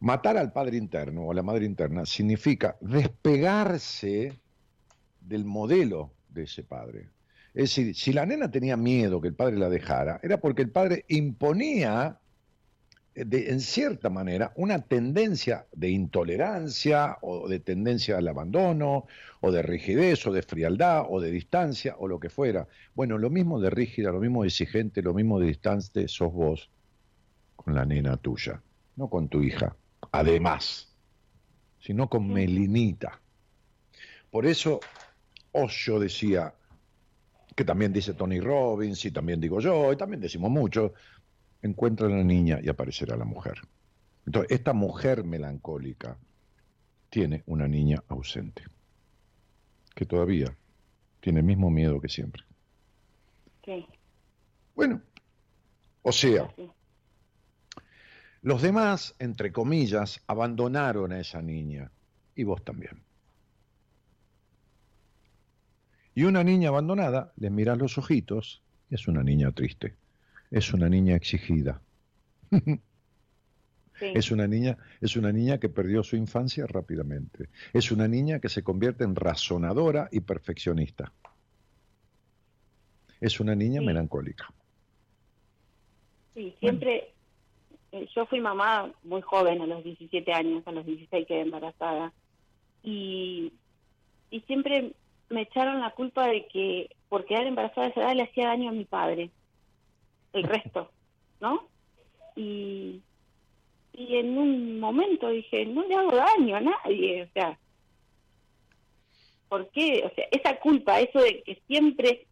matar 0.00 0.36
al 0.36 0.52
padre 0.52 0.76
interno 0.76 1.22
o 1.22 1.32
a 1.32 1.34
la 1.34 1.42
madre 1.42 1.64
interna 1.64 2.04
significa 2.04 2.76
despegarse 2.80 4.38
del 5.20 5.44
modelo 5.44 6.12
de 6.28 6.42
ese 6.42 6.62
padre. 6.62 7.13
Es 7.54 7.74
decir, 7.76 7.94
si 7.94 8.12
la 8.12 8.26
nena 8.26 8.50
tenía 8.50 8.76
miedo 8.76 9.20
que 9.20 9.28
el 9.28 9.34
padre 9.34 9.56
la 9.56 9.68
dejara, 9.70 10.18
era 10.24 10.38
porque 10.38 10.62
el 10.62 10.70
padre 10.70 11.04
imponía, 11.06 12.18
eh, 13.14 13.24
de- 13.24 13.50
en 13.50 13.60
cierta 13.60 14.10
manera, 14.10 14.52
una 14.56 14.80
tendencia 14.80 15.66
de 15.72 15.88
intolerancia 15.90 17.16
o 17.22 17.48
de 17.48 17.60
tendencia 17.60 18.18
al 18.18 18.26
abandono, 18.26 19.06
o 19.40 19.52
de 19.52 19.62
rigidez, 19.62 20.26
o 20.26 20.32
de 20.32 20.42
frialdad, 20.42 21.04
o 21.08 21.20
de 21.20 21.30
distancia, 21.30 21.94
o 21.98 22.08
lo 22.08 22.18
que 22.18 22.28
fuera. 22.28 22.66
Bueno, 22.92 23.18
lo 23.18 23.30
mismo 23.30 23.60
de 23.60 23.70
rígida, 23.70 24.10
lo 24.10 24.18
mismo 24.20 24.42
de 24.42 24.48
exigente, 24.48 25.00
lo 25.00 25.14
mismo 25.14 25.38
de 25.38 25.46
distante 25.46 26.08
sos 26.08 26.32
vos 26.32 26.70
con 27.54 27.72
la 27.74 27.84
nena 27.84 28.16
tuya, 28.16 28.60
no 28.96 29.08
con 29.08 29.28
tu 29.28 29.42
hija, 29.42 29.76
además, 30.10 30.92
sino 31.78 32.08
con 32.10 32.26
Melinita. 32.32 33.20
Por 34.28 34.44
eso 34.44 34.80
Osho 35.52 36.00
decía, 36.00 36.52
que 37.54 37.64
también 37.64 37.92
dice 37.92 38.14
Tony 38.14 38.40
Robbins, 38.40 39.04
y 39.04 39.10
también 39.10 39.40
digo 39.40 39.60
yo, 39.60 39.92
y 39.92 39.96
también 39.96 40.20
decimos 40.20 40.50
mucho, 40.50 40.94
encuentra 41.62 42.06
a 42.06 42.10
la 42.10 42.24
niña 42.24 42.60
y 42.62 42.68
aparecerá 42.68 43.16
la 43.16 43.24
mujer. 43.24 43.60
Entonces, 44.26 44.52
esta 44.52 44.72
mujer 44.72 45.24
melancólica 45.24 46.18
tiene 47.10 47.42
una 47.46 47.68
niña 47.68 48.02
ausente, 48.08 48.64
que 49.94 50.04
todavía 50.04 50.56
tiene 51.20 51.40
el 51.40 51.46
mismo 51.46 51.70
miedo 51.70 52.00
que 52.00 52.08
siempre. 52.08 52.42
sí, 53.64 53.86
Bueno, 54.74 55.00
o 56.02 56.12
sea, 56.12 56.52
sí. 56.56 56.70
los 58.42 58.60
demás, 58.60 59.14
entre 59.18 59.52
comillas, 59.52 60.20
abandonaron 60.26 61.12
a 61.12 61.20
esa 61.20 61.40
niña, 61.40 61.90
y 62.34 62.44
vos 62.44 62.64
también. 62.64 63.04
Y 66.14 66.24
una 66.24 66.44
niña 66.44 66.68
abandonada, 66.68 67.32
le 67.36 67.50
miras 67.50 67.78
los 67.78 67.98
ojitos, 67.98 68.62
y 68.90 68.94
es 68.94 69.08
una 69.08 69.22
niña 69.22 69.50
triste, 69.52 69.96
es 70.50 70.72
una 70.72 70.88
niña 70.88 71.16
exigida, 71.16 71.80
sí. 72.52 72.78
es 74.14 74.30
una 74.30 74.46
niña, 74.46 74.76
es 75.00 75.16
una 75.16 75.32
niña 75.32 75.58
que 75.58 75.68
perdió 75.68 76.02
su 76.02 76.16
infancia 76.16 76.66
rápidamente, 76.66 77.48
es 77.72 77.90
una 77.90 78.06
niña 78.06 78.38
que 78.38 78.48
se 78.48 78.62
convierte 78.62 79.04
en 79.04 79.16
razonadora 79.16 80.08
y 80.12 80.20
perfeccionista. 80.20 81.12
Es 83.20 83.40
una 83.40 83.54
niña 83.54 83.80
Sí. 83.80 83.86
melancólica. 83.86 84.52
Sí, 86.34 86.54
siempre, 86.60 87.14
eh, 87.92 88.06
yo 88.14 88.26
fui 88.26 88.40
mamá 88.40 88.92
muy 89.04 89.22
joven, 89.22 89.62
a 89.62 89.66
los 89.66 89.82
17 89.84 90.32
años, 90.32 90.62
a 90.66 90.72
los 90.72 90.84
16 90.84 91.26
quedé 91.26 91.40
embarazada, 91.42 92.12
y, 92.82 93.52
y 94.30 94.40
siempre 94.42 94.94
me 95.34 95.42
echaron 95.42 95.80
la 95.80 95.90
culpa 95.90 96.26
de 96.28 96.46
que 96.46 96.88
por 97.08 97.24
quedar 97.26 97.46
embarazada 97.46 97.88
a 97.88 97.90
esa 97.90 98.00
edad 98.02 98.14
le 98.14 98.22
hacía 98.22 98.46
daño 98.48 98.70
a 98.70 98.72
mi 98.72 98.84
padre, 98.84 99.30
el 100.32 100.44
resto, 100.44 100.90
¿no? 101.40 101.68
Y, 102.36 103.02
y 103.92 104.16
en 104.16 104.38
un 104.38 104.80
momento 104.80 105.28
dije, 105.28 105.66
no 105.66 105.86
le 105.86 105.94
hago 105.94 106.12
daño 106.16 106.56
a 106.56 106.60
nadie, 106.60 107.22
o 107.24 107.28
sea, 107.32 107.58
¿por 109.48 109.70
qué? 109.70 110.02
O 110.04 110.14
sea, 110.14 110.24
esa 110.30 110.58
culpa, 110.58 111.00
eso 111.00 111.20
de 111.20 111.42
que 111.44 111.62
siempre, 111.66 112.26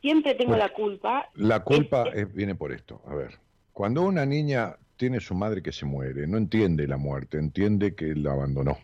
siempre 0.00 0.34
tengo 0.34 0.50
Bueno. 0.52 0.64
la 0.64 0.72
culpa, 0.72 1.28
La 1.34 1.60
culpa 1.64 2.04
Es- 2.08 2.22
es- 2.28 2.34
viene 2.34 2.54
por 2.54 2.72
esto. 2.72 3.02
A 3.06 3.14
ver, 3.14 3.38
cuando 3.72 4.02
una 4.02 4.24
niña 4.24 4.76
tiene 4.96 5.20
su 5.20 5.34
madre 5.34 5.62
que 5.62 5.72
se 5.72 5.84
muere, 5.84 6.26
no 6.26 6.38
entiende 6.38 6.86
la 6.86 6.96
muerte, 6.96 7.38
entiende 7.38 7.94
que 7.94 8.14
la 8.14 8.32
abandonó. 8.32 8.78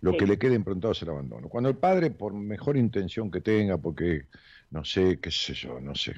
Lo 0.00 0.12
Sí. 0.12 0.18
que 0.18 0.26
le 0.26 0.38
queda 0.38 0.54
improntado 0.54 0.92
es 0.92 1.02
el 1.02 1.08
abandono. 1.10 1.48
Cuando 1.48 1.70
el 1.70 1.76
padre, 1.76 2.10
por 2.10 2.32
mejor 2.34 2.76
intención 2.76 3.30
que 3.30 3.40
tenga, 3.40 3.78
porque 3.78 4.26
no 4.70 4.84
sé, 4.84 5.18
qué 5.20 5.30
sé 5.30 5.54
yo, 5.54 5.80
no 5.80 5.94
sé, 5.94 6.14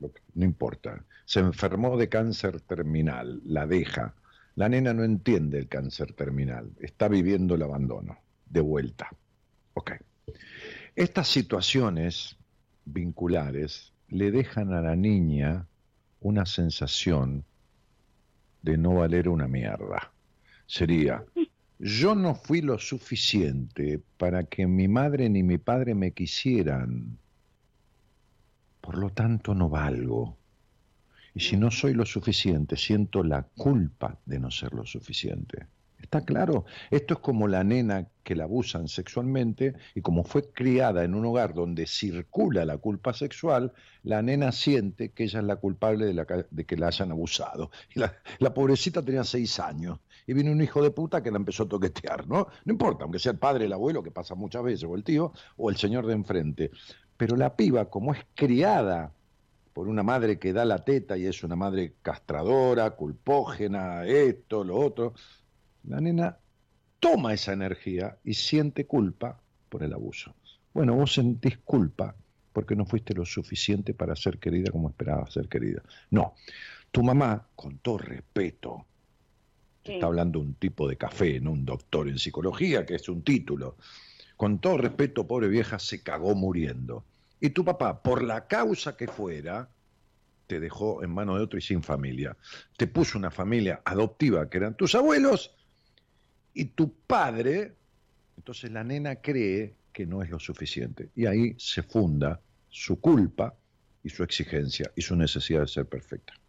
lo 0.00 0.12
que- 0.12 0.22
no 0.34 0.44
importa, 0.44 1.04
se 1.24 1.40
enfermó 1.40 1.96
de 1.96 2.08
cáncer 2.08 2.60
terminal, 2.62 3.40
la 3.44 3.66
deja. 3.66 4.14
La 4.56 4.68
nena 4.68 4.92
no 4.92 5.04
entiende 5.04 5.58
el 5.58 5.68
cáncer 5.68 6.12
terminal, 6.14 6.72
está 6.80 7.08
viviendo 7.08 7.54
el 7.54 7.62
abandono, 7.62 8.18
de 8.46 8.60
vuelta. 8.60 9.08
Ok. 9.74 9.92
Estas 10.96 11.28
situaciones 11.28 12.36
vinculares 12.84 13.92
le 14.08 14.30
dejan 14.32 14.72
a 14.72 14.80
la 14.82 14.96
niña 14.96 15.66
una 16.20 16.44
sensación 16.46 17.44
de 18.62 18.76
no 18.76 18.94
valer 18.94 19.28
una 19.28 19.46
mierda. 19.46 20.12
Sería, 20.66 21.24
yo 21.80 22.14
no 22.14 22.34
fui 22.34 22.60
lo 22.60 22.78
suficiente 22.78 24.02
para 24.18 24.44
que 24.44 24.66
mi 24.66 24.86
madre 24.86 25.30
ni 25.30 25.42
mi 25.42 25.56
padre 25.56 25.94
me 25.94 26.12
quisieran. 26.12 27.18
Por 28.82 28.98
lo 28.98 29.10
tanto, 29.10 29.54
no 29.54 29.70
valgo. 29.70 30.36
Y 31.34 31.40
si 31.40 31.56
no 31.56 31.70
soy 31.70 31.94
lo 31.94 32.04
suficiente, 32.04 32.76
siento 32.76 33.22
la 33.22 33.42
culpa 33.42 34.18
de 34.26 34.38
no 34.38 34.50
ser 34.50 34.74
lo 34.74 34.84
suficiente. 34.84 35.68
¿Está 36.02 36.24
claro? 36.24 36.64
Esto 36.90 37.14
es 37.14 37.20
como 37.20 37.46
la 37.46 37.62
nena 37.64 38.08
que 38.24 38.34
la 38.34 38.44
abusan 38.44 38.88
sexualmente 38.88 39.74
y 39.94 40.00
como 40.02 40.24
fue 40.24 40.50
criada 40.50 41.04
en 41.04 41.14
un 41.14 41.24
hogar 41.24 41.54
donde 41.54 41.86
circula 41.86 42.64
la 42.64 42.78
culpa 42.78 43.12
sexual, 43.14 43.72
la 44.02 44.20
nena 44.20 44.52
siente 44.52 45.12
que 45.12 45.24
ella 45.24 45.40
es 45.40 45.46
la 45.46 45.56
culpable 45.56 46.06
de, 46.06 46.14
la 46.14 46.26
de 46.50 46.64
que 46.66 46.76
la 46.76 46.88
hayan 46.88 47.10
abusado. 47.10 47.70
La 47.94 48.54
pobrecita 48.54 49.02
tenía 49.02 49.24
seis 49.24 49.60
años 49.60 49.98
y 50.30 50.32
vino 50.32 50.52
un 50.52 50.62
hijo 50.62 50.80
de 50.80 50.92
puta 50.92 51.24
que 51.24 51.32
la 51.32 51.38
empezó 51.38 51.64
a 51.64 51.68
toquetear, 51.68 52.28
¿no? 52.28 52.46
No 52.64 52.72
importa, 52.72 53.02
aunque 53.02 53.18
sea 53.18 53.32
el 53.32 53.38
padre, 53.38 53.64
el 53.64 53.72
abuelo, 53.72 54.00
que 54.00 54.12
pasa 54.12 54.36
muchas 54.36 54.62
veces, 54.62 54.84
o 54.84 54.94
el 54.94 55.02
tío, 55.02 55.32
o 55.56 55.70
el 55.70 55.76
señor 55.76 56.06
de 56.06 56.12
enfrente. 56.12 56.70
Pero 57.16 57.34
la 57.34 57.56
piba, 57.56 57.90
como 57.90 58.14
es 58.14 58.24
criada 58.36 59.12
por 59.72 59.88
una 59.88 60.04
madre 60.04 60.38
que 60.38 60.52
da 60.52 60.64
la 60.64 60.84
teta 60.84 61.18
y 61.18 61.26
es 61.26 61.42
una 61.42 61.56
madre 61.56 61.94
castradora, 62.00 62.90
culpógena, 62.90 64.06
esto, 64.06 64.62
lo 64.62 64.78
otro, 64.78 65.14
la 65.82 66.00
nena 66.00 66.38
toma 67.00 67.34
esa 67.34 67.52
energía 67.52 68.16
y 68.22 68.34
siente 68.34 68.86
culpa 68.86 69.40
por 69.68 69.82
el 69.82 69.92
abuso. 69.92 70.36
Bueno, 70.72 70.94
vos 70.94 71.12
sentís 71.12 71.58
culpa 71.58 72.14
porque 72.52 72.76
no 72.76 72.86
fuiste 72.86 73.14
lo 73.14 73.24
suficiente 73.24 73.94
para 73.94 74.14
ser 74.14 74.38
querida 74.38 74.70
como 74.70 74.90
esperabas 74.90 75.32
ser 75.32 75.48
querida. 75.48 75.82
No, 76.10 76.34
tu 76.92 77.02
mamá, 77.02 77.48
con 77.56 77.78
todo 77.78 77.98
respeto, 77.98 78.86
Está 79.94 80.06
hablando 80.06 80.40
un 80.40 80.54
tipo 80.54 80.88
de 80.88 80.96
café, 80.96 81.40
no 81.40 81.52
un 81.52 81.64
doctor 81.64 82.08
en 82.08 82.18
psicología, 82.18 82.86
que 82.86 82.94
es 82.94 83.08
un 83.08 83.22
título. 83.22 83.76
Con 84.36 84.60
todo 84.60 84.78
respeto, 84.78 85.26
pobre 85.26 85.48
vieja, 85.48 85.78
se 85.78 86.02
cagó 86.02 86.34
muriendo. 86.34 87.04
Y 87.40 87.50
tu 87.50 87.64
papá, 87.64 88.02
por 88.02 88.22
la 88.22 88.46
causa 88.46 88.96
que 88.96 89.06
fuera, 89.06 89.68
te 90.46 90.60
dejó 90.60 91.04
en 91.04 91.10
manos 91.10 91.36
de 91.38 91.44
otro 91.44 91.58
y 91.58 91.62
sin 91.62 91.82
familia. 91.82 92.36
Te 92.76 92.86
puso 92.86 93.18
una 93.18 93.30
familia 93.30 93.82
adoptiva 93.84 94.50
que 94.50 94.58
eran 94.58 94.76
tus 94.76 94.94
abuelos 94.94 95.52
y 96.54 96.64
tu 96.64 96.92
padre, 97.06 97.74
entonces 98.36 98.70
la 98.72 98.82
nena 98.82 99.16
cree 99.16 99.74
que 99.92 100.06
no 100.06 100.22
es 100.22 100.30
lo 100.30 100.38
suficiente. 100.38 101.10
Y 101.14 101.26
ahí 101.26 101.54
se 101.56 101.82
funda 101.82 102.40
su 102.68 103.00
culpa 103.00 103.54
y 104.02 104.08
su 104.08 104.24
exigencia 104.24 104.90
y 104.96 105.02
su 105.02 105.14
necesidad 105.14 105.60
de 105.60 105.68
ser 105.68 105.86
perfecta. 105.86 106.39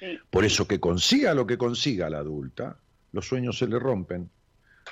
Sí. 0.00 0.18
Por 0.30 0.44
eso 0.44 0.66
que 0.66 0.80
consiga 0.80 1.34
lo 1.34 1.46
que 1.46 1.58
consiga 1.58 2.10
la 2.10 2.18
adulta, 2.18 2.78
los 3.12 3.26
sueños 3.26 3.58
se 3.58 3.68
le 3.68 3.78
rompen, 3.78 4.30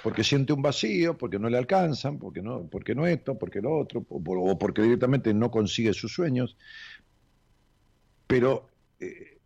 porque 0.03 0.23
siente 0.23 0.53
un 0.53 0.63
vacío, 0.63 1.17
porque 1.17 1.39
no 1.39 1.49
le 1.49 1.59
alcanzan, 1.59 2.19
porque 2.19 2.43
no, 2.43 2.69
porque 2.71 2.95
no 2.95 3.07
esto, 3.07 3.39
porque 3.39 3.61
lo 3.61 3.77
otro, 3.77 4.05
o 4.09 4.59
porque 4.59 4.83
directamente 4.83 5.35
no 5.35 5.51
consigue 5.51 5.93
sus 5.93 6.13
sueños. 6.13 6.57
Pero 8.27 8.69
eh, 9.01 9.39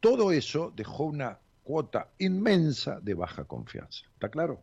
todo 0.00 0.32
eso 0.32 0.72
dejó 0.74 1.04
una 1.04 1.38
cuota 1.62 2.10
inmensa 2.18 2.98
de 3.00 3.14
baja 3.14 3.44
confianza. 3.44 4.06
¿Está 4.14 4.28
claro? 4.30 4.62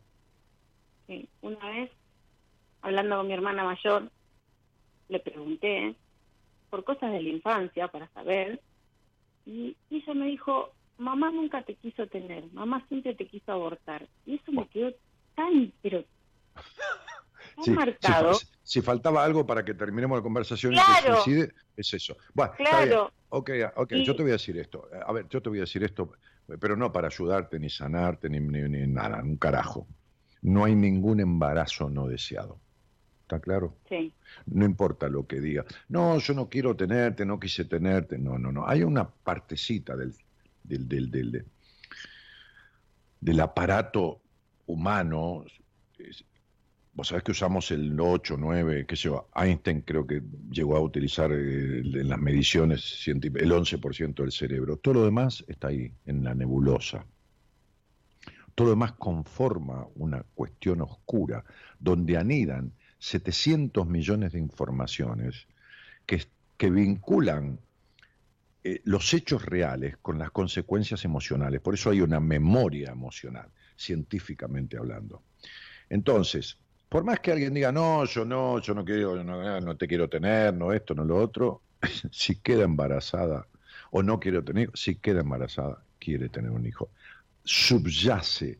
Sí, 1.05 1.29
una 1.41 1.69
vez, 1.69 1.91
hablando 2.81 3.17
con 3.17 3.27
mi 3.27 3.33
hermana 3.33 3.63
mayor, 3.63 4.11
le 5.07 5.19
pregunté 5.19 5.95
por 6.69 6.83
cosas 6.83 7.13
de 7.13 7.21
la 7.21 7.29
infancia 7.29 7.87
para 7.87 8.09
saber, 8.09 8.61
y 9.47 9.77
ella 9.89 10.13
me 10.13 10.25
dijo, 10.27 10.73
mamá 10.97 11.31
nunca 11.31 11.63
te 11.63 11.75
quiso 11.75 12.05
tener, 12.07 12.43
mamá 12.51 12.85
siempre 12.87 13.15
te 13.15 13.27
quiso 13.27 13.51
abortar. 13.51 14.07
Y 14.25 14.35
eso 14.35 14.51
me 14.51 14.67
quedó 14.67 14.91
tan, 15.35 15.73
pero 15.81 16.03
tan 17.55 17.63
Sí, 17.63 17.71
marcado. 17.71 18.33
Si, 18.33 18.45
si 18.63 18.81
faltaba 18.81 19.23
algo 19.23 19.45
para 19.45 19.63
que 19.63 19.73
terminemos 19.73 20.17
la 20.17 20.21
conversación 20.23 20.73
y 20.73 20.75
Claro. 20.77 21.17
se 21.17 21.23
suicide, 21.23 21.53
es 21.75 21.93
eso. 21.93 22.17
Bueno. 22.33 22.53
Claro. 22.57 23.11
Ok, 23.29 23.49
ok, 23.75 23.91
Y- 23.93 24.05
yo 24.05 24.15
te 24.15 24.23
voy 24.23 24.31
a 24.31 24.33
decir 24.33 24.57
esto. 24.57 24.87
A 25.05 25.11
ver, 25.11 25.27
yo 25.29 25.41
te 25.41 25.49
voy 25.49 25.59
a 25.59 25.61
decir 25.61 25.83
esto, 25.83 26.11
pero 26.59 26.75
no 26.75 26.91
para 26.91 27.07
ayudarte, 27.07 27.59
ni 27.59 27.69
sanarte, 27.69 28.29
ni, 28.29 28.39
ni, 28.39 28.61
ni 28.69 28.87
nada, 28.87 29.21
un 29.21 29.37
carajo. 29.37 29.87
No 30.41 30.63
hay 30.65 30.75
ningún 30.75 31.19
embarazo 31.19 31.89
no 31.89 32.07
deseado. 32.07 32.59
¿Está 33.27 33.41
claro? 33.41 33.75
Sí, 33.89 34.13
No 34.45 34.63
importa 34.63 35.09
lo 35.09 35.27
que 35.27 35.41
diga. 35.41 35.65
No, 35.89 36.17
yo 36.17 36.33
no 36.33 36.47
quiero 36.47 36.77
tenerte, 36.77 37.25
no 37.25 37.37
quise 37.41 37.65
tenerte. 37.65 38.17
No, 38.17 38.39
no, 38.39 38.53
no. 38.53 38.65
Hay 38.65 38.83
una 38.83 39.05
partecita 39.05 39.97
del, 39.97 40.13
del, 40.63 40.87
del, 40.87 41.11
del, 41.11 41.45
del 43.19 43.39
aparato 43.41 44.21
humano. 44.65 45.43
Vos 46.93 47.09
sabés 47.09 47.25
que 47.25 47.31
usamos 47.31 47.69
el 47.71 47.99
8, 47.99 48.37
9, 48.39 48.85
qué 48.87 48.95
sé 48.95 49.03
yo. 49.09 49.27
Einstein 49.35 49.81
creo 49.81 50.07
que 50.07 50.21
llegó 50.49 50.77
a 50.77 50.79
utilizar 50.79 51.29
eh, 51.33 51.79
en 51.79 52.07
las 52.07 52.19
mediciones 52.19 53.05
el 53.07 53.51
11% 53.51 54.15
del 54.15 54.31
cerebro. 54.31 54.77
Todo 54.77 54.93
lo 54.93 55.03
demás 55.03 55.43
está 55.49 55.67
ahí, 55.67 55.91
en 56.05 56.23
la 56.23 56.33
nebulosa. 56.33 57.05
Todo 58.55 58.67
lo 58.67 58.71
demás 58.71 58.93
conforma 58.93 59.85
una 59.95 60.23
cuestión 60.33 60.79
oscura, 60.79 61.43
donde 61.77 62.15
anidan 62.15 62.71
700 62.99 63.87
millones 63.87 64.33
de 64.33 64.39
informaciones 64.39 65.47
que, 66.05 66.25
que 66.57 66.69
vinculan 66.69 67.59
eh, 68.63 68.81
los 68.83 69.13
hechos 69.13 69.45
reales 69.45 69.97
con 70.01 70.17
las 70.17 70.31
consecuencias 70.31 71.05
emocionales. 71.05 71.61
Por 71.61 71.73
eso 71.73 71.89
hay 71.89 72.01
una 72.01 72.19
memoria 72.19 72.91
emocional, 72.91 73.49
científicamente 73.75 74.77
hablando. 74.77 75.21
Entonces, 75.89 76.57
por 76.89 77.03
más 77.03 77.19
que 77.19 77.31
alguien 77.31 77.53
diga, 77.53 77.71
no, 77.71 78.05
yo 78.05 78.25
no, 78.25 78.59
yo 78.59 78.73
no 78.73 78.83
quiero, 78.83 79.23
no, 79.23 79.61
no 79.61 79.77
te 79.77 79.87
quiero 79.87 80.09
tener, 80.09 80.53
no 80.53 80.73
esto, 80.73 80.93
no 80.95 81.03
lo 81.03 81.17
otro, 81.17 81.61
si 82.11 82.37
queda 82.37 82.63
embarazada 82.63 83.47
o 83.91 84.03
no 84.03 84.19
quiero 84.19 84.43
tener, 84.43 84.71
si 84.73 84.95
queda 84.95 85.21
embarazada, 85.21 85.83
quiere 85.99 86.29
tener 86.29 86.51
un 86.51 86.65
hijo. 86.65 86.89
Subyace 87.43 88.59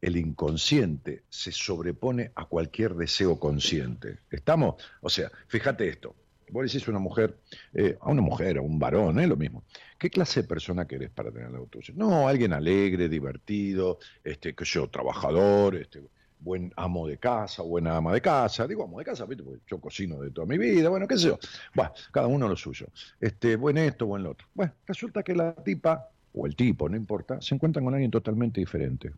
el 0.00 0.16
inconsciente, 0.16 1.24
se 1.28 1.52
sobrepone 1.52 2.30
a 2.34 2.44
cualquier 2.44 2.94
deseo 2.94 3.38
consciente. 3.38 4.18
¿Estamos? 4.30 4.76
O 5.00 5.08
sea, 5.08 5.30
fíjate 5.48 5.88
esto. 5.88 6.14
Vos 6.50 6.64
decís 6.64 6.86
a 6.88 6.90
una 6.90 7.00
mujer, 7.00 7.36
eh, 7.74 7.98
a 8.00 8.08
una 8.08 8.22
mujer, 8.22 8.58
a 8.58 8.62
un 8.62 8.78
varón, 8.78 9.20
es 9.20 9.28
lo 9.28 9.36
mismo. 9.36 9.64
¿Qué 9.98 10.08
clase 10.08 10.42
de 10.42 10.48
persona 10.48 10.86
querés 10.86 11.10
para 11.10 11.30
tener 11.30 11.50
la 11.50 11.60
tuya? 11.66 11.92
No, 11.94 12.26
alguien 12.26 12.52
alegre, 12.52 13.08
divertido, 13.08 13.98
este, 14.24 14.54
que 14.54 14.64
yo, 14.64 14.88
trabajador, 14.88 15.76
este, 15.76 16.00
buen 16.40 16.72
amo 16.76 17.06
de 17.06 17.18
casa, 17.18 17.62
buena 17.62 17.96
ama 17.96 18.14
de 18.14 18.22
casa. 18.22 18.66
Digo 18.66 18.84
amo 18.84 18.98
de 18.98 19.04
casa, 19.04 19.26
¿viste? 19.26 19.44
porque 19.44 19.60
yo 19.66 19.78
cocino 19.78 20.20
de 20.20 20.30
toda 20.30 20.46
mi 20.46 20.56
vida, 20.56 20.88
bueno, 20.88 21.06
qué 21.06 21.18
sé 21.18 21.28
yo. 21.28 21.38
Bueno, 21.74 21.92
cada 22.12 22.28
uno 22.28 22.48
lo 22.48 22.56
suyo. 22.56 22.86
Este, 23.20 23.56
buen 23.56 23.76
esto, 23.76 24.06
buen 24.06 24.22
lo 24.22 24.30
otro. 24.30 24.46
Bueno, 24.54 24.72
resulta 24.86 25.22
que 25.22 25.34
la 25.34 25.54
tipa, 25.54 26.08
o 26.32 26.46
el 26.46 26.56
tipo, 26.56 26.88
no 26.88 26.96
importa, 26.96 27.42
se 27.42 27.54
encuentran 27.54 27.84
con 27.84 27.92
alguien 27.92 28.10
totalmente 28.10 28.60
diferente 28.60 29.12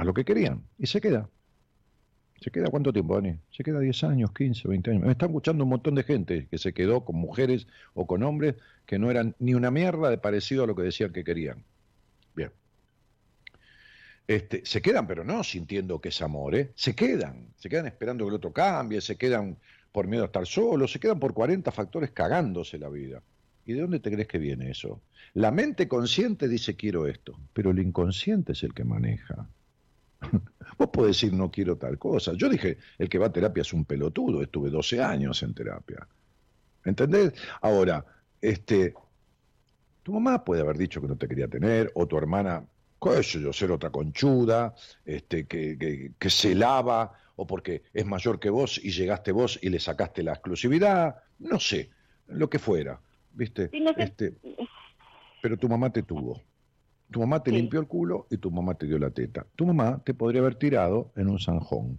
a 0.00 0.04
lo 0.04 0.14
que 0.14 0.24
querían 0.24 0.62
y 0.78 0.86
se 0.86 1.00
queda. 1.00 1.28
¿Se 2.40 2.50
queda 2.50 2.70
cuánto 2.70 2.90
tiempo, 2.90 3.16
Dani? 3.16 3.38
Se 3.50 3.62
queda 3.62 3.80
10 3.80 4.04
años, 4.04 4.32
15, 4.32 4.66
20 4.66 4.90
años. 4.92 5.02
Me 5.04 5.12
está 5.12 5.26
escuchando 5.26 5.64
un 5.64 5.70
montón 5.70 5.94
de 5.94 6.04
gente 6.04 6.48
que 6.50 6.56
se 6.56 6.72
quedó 6.72 7.04
con 7.04 7.16
mujeres 7.16 7.66
o 7.92 8.06
con 8.06 8.22
hombres 8.22 8.54
que 8.86 8.98
no 8.98 9.10
eran 9.10 9.36
ni 9.38 9.52
una 9.52 9.70
mierda 9.70 10.08
de 10.08 10.16
parecido 10.16 10.64
a 10.64 10.66
lo 10.66 10.74
que 10.74 10.82
decían 10.82 11.12
que 11.12 11.22
querían. 11.22 11.64
Bien. 12.34 12.50
Este, 14.26 14.64
se 14.64 14.80
quedan, 14.80 15.06
pero 15.06 15.22
no 15.22 15.44
sintiendo 15.44 16.00
que 16.00 16.08
es 16.08 16.22
amor, 16.22 16.54
¿eh? 16.54 16.72
Se 16.76 16.94
quedan. 16.94 17.48
Se 17.56 17.68
quedan 17.68 17.86
esperando 17.86 18.24
que 18.24 18.30
el 18.30 18.36
otro 18.36 18.54
cambie, 18.54 19.02
se 19.02 19.16
quedan 19.16 19.58
por 19.92 20.06
miedo 20.06 20.22
a 20.22 20.26
estar 20.26 20.46
solos, 20.46 20.92
se 20.92 20.98
quedan 20.98 21.20
por 21.20 21.34
40 21.34 21.70
factores 21.72 22.10
cagándose 22.12 22.78
la 22.78 22.88
vida. 22.88 23.22
¿Y 23.66 23.74
de 23.74 23.82
dónde 23.82 24.00
te 24.00 24.10
crees 24.10 24.28
que 24.28 24.38
viene 24.38 24.70
eso? 24.70 25.02
La 25.34 25.50
mente 25.50 25.88
consciente 25.88 26.48
dice 26.48 26.74
quiero 26.74 27.06
esto, 27.06 27.38
pero 27.52 27.70
el 27.70 27.80
inconsciente 27.80 28.52
es 28.52 28.62
el 28.62 28.72
que 28.72 28.84
maneja. 28.84 29.46
Vos 30.78 30.88
podés 30.88 31.16
decir 31.16 31.32
no 31.32 31.50
quiero 31.50 31.76
tal 31.76 31.98
cosa. 31.98 32.32
Yo 32.34 32.48
dije, 32.48 32.78
el 32.98 33.08
que 33.08 33.18
va 33.18 33.26
a 33.26 33.32
terapia 33.32 33.62
es 33.62 33.72
un 33.72 33.84
pelotudo, 33.84 34.42
estuve 34.42 34.70
12 34.70 35.02
años 35.02 35.42
en 35.42 35.54
terapia. 35.54 36.06
¿Entendés? 36.84 37.34
Ahora, 37.60 38.04
este, 38.40 38.94
tu 40.02 40.12
mamá 40.12 40.44
puede 40.44 40.62
haber 40.62 40.78
dicho 40.78 41.00
que 41.00 41.08
no 41.08 41.16
te 41.16 41.28
quería 41.28 41.48
tener, 41.48 41.90
o 41.94 42.06
tu 42.06 42.16
hermana, 42.16 42.64
qué 43.00 43.22
sé 43.22 43.40
yo, 43.40 43.52
ser 43.52 43.70
otra 43.70 43.90
conchuda, 43.90 44.74
este, 45.04 45.46
que, 45.46 45.76
que, 45.78 46.12
que 46.18 46.30
se 46.30 46.54
lava, 46.54 47.12
o 47.36 47.46
porque 47.46 47.82
es 47.92 48.06
mayor 48.06 48.38
que 48.38 48.50
vos 48.50 48.80
y 48.82 48.90
llegaste 48.90 49.32
vos 49.32 49.58
y 49.62 49.68
le 49.68 49.80
sacaste 49.80 50.22
la 50.22 50.32
exclusividad, 50.32 51.16
no 51.38 51.58
sé, 51.58 51.90
lo 52.26 52.48
que 52.48 52.58
fuera, 52.58 53.00
¿viste? 53.32 53.68
Sí, 53.70 53.80
no 53.80 53.92
sé. 53.94 54.02
Este, 54.02 54.34
pero 55.42 55.56
tu 55.56 55.68
mamá 55.68 55.90
te 55.90 56.02
tuvo. 56.02 56.42
Tu 57.10 57.18
mamá 57.20 57.42
te 57.42 57.50
Sí. 57.50 57.56
limpió 57.56 57.80
el 57.80 57.86
culo 57.86 58.26
y 58.30 58.36
tu 58.38 58.50
mamá 58.50 58.74
te 58.74 58.86
dio 58.86 58.98
la 58.98 59.10
teta. 59.10 59.46
Tu 59.56 59.66
mamá 59.66 60.00
te 60.04 60.14
podría 60.14 60.40
haber 60.40 60.54
tirado 60.54 61.12
en 61.16 61.28
un 61.28 61.38
zanjón. 61.40 61.98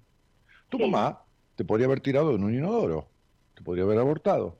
Tu 0.69 0.77
Sí. 0.77 0.83
mamá 0.89 1.21
te 1.55 1.65
podría 1.65 1.87
haber 1.87 1.99
tirado 1.99 2.33
en 2.35 2.43
un 2.43 2.53
inodoro. 2.55 3.09
Te 3.53 3.61
podría 3.61 3.83
haber 3.83 3.99
abortado. 3.99 4.59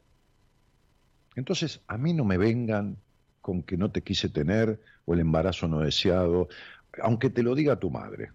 Entonces, 1.36 1.82
a 1.88 1.98
mí 1.98 2.14
no 2.14 2.26
me 2.26 2.38
vengan 2.38 2.98
con 3.40 3.64
que 3.64 3.78
no 3.78 3.92
te 3.92 4.04
quise 4.04 4.30
tener 4.30 4.82
o 5.06 5.14
el 5.14 5.22
embarazo 5.22 5.68
no 5.68 5.80
deseado, 5.80 6.50
aunque 7.02 7.30
te 7.30 7.42
lo 7.44 7.56
diga 7.56 7.80
tu 7.80 7.90
madre. 7.90 8.32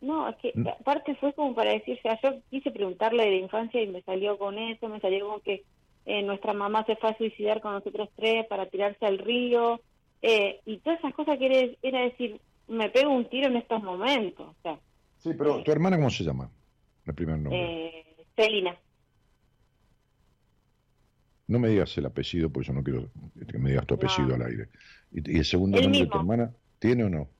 No, 0.00 0.28
es 0.28 0.36
que 0.36 0.52
aparte 0.68 1.14
fue 1.16 1.32
como 1.34 1.54
para 1.54 1.70
decir, 1.70 1.98
o 1.98 2.02
sea, 2.02 2.18
yo 2.22 2.40
quise 2.50 2.70
preguntarle 2.70 3.24
de 3.24 3.30
la 3.30 3.36
infancia 3.36 3.82
y 3.82 3.86
me 3.88 4.02
salió 4.02 4.38
con 4.38 4.58
eso, 4.58 4.88
me 4.88 5.00
salió 5.00 5.28
con 5.28 5.40
que 5.40 5.64
eh, 6.04 6.22
nuestra 6.22 6.52
mamá 6.52 6.84
se 6.84 6.96
fue 6.96 7.10
a 7.10 7.16
suicidar 7.16 7.60
con 7.60 7.72
nosotros 7.72 8.08
tres 8.14 8.46
para 8.48 8.66
tirarse 8.68 9.04
al 9.06 9.18
río, 9.18 9.80
eh, 10.22 10.60
y 10.64 10.78
todas 10.80 10.98
esas 10.98 11.14
cosas 11.14 11.38
que 11.38 11.76
era, 11.82 12.00
decir, 12.00 12.40
me 12.68 12.90
pego 12.90 13.12
un 13.12 13.28
tiro 13.28 13.48
en 13.48 13.56
estos 13.56 13.82
momentos. 13.82 14.48
O 14.48 14.56
sea, 14.62 14.80
Sí, 15.18 15.30
pero 15.36 15.62
¿tu 15.62 15.72
hermana 15.72 15.96
cómo 15.96 16.10
se 16.10 16.24
llama? 16.24 16.50
El 17.04 17.14
primer 17.14 17.38
nombre. 17.38 17.60
eh, 17.88 18.26
Celina, 18.36 18.78
No 21.48 21.58
me 21.58 21.68
digas 21.68 21.96
el 21.98 22.06
apellido, 22.06 22.50
porque 22.50 22.68
yo 22.68 22.72
no 22.74 22.82
quiero 22.82 23.10
que 23.48 23.58
me 23.58 23.70
digas 23.70 23.86
tu 23.86 23.94
No. 23.94 23.98
apellido 23.98 24.34
al 24.34 24.42
aire. 24.42 24.68
¿Y, 25.10 25.32
y 25.34 25.38
el 25.38 25.44
segundo 25.44 25.78
El 25.78 25.84
nombre 25.84 26.04
de 26.04 26.10
tu 26.10 26.18
hermana 26.18 26.54
tiene 26.78 27.04
o 27.04 27.08
no? 27.08 27.30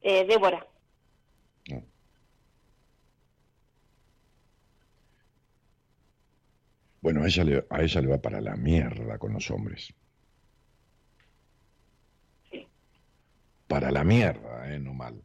eh, 0.00 0.24
Débora. 0.26 0.66
No. 1.68 1.84
Bueno, 7.00 7.22
a 7.22 7.26
ella, 7.26 7.44
le, 7.44 7.64
a 7.70 7.82
ella 7.82 8.00
le 8.00 8.08
va 8.08 8.20
para 8.20 8.40
la 8.40 8.56
mierda 8.56 9.16
con 9.18 9.32
los 9.34 9.48
hombres. 9.52 9.94
Sí. 12.50 12.66
Para 13.74 13.90
la 13.90 14.04
mierda, 14.04 14.72
¿eh? 14.72 14.78
No 14.78 14.94
mal. 14.94 15.20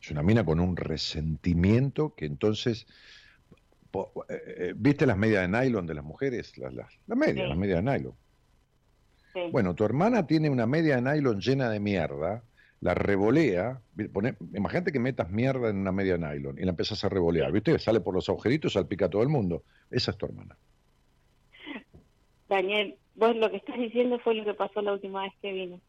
Es 0.00 0.10
una 0.10 0.22
mina 0.22 0.44
con 0.44 0.60
un 0.60 0.76
resentimiento 0.76 2.14
que 2.14 2.26
entonces... 2.26 2.86
eh, 3.94 3.98
eh, 4.28 4.72
¿Viste 4.76 5.06
las 5.06 5.16
medias 5.16 5.42
de 5.42 5.48
nylon 5.48 5.86
de 5.86 5.94
las 5.94 6.04
mujeres? 6.04 6.56
Las, 6.58 6.72
las, 6.72 6.88
las 7.06 7.18
medias, 7.18 7.44
Sí. 7.44 7.48
las 7.48 7.58
medias 7.58 7.84
de 7.84 7.90
nylon. 7.90 8.14
Sí. 9.32 9.40
Bueno, 9.50 9.74
tu 9.74 9.84
hermana 9.84 10.26
tiene 10.26 10.50
una 10.50 10.66
media 10.66 10.96
de 10.96 11.02
nylon 11.02 11.40
llena 11.40 11.68
de 11.68 11.80
mierda, 11.80 12.44
la 12.80 12.94
revolea, 12.94 13.80
pone- 14.12 14.36
imagínate 14.52 14.92
que 14.92 15.00
metas 15.00 15.30
mierda 15.30 15.70
en 15.70 15.78
una 15.78 15.90
media 15.90 16.16
de 16.16 16.28
nylon 16.28 16.58
y 16.58 16.62
la 16.62 16.70
empezás 16.70 17.02
a 17.04 17.08
revolear, 17.08 17.50
¿viste? 17.50 17.76
Sale 17.78 18.00
por 18.00 18.14
los 18.14 18.28
agujeritos, 18.28 18.74
salpica 18.74 19.06
a 19.06 19.10
todo 19.10 19.22
el 19.22 19.28
mundo. 19.30 19.64
Esa 19.90 20.10
es 20.12 20.18
tu 20.18 20.26
hermana. 20.26 20.56
Daniel, 22.48 22.96
vos 23.16 23.34
lo 23.34 23.50
que 23.50 23.56
estás 23.56 23.78
diciendo 23.78 24.18
fue 24.20 24.34
lo 24.34 24.44
que 24.44 24.54
pasó 24.54 24.82
la 24.82 24.92
última 24.92 25.22
vez 25.22 25.32
que 25.40 25.52
vino. 25.52 25.80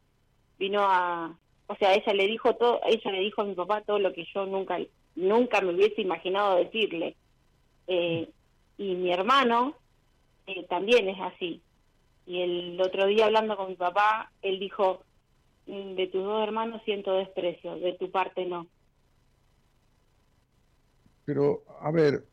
Vino 0.57 0.81
a, 0.83 1.37
o 1.67 1.75
sea, 1.75 1.93
ella 1.93 2.13
le 2.13 2.27
dijo 2.27 2.55
todo, 2.55 2.81
ella 2.85 3.11
le 3.11 3.19
dijo 3.19 3.41
a 3.41 3.45
mi 3.45 3.55
papá 3.55 3.81
todo 3.81 3.99
lo 3.99 4.13
que 4.13 4.25
yo 4.33 4.45
nunca, 4.45 4.77
nunca 5.15 5.61
me 5.61 5.73
hubiese 5.73 6.01
imaginado 6.01 6.55
decirle. 6.57 7.17
Eh, 7.87 8.29
y 8.77 8.95
mi 8.95 9.11
hermano 9.11 9.75
eh, 10.47 10.65
también 10.67 11.09
es 11.09 11.19
así. 11.21 11.61
Y 12.25 12.41
el 12.41 12.81
otro 12.81 13.05
día 13.07 13.25
hablando 13.25 13.55
con 13.57 13.67
mi 13.69 13.75
papá, 13.75 14.31
él 14.41 14.59
dijo, 14.59 15.03
"Mm, 15.67 15.95
de 15.95 16.07
tus 16.07 16.23
dos 16.23 16.43
hermanos 16.43 16.81
siento 16.85 17.13
desprecio, 17.13 17.75
de 17.77 17.93
tu 17.93 18.09
parte 18.11 18.45
no. 18.45 18.67
Pero, 21.25 21.63
a 21.81 21.91
ver, 21.91 22.23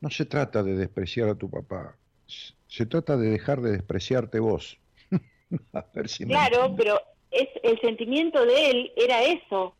no 0.00 0.10
se 0.10 0.24
trata 0.26 0.62
de 0.62 0.74
despreciar 0.76 1.28
a 1.28 1.34
tu 1.34 1.50
papá, 1.50 1.98
se- 2.26 2.54
se 2.66 2.86
trata 2.86 3.16
de 3.16 3.30
dejar 3.30 3.60
de 3.60 3.72
despreciarte 3.72 4.38
vos. 4.38 4.78
a 5.72 5.84
ver 5.94 6.08
si 6.08 6.24
Claro, 6.24 6.74
pero 6.76 7.00
es 7.30 7.48
el 7.62 7.80
sentimiento 7.80 8.44
de 8.44 8.70
él 8.70 8.92
era 8.96 9.22
eso, 9.22 9.76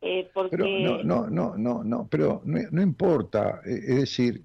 eh, 0.00 0.30
porque 0.34 0.56
Pero 0.56 0.66
no, 0.78 1.02
no, 1.02 1.28
no, 1.30 1.56
no, 1.56 1.84
no, 1.84 2.08
pero 2.08 2.42
no, 2.44 2.58
no 2.70 2.82
importa. 2.82 3.60
eh, 3.64 3.80
Es 3.88 3.96
decir, 3.96 4.44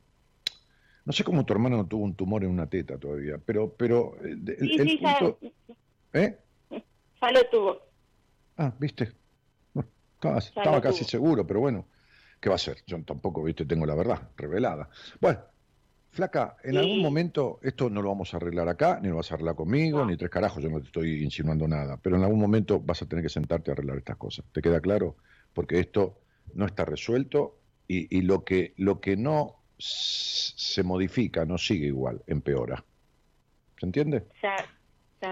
no 1.05 1.13
sé 1.13 1.23
cómo 1.23 1.45
tu 1.45 1.53
hermano 1.53 1.77
no 1.77 1.87
tuvo 1.87 2.03
un 2.03 2.15
tumor 2.15 2.43
en 2.43 2.49
una 2.51 2.67
teta 2.69 2.97
todavía, 2.97 3.37
pero, 3.37 3.75
pero 3.75 4.15
eh, 4.25 4.35
el, 4.59 4.71
sí, 4.71 4.75
el 4.77 4.91
sí, 4.91 4.99
ya, 5.01 5.19
punto, 5.21 5.39
¿eh? 6.13 6.39
ya 7.21 7.31
lo 7.31 7.49
tuvo. 7.49 7.81
Ah, 8.57 8.73
viste. 8.79 9.11
Estaba, 10.15 10.39
Ya 10.55 10.61
estaba 10.61 10.81
casi 10.81 11.05
tuvo. 11.05 11.05
seguro, 11.05 11.45
pero 11.47 11.59
bueno, 11.61 11.89
¿qué 12.41 12.49
va 12.49 12.55
a 12.55 12.57
ser? 12.59 12.83
Yo 12.87 13.03
tampoco, 13.05 13.43
viste, 13.43 13.65
tengo 13.65 13.85
la 13.85 13.95
verdad 13.95 14.31
revelada. 14.37 14.89
Bueno, 15.21 15.41
flaca, 16.15 16.55
en 16.63 16.71
Sí. 16.71 16.77
algún 16.77 17.01
momento 17.01 17.59
esto 17.61 17.89
no 17.89 18.01
lo 18.01 18.09
vamos 18.09 18.33
a 18.33 18.37
arreglar 18.37 18.67
acá, 18.69 18.99
ni 19.01 19.09
lo 19.09 19.17
vas 19.17 19.29
a 19.31 19.35
arreglar 19.35 19.55
conmigo, 19.55 19.99
No. 19.99 20.05
ni 20.07 20.17
tres 20.17 20.31
carajos, 20.31 20.63
yo 20.63 20.69
no 20.69 20.79
te 20.79 20.87
estoy 20.87 21.23
insinuando 21.23 21.67
nada, 21.67 21.97
pero 22.01 22.15
en 22.15 22.23
algún 22.23 22.39
momento 22.39 22.79
vas 22.79 23.01
a 23.01 23.05
tener 23.05 23.23
que 23.23 23.29
sentarte 23.29 23.69
a 23.69 23.73
arreglar 23.73 23.97
estas 23.97 24.17
cosas. 24.17 24.45
¿Te 24.51 24.61
queda 24.61 24.79
claro? 24.79 25.17
Porque 25.53 25.79
esto 25.79 26.19
no 26.53 26.65
está 26.65 26.85
resuelto 26.85 27.59
y, 27.87 28.17
y 28.17 28.21
lo, 28.21 28.43
que, 28.43 28.73
lo 28.77 28.99
que 28.99 29.15
no 29.17 29.57
se 29.77 30.81
modifica 30.83 31.45
no 31.45 31.57
sigue 31.57 31.87
igual, 31.87 32.23
empeora. 32.27 32.83
¿Se 33.79 33.85
entiende? 33.85 34.25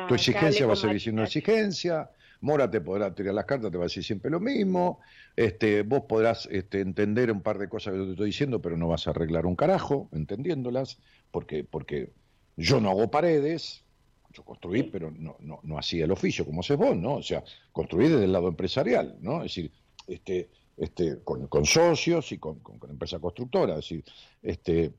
Tu 0.08 0.16
exigencia 0.16 0.66
va 0.68 0.74
a 0.74 0.76
seguir 0.76 1.00
siendo 1.00 1.24
exigencia, 1.24 2.10
Mora 2.44 2.70
te 2.70 2.82
podrá 2.82 3.16
tirar 3.16 3.34
las 3.34 3.46
cartas, 3.46 3.72
te 3.72 3.78
va 3.78 3.86
a 3.86 3.88
decir 3.88 4.04
siempre 4.04 4.30
lo 4.30 4.42
mismo, 4.42 5.00
este, 5.38 5.82
vos 5.84 6.02
podrás 6.10 6.46
este, 6.52 6.82
entender 6.82 7.32
un 7.32 7.42
par 7.42 7.58
de 7.58 7.70
cosas 7.70 7.94
que 7.94 8.00
yo 8.00 8.06
te 8.06 8.12
estoy 8.12 8.26
diciendo, 8.28 8.62
pero 8.62 8.76
no 8.76 8.90
vas 8.90 9.08
a 9.08 9.12
arreglar 9.12 9.46
un 9.46 9.56
carajo 9.56 10.10
entendiéndolas, 10.12 11.00
porque, 11.32 11.64
porque 11.64 12.12
yo 12.58 12.82
no 12.82 12.90
hago 12.90 13.10
paredes, 13.10 13.86
yo 14.34 14.44
construí, 14.44 14.84
pero 14.84 15.10
no, 15.10 15.38
no, 15.40 15.62
no 15.64 15.78
hacía 15.78 16.04
el 16.04 16.12
oficio 16.12 16.46
como 16.46 16.60
haces 16.60 16.76
vos, 16.76 16.98
¿no? 16.98 17.16
O 17.16 17.24
sea, 17.24 17.46
construí 17.72 18.10
desde 18.10 18.26
el 18.26 18.34
lado 18.34 18.50
empresarial, 18.50 19.16
¿no? 19.22 19.38
Es 19.38 19.56
decir, 19.56 19.72
este, 20.08 20.50
este, 20.76 21.20
con, 21.24 21.48
con 21.48 21.66
socios 21.66 22.30
y 22.34 22.40
con, 22.40 22.60
con, 22.60 22.78
con 22.78 22.90
empresa 22.90 23.20
constructora, 23.20 23.76
es 23.76 23.86
decir, 23.86 24.04
este, 24.42 24.92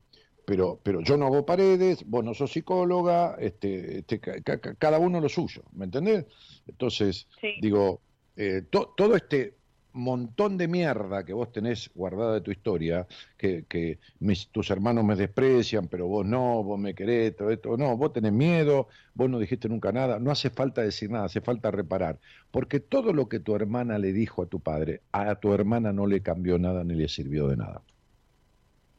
pero, 0.45 0.79
pero 0.83 1.01
yo 1.01 1.17
no 1.17 1.25
hago 1.27 1.45
paredes, 1.45 2.03
vos 2.05 2.23
no 2.23 2.33
sos 2.33 2.51
psicóloga, 2.51 3.35
este, 3.39 3.99
este, 3.99 4.19
ca- 4.19 4.41
ca- 4.41 4.75
cada 4.75 4.99
uno 4.99 5.19
lo 5.19 5.29
suyo, 5.29 5.63
¿me 5.73 5.85
entendés? 5.85 6.25
Entonces, 6.67 7.27
Sí. 7.41 7.49
digo, 7.61 8.01
eh, 8.35 8.61
to- 8.69 8.93
todo 8.95 9.15
este 9.15 9.55
montón 9.97 10.57
de 10.57 10.67
mierda 10.67 11.23
que 11.23 11.31
vos 11.31 11.53
tenés 11.53 11.89
guardada 11.95 12.33
de 12.33 12.41
tu 12.41 12.51
historia, 12.51 13.07
que, 13.37 13.63
que 13.63 13.99
mis- 14.19 14.49
tus 14.49 14.69
hermanos 14.69 15.05
me 15.05 15.15
desprecian, 15.15 15.87
pero 15.87 16.05
vos 16.07 16.25
no, 16.25 16.63
vos 16.63 16.77
me 16.77 16.93
querés, 16.93 17.33
todo 17.37 17.49
esto, 17.49 17.77
no, 17.77 17.95
vos 17.95 18.11
tenés 18.11 18.33
miedo, 18.33 18.89
vos 19.13 19.29
no 19.29 19.39
dijiste 19.39 19.69
nunca 19.69 19.93
nada, 19.93 20.19
no 20.19 20.31
hace 20.31 20.49
falta 20.49 20.81
decir 20.81 21.09
nada, 21.09 21.25
hace 21.25 21.39
falta 21.39 21.71
reparar, 21.71 22.19
porque 22.51 22.81
todo 22.81 23.13
lo 23.13 23.29
que 23.29 23.39
tu 23.39 23.55
hermana 23.55 23.97
le 23.97 24.11
dijo 24.11 24.41
a 24.43 24.47
tu 24.47 24.59
padre, 24.59 25.01
a 25.13 25.35
tu 25.35 25.53
hermana 25.53 25.93
no 25.93 26.07
le 26.07 26.21
cambió 26.21 26.59
nada 26.59 26.83
ni 26.83 26.95
le 26.95 27.07
sirvió 27.07 27.47
de 27.47 27.55
nada 27.55 27.81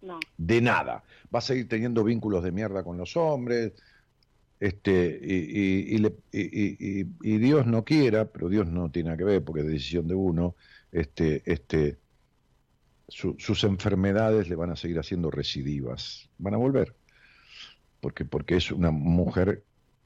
No, 0.07 0.19
de 0.37 0.61
nada. 0.61 1.05
Va 1.35 1.39
a 1.41 1.43
seguir 1.43 1.69
teniendo 1.69 2.05
vínculos 2.05 2.43
de 2.45 2.53
mierda 2.53 2.85
con 2.85 2.97
los 2.97 3.17
hombres, 3.17 3.73
este, 4.61 5.19
y, 5.23 5.97
y- 6.33 7.39
Dios 7.39 7.67
no 7.67 7.85
quiera, 7.85 8.31
pero 8.31 8.49
Dios 8.49 8.67
no 8.67 8.91
tiene 8.91 9.09
nada 9.09 9.19
que 9.19 9.25
ver 9.25 9.45
porque 9.45 9.63
es 9.63 9.67
decisión 9.67 10.07
de 10.09 10.15
uno, 10.15 10.57
este, 10.93 11.43
este, 11.51 11.99
su- 13.09 13.37
sus 13.39 13.65
enfermedades 13.65 14.49
le 14.49 14.57
van 14.57 14.71
a 14.71 14.77
seguir 14.77 14.99
haciendo 14.99 15.31
recidivas, 15.31 16.31
van 16.39 16.55
a 16.55 16.59
volver, 16.59 16.97
porque, 18.01 18.25
porque 18.25 18.57
es 18.57 18.71
una 18.71 18.91
mujer 18.91 19.65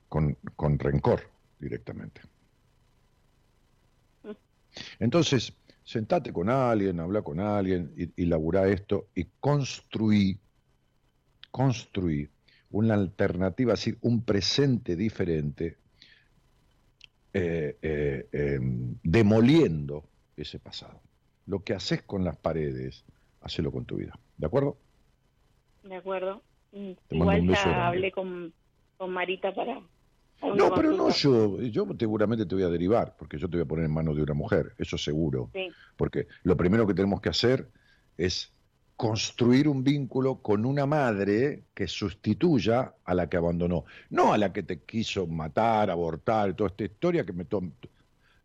con, 0.08 0.36
con 0.56 0.78
rencor 0.78 1.22
directamente. 1.58 2.22
Entonces, 4.98 5.52
sentate 5.84 6.32
con 6.32 6.48
alguien, 6.48 7.00
habla 7.00 7.22
con 7.22 7.40
alguien 7.40 7.92
y, 7.96 8.22
y 8.22 8.26
laburá 8.26 8.68
esto 8.68 9.08
y 9.14 9.24
construí, 9.40 10.38
construí 11.50 12.28
una 12.70 12.94
alternativa, 12.94 13.74
es 13.74 13.80
decir, 13.80 13.98
un 14.02 14.24
presente 14.24 14.96
diferente, 14.96 15.78
eh, 17.32 17.76
eh, 17.82 18.28
eh, 18.32 18.58
demoliendo 19.02 20.04
ese 20.36 20.58
pasado. 20.58 21.00
Lo 21.46 21.64
que 21.64 21.74
haces 21.74 22.02
con 22.02 22.24
las 22.24 22.36
paredes, 22.36 23.04
hacelo 23.40 23.72
con 23.72 23.84
tu 23.84 23.96
vida. 23.96 24.18
¿De 24.36 24.46
acuerdo? 24.46 24.78
de 25.82 25.96
acuerdo. 25.96 26.42
Te 26.70 26.78
mando 26.78 26.96
Igual 27.10 27.40
un 27.40 27.46
beso 27.48 27.64
ya 27.64 27.88
hablé 27.88 28.12
con, 28.12 28.52
con 28.96 29.12
Marita 29.12 29.52
para... 29.54 29.80
No, 30.42 30.74
pero 30.74 30.92
no 30.92 31.10
yo, 31.10 31.60
yo 31.62 31.86
seguramente 31.98 32.46
te 32.46 32.54
voy 32.54 32.64
a 32.64 32.68
derivar, 32.68 33.14
porque 33.18 33.38
yo 33.38 33.48
te 33.48 33.56
voy 33.56 33.64
a 33.64 33.68
poner 33.68 33.84
en 33.86 33.92
manos 33.92 34.16
de 34.16 34.22
una 34.22 34.34
mujer, 34.34 34.74
eso 34.78 34.96
seguro. 34.98 35.50
Sí, 35.52 35.68
Porque 35.96 36.26
lo 36.44 36.56
primero 36.56 36.86
que 36.86 36.94
tenemos 36.94 37.20
que 37.20 37.28
hacer 37.28 37.68
es 38.16 38.52
construir 38.96 39.66
un 39.68 39.82
vínculo 39.82 40.42
con 40.42 40.64
una 40.66 40.84
madre 40.86 41.64
que 41.74 41.86
sustituya 41.86 42.94
a 43.04 43.14
la 43.14 43.28
que 43.28 43.36
abandonó, 43.38 43.84
no 44.10 44.32
a 44.32 44.38
la 44.38 44.52
que 44.52 44.62
te 44.62 44.82
quiso 44.82 45.26
matar, 45.26 45.90
abortar, 45.90 46.54
toda 46.54 46.68
esta 46.68 46.84
historia 46.84 47.24
que 47.24 47.32
me 47.32 47.44
to- 47.46 47.62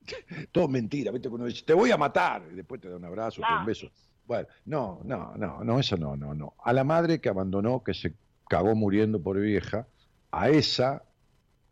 todo 0.51 0.67
mentira, 0.67 1.11
¿viste? 1.11 1.29
Cuando 1.29 1.47
dice, 1.47 1.63
te 1.65 1.73
voy 1.73 1.91
a 1.91 1.97
matar, 1.97 2.43
y 2.51 2.55
después 2.55 2.79
te 2.81 2.89
da 2.89 2.97
un 2.97 3.05
abrazo, 3.05 3.43
te 3.45 3.53
da 3.53 3.59
un 3.59 3.65
beso. 3.65 3.87
Bueno, 4.25 4.47
no, 4.65 5.01
no, 5.03 5.35
no, 5.37 5.63
no, 5.63 5.79
eso 5.79 5.97
no, 5.97 6.15
no, 6.15 6.33
no. 6.33 6.55
A 6.63 6.73
la 6.73 6.83
madre 6.83 7.19
que 7.21 7.29
abandonó, 7.29 7.83
que 7.83 7.93
se 7.93 8.15
cagó 8.47 8.75
muriendo 8.75 9.21
por 9.21 9.39
vieja, 9.39 9.87
a 10.31 10.49
esa 10.49 11.03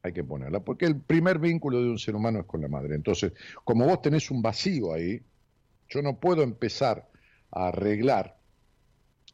hay 0.03 0.11
que 0.11 0.23
ponerla, 0.23 0.59
porque 0.59 0.85
el 0.85 0.99
primer 0.99 1.39
vínculo 1.39 1.81
de 1.81 1.89
un 1.89 1.97
ser 1.97 2.15
humano 2.15 2.41
es 2.41 2.45
con 2.45 2.61
la 2.61 2.67
madre. 2.67 2.93
Entonces, 2.93 3.31
como 3.63 3.85
vos 3.85 4.01
tenés 4.01 4.30
un 4.30 4.41
vacío 4.41 4.93
ahí, 4.93 5.21
yo 5.89 6.01
no 6.01 6.19
puedo 6.19 6.43
empezar 6.43 7.09
a 7.51 7.69
arreglar 7.69 8.38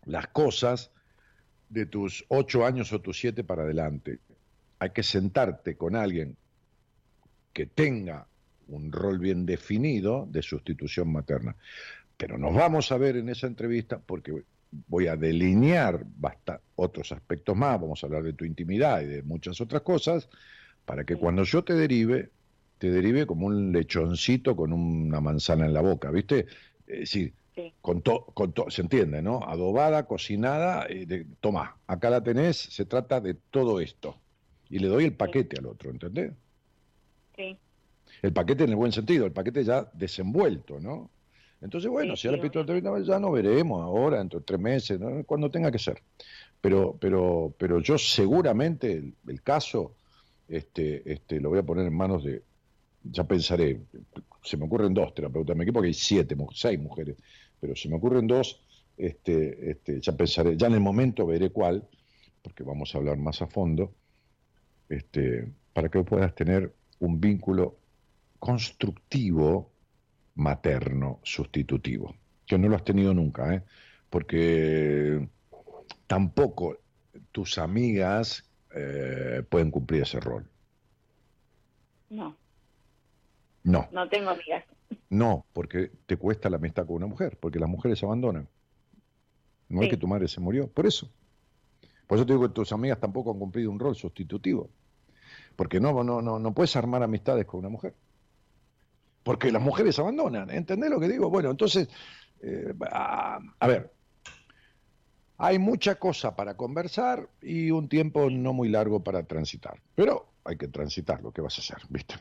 las 0.05 0.27
cosas 0.27 0.91
de 1.69 1.87
tus 1.87 2.23
ocho 2.29 2.65
años 2.65 2.93
o 2.93 3.01
tus 3.01 3.19
siete 3.19 3.43
para 3.43 3.63
adelante. 3.63 4.19
Hay 4.77 4.91
que 4.91 5.01
sentarte 5.01 5.75
con 5.75 5.95
alguien 5.95 6.37
que 7.51 7.65
tenga 7.65 8.27
un 8.67 8.91
rol 8.91 9.17
bien 9.17 9.47
definido 9.47 10.27
de 10.29 10.43
sustitución 10.43 11.11
materna. 11.11 11.55
Pero 12.15 12.37
nos 12.37 12.53
vamos 12.53 12.91
a 12.91 12.97
ver 12.97 13.17
en 13.17 13.29
esa 13.29 13.47
entrevista 13.47 13.97
porque 13.97 14.43
voy 14.87 15.07
a 15.07 15.15
delinear 15.15 16.05
otros 16.75 17.11
aspectos 17.11 17.55
más, 17.57 17.81
vamos 17.81 18.03
a 18.03 18.07
hablar 18.07 18.23
de 18.23 18.33
tu 18.33 18.45
intimidad 18.45 19.01
y 19.01 19.05
de 19.05 19.23
muchas 19.23 19.59
otras 19.61 19.81
cosas, 19.81 20.29
para 20.89 21.03
que 21.05 21.15
cuando 21.17 21.43
yo 21.43 21.63
te 21.63 21.75
derive, 21.75 22.31
te 22.79 22.89
derive 22.89 23.27
como 23.27 23.45
un 23.45 23.71
lechoncito 23.71 24.55
con 24.55 24.73
una 24.73 25.21
manzana 25.21 25.67
en 25.67 25.73
la 25.75 25.81
boca, 25.81 26.09
¿viste? 26.09 26.47
Es 26.87 26.99
decir, 27.01 27.35
Sí. 27.53 27.71
con 27.79 28.01
todo, 28.01 28.25
con 28.33 28.53
to- 28.53 28.71
se 28.71 28.81
entiende, 28.81 29.21
¿no? 29.21 29.43
Adobada, 29.43 30.07
cocinada, 30.07 30.87
eh, 30.89 31.05
de, 31.05 31.27
tomá, 31.41 31.77
acá 31.85 32.09
la 32.09 32.23
tenés, 32.23 32.57
se 32.57 32.85
trata 32.85 33.21
de 33.21 33.35
todo 33.35 33.79
esto. 33.79 34.15
Y 34.67 34.79
le 34.79 34.87
doy 34.87 35.03
el 35.05 35.13
paquete 35.15 35.59
al 35.59 35.67
otro, 35.67 35.91
¿entendés? 35.91 36.33
Sí, 37.35 37.55
El 38.23 38.33
paquete 38.33 38.63
en 38.63 38.71
el 38.71 38.75
buen 38.77 38.91
sentido, 38.91 39.27
el 39.27 39.31
paquete 39.31 39.63
ya 39.63 39.87
desenvuelto, 39.93 40.79
¿no? 40.79 41.11
Entonces, 41.61 41.91
bueno, 41.91 42.15
Sí, 42.15 42.23
si 42.23 42.27
ahora 42.29 42.41
30, 42.65 42.99
ya 43.01 43.19
no 43.19 43.31
veremos 43.31 43.83
ahora, 43.83 44.17
dentro 44.17 44.39
de 44.39 44.45
tres 44.45 44.59
meses, 44.59 44.99
¿no? 44.99 45.23
cuando 45.25 45.51
tenga 45.51 45.71
que 45.71 45.77
ser. 45.79 46.01
Pero, 46.61 46.97
pero, 46.99 47.53
pero 47.59 47.79
yo 47.79 47.97
seguramente 47.99 48.91
el, 48.93 49.15
el 49.27 49.41
caso 49.43 49.95
este, 50.49 51.11
este, 51.11 51.39
lo 51.39 51.49
voy 51.49 51.59
a 51.59 51.63
poner 51.63 51.85
en 51.85 51.95
manos 51.95 52.23
de, 52.23 52.43
ya 53.03 53.23
pensaré, 53.23 53.81
se 54.43 54.57
me 54.57 54.65
ocurren 54.65 54.93
dos 54.93 55.13
terapeutas, 55.13 55.55
me 55.55 55.63
equipo 55.63 55.81
que 55.81 55.87
hay 55.87 55.93
siete, 55.93 56.35
seis 56.53 56.79
mujeres, 56.79 57.17
pero 57.59 57.75
se 57.75 57.87
me 57.87 57.95
ocurren 57.95 58.27
dos, 58.27 58.61
este, 58.97 59.71
este, 59.71 60.01
ya 60.01 60.11
pensaré, 60.17 60.57
ya 60.57 60.67
en 60.67 60.73
el 60.73 60.79
momento 60.79 61.25
veré 61.25 61.51
cuál, 61.51 61.87
porque 62.41 62.63
vamos 62.63 62.93
a 62.93 62.97
hablar 62.97 63.17
más 63.17 63.41
a 63.41 63.47
fondo, 63.47 63.93
este, 64.89 65.53
para 65.73 65.89
que 65.89 66.03
puedas 66.03 66.33
tener 66.33 66.73
un 66.99 67.21
vínculo 67.21 67.77
constructivo 68.39 69.71
materno 70.35 71.19
sustitutivo, 71.23 72.15
que 72.45 72.57
no 72.57 72.69
lo 72.69 72.75
has 72.75 72.83
tenido 72.83 73.13
nunca, 73.13 73.53
¿eh? 73.53 73.63
porque 74.09 75.29
tampoco 76.07 76.77
tus 77.31 77.57
amigas 77.59 78.48
eh, 78.73 79.43
pueden 79.49 79.71
cumplir 79.71 80.03
ese 80.03 80.19
rol. 80.19 80.49
no, 82.09 82.35
No, 83.63 83.87
no 83.91 84.07
tengo 84.09 84.29
amigas. 84.31 84.65
no, 85.09 85.45
porque 85.53 85.91
te 86.05 86.17
cuesta 86.17 86.49
la 86.49 86.57
amistad 86.57 86.85
con 86.85 86.97
una 86.97 87.07
mujer, 87.07 87.37
porque 87.39 87.59
las 87.59 87.69
mujeres 87.69 87.99
se 87.99 88.05
abandonan. 88.05 88.47
No 89.69 89.83
es 89.83 89.89
que 89.89 89.97
tu 89.97 90.07
madre 90.07 90.27
se 90.27 90.39
murió, 90.41 90.67
por 90.71 90.85
eso. 90.87 91.09
Por 92.07 92.17
eso 92.17 92.25
te 92.25 92.33
digo 92.33 92.47
que 92.47 92.53
tus 92.53 92.71
amigas 92.71 92.99
tampoco 92.99 93.31
han 93.31 93.39
cumplido 93.39 93.71
un 93.71 93.79
rol 93.79 93.95
sustitutivo. 93.95 94.69
Porque 95.55 95.79
no, 95.79 96.03
no, 96.03 96.21
no, 96.21 96.39
no 96.39 96.53
puedes 96.53 96.75
armar 96.75 97.03
amistades 97.03 97.45
con 97.45 97.59
una 97.61 97.69
mujer. 97.69 97.95
Porque 99.23 99.51
las 99.51 99.61
mujeres 99.61 99.99
abandonan, 99.99 100.49
¿entendés 100.49 100.89
lo 100.89 100.99
que 100.99 101.07
digo? 101.07 101.29
Bueno, 101.29 101.51
entonces, 101.51 101.89
eh, 102.41 102.73
a, 102.91 103.39
a 103.59 103.67
ver, 103.67 103.93
hay 105.39 105.57
mucha 105.57 105.95
cosa 105.95 106.35
para 106.35 106.55
conversar 106.57 107.29
y 107.41 107.71
un 107.71 107.87
tiempo 107.87 108.29
no 108.29 108.51
muy 108.51 108.67
largo 108.67 109.01
para 109.01 109.23
transitar. 109.23 109.81
Pero 109.95 110.27
hay 110.43 110.57
que 110.57 110.67
transitar 110.67 111.21
lo 111.23 111.31
que 111.31 111.41
vas 111.41 111.57
a 111.57 111.61
hacer, 111.61 111.77
¿viste? 111.89 112.15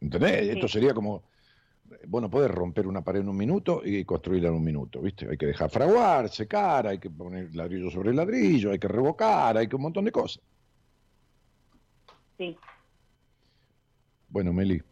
¿Entendés? 0.00 0.46
Sí. 0.46 0.50
Esto 0.52 0.66
sería 0.66 0.94
como, 0.94 1.24
bueno, 2.08 2.30
puedes 2.30 2.50
romper 2.50 2.86
una 2.86 3.02
pared 3.04 3.20
en 3.20 3.28
un 3.28 3.36
minuto 3.36 3.82
y 3.84 4.04
construirla 4.06 4.48
en 4.48 4.54
un 4.54 4.64
minuto, 4.64 5.02
¿viste? 5.02 5.28
Hay 5.30 5.36
que 5.36 5.46
dejar 5.46 5.68
fraguar, 5.70 6.30
secar, 6.30 6.86
hay 6.86 6.98
que 6.98 7.10
poner 7.10 7.54
ladrillo 7.54 7.90
sobre 7.90 8.14
ladrillo, 8.14 8.70
hay 8.72 8.78
que 8.78 8.88
revocar, 8.88 9.56
hay 9.58 9.68
que 9.68 9.76
un 9.76 9.82
montón 9.82 10.06
de 10.06 10.12
cosas. 10.12 10.42
Sí, 12.38 12.56
Bueno, 14.28 14.52
Meli, 14.52 14.82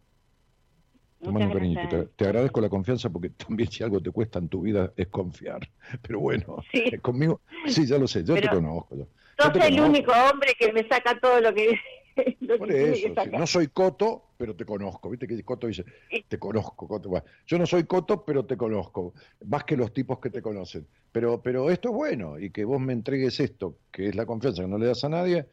te 1.32 1.52
cariño. 1.52 2.08
Te, 2.16 2.24
agradezco 2.24 2.60
la 2.60 2.68
confianza 2.68 3.10
porque 3.10 3.30
también 3.46 3.70
si 3.70 3.82
algo 3.82 4.00
te 4.00 4.10
cuesta 4.10 4.38
en 4.38 4.48
tu 4.48 4.62
vida 4.62 4.92
es 4.96 5.08
confiar. 5.08 5.60
Pero 6.02 6.20
bueno, 6.20 6.56
Sí. 6.72 6.90
conmigo, 6.98 7.40
sí, 7.66 7.86
ya 7.86 7.98
lo 7.98 8.06
sé, 8.06 8.24
yo 8.24 8.34
te 8.34 8.48
conozco. 8.48 8.96
Yo, 8.96 9.06
Sos 9.38 9.52
te 9.52 9.58
el 9.66 9.74
conozco. 9.76 9.90
único 9.90 10.12
hombre 10.30 10.52
que 10.58 10.72
me 10.72 10.86
saca 10.86 11.18
todo 11.20 11.40
lo 11.40 11.52
que, 11.52 11.76
lo 12.40 12.58
Por 12.58 12.68
que 12.68 12.82
eso, 12.84 12.92
que 12.92 13.08
sí, 13.08 13.14
sacar. 13.14 13.40
no 13.40 13.46
soy 13.46 13.68
Coto, 13.68 14.30
pero 14.36 14.54
te 14.54 14.64
conozco. 14.64 15.10
¿Viste 15.10 15.26
que 15.26 15.42
Coto 15.42 15.66
dice, 15.66 15.84
te 16.28 16.38
conozco, 16.38 16.86
Coto? 16.86 17.08
Bueno, 17.08 17.26
yo 17.46 17.58
no 17.58 17.66
soy 17.66 17.84
Coto, 17.84 18.24
pero 18.24 18.44
te 18.44 18.56
conozco, 18.56 19.14
más 19.46 19.64
que 19.64 19.76
los 19.76 19.92
tipos 19.92 20.18
que 20.20 20.30
te 20.30 20.40
conocen. 20.42 20.86
Pero, 21.10 21.40
pero 21.42 21.70
esto 21.70 21.88
es 21.90 21.94
bueno, 21.94 22.38
y 22.38 22.50
que 22.50 22.64
vos 22.64 22.80
me 22.80 22.92
entregues 22.92 23.40
esto, 23.40 23.78
que 23.90 24.08
es 24.08 24.14
la 24.14 24.26
confianza 24.26 24.62
que 24.62 24.68
no 24.68 24.78
le 24.78 24.86
das 24.86 25.02
a 25.04 25.08
nadie, 25.08 25.46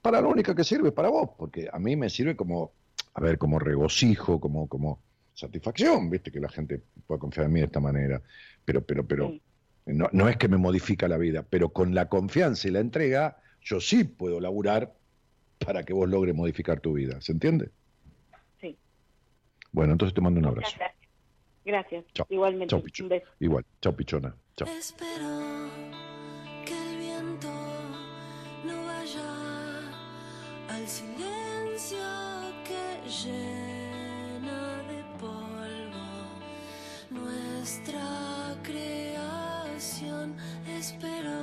para 0.00 0.20
lo 0.20 0.30
único 0.30 0.54
que 0.54 0.64
sirve 0.64 0.92
para 0.92 1.08
vos, 1.08 1.30
porque 1.36 1.68
a 1.72 1.78
mí 1.78 1.96
me 1.96 2.08
sirve 2.08 2.36
como, 2.36 2.72
a 3.14 3.20
ver, 3.20 3.36
como 3.36 3.58
regocijo, 3.58 4.38
como, 4.40 4.68
como 4.68 5.00
satisfacción, 5.38 6.10
viste, 6.10 6.30
que 6.32 6.40
la 6.40 6.48
gente 6.48 6.82
pueda 7.06 7.18
confiar 7.20 7.46
en 7.46 7.52
mí 7.52 7.60
de 7.60 7.66
esta 7.66 7.80
manera. 7.80 8.20
Pero, 8.64 8.82
pero, 8.84 9.06
pero, 9.06 9.28
Sí. 9.30 9.42
no, 9.86 10.08
no 10.12 10.28
es 10.28 10.36
que 10.36 10.48
me 10.48 10.56
modifica 10.56 11.06
la 11.08 11.16
vida, 11.16 11.44
pero 11.48 11.68
con 11.70 11.94
la 11.94 12.08
confianza 12.08 12.66
y 12.68 12.72
la 12.72 12.80
entrega, 12.80 13.38
yo 13.62 13.80
sí 13.80 14.04
puedo 14.04 14.40
laburar 14.40 14.94
para 15.64 15.84
que 15.84 15.92
vos 15.92 16.08
logres 16.08 16.34
modificar 16.34 16.80
tu 16.80 16.92
vida. 16.94 17.20
¿Se 17.20 17.32
entiende? 17.32 17.70
Sí. 18.60 18.76
Bueno, 19.72 19.92
entonces 19.92 20.14
te 20.14 20.20
mando 20.20 20.40
un 20.40 20.46
abrazo. 20.46 20.74
gracias. 20.76 20.98
Gracias. 21.64 22.04
Chao. 22.14 22.26
Igualmente. 22.30 22.70
Chao. 22.74 22.82
Un 23.04 23.08
beso. 23.08 23.26
Igual. 23.40 23.64
Chao, 23.82 23.94
pichona. 23.94 24.34
Chao. 24.56 24.68
Espero 24.68 25.68
que 26.64 26.72
el 26.72 26.98
viento 26.98 27.48
no 28.64 28.84
vaya 28.86 29.28
al 30.70 30.86
silencio 30.88 31.98
que 32.64 33.08
llena 33.08 33.67
nuestra 37.58 38.54
creación. 38.62 40.36
Espero 40.78 41.38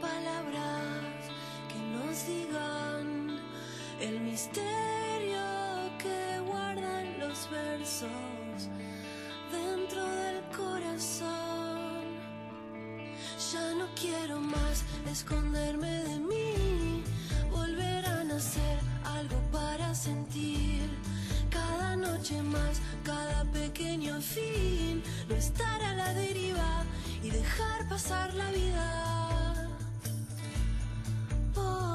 palabras 0.00 1.18
que 1.70 1.80
nos 1.94 2.26
digan 2.26 3.40
el 4.00 4.20
misterio 4.20 5.46
que 5.98 6.38
guardan 6.46 7.18
los 7.18 7.50
versos 7.50 8.68
dentro 9.50 10.02
del 10.22 10.40
corazón. 10.56 12.04
Ya 13.52 13.74
no 13.74 13.86
quiero 14.00 14.38
más 14.38 14.84
esconderme 15.10 16.04
de 16.04 16.18
mí, 16.20 17.02
volver 17.50 18.06
a 18.06 18.22
nacer 18.22 18.78
algo 19.04 19.38
para 19.50 19.92
sentir. 19.94 21.03
Cada 21.54 21.96
noche 21.96 22.42
más, 22.42 22.80
cada 23.04 23.44
pequeño 23.52 24.20
fin, 24.20 25.02
no 25.28 25.34
estar 25.36 25.80
a 25.82 25.94
la 25.94 26.12
deriva 26.14 26.84
y 27.22 27.30
dejar 27.30 27.88
pasar 27.88 28.34
la 28.34 28.50
vida. 28.50 29.68
Por 31.54 31.93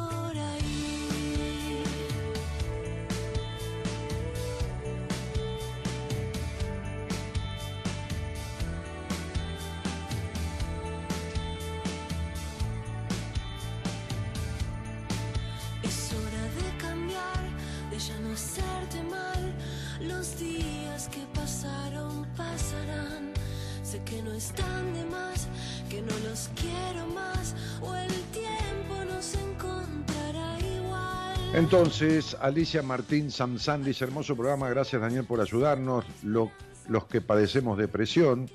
Entonces, 31.54 32.38
Alicia 32.40 32.82
Martín 32.84 33.32
Samsán 33.32 33.84
dice, 33.84 34.06
hermoso 34.06 34.36
programa, 34.36 34.70
gracias 34.70 35.02
Daniel 35.02 35.26
por 35.26 35.42
ayudarnos, 35.42 36.06
Lo- 36.24 36.52
los 36.88 37.06
que 37.06 37.22
padecemos 37.22 37.78
depresión. 37.78 38.50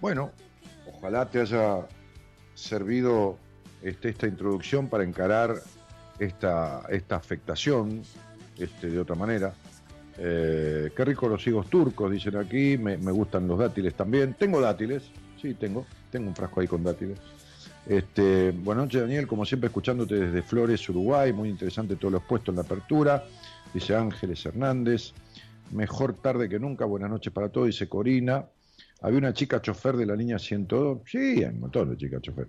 Bueno, 0.00 0.30
ojalá 0.94 1.26
te 1.26 1.40
haya 1.40 1.86
servido 2.54 3.38
este, 3.82 4.10
esta 4.10 4.26
introducción 4.26 4.88
para 4.88 5.02
encarar 5.04 5.62
esta, 6.18 6.82
esta 6.88 7.16
afectación 7.16 8.02
este, 8.58 8.88
de 8.88 8.98
otra 9.00 9.14
manera. 9.16 9.54
Eh, 10.18 10.90
qué 10.94 11.04
rico 11.04 11.28
los 11.28 11.44
higos 11.46 11.68
turcos, 11.68 12.10
dicen 12.10 12.36
aquí, 12.36 12.78
me, 12.78 12.96
gustan 12.96 13.48
los 13.48 13.58
dátiles 13.58 13.94
también. 13.94 14.34
Tengo 14.34 14.60
dátiles, 14.60 15.02
sí, 15.40 15.54
tengo, 15.54 15.86
tengo 16.10 16.28
un 16.28 16.36
frasco 16.36 16.60
ahí 16.60 16.68
con 16.68 16.84
dátiles. 16.84 17.18
Este, 17.86 18.52
buenas 18.52 18.84
noches, 18.84 19.02
Daniel. 19.02 19.26
Como 19.26 19.44
siempre, 19.44 19.68
escuchándote 19.68 20.14
desde 20.14 20.42
Flores, 20.42 20.88
Uruguay. 20.88 21.32
Muy 21.32 21.50
interesante 21.50 21.96
todo 21.96 22.12
lo 22.12 22.18
expuesto 22.18 22.50
en 22.50 22.56
la 22.56 22.62
apertura. 22.62 23.24
Dice 23.74 23.94
Ángeles 23.94 24.44
Hernández. 24.46 25.12
Mejor 25.72 26.14
tarde 26.14 26.48
que 26.48 26.58
nunca. 26.58 26.84
Buenas 26.86 27.10
noches 27.10 27.32
para 27.32 27.50
todos. 27.50 27.66
Dice 27.66 27.88
Corina. 27.88 28.46
Había 29.02 29.18
una 29.18 29.34
chica 29.34 29.60
chofer 29.60 29.96
de 29.98 30.06
la 30.06 30.16
línea 30.16 30.38
102. 30.38 31.00
Sí, 31.04 31.18
hay 31.18 31.44
un 31.44 31.60
montón 31.60 31.90
de 31.90 31.96
chicas 31.98 32.22
chofer. 32.22 32.48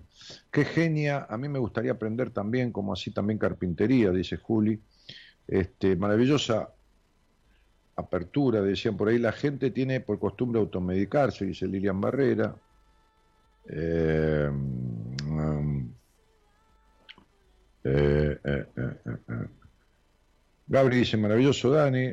Qué 0.50 0.64
genia. 0.64 1.26
A 1.28 1.36
mí 1.36 1.48
me 1.48 1.58
gustaría 1.58 1.92
aprender 1.92 2.30
también, 2.30 2.72
como 2.72 2.94
así 2.94 3.10
también 3.10 3.38
carpintería, 3.38 4.10
dice 4.10 4.38
Juli. 4.38 4.80
Este, 5.46 5.96
maravillosa 5.96 6.70
apertura, 7.96 8.60
decían 8.60 8.96
por 8.96 9.08
ahí. 9.08 9.18
La 9.18 9.32
gente 9.32 9.70
tiene 9.70 10.00
por 10.00 10.18
costumbre 10.18 10.60
automedicarse, 10.60 11.46
dice 11.46 11.66
Lilian 11.66 12.00
Barrera. 12.00 12.54
Eh, 13.68 14.48
mm, 14.50 15.88
eh, 17.84 18.38
eh. 18.44 18.66
Gabri 20.66 20.98
dice, 20.98 21.16
maravilloso 21.16 21.70
Dani. 21.70 22.12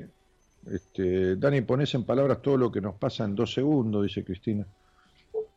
Este, 0.71 1.35
Dani, 1.35 1.61
pones 1.61 1.93
en 1.93 2.05
palabras 2.05 2.41
todo 2.41 2.57
lo 2.57 2.71
que 2.71 2.79
nos 2.79 2.95
pasa 2.95 3.25
en 3.25 3.35
dos 3.35 3.53
segundos, 3.53 4.03
dice 4.03 4.23
Cristina. 4.23 4.65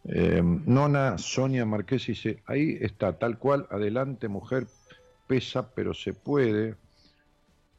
Nona 0.05 1.19
Sonia 1.19 1.65
Marqués 1.65 2.07
dice, 2.07 2.43
ahí 2.47 2.78
está, 2.81 3.19
tal 3.19 3.39
cual, 3.39 3.66
adelante 3.70 4.28
mujer, 4.28 4.66
pesa, 5.27 5.74
pero 5.74 5.94
se 5.94 6.12
puede. 6.15 6.77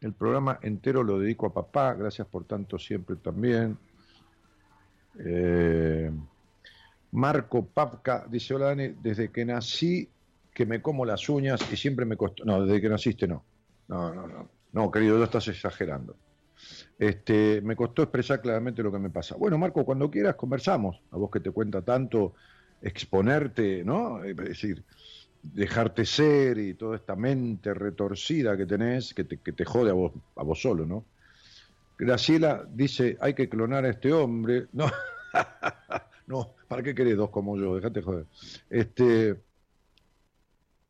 El 0.02 0.14
programa 0.14 0.60
entero 0.62 1.04
lo 1.04 1.20
dedico 1.20 1.48
a 1.48 1.54
papá, 1.54 1.94
gracias 1.94 2.28
por 2.28 2.46
tanto 2.46 2.78
siempre 2.78 3.16
también. 3.16 3.78
Eh, 5.20 6.12
Marco 7.12 7.66
Papka 7.66 8.26
dice, 8.30 8.54
hola 8.54 8.68
Dani, 8.68 8.90
desde 9.02 9.32
que 9.32 9.46
nací 9.46 10.10
que 10.54 10.66
me 10.66 10.82
como 10.82 11.06
las 11.06 11.30
uñas 11.30 11.62
y 11.72 11.78
siempre 11.78 12.06
me 12.06 12.18
costó... 12.18 12.44
No, 12.46 12.66
desde 12.66 12.82
que 12.82 12.90
naciste 12.90 13.28
no. 13.28 13.44
No, 13.88 14.14
no, 14.14 14.28
no. 14.28 14.50
No, 14.74 14.92
querido, 14.92 15.18
lo 15.18 15.24
estás 15.24 15.48
exagerando. 15.48 16.16
Este, 17.00 17.62
me 17.62 17.76
costó 17.76 18.04
expresar 18.04 18.42
claramente 18.42 18.84
lo 18.84 18.92
que 18.92 19.00
me 19.00 19.10
pasa. 19.10 19.36
Bueno, 19.36 19.58
Marco, 19.58 19.86
cuando 19.86 20.10
quieras 20.10 20.36
conversamos. 20.36 21.00
A 21.12 21.18
vos 21.18 21.32
que 21.32 21.40
te 21.40 21.52
cuenta 21.52 21.82
tanto 21.82 22.34
exponerte, 22.82 23.84
¿no? 23.84 24.24
Es 24.24 24.36
decir, 24.36 24.84
dejarte 25.42 26.06
ser 26.06 26.58
y 26.58 26.74
toda 26.74 26.96
esta 26.96 27.16
mente 27.16 27.74
retorcida 27.74 28.58
que 28.58 28.66
tenés, 28.66 29.14
que 29.14 29.24
te, 29.24 29.38
que 29.38 29.54
te 29.54 29.66
jode 29.66 29.92
a 29.92 29.94
vos, 29.94 30.14
a 30.36 30.44
vos 30.44 30.62
solo, 30.62 30.86
¿no? 30.86 31.06
Graciela 31.98 32.66
dice, 32.70 33.18
hay 33.20 33.34
que 33.34 33.50
clonar 33.50 33.86
a 33.86 33.90
este 33.90 34.14
hombre. 34.14 34.68
No, 34.74 34.90
no, 36.28 36.54
¿para 36.68 36.84
qué 36.84 36.94
querés 36.94 37.18
dos 37.18 37.30
como 37.30 37.58
yo? 37.58 37.76
Dejate 37.76 38.02
joder. 38.02 38.26
Este, 38.70 39.36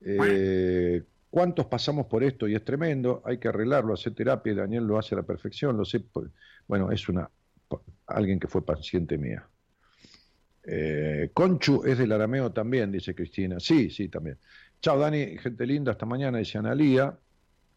eh, 0.02 1.04
¿Cuántos 1.30 1.66
pasamos 1.66 2.08
por 2.08 2.24
esto? 2.24 2.48
Y 2.48 2.56
es 2.56 2.64
tremendo, 2.64 3.22
hay 3.26 3.38
que 3.38 3.48
arreglarlo, 3.48 3.94
hacer 3.94 4.14
terapia, 4.14 4.54
y 4.54 4.56
Daniel 4.56 4.86
lo 4.86 4.98
hace 4.98 5.16
a 5.16 5.20
la 5.20 5.24
perfección, 5.24 5.78
lo 5.78 5.86
sé. 5.86 6.04
Bueno, 6.68 6.92
es 6.92 7.08
una 7.10 7.30
alguien 8.08 8.40
que 8.40 8.48
fue 8.48 8.66
paciente 8.66 9.18
mía. 9.18 9.48
Eh, 10.70 11.32
Conchu 11.34 11.84
es 11.86 11.98
del 11.98 12.12
arameo 12.12 12.52
también, 12.52 12.92
dice 12.92 13.16
Cristina. 13.16 13.60
Sí, 13.60 13.90
sí, 13.90 14.10
también. 14.10 14.38
Chao, 14.82 15.00
Dani, 15.00 15.38
gente 15.38 15.66
linda, 15.66 15.94
hasta 15.94 16.06
mañana, 16.06 16.40
dice 16.40 16.58
Analía. 16.58 17.18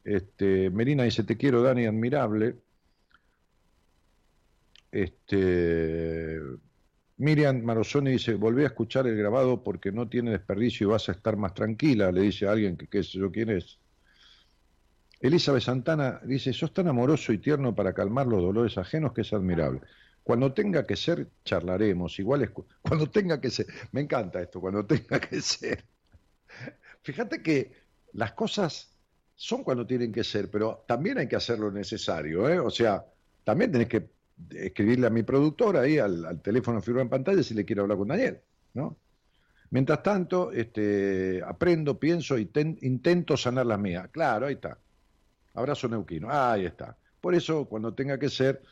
Este, 0.04 0.70
Melina 0.70 1.04
dice, 1.04 1.22
te 1.22 1.36
quiero, 1.36 1.62
Dani, 1.62 1.86
admirable. 1.86 2.56
Este, 4.90 6.40
Miriam 7.18 7.62
Marosoni 7.62 8.12
dice, 8.12 8.34
volví 8.34 8.64
a 8.64 8.66
escuchar 8.66 9.06
el 9.06 9.16
grabado 9.16 9.62
porque 9.62 9.92
no 9.92 10.08
tiene 10.08 10.32
desperdicio 10.32 10.88
y 10.88 10.90
vas 10.90 11.08
a 11.08 11.12
estar 11.12 11.36
más 11.36 11.54
tranquila, 11.54 12.10
le 12.10 12.22
dice 12.22 12.48
a 12.48 12.52
alguien 12.52 12.76
que 12.76 12.88
qué 12.88 13.04
sé 13.04 13.18
yo 13.18 13.30
quién 13.30 13.50
es. 13.50 13.78
Elizabeth 15.20 15.62
Santana 15.62 16.20
dice, 16.24 16.52
sos 16.52 16.72
tan 16.72 16.88
amoroso 16.88 17.32
y 17.32 17.38
tierno 17.38 17.74
para 17.74 17.92
calmar 17.92 18.26
los 18.26 18.40
dolores 18.40 18.78
ajenos 18.78 19.12
que 19.12 19.20
es 19.20 19.32
admirable. 19.32 19.82
Cuando 20.22 20.52
tenga 20.52 20.86
que 20.86 20.96
ser, 20.96 21.28
charlaremos. 21.44 22.18
Igual 22.18 22.42
es 22.42 22.50
cu- 22.50 22.66
cuando 22.82 23.08
tenga 23.10 23.40
que 23.40 23.50
ser. 23.50 23.66
Me 23.92 24.00
encanta 24.02 24.40
esto, 24.40 24.60
cuando 24.60 24.84
tenga 24.86 25.20
que 25.20 25.40
ser. 25.40 25.84
Fíjate 27.02 27.42
que 27.42 27.72
las 28.12 28.32
cosas 28.32 28.90
son 29.34 29.64
cuando 29.64 29.86
tienen 29.86 30.12
que 30.12 30.24
ser, 30.24 30.50
pero 30.50 30.84
también 30.86 31.18
hay 31.18 31.28
que 31.28 31.36
hacer 31.36 31.58
lo 31.58 31.70
necesario. 31.70 32.48
¿eh? 32.48 32.58
O 32.58 32.70
sea, 32.70 33.04
también 33.44 33.72
tenés 33.72 33.88
que 33.88 34.10
escribirle 34.50 35.06
a 35.06 35.10
mi 35.10 35.22
productora 35.22 35.80
ahí 35.80 35.98
al, 35.98 36.40
teléfono 36.42 36.80
figura 36.82 37.02
en 37.02 37.08
pantalla 37.10 37.42
si 37.42 37.54
le 37.54 37.64
quiero 37.64 37.82
hablar 37.82 37.98
con 37.98 38.08
Daniel. 38.08 38.40
¿no? 38.74 38.98
Mientras 39.70 40.02
tanto, 40.02 40.52
este, 40.52 41.42
aprendo, 41.46 41.98
pienso 41.98 42.38
y 42.38 42.46
ten- 42.46 42.78
intento 42.82 43.36
sanar 43.36 43.66
las 43.66 43.78
mías. 43.78 44.08
Claro, 44.12 44.46
ahí 44.46 44.54
está. 44.54 44.78
Abrazo 45.54 45.88
neuquino. 45.88 46.28
Ahí 46.30 46.66
está. 46.66 46.96
Por 47.20 47.34
eso, 47.34 47.66
cuando 47.66 47.94
tenga 47.94 48.18
que 48.18 48.28
ser, 48.28 48.62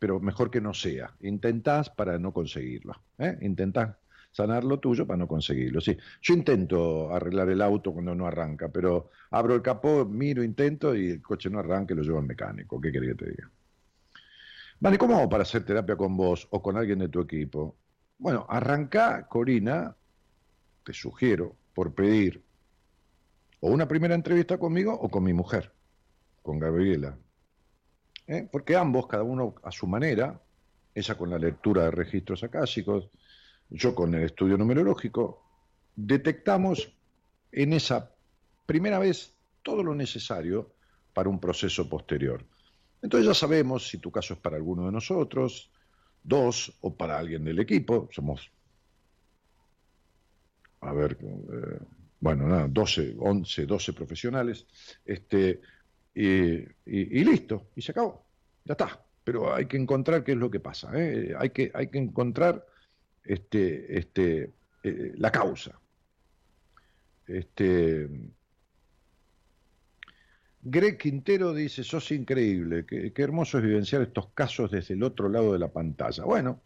pero 0.00 0.18
mejor 0.18 0.50
que 0.50 0.60
no 0.60 0.74
sea. 0.74 1.14
Intentás 1.20 1.90
para 1.90 2.18
no 2.18 2.32
conseguirlo. 2.32 2.94
¿eh? 3.18 3.38
Intentás 3.42 3.96
sanar 4.32 4.64
lo 4.64 4.80
tuyo 4.80 5.06
para 5.06 5.18
no 5.18 5.28
conseguirlo. 5.28 5.80
Sí, 5.80 5.96
yo 6.22 6.34
intento 6.34 7.14
arreglar 7.14 7.50
el 7.50 7.60
auto 7.60 7.92
cuando 7.92 8.14
no 8.14 8.26
arranca, 8.26 8.68
pero 8.70 9.10
abro 9.30 9.54
el 9.54 9.62
capó, 9.62 10.04
miro, 10.06 10.42
intento 10.42 10.96
y 10.96 11.10
el 11.10 11.22
coche 11.22 11.50
no 11.50 11.58
arranca 11.58 11.92
y 11.92 11.98
lo 11.98 12.02
llevo 12.02 12.18
al 12.18 12.26
mecánico. 12.26 12.80
¿Qué 12.80 12.90
querés 12.90 13.10
que 13.10 13.24
te 13.24 13.30
diga? 13.30 13.50
Vale, 14.80 14.96
¿cómo 14.96 15.16
hago 15.18 15.28
para 15.28 15.42
hacer 15.42 15.64
terapia 15.64 15.96
con 15.96 16.16
vos 16.16 16.48
o 16.50 16.62
con 16.62 16.78
alguien 16.78 16.98
de 17.00 17.08
tu 17.10 17.20
equipo? 17.20 17.76
Bueno, 18.16 18.46
arranca, 18.48 19.28
Corina, 19.28 19.94
te 20.82 20.94
sugiero, 20.94 21.54
por 21.74 21.94
pedir 21.94 22.42
o 23.60 23.70
una 23.70 23.86
primera 23.86 24.14
entrevista 24.14 24.56
conmigo 24.56 24.94
o 24.94 25.10
con 25.10 25.22
mi 25.22 25.34
mujer, 25.34 25.70
con 26.42 26.58
Gabriela. 26.58 27.18
¿Eh? 28.30 28.48
Porque 28.50 28.76
ambos, 28.76 29.06
cada 29.08 29.24
uno 29.24 29.56
a 29.62 29.72
su 29.72 29.86
manera, 29.86 30.40
ella 30.94 31.18
con 31.18 31.30
la 31.30 31.38
lectura 31.38 31.84
de 31.84 31.90
registros 31.90 32.42
acásicos, 32.44 33.10
yo 33.68 33.94
con 33.94 34.14
el 34.14 34.22
estudio 34.22 34.56
numerológico, 34.56 35.42
detectamos 35.96 36.92
en 37.52 37.72
esa 37.72 38.14
primera 38.66 38.98
vez 38.98 39.36
todo 39.62 39.82
lo 39.82 39.94
necesario 39.94 40.72
para 41.12 41.28
un 41.28 41.40
proceso 41.40 41.88
posterior. 41.88 42.44
Entonces 43.02 43.26
ya 43.26 43.34
sabemos 43.34 43.88
si 43.88 43.98
tu 43.98 44.10
caso 44.12 44.34
es 44.34 44.40
para 44.40 44.56
alguno 44.56 44.86
de 44.86 44.92
nosotros, 44.92 45.70
dos 46.22 46.72
o 46.82 46.94
para 46.94 47.18
alguien 47.18 47.44
del 47.44 47.58
equipo, 47.58 48.08
somos, 48.12 48.50
a 50.82 50.92
ver, 50.92 51.18
eh, 51.20 51.78
bueno, 52.20 52.46
nada, 52.46 52.68
12, 52.68 53.16
11, 53.18 53.66
12 53.66 53.92
profesionales, 53.92 54.66
este, 55.04 55.60
y, 56.14 57.24
listo, 57.24 57.68
y 57.76 57.82
se 57.82 57.92
acabó, 57.92 58.26
ya 58.64 58.72
está. 58.72 59.04
Pero 59.22 59.54
hay 59.54 59.66
que 59.66 59.76
encontrar 59.76 60.24
qué 60.24 60.32
es 60.32 60.38
lo 60.38 60.50
que 60.50 60.60
pasa, 60.60 60.90
¿eh? 60.94 61.34
hay, 61.38 61.50
que, 61.50 61.70
hay 61.74 61.88
que 61.88 61.98
encontrar 61.98 62.66
este, 63.22 63.98
este, 63.98 64.52
eh, 64.82 65.12
la 65.16 65.30
causa. 65.30 65.78
Este, 67.26 68.08
Greg 70.62 70.98
Quintero 70.98 71.54
dice, 71.54 71.84
sos 71.84 72.10
increíble, 72.12 72.84
qué, 72.86 73.12
qué 73.12 73.22
hermoso 73.22 73.58
es 73.58 73.64
vivenciar 73.64 74.02
estos 74.02 74.28
casos 74.34 74.70
desde 74.70 74.94
el 74.94 75.02
otro 75.02 75.28
lado 75.28 75.52
de 75.52 75.58
la 75.58 75.72
pantalla. 75.72 76.24
Bueno, 76.24 76.60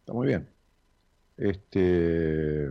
está 0.00 0.12
muy 0.12 0.28
bien. 0.28 0.48
Este, 1.36 2.70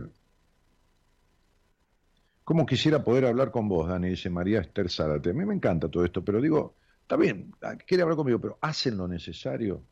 ¿Cómo 2.44 2.66
quisiera 2.66 3.02
poder 3.02 3.24
hablar 3.26 3.50
con 3.50 3.68
vos, 3.68 3.88
Dani? 3.88 4.10
Dice 4.10 4.28
María 4.30 4.60
Esther 4.60 4.90
Zárate. 4.90 5.30
A 5.30 5.32
mí 5.32 5.44
me 5.46 5.54
encanta 5.54 5.88
todo 5.90 6.04
esto, 6.04 6.22
pero 6.24 6.40
digo, 6.40 6.76
está 7.02 7.16
bien, 7.16 7.52
ah, 7.62 7.76
quiere 7.76 8.02
hablar 8.02 8.16
conmigo, 8.16 8.40
pero 8.40 8.58
¿hacen 8.60 8.96
lo 8.98 9.08
necesario? 9.08 9.82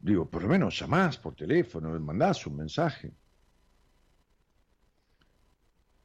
Digo, 0.00 0.28
por 0.30 0.42
lo 0.42 0.48
menos 0.48 0.78
llamás 0.78 1.18
por 1.18 1.34
teléfono, 1.34 1.98
mandás 2.00 2.46
un 2.46 2.56
mensaje. 2.56 3.12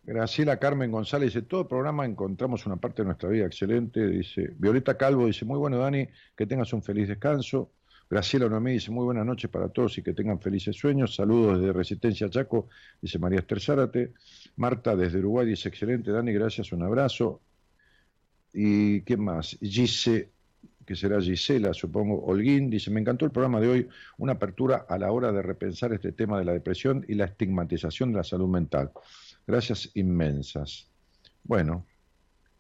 Graciela 0.04 0.58
Carmen 0.60 0.92
González 0.92 1.34
dice, 1.34 1.46
todo 1.48 1.68
programa 1.68 2.06
encontramos 2.06 2.66
una 2.66 2.78
parte 2.78 3.02
de 3.02 3.06
nuestra 3.08 3.30
vida 3.30 3.46
excelente. 3.46 4.08
Dice, 4.08 4.54
Violeta 4.58 4.98
Calvo 4.98 5.26
dice, 5.28 5.46
muy 5.46 5.58
bueno 5.58 5.78
Dani, 5.78 6.08
que 6.36 6.48
tengas 6.48 6.74
un 6.74 6.84
feliz 6.84 7.08
descanso. 7.08 7.72
Graciela 8.12 8.50
Noemí 8.50 8.74
dice, 8.74 8.92
muy 8.92 9.06
buenas 9.06 9.26
noches 9.26 9.50
para 9.50 9.70
todos 9.70 9.98
y 9.98 10.04
que 10.04 10.12
tengan 10.12 10.38
felices 10.38 10.76
sueños. 10.76 11.16
Saludos 11.16 11.62
desde 11.62 11.72
Resistencia 11.72 12.30
Chaco, 12.30 12.68
dice 13.02 13.18
María 13.18 13.40
Esther 13.40 13.62
Zárate. 13.62 14.12
Marta 14.58 14.98
desde 14.98 15.20
Uruguay 15.20 15.48
dice, 15.48 15.70
excelente 15.70 16.12
Dani, 16.12 16.34
gracias, 16.34 16.74
un 16.74 16.84
abrazo. 16.84 17.40
¿Y 18.54 19.00
qué 19.04 19.16
más? 19.16 19.58
Gise, 19.62 20.30
que 20.86 20.94
será 20.94 21.22
Gisela, 21.22 21.74
supongo, 21.74 22.22
Holguín, 22.26 22.70
dice, 22.70 22.92
me 22.92 23.00
encantó 23.00 23.24
el 23.24 23.32
programa 23.32 23.62
de 23.62 23.70
hoy, 23.70 23.88
una 24.18 24.34
apertura 24.34 24.86
a 24.90 24.98
la 24.98 25.10
hora 25.10 25.32
de 25.32 25.42
repensar 25.42 25.94
este 25.94 26.12
tema 26.12 26.38
de 26.38 26.44
la 26.44 26.52
depresión 26.52 27.06
y 27.08 27.16
la 27.16 27.24
estigmatización 27.24 28.12
de 28.12 28.18
la 28.18 28.26
salud 28.26 28.50
mental. 28.50 28.92
Gracias 29.48 29.90
inmensas. 29.94 30.90
Bueno, 31.46 31.86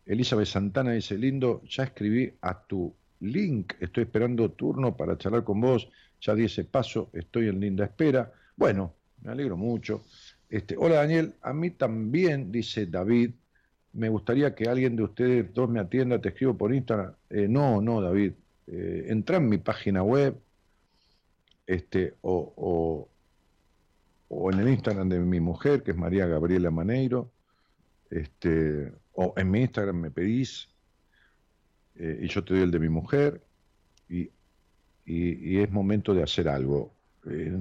Elizabeth 0.05 0.47
Santana 0.47 0.93
dice, 0.93 1.17
lindo, 1.17 1.61
ya 1.65 1.83
escribí 1.83 2.31
a 2.39 2.57
tu 2.57 2.95
link, 3.21 3.73
estoy 3.79 4.03
esperando 4.03 4.51
turno 4.51 4.95
para 4.95 5.17
charlar 5.17 5.43
con 5.43 5.61
vos, 5.61 5.89
ya 6.19 6.35
di 6.35 6.45
ese 6.45 6.65
paso, 6.65 7.09
estoy 7.13 7.47
en 7.47 7.59
linda 7.59 7.85
espera. 7.85 8.31
Bueno, 8.55 8.93
me 9.21 9.31
alegro 9.31 9.57
mucho. 9.57 10.03
Este, 10.49 10.75
hola 10.77 10.95
Daniel, 10.95 11.35
a 11.41 11.53
mí 11.53 11.71
también, 11.71 12.51
dice 12.51 12.85
David, 12.85 13.31
me 13.93 14.09
gustaría 14.09 14.53
que 14.55 14.69
alguien 14.69 14.95
de 14.95 15.03
ustedes 15.03 15.53
dos 15.53 15.69
me 15.69 15.79
atienda, 15.79 16.19
te 16.19 16.29
escribo 16.29 16.57
por 16.57 16.73
Instagram. 16.73 17.13
Eh, 17.29 17.47
no, 17.47 17.81
no, 17.81 18.01
David, 18.01 18.33
eh, 18.67 19.05
entra 19.07 19.37
en 19.37 19.49
mi 19.49 19.57
página 19.57 20.03
web 20.03 20.37
este, 21.67 22.15
o, 22.21 22.53
o, 22.55 23.09
o 24.29 24.51
en 24.51 24.59
el 24.59 24.69
Instagram 24.69 25.09
de 25.09 25.19
mi 25.19 25.39
mujer, 25.39 25.83
que 25.83 25.91
es 25.91 25.97
María 25.97 26.25
Gabriela 26.25 26.71
Maneiro, 26.71 27.31
este, 28.09 28.91
o 29.13 29.33
en 29.37 29.51
mi 29.51 29.61
Instagram 29.61 29.95
me 29.95 30.11
pedís 30.11 30.70
eh, 32.01 32.19
y 32.23 32.27
yo 32.27 32.43
te 32.43 32.53
doy 32.55 32.63
el 32.63 32.71
de 32.71 32.79
mi 32.79 32.89
mujer 32.89 33.47
y, 34.09 34.31
y- 35.05 35.59
es 35.61 35.71
momento 35.71 36.13
de 36.13 36.23
hacer 36.23 36.47
algo. 36.49 36.97
Eh, 37.29 37.53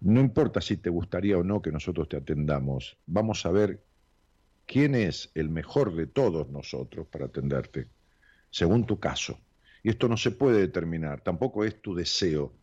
no 0.00 0.20
importa 0.20 0.60
si 0.60 0.76
te 0.78 0.90
gustaría 0.90 1.38
o 1.38 1.44
no 1.44 1.62
que 1.62 1.72
nosotros 1.72 2.08
te 2.08 2.16
atendamos, 2.18 2.98
vamos 3.06 3.46
a 3.46 3.52
ver 3.52 3.84
quién 4.66 4.94
es 4.94 5.30
el 5.34 5.50
mejor 5.50 5.94
de 5.94 6.06
todos 6.06 6.50
nosotros 6.50 7.08
para 7.08 7.26
atenderte, 7.26 7.90
según 8.50 8.86
tu 8.86 9.00
caso. 9.00 9.40
Y 9.82 9.90
esto 9.90 10.08
no 10.08 10.16
se 10.18 10.32
puede 10.32 10.60
determinar, 10.60 11.22
tampoco 11.22 11.64
es 11.64 11.82
tu 11.82 11.94
deseo. 11.94 12.58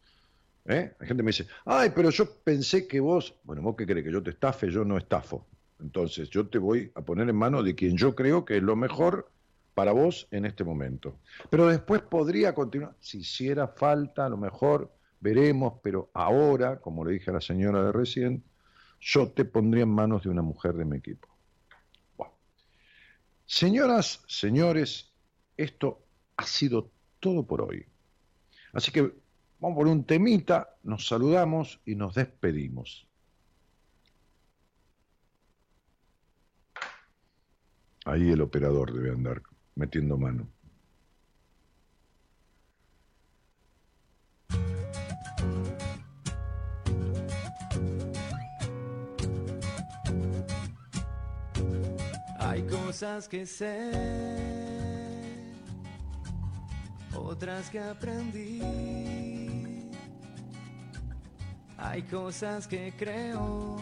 ¿eh? 0.65 0.95
La 0.99 1.07
gente 1.07 1.23
me 1.23 1.29
dice, 1.31 1.47
ay, 1.65 1.91
pero 1.95 2.09
yo 2.09 2.43
pensé 2.43 2.87
que 2.87 2.99
vos, 2.99 3.39
bueno, 3.43 3.61
vos 3.61 3.75
qué 3.77 3.85
crees, 3.85 4.05
que 4.05 4.11
yo 4.11 4.23
te 4.23 4.31
estafe, 4.31 4.69
yo 4.71 4.85
no 4.85 4.97
estafo. 4.97 5.49
Entonces 5.79 6.29
yo 6.29 6.47
te 6.49 6.57
voy 6.59 6.91
a 6.95 7.01
poner 7.03 7.29
en 7.29 7.35
manos 7.35 7.65
de 7.65 7.75
quien 7.75 7.97
yo 7.97 8.15
creo 8.15 8.45
que 8.45 8.57
es 8.57 8.63
lo 8.63 8.75
mejor 8.75 9.31
para 9.73 9.91
vos 9.91 10.27
en 10.31 10.45
este 10.45 10.63
momento. 10.63 11.19
Pero 11.49 11.67
después 11.67 12.01
podría 12.01 12.53
continuar, 12.53 12.95
si 12.99 13.19
hiciera 13.19 13.67
falta, 13.67 14.25
a 14.25 14.29
lo 14.29 14.37
mejor 14.37 14.93
veremos, 15.19 15.79
pero 15.81 16.09
ahora, 16.13 16.79
como 16.79 17.05
le 17.05 17.13
dije 17.13 17.29
a 17.29 17.35
la 17.35 17.41
señora 17.41 17.83
de 17.85 17.91
recién, 17.91 18.43
yo 18.99 19.31
te 19.31 19.45
pondría 19.45 19.83
en 19.83 19.89
manos 19.89 20.23
de 20.23 20.29
una 20.29 20.41
mujer 20.41 20.73
de 20.73 20.85
mi 20.85 20.97
equipo. 20.97 21.27
Bueno. 22.17 22.33
Señoras, 23.45 24.23
señores, 24.27 25.11
esto 25.57 26.05
ha 26.37 26.45
sido 26.45 26.91
todo 27.19 27.45
por 27.45 27.61
hoy. 27.61 27.85
Así 28.73 28.91
que 28.91 29.13
vamos 29.59 29.77
por 29.77 29.87
un 29.87 30.03
temita, 30.05 30.75
nos 30.83 31.07
saludamos 31.07 31.79
y 31.85 31.95
nos 31.95 32.15
despedimos. 32.15 33.07
Ahí 38.05 38.31
el 38.31 38.41
operador 38.41 38.93
debe 38.93 39.11
andar 39.11 39.43
metiendo 39.81 40.15
mano. 40.15 40.47
Hay 52.37 52.61
cosas 52.67 53.27
que 53.27 53.45
sé, 53.47 53.91
otras 57.15 57.69
que 57.71 57.79
aprendí. 57.79 58.61
Hay 61.77 62.03
cosas 62.03 62.67
que 62.67 62.93
creo, 62.95 63.77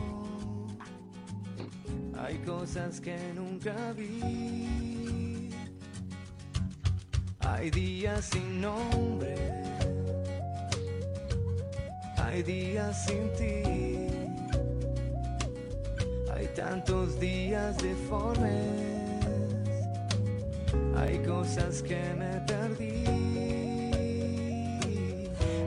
hay 2.17 2.37
cosas 2.45 3.01
que 3.01 3.17
nunca 3.35 3.91
vi. 3.91 4.88
Hay 7.59 7.69
días 7.71 8.23
sin 8.31 8.61
nombre, 8.61 9.35
hay 12.15 12.41
días 12.41 13.05
sin 13.05 13.33
ti. 13.33 13.63
Hay 16.33 16.47
tantos 16.55 17.19
días 17.19 17.75
deformes, 17.79 18.63
hay 20.95 21.19
cosas 21.19 21.83
que 21.83 22.01
me 22.17 22.39
perdí, 22.47 23.03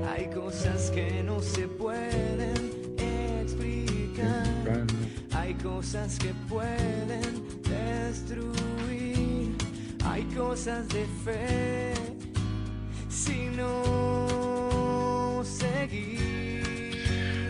hay 0.09 0.31
cosas 0.35 0.91
que 0.93 1.23
no 1.23 1.41
se 1.43 1.69
pueden 1.69 2.71
explicar, 2.97 4.87
hay 5.35 5.53
cosas 5.57 6.19
que 6.19 6.33
pueden 6.49 7.47
destruir, 7.65 9.02
hay 10.13 10.25
cosas 10.25 10.87
de 10.89 11.07
fe 11.25 11.95
si 13.09 13.47
no 13.57 15.41
seguir. 15.43 16.99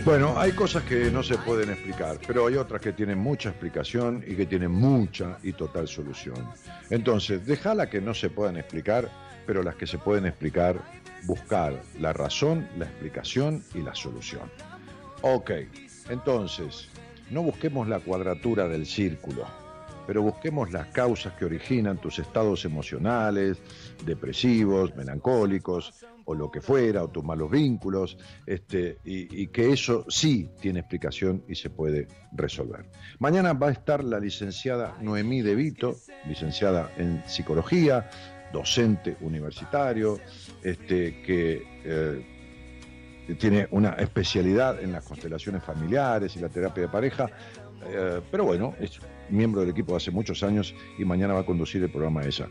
Bueno, 0.04 0.38
hay 0.38 0.52
cosas 0.52 0.84
que 0.84 1.10
no 1.10 1.24
se 1.24 1.38
pueden 1.38 1.70
explicar, 1.70 2.20
pero 2.24 2.46
hay 2.46 2.54
otras 2.54 2.80
que 2.80 2.92
tienen 2.92 3.18
mucha 3.18 3.48
explicación 3.48 4.24
y 4.26 4.36
que 4.36 4.46
tienen 4.46 4.70
mucha 4.70 5.38
y 5.42 5.52
total 5.54 5.88
solución. 5.88 6.36
Entonces, 6.88 7.44
déjala 7.44 7.90
que 7.90 8.00
no 8.00 8.14
se 8.14 8.30
puedan 8.30 8.56
explicar, 8.56 9.10
pero 9.44 9.64
las 9.64 9.74
que 9.74 9.88
se 9.88 9.98
pueden 9.98 10.26
explicar, 10.26 10.80
buscar 11.24 11.82
la 11.98 12.12
razón, 12.12 12.68
la 12.78 12.84
explicación 12.84 13.64
y 13.74 13.82
la 13.82 13.94
solución. 13.94 14.48
Ok, 15.22 15.50
entonces, 16.10 16.88
no 17.30 17.42
busquemos 17.42 17.88
la 17.88 17.98
cuadratura 17.98 18.68
del 18.68 18.86
círculo, 18.86 19.46
pero 20.06 20.22
busquemos 20.22 20.70
las 20.72 20.88
causas 20.88 21.34
que 21.34 21.44
originan 21.44 21.98
tus 21.98 22.18
estados 22.18 22.64
emocionales, 22.64 23.58
depresivos, 24.04 24.94
melancólicos, 24.96 26.04
o 26.24 26.34
lo 26.34 26.50
que 26.50 26.60
fuera, 26.60 27.02
o 27.02 27.08
tus 27.08 27.24
malos 27.24 27.50
vínculos, 27.50 28.16
este, 28.46 28.98
y, 29.04 29.46
que 29.48 29.72
eso 29.72 30.04
sí 30.08 30.48
tiene 30.60 30.80
explicación 30.80 31.44
y 31.48 31.54
se 31.54 31.70
puede 31.70 32.08
resolver. 32.32 32.86
Mañana 33.18 33.52
va 33.52 33.68
a 33.68 33.72
estar 33.72 34.04
la 34.04 34.20
licenciada 34.20 34.96
Noemí 35.00 35.42
De 35.42 35.54
Vito, 35.54 35.96
licenciada 36.26 36.90
en 36.96 37.22
psicología, 37.26 38.08
docente 38.52 39.16
universitario, 39.20 40.18
este, 40.62 41.22
que 41.22 41.66
eh, 41.84 43.36
tiene 43.38 43.66
una 43.70 43.90
especialidad 43.90 44.82
en 44.82 44.92
las 44.92 45.04
constelaciones 45.04 45.62
familiares 45.62 46.36
y 46.36 46.40
la 46.40 46.48
terapia 46.48 46.82
de 46.82 46.88
pareja, 46.88 47.30
eh, 47.84 48.20
pero 48.30 48.44
bueno, 48.44 48.74
es 48.78 49.00
miembro 49.32 49.60
del 49.62 49.70
equipo 49.70 49.96
hace 49.96 50.10
muchos 50.10 50.42
años 50.42 50.74
y 50.98 51.04
mañana 51.04 51.34
va 51.34 51.40
a 51.40 51.46
conducir 51.46 51.82
el 51.82 51.90
programa 51.90 52.24
ella. 52.24 52.48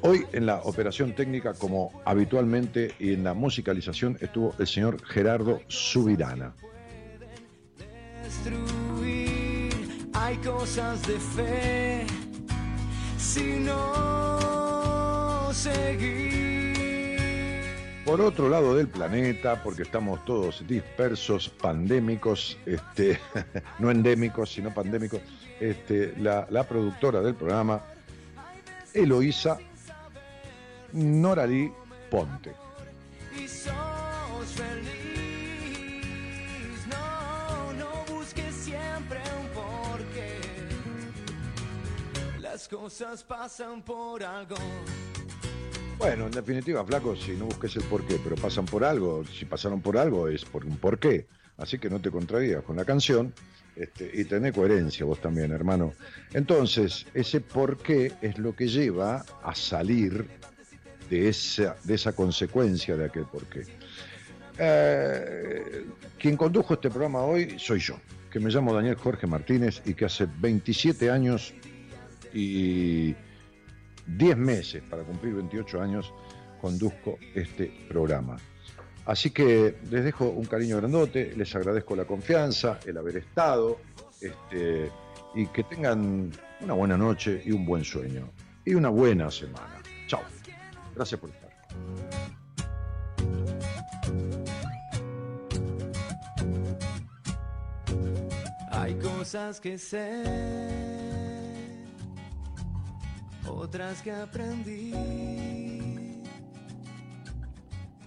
Hoy 0.00 0.24
en 0.32 0.46
la 0.46 0.56
operación 0.56 1.14
técnica, 1.14 1.54
como 1.54 2.02
habitualmente, 2.04 2.92
y 2.98 3.14
en 3.14 3.24
la 3.24 3.34
musicalización 3.34 4.18
estuvo 4.20 4.54
el 4.58 4.66
señor 4.66 5.02
Gerardo 5.06 5.60
Subirana. 5.68 6.54
Hay 10.14 10.36
cosas 10.38 11.06
de 11.06 11.18
fe 11.18 12.06
si 13.18 13.58
no 13.60 15.50
seguir. 15.52 16.74
Por 18.04 18.20
otro 18.20 18.50
lado 18.50 18.76
del 18.76 18.88
planeta, 18.88 19.62
porque 19.62 19.82
estamos 19.82 20.22
todos 20.26 20.66
dispersos, 20.66 21.48
pandémicos, 21.48 22.58
este, 22.66 23.18
no 23.78 23.90
endémicos, 23.90 24.52
sino 24.52 24.74
pandémicos, 24.74 25.20
este, 25.60 26.14
la, 26.18 26.46
la 26.50 26.64
productora 26.64 27.20
del 27.20 27.34
programa, 27.34 27.82
Eloísa 28.92 29.58
Noralí 30.92 31.72
Ponte. 32.10 32.52
Las 42.40 42.68
cosas 42.68 43.24
pasan 43.24 43.82
por 43.82 44.22
algo. 44.22 44.54
Bueno, 45.98 46.26
en 46.26 46.30
definitiva, 46.30 46.84
flaco, 46.84 47.16
si 47.16 47.32
no 47.32 47.46
busques 47.46 47.76
el 47.76 47.82
porqué, 47.84 48.20
pero 48.22 48.36
pasan 48.36 48.64
por 48.64 48.84
algo, 48.84 49.24
si 49.24 49.44
pasaron 49.44 49.80
por 49.80 49.98
algo 49.98 50.28
es 50.28 50.44
por 50.44 50.64
un 50.64 50.76
porqué. 50.76 51.26
Así 51.56 51.78
que 51.78 51.88
no 51.88 52.00
te 52.00 52.10
contradigas 52.10 52.62
con 52.62 52.76
la 52.76 52.84
canción 52.84 53.32
este, 53.76 54.10
y 54.12 54.24
tené 54.24 54.52
coherencia 54.52 55.04
vos 55.04 55.20
también, 55.20 55.50
hermano. 55.50 55.94
Entonces, 56.32 57.06
ese 57.14 57.40
porqué 57.40 58.12
es 58.22 58.38
lo 58.38 58.54
que 58.54 58.68
lleva 58.68 59.24
a 59.42 59.54
salir 59.54 60.26
de 61.10 61.28
esa, 61.28 61.76
de 61.84 61.94
esa 61.94 62.12
consecuencia 62.12 62.96
de 62.96 63.04
aquel 63.06 63.24
porqué. 63.24 63.62
Eh, 64.58 65.86
quien 66.18 66.36
condujo 66.36 66.74
este 66.74 66.88
programa 66.88 67.22
hoy 67.22 67.58
soy 67.58 67.80
yo, 67.80 67.96
que 68.30 68.38
me 68.38 68.50
llamo 68.50 68.72
Daniel 68.72 68.94
Jorge 68.94 69.26
Martínez 69.26 69.82
y 69.84 69.94
que 69.94 70.04
hace 70.04 70.28
27 70.40 71.10
años 71.10 71.52
y 72.32 73.14
10 74.06 74.36
meses, 74.36 74.82
para 74.88 75.02
cumplir 75.02 75.34
28 75.34 75.80
años, 75.80 76.12
conduzco 76.60 77.18
este 77.34 77.72
programa. 77.88 78.36
Así 79.06 79.30
que 79.30 79.76
les 79.90 80.04
dejo 80.04 80.26
un 80.30 80.46
cariño 80.46 80.78
grandote, 80.78 81.34
les 81.36 81.54
agradezco 81.54 81.94
la 81.94 82.06
confianza, 82.06 82.78
el 82.86 82.96
haber 82.96 83.18
estado, 83.18 83.78
este, 84.20 84.90
y 85.34 85.46
que 85.48 85.64
tengan 85.64 86.30
una 86.60 86.72
buena 86.72 86.96
noche 86.96 87.42
y 87.44 87.52
un 87.52 87.66
buen 87.66 87.84
sueño. 87.84 88.30
Y 88.64 88.74
una 88.74 88.88
buena 88.88 89.30
semana. 89.30 89.82
Chao. 90.06 90.22
Gracias 90.94 91.20
por 91.20 91.30
estar. 91.30 91.50
Hay 98.70 98.94
cosas 98.94 99.60
que 99.60 99.78
sé, 99.78 100.22
otras 103.46 104.02
que 104.02 104.12
aprendí. 104.12 105.63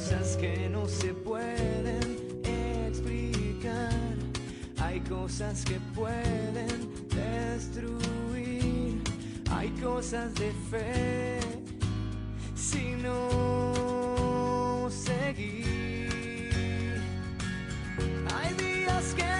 Cosas 0.00 0.38
que 0.38 0.66
no 0.70 0.88
se 0.88 1.12
pueden 1.12 2.16
explicar. 2.42 3.92
Hay 4.78 4.98
cosas 5.00 5.62
que 5.62 5.78
pueden 5.94 6.88
destruir. 7.10 9.02
Hay 9.50 9.68
cosas 9.72 10.34
de 10.36 10.52
fe. 10.70 11.38
Si 12.54 12.94
no 13.02 14.88
seguir. 14.88 16.08
Hay 18.34 18.54
días 18.54 19.14
que 19.14 19.39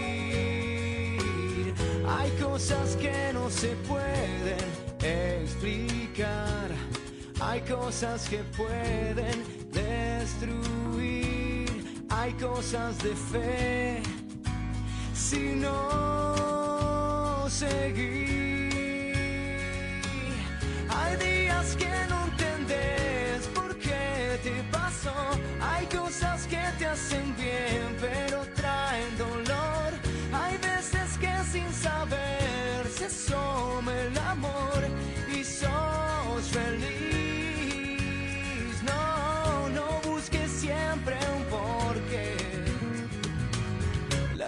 Hay 2.17 2.31
cosas 2.31 2.95
que 2.97 3.31
no 3.33 3.49
se 3.49 3.75
pueden 3.87 4.59
explicar. 5.01 6.69
Hay 7.39 7.61
cosas 7.61 8.27
que 8.29 8.43
pueden 8.57 9.43
destruir. 9.71 10.45
Hay 12.09 12.33
cosas 12.33 12.97
de 12.99 13.15
fe. 13.15 14.01
Si 15.13 15.55
no 15.55 17.47
seguir. 17.49 18.71
Hay 20.89 21.15
días 21.17 21.75
que 21.75 22.10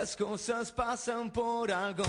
Las 0.03 0.17
cosas 0.17 0.69
pasan 0.69 1.31
por 1.31 1.71
algo. 1.71 2.03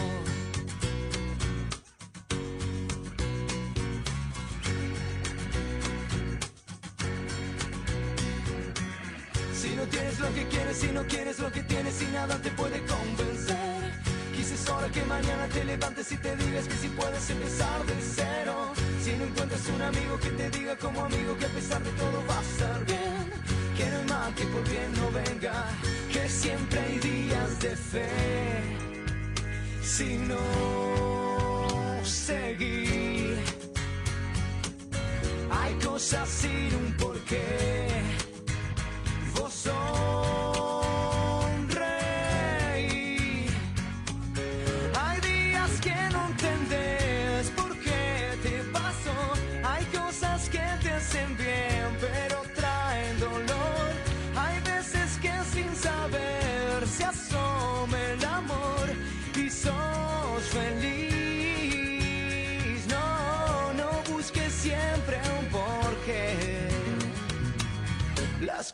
Si 9.55 9.77
no 9.77 9.85
tienes 9.85 10.19
lo 10.19 10.35
que 10.35 10.49
quieres, 10.49 10.77
si 10.77 10.89
no 10.89 11.05
quieres 11.05 11.39
lo 11.39 11.53
que 11.53 11.63
tienes 11.63 12.03
y 12.03 12.07
nada 12.07 12.37
te 12.43 12.51
puede 12.51 12.85
convencer. 12.85 13.93
Quizás 14.35 14.69
ahora 14.71 14.89
que 14.89 15.05
mañana 15.05 15.47
te 15.53 15.65
levantes 15.65 16.11
y 16.11 16.17
te 16.17 16.35
digas 16.35 16.67
que 16.67 16.75
si 16.75 16.89
puedes 16.89 17.31
empezar 17.31 17.87
de 17.87 17.95
cero. 18.17 18.73
Si 19.05 19.13
no 19.13 19.25
encuentras 19.25 19.69
un 19.69 19.83
amigo 19.83 20.19
que 20.19 20.31
te 20.31 20.51
diga 20.51 20.77
como 20.79 21.05
amigo 21.05 21.39
que 21.39 21.45
a 21.45 21.51
pesar 21.51 21.81
de 21.81 21.91
todo 21.93 22.27
va 22.29 22.39
a 22.41 22.43
estar 22.43 22.85
bien. 22.87 23.04
Que 23.77 23.85
hay 23.85 24.05
mal 24.09 24.33
por 24.53 24.69
bien 24.69 24.93
no 24.99 25.11
venga, 25.11 25.67
que 26.13 26.29
siempre 26.29 26.79
hay 26.81 26.99
días 26.99 27.61
de 27.61 27.77
fe. 27.77 28.09
Si 29.83 30.17
no 30.17 30.39
seguir, 32.05 33.39
hay 35.51 35.75
cosas 35.75 36.29
sin 36.29 36.75
un 36.75 36.93
porqué. 36.99 37.89
Vos 39.35 39.53
sonreí. 39.53 40.54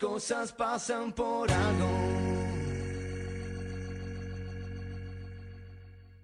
Cosas 0.01 0.51
pasan 0.52 1.12
por 1.12 1.52
algo. 1.52 2.49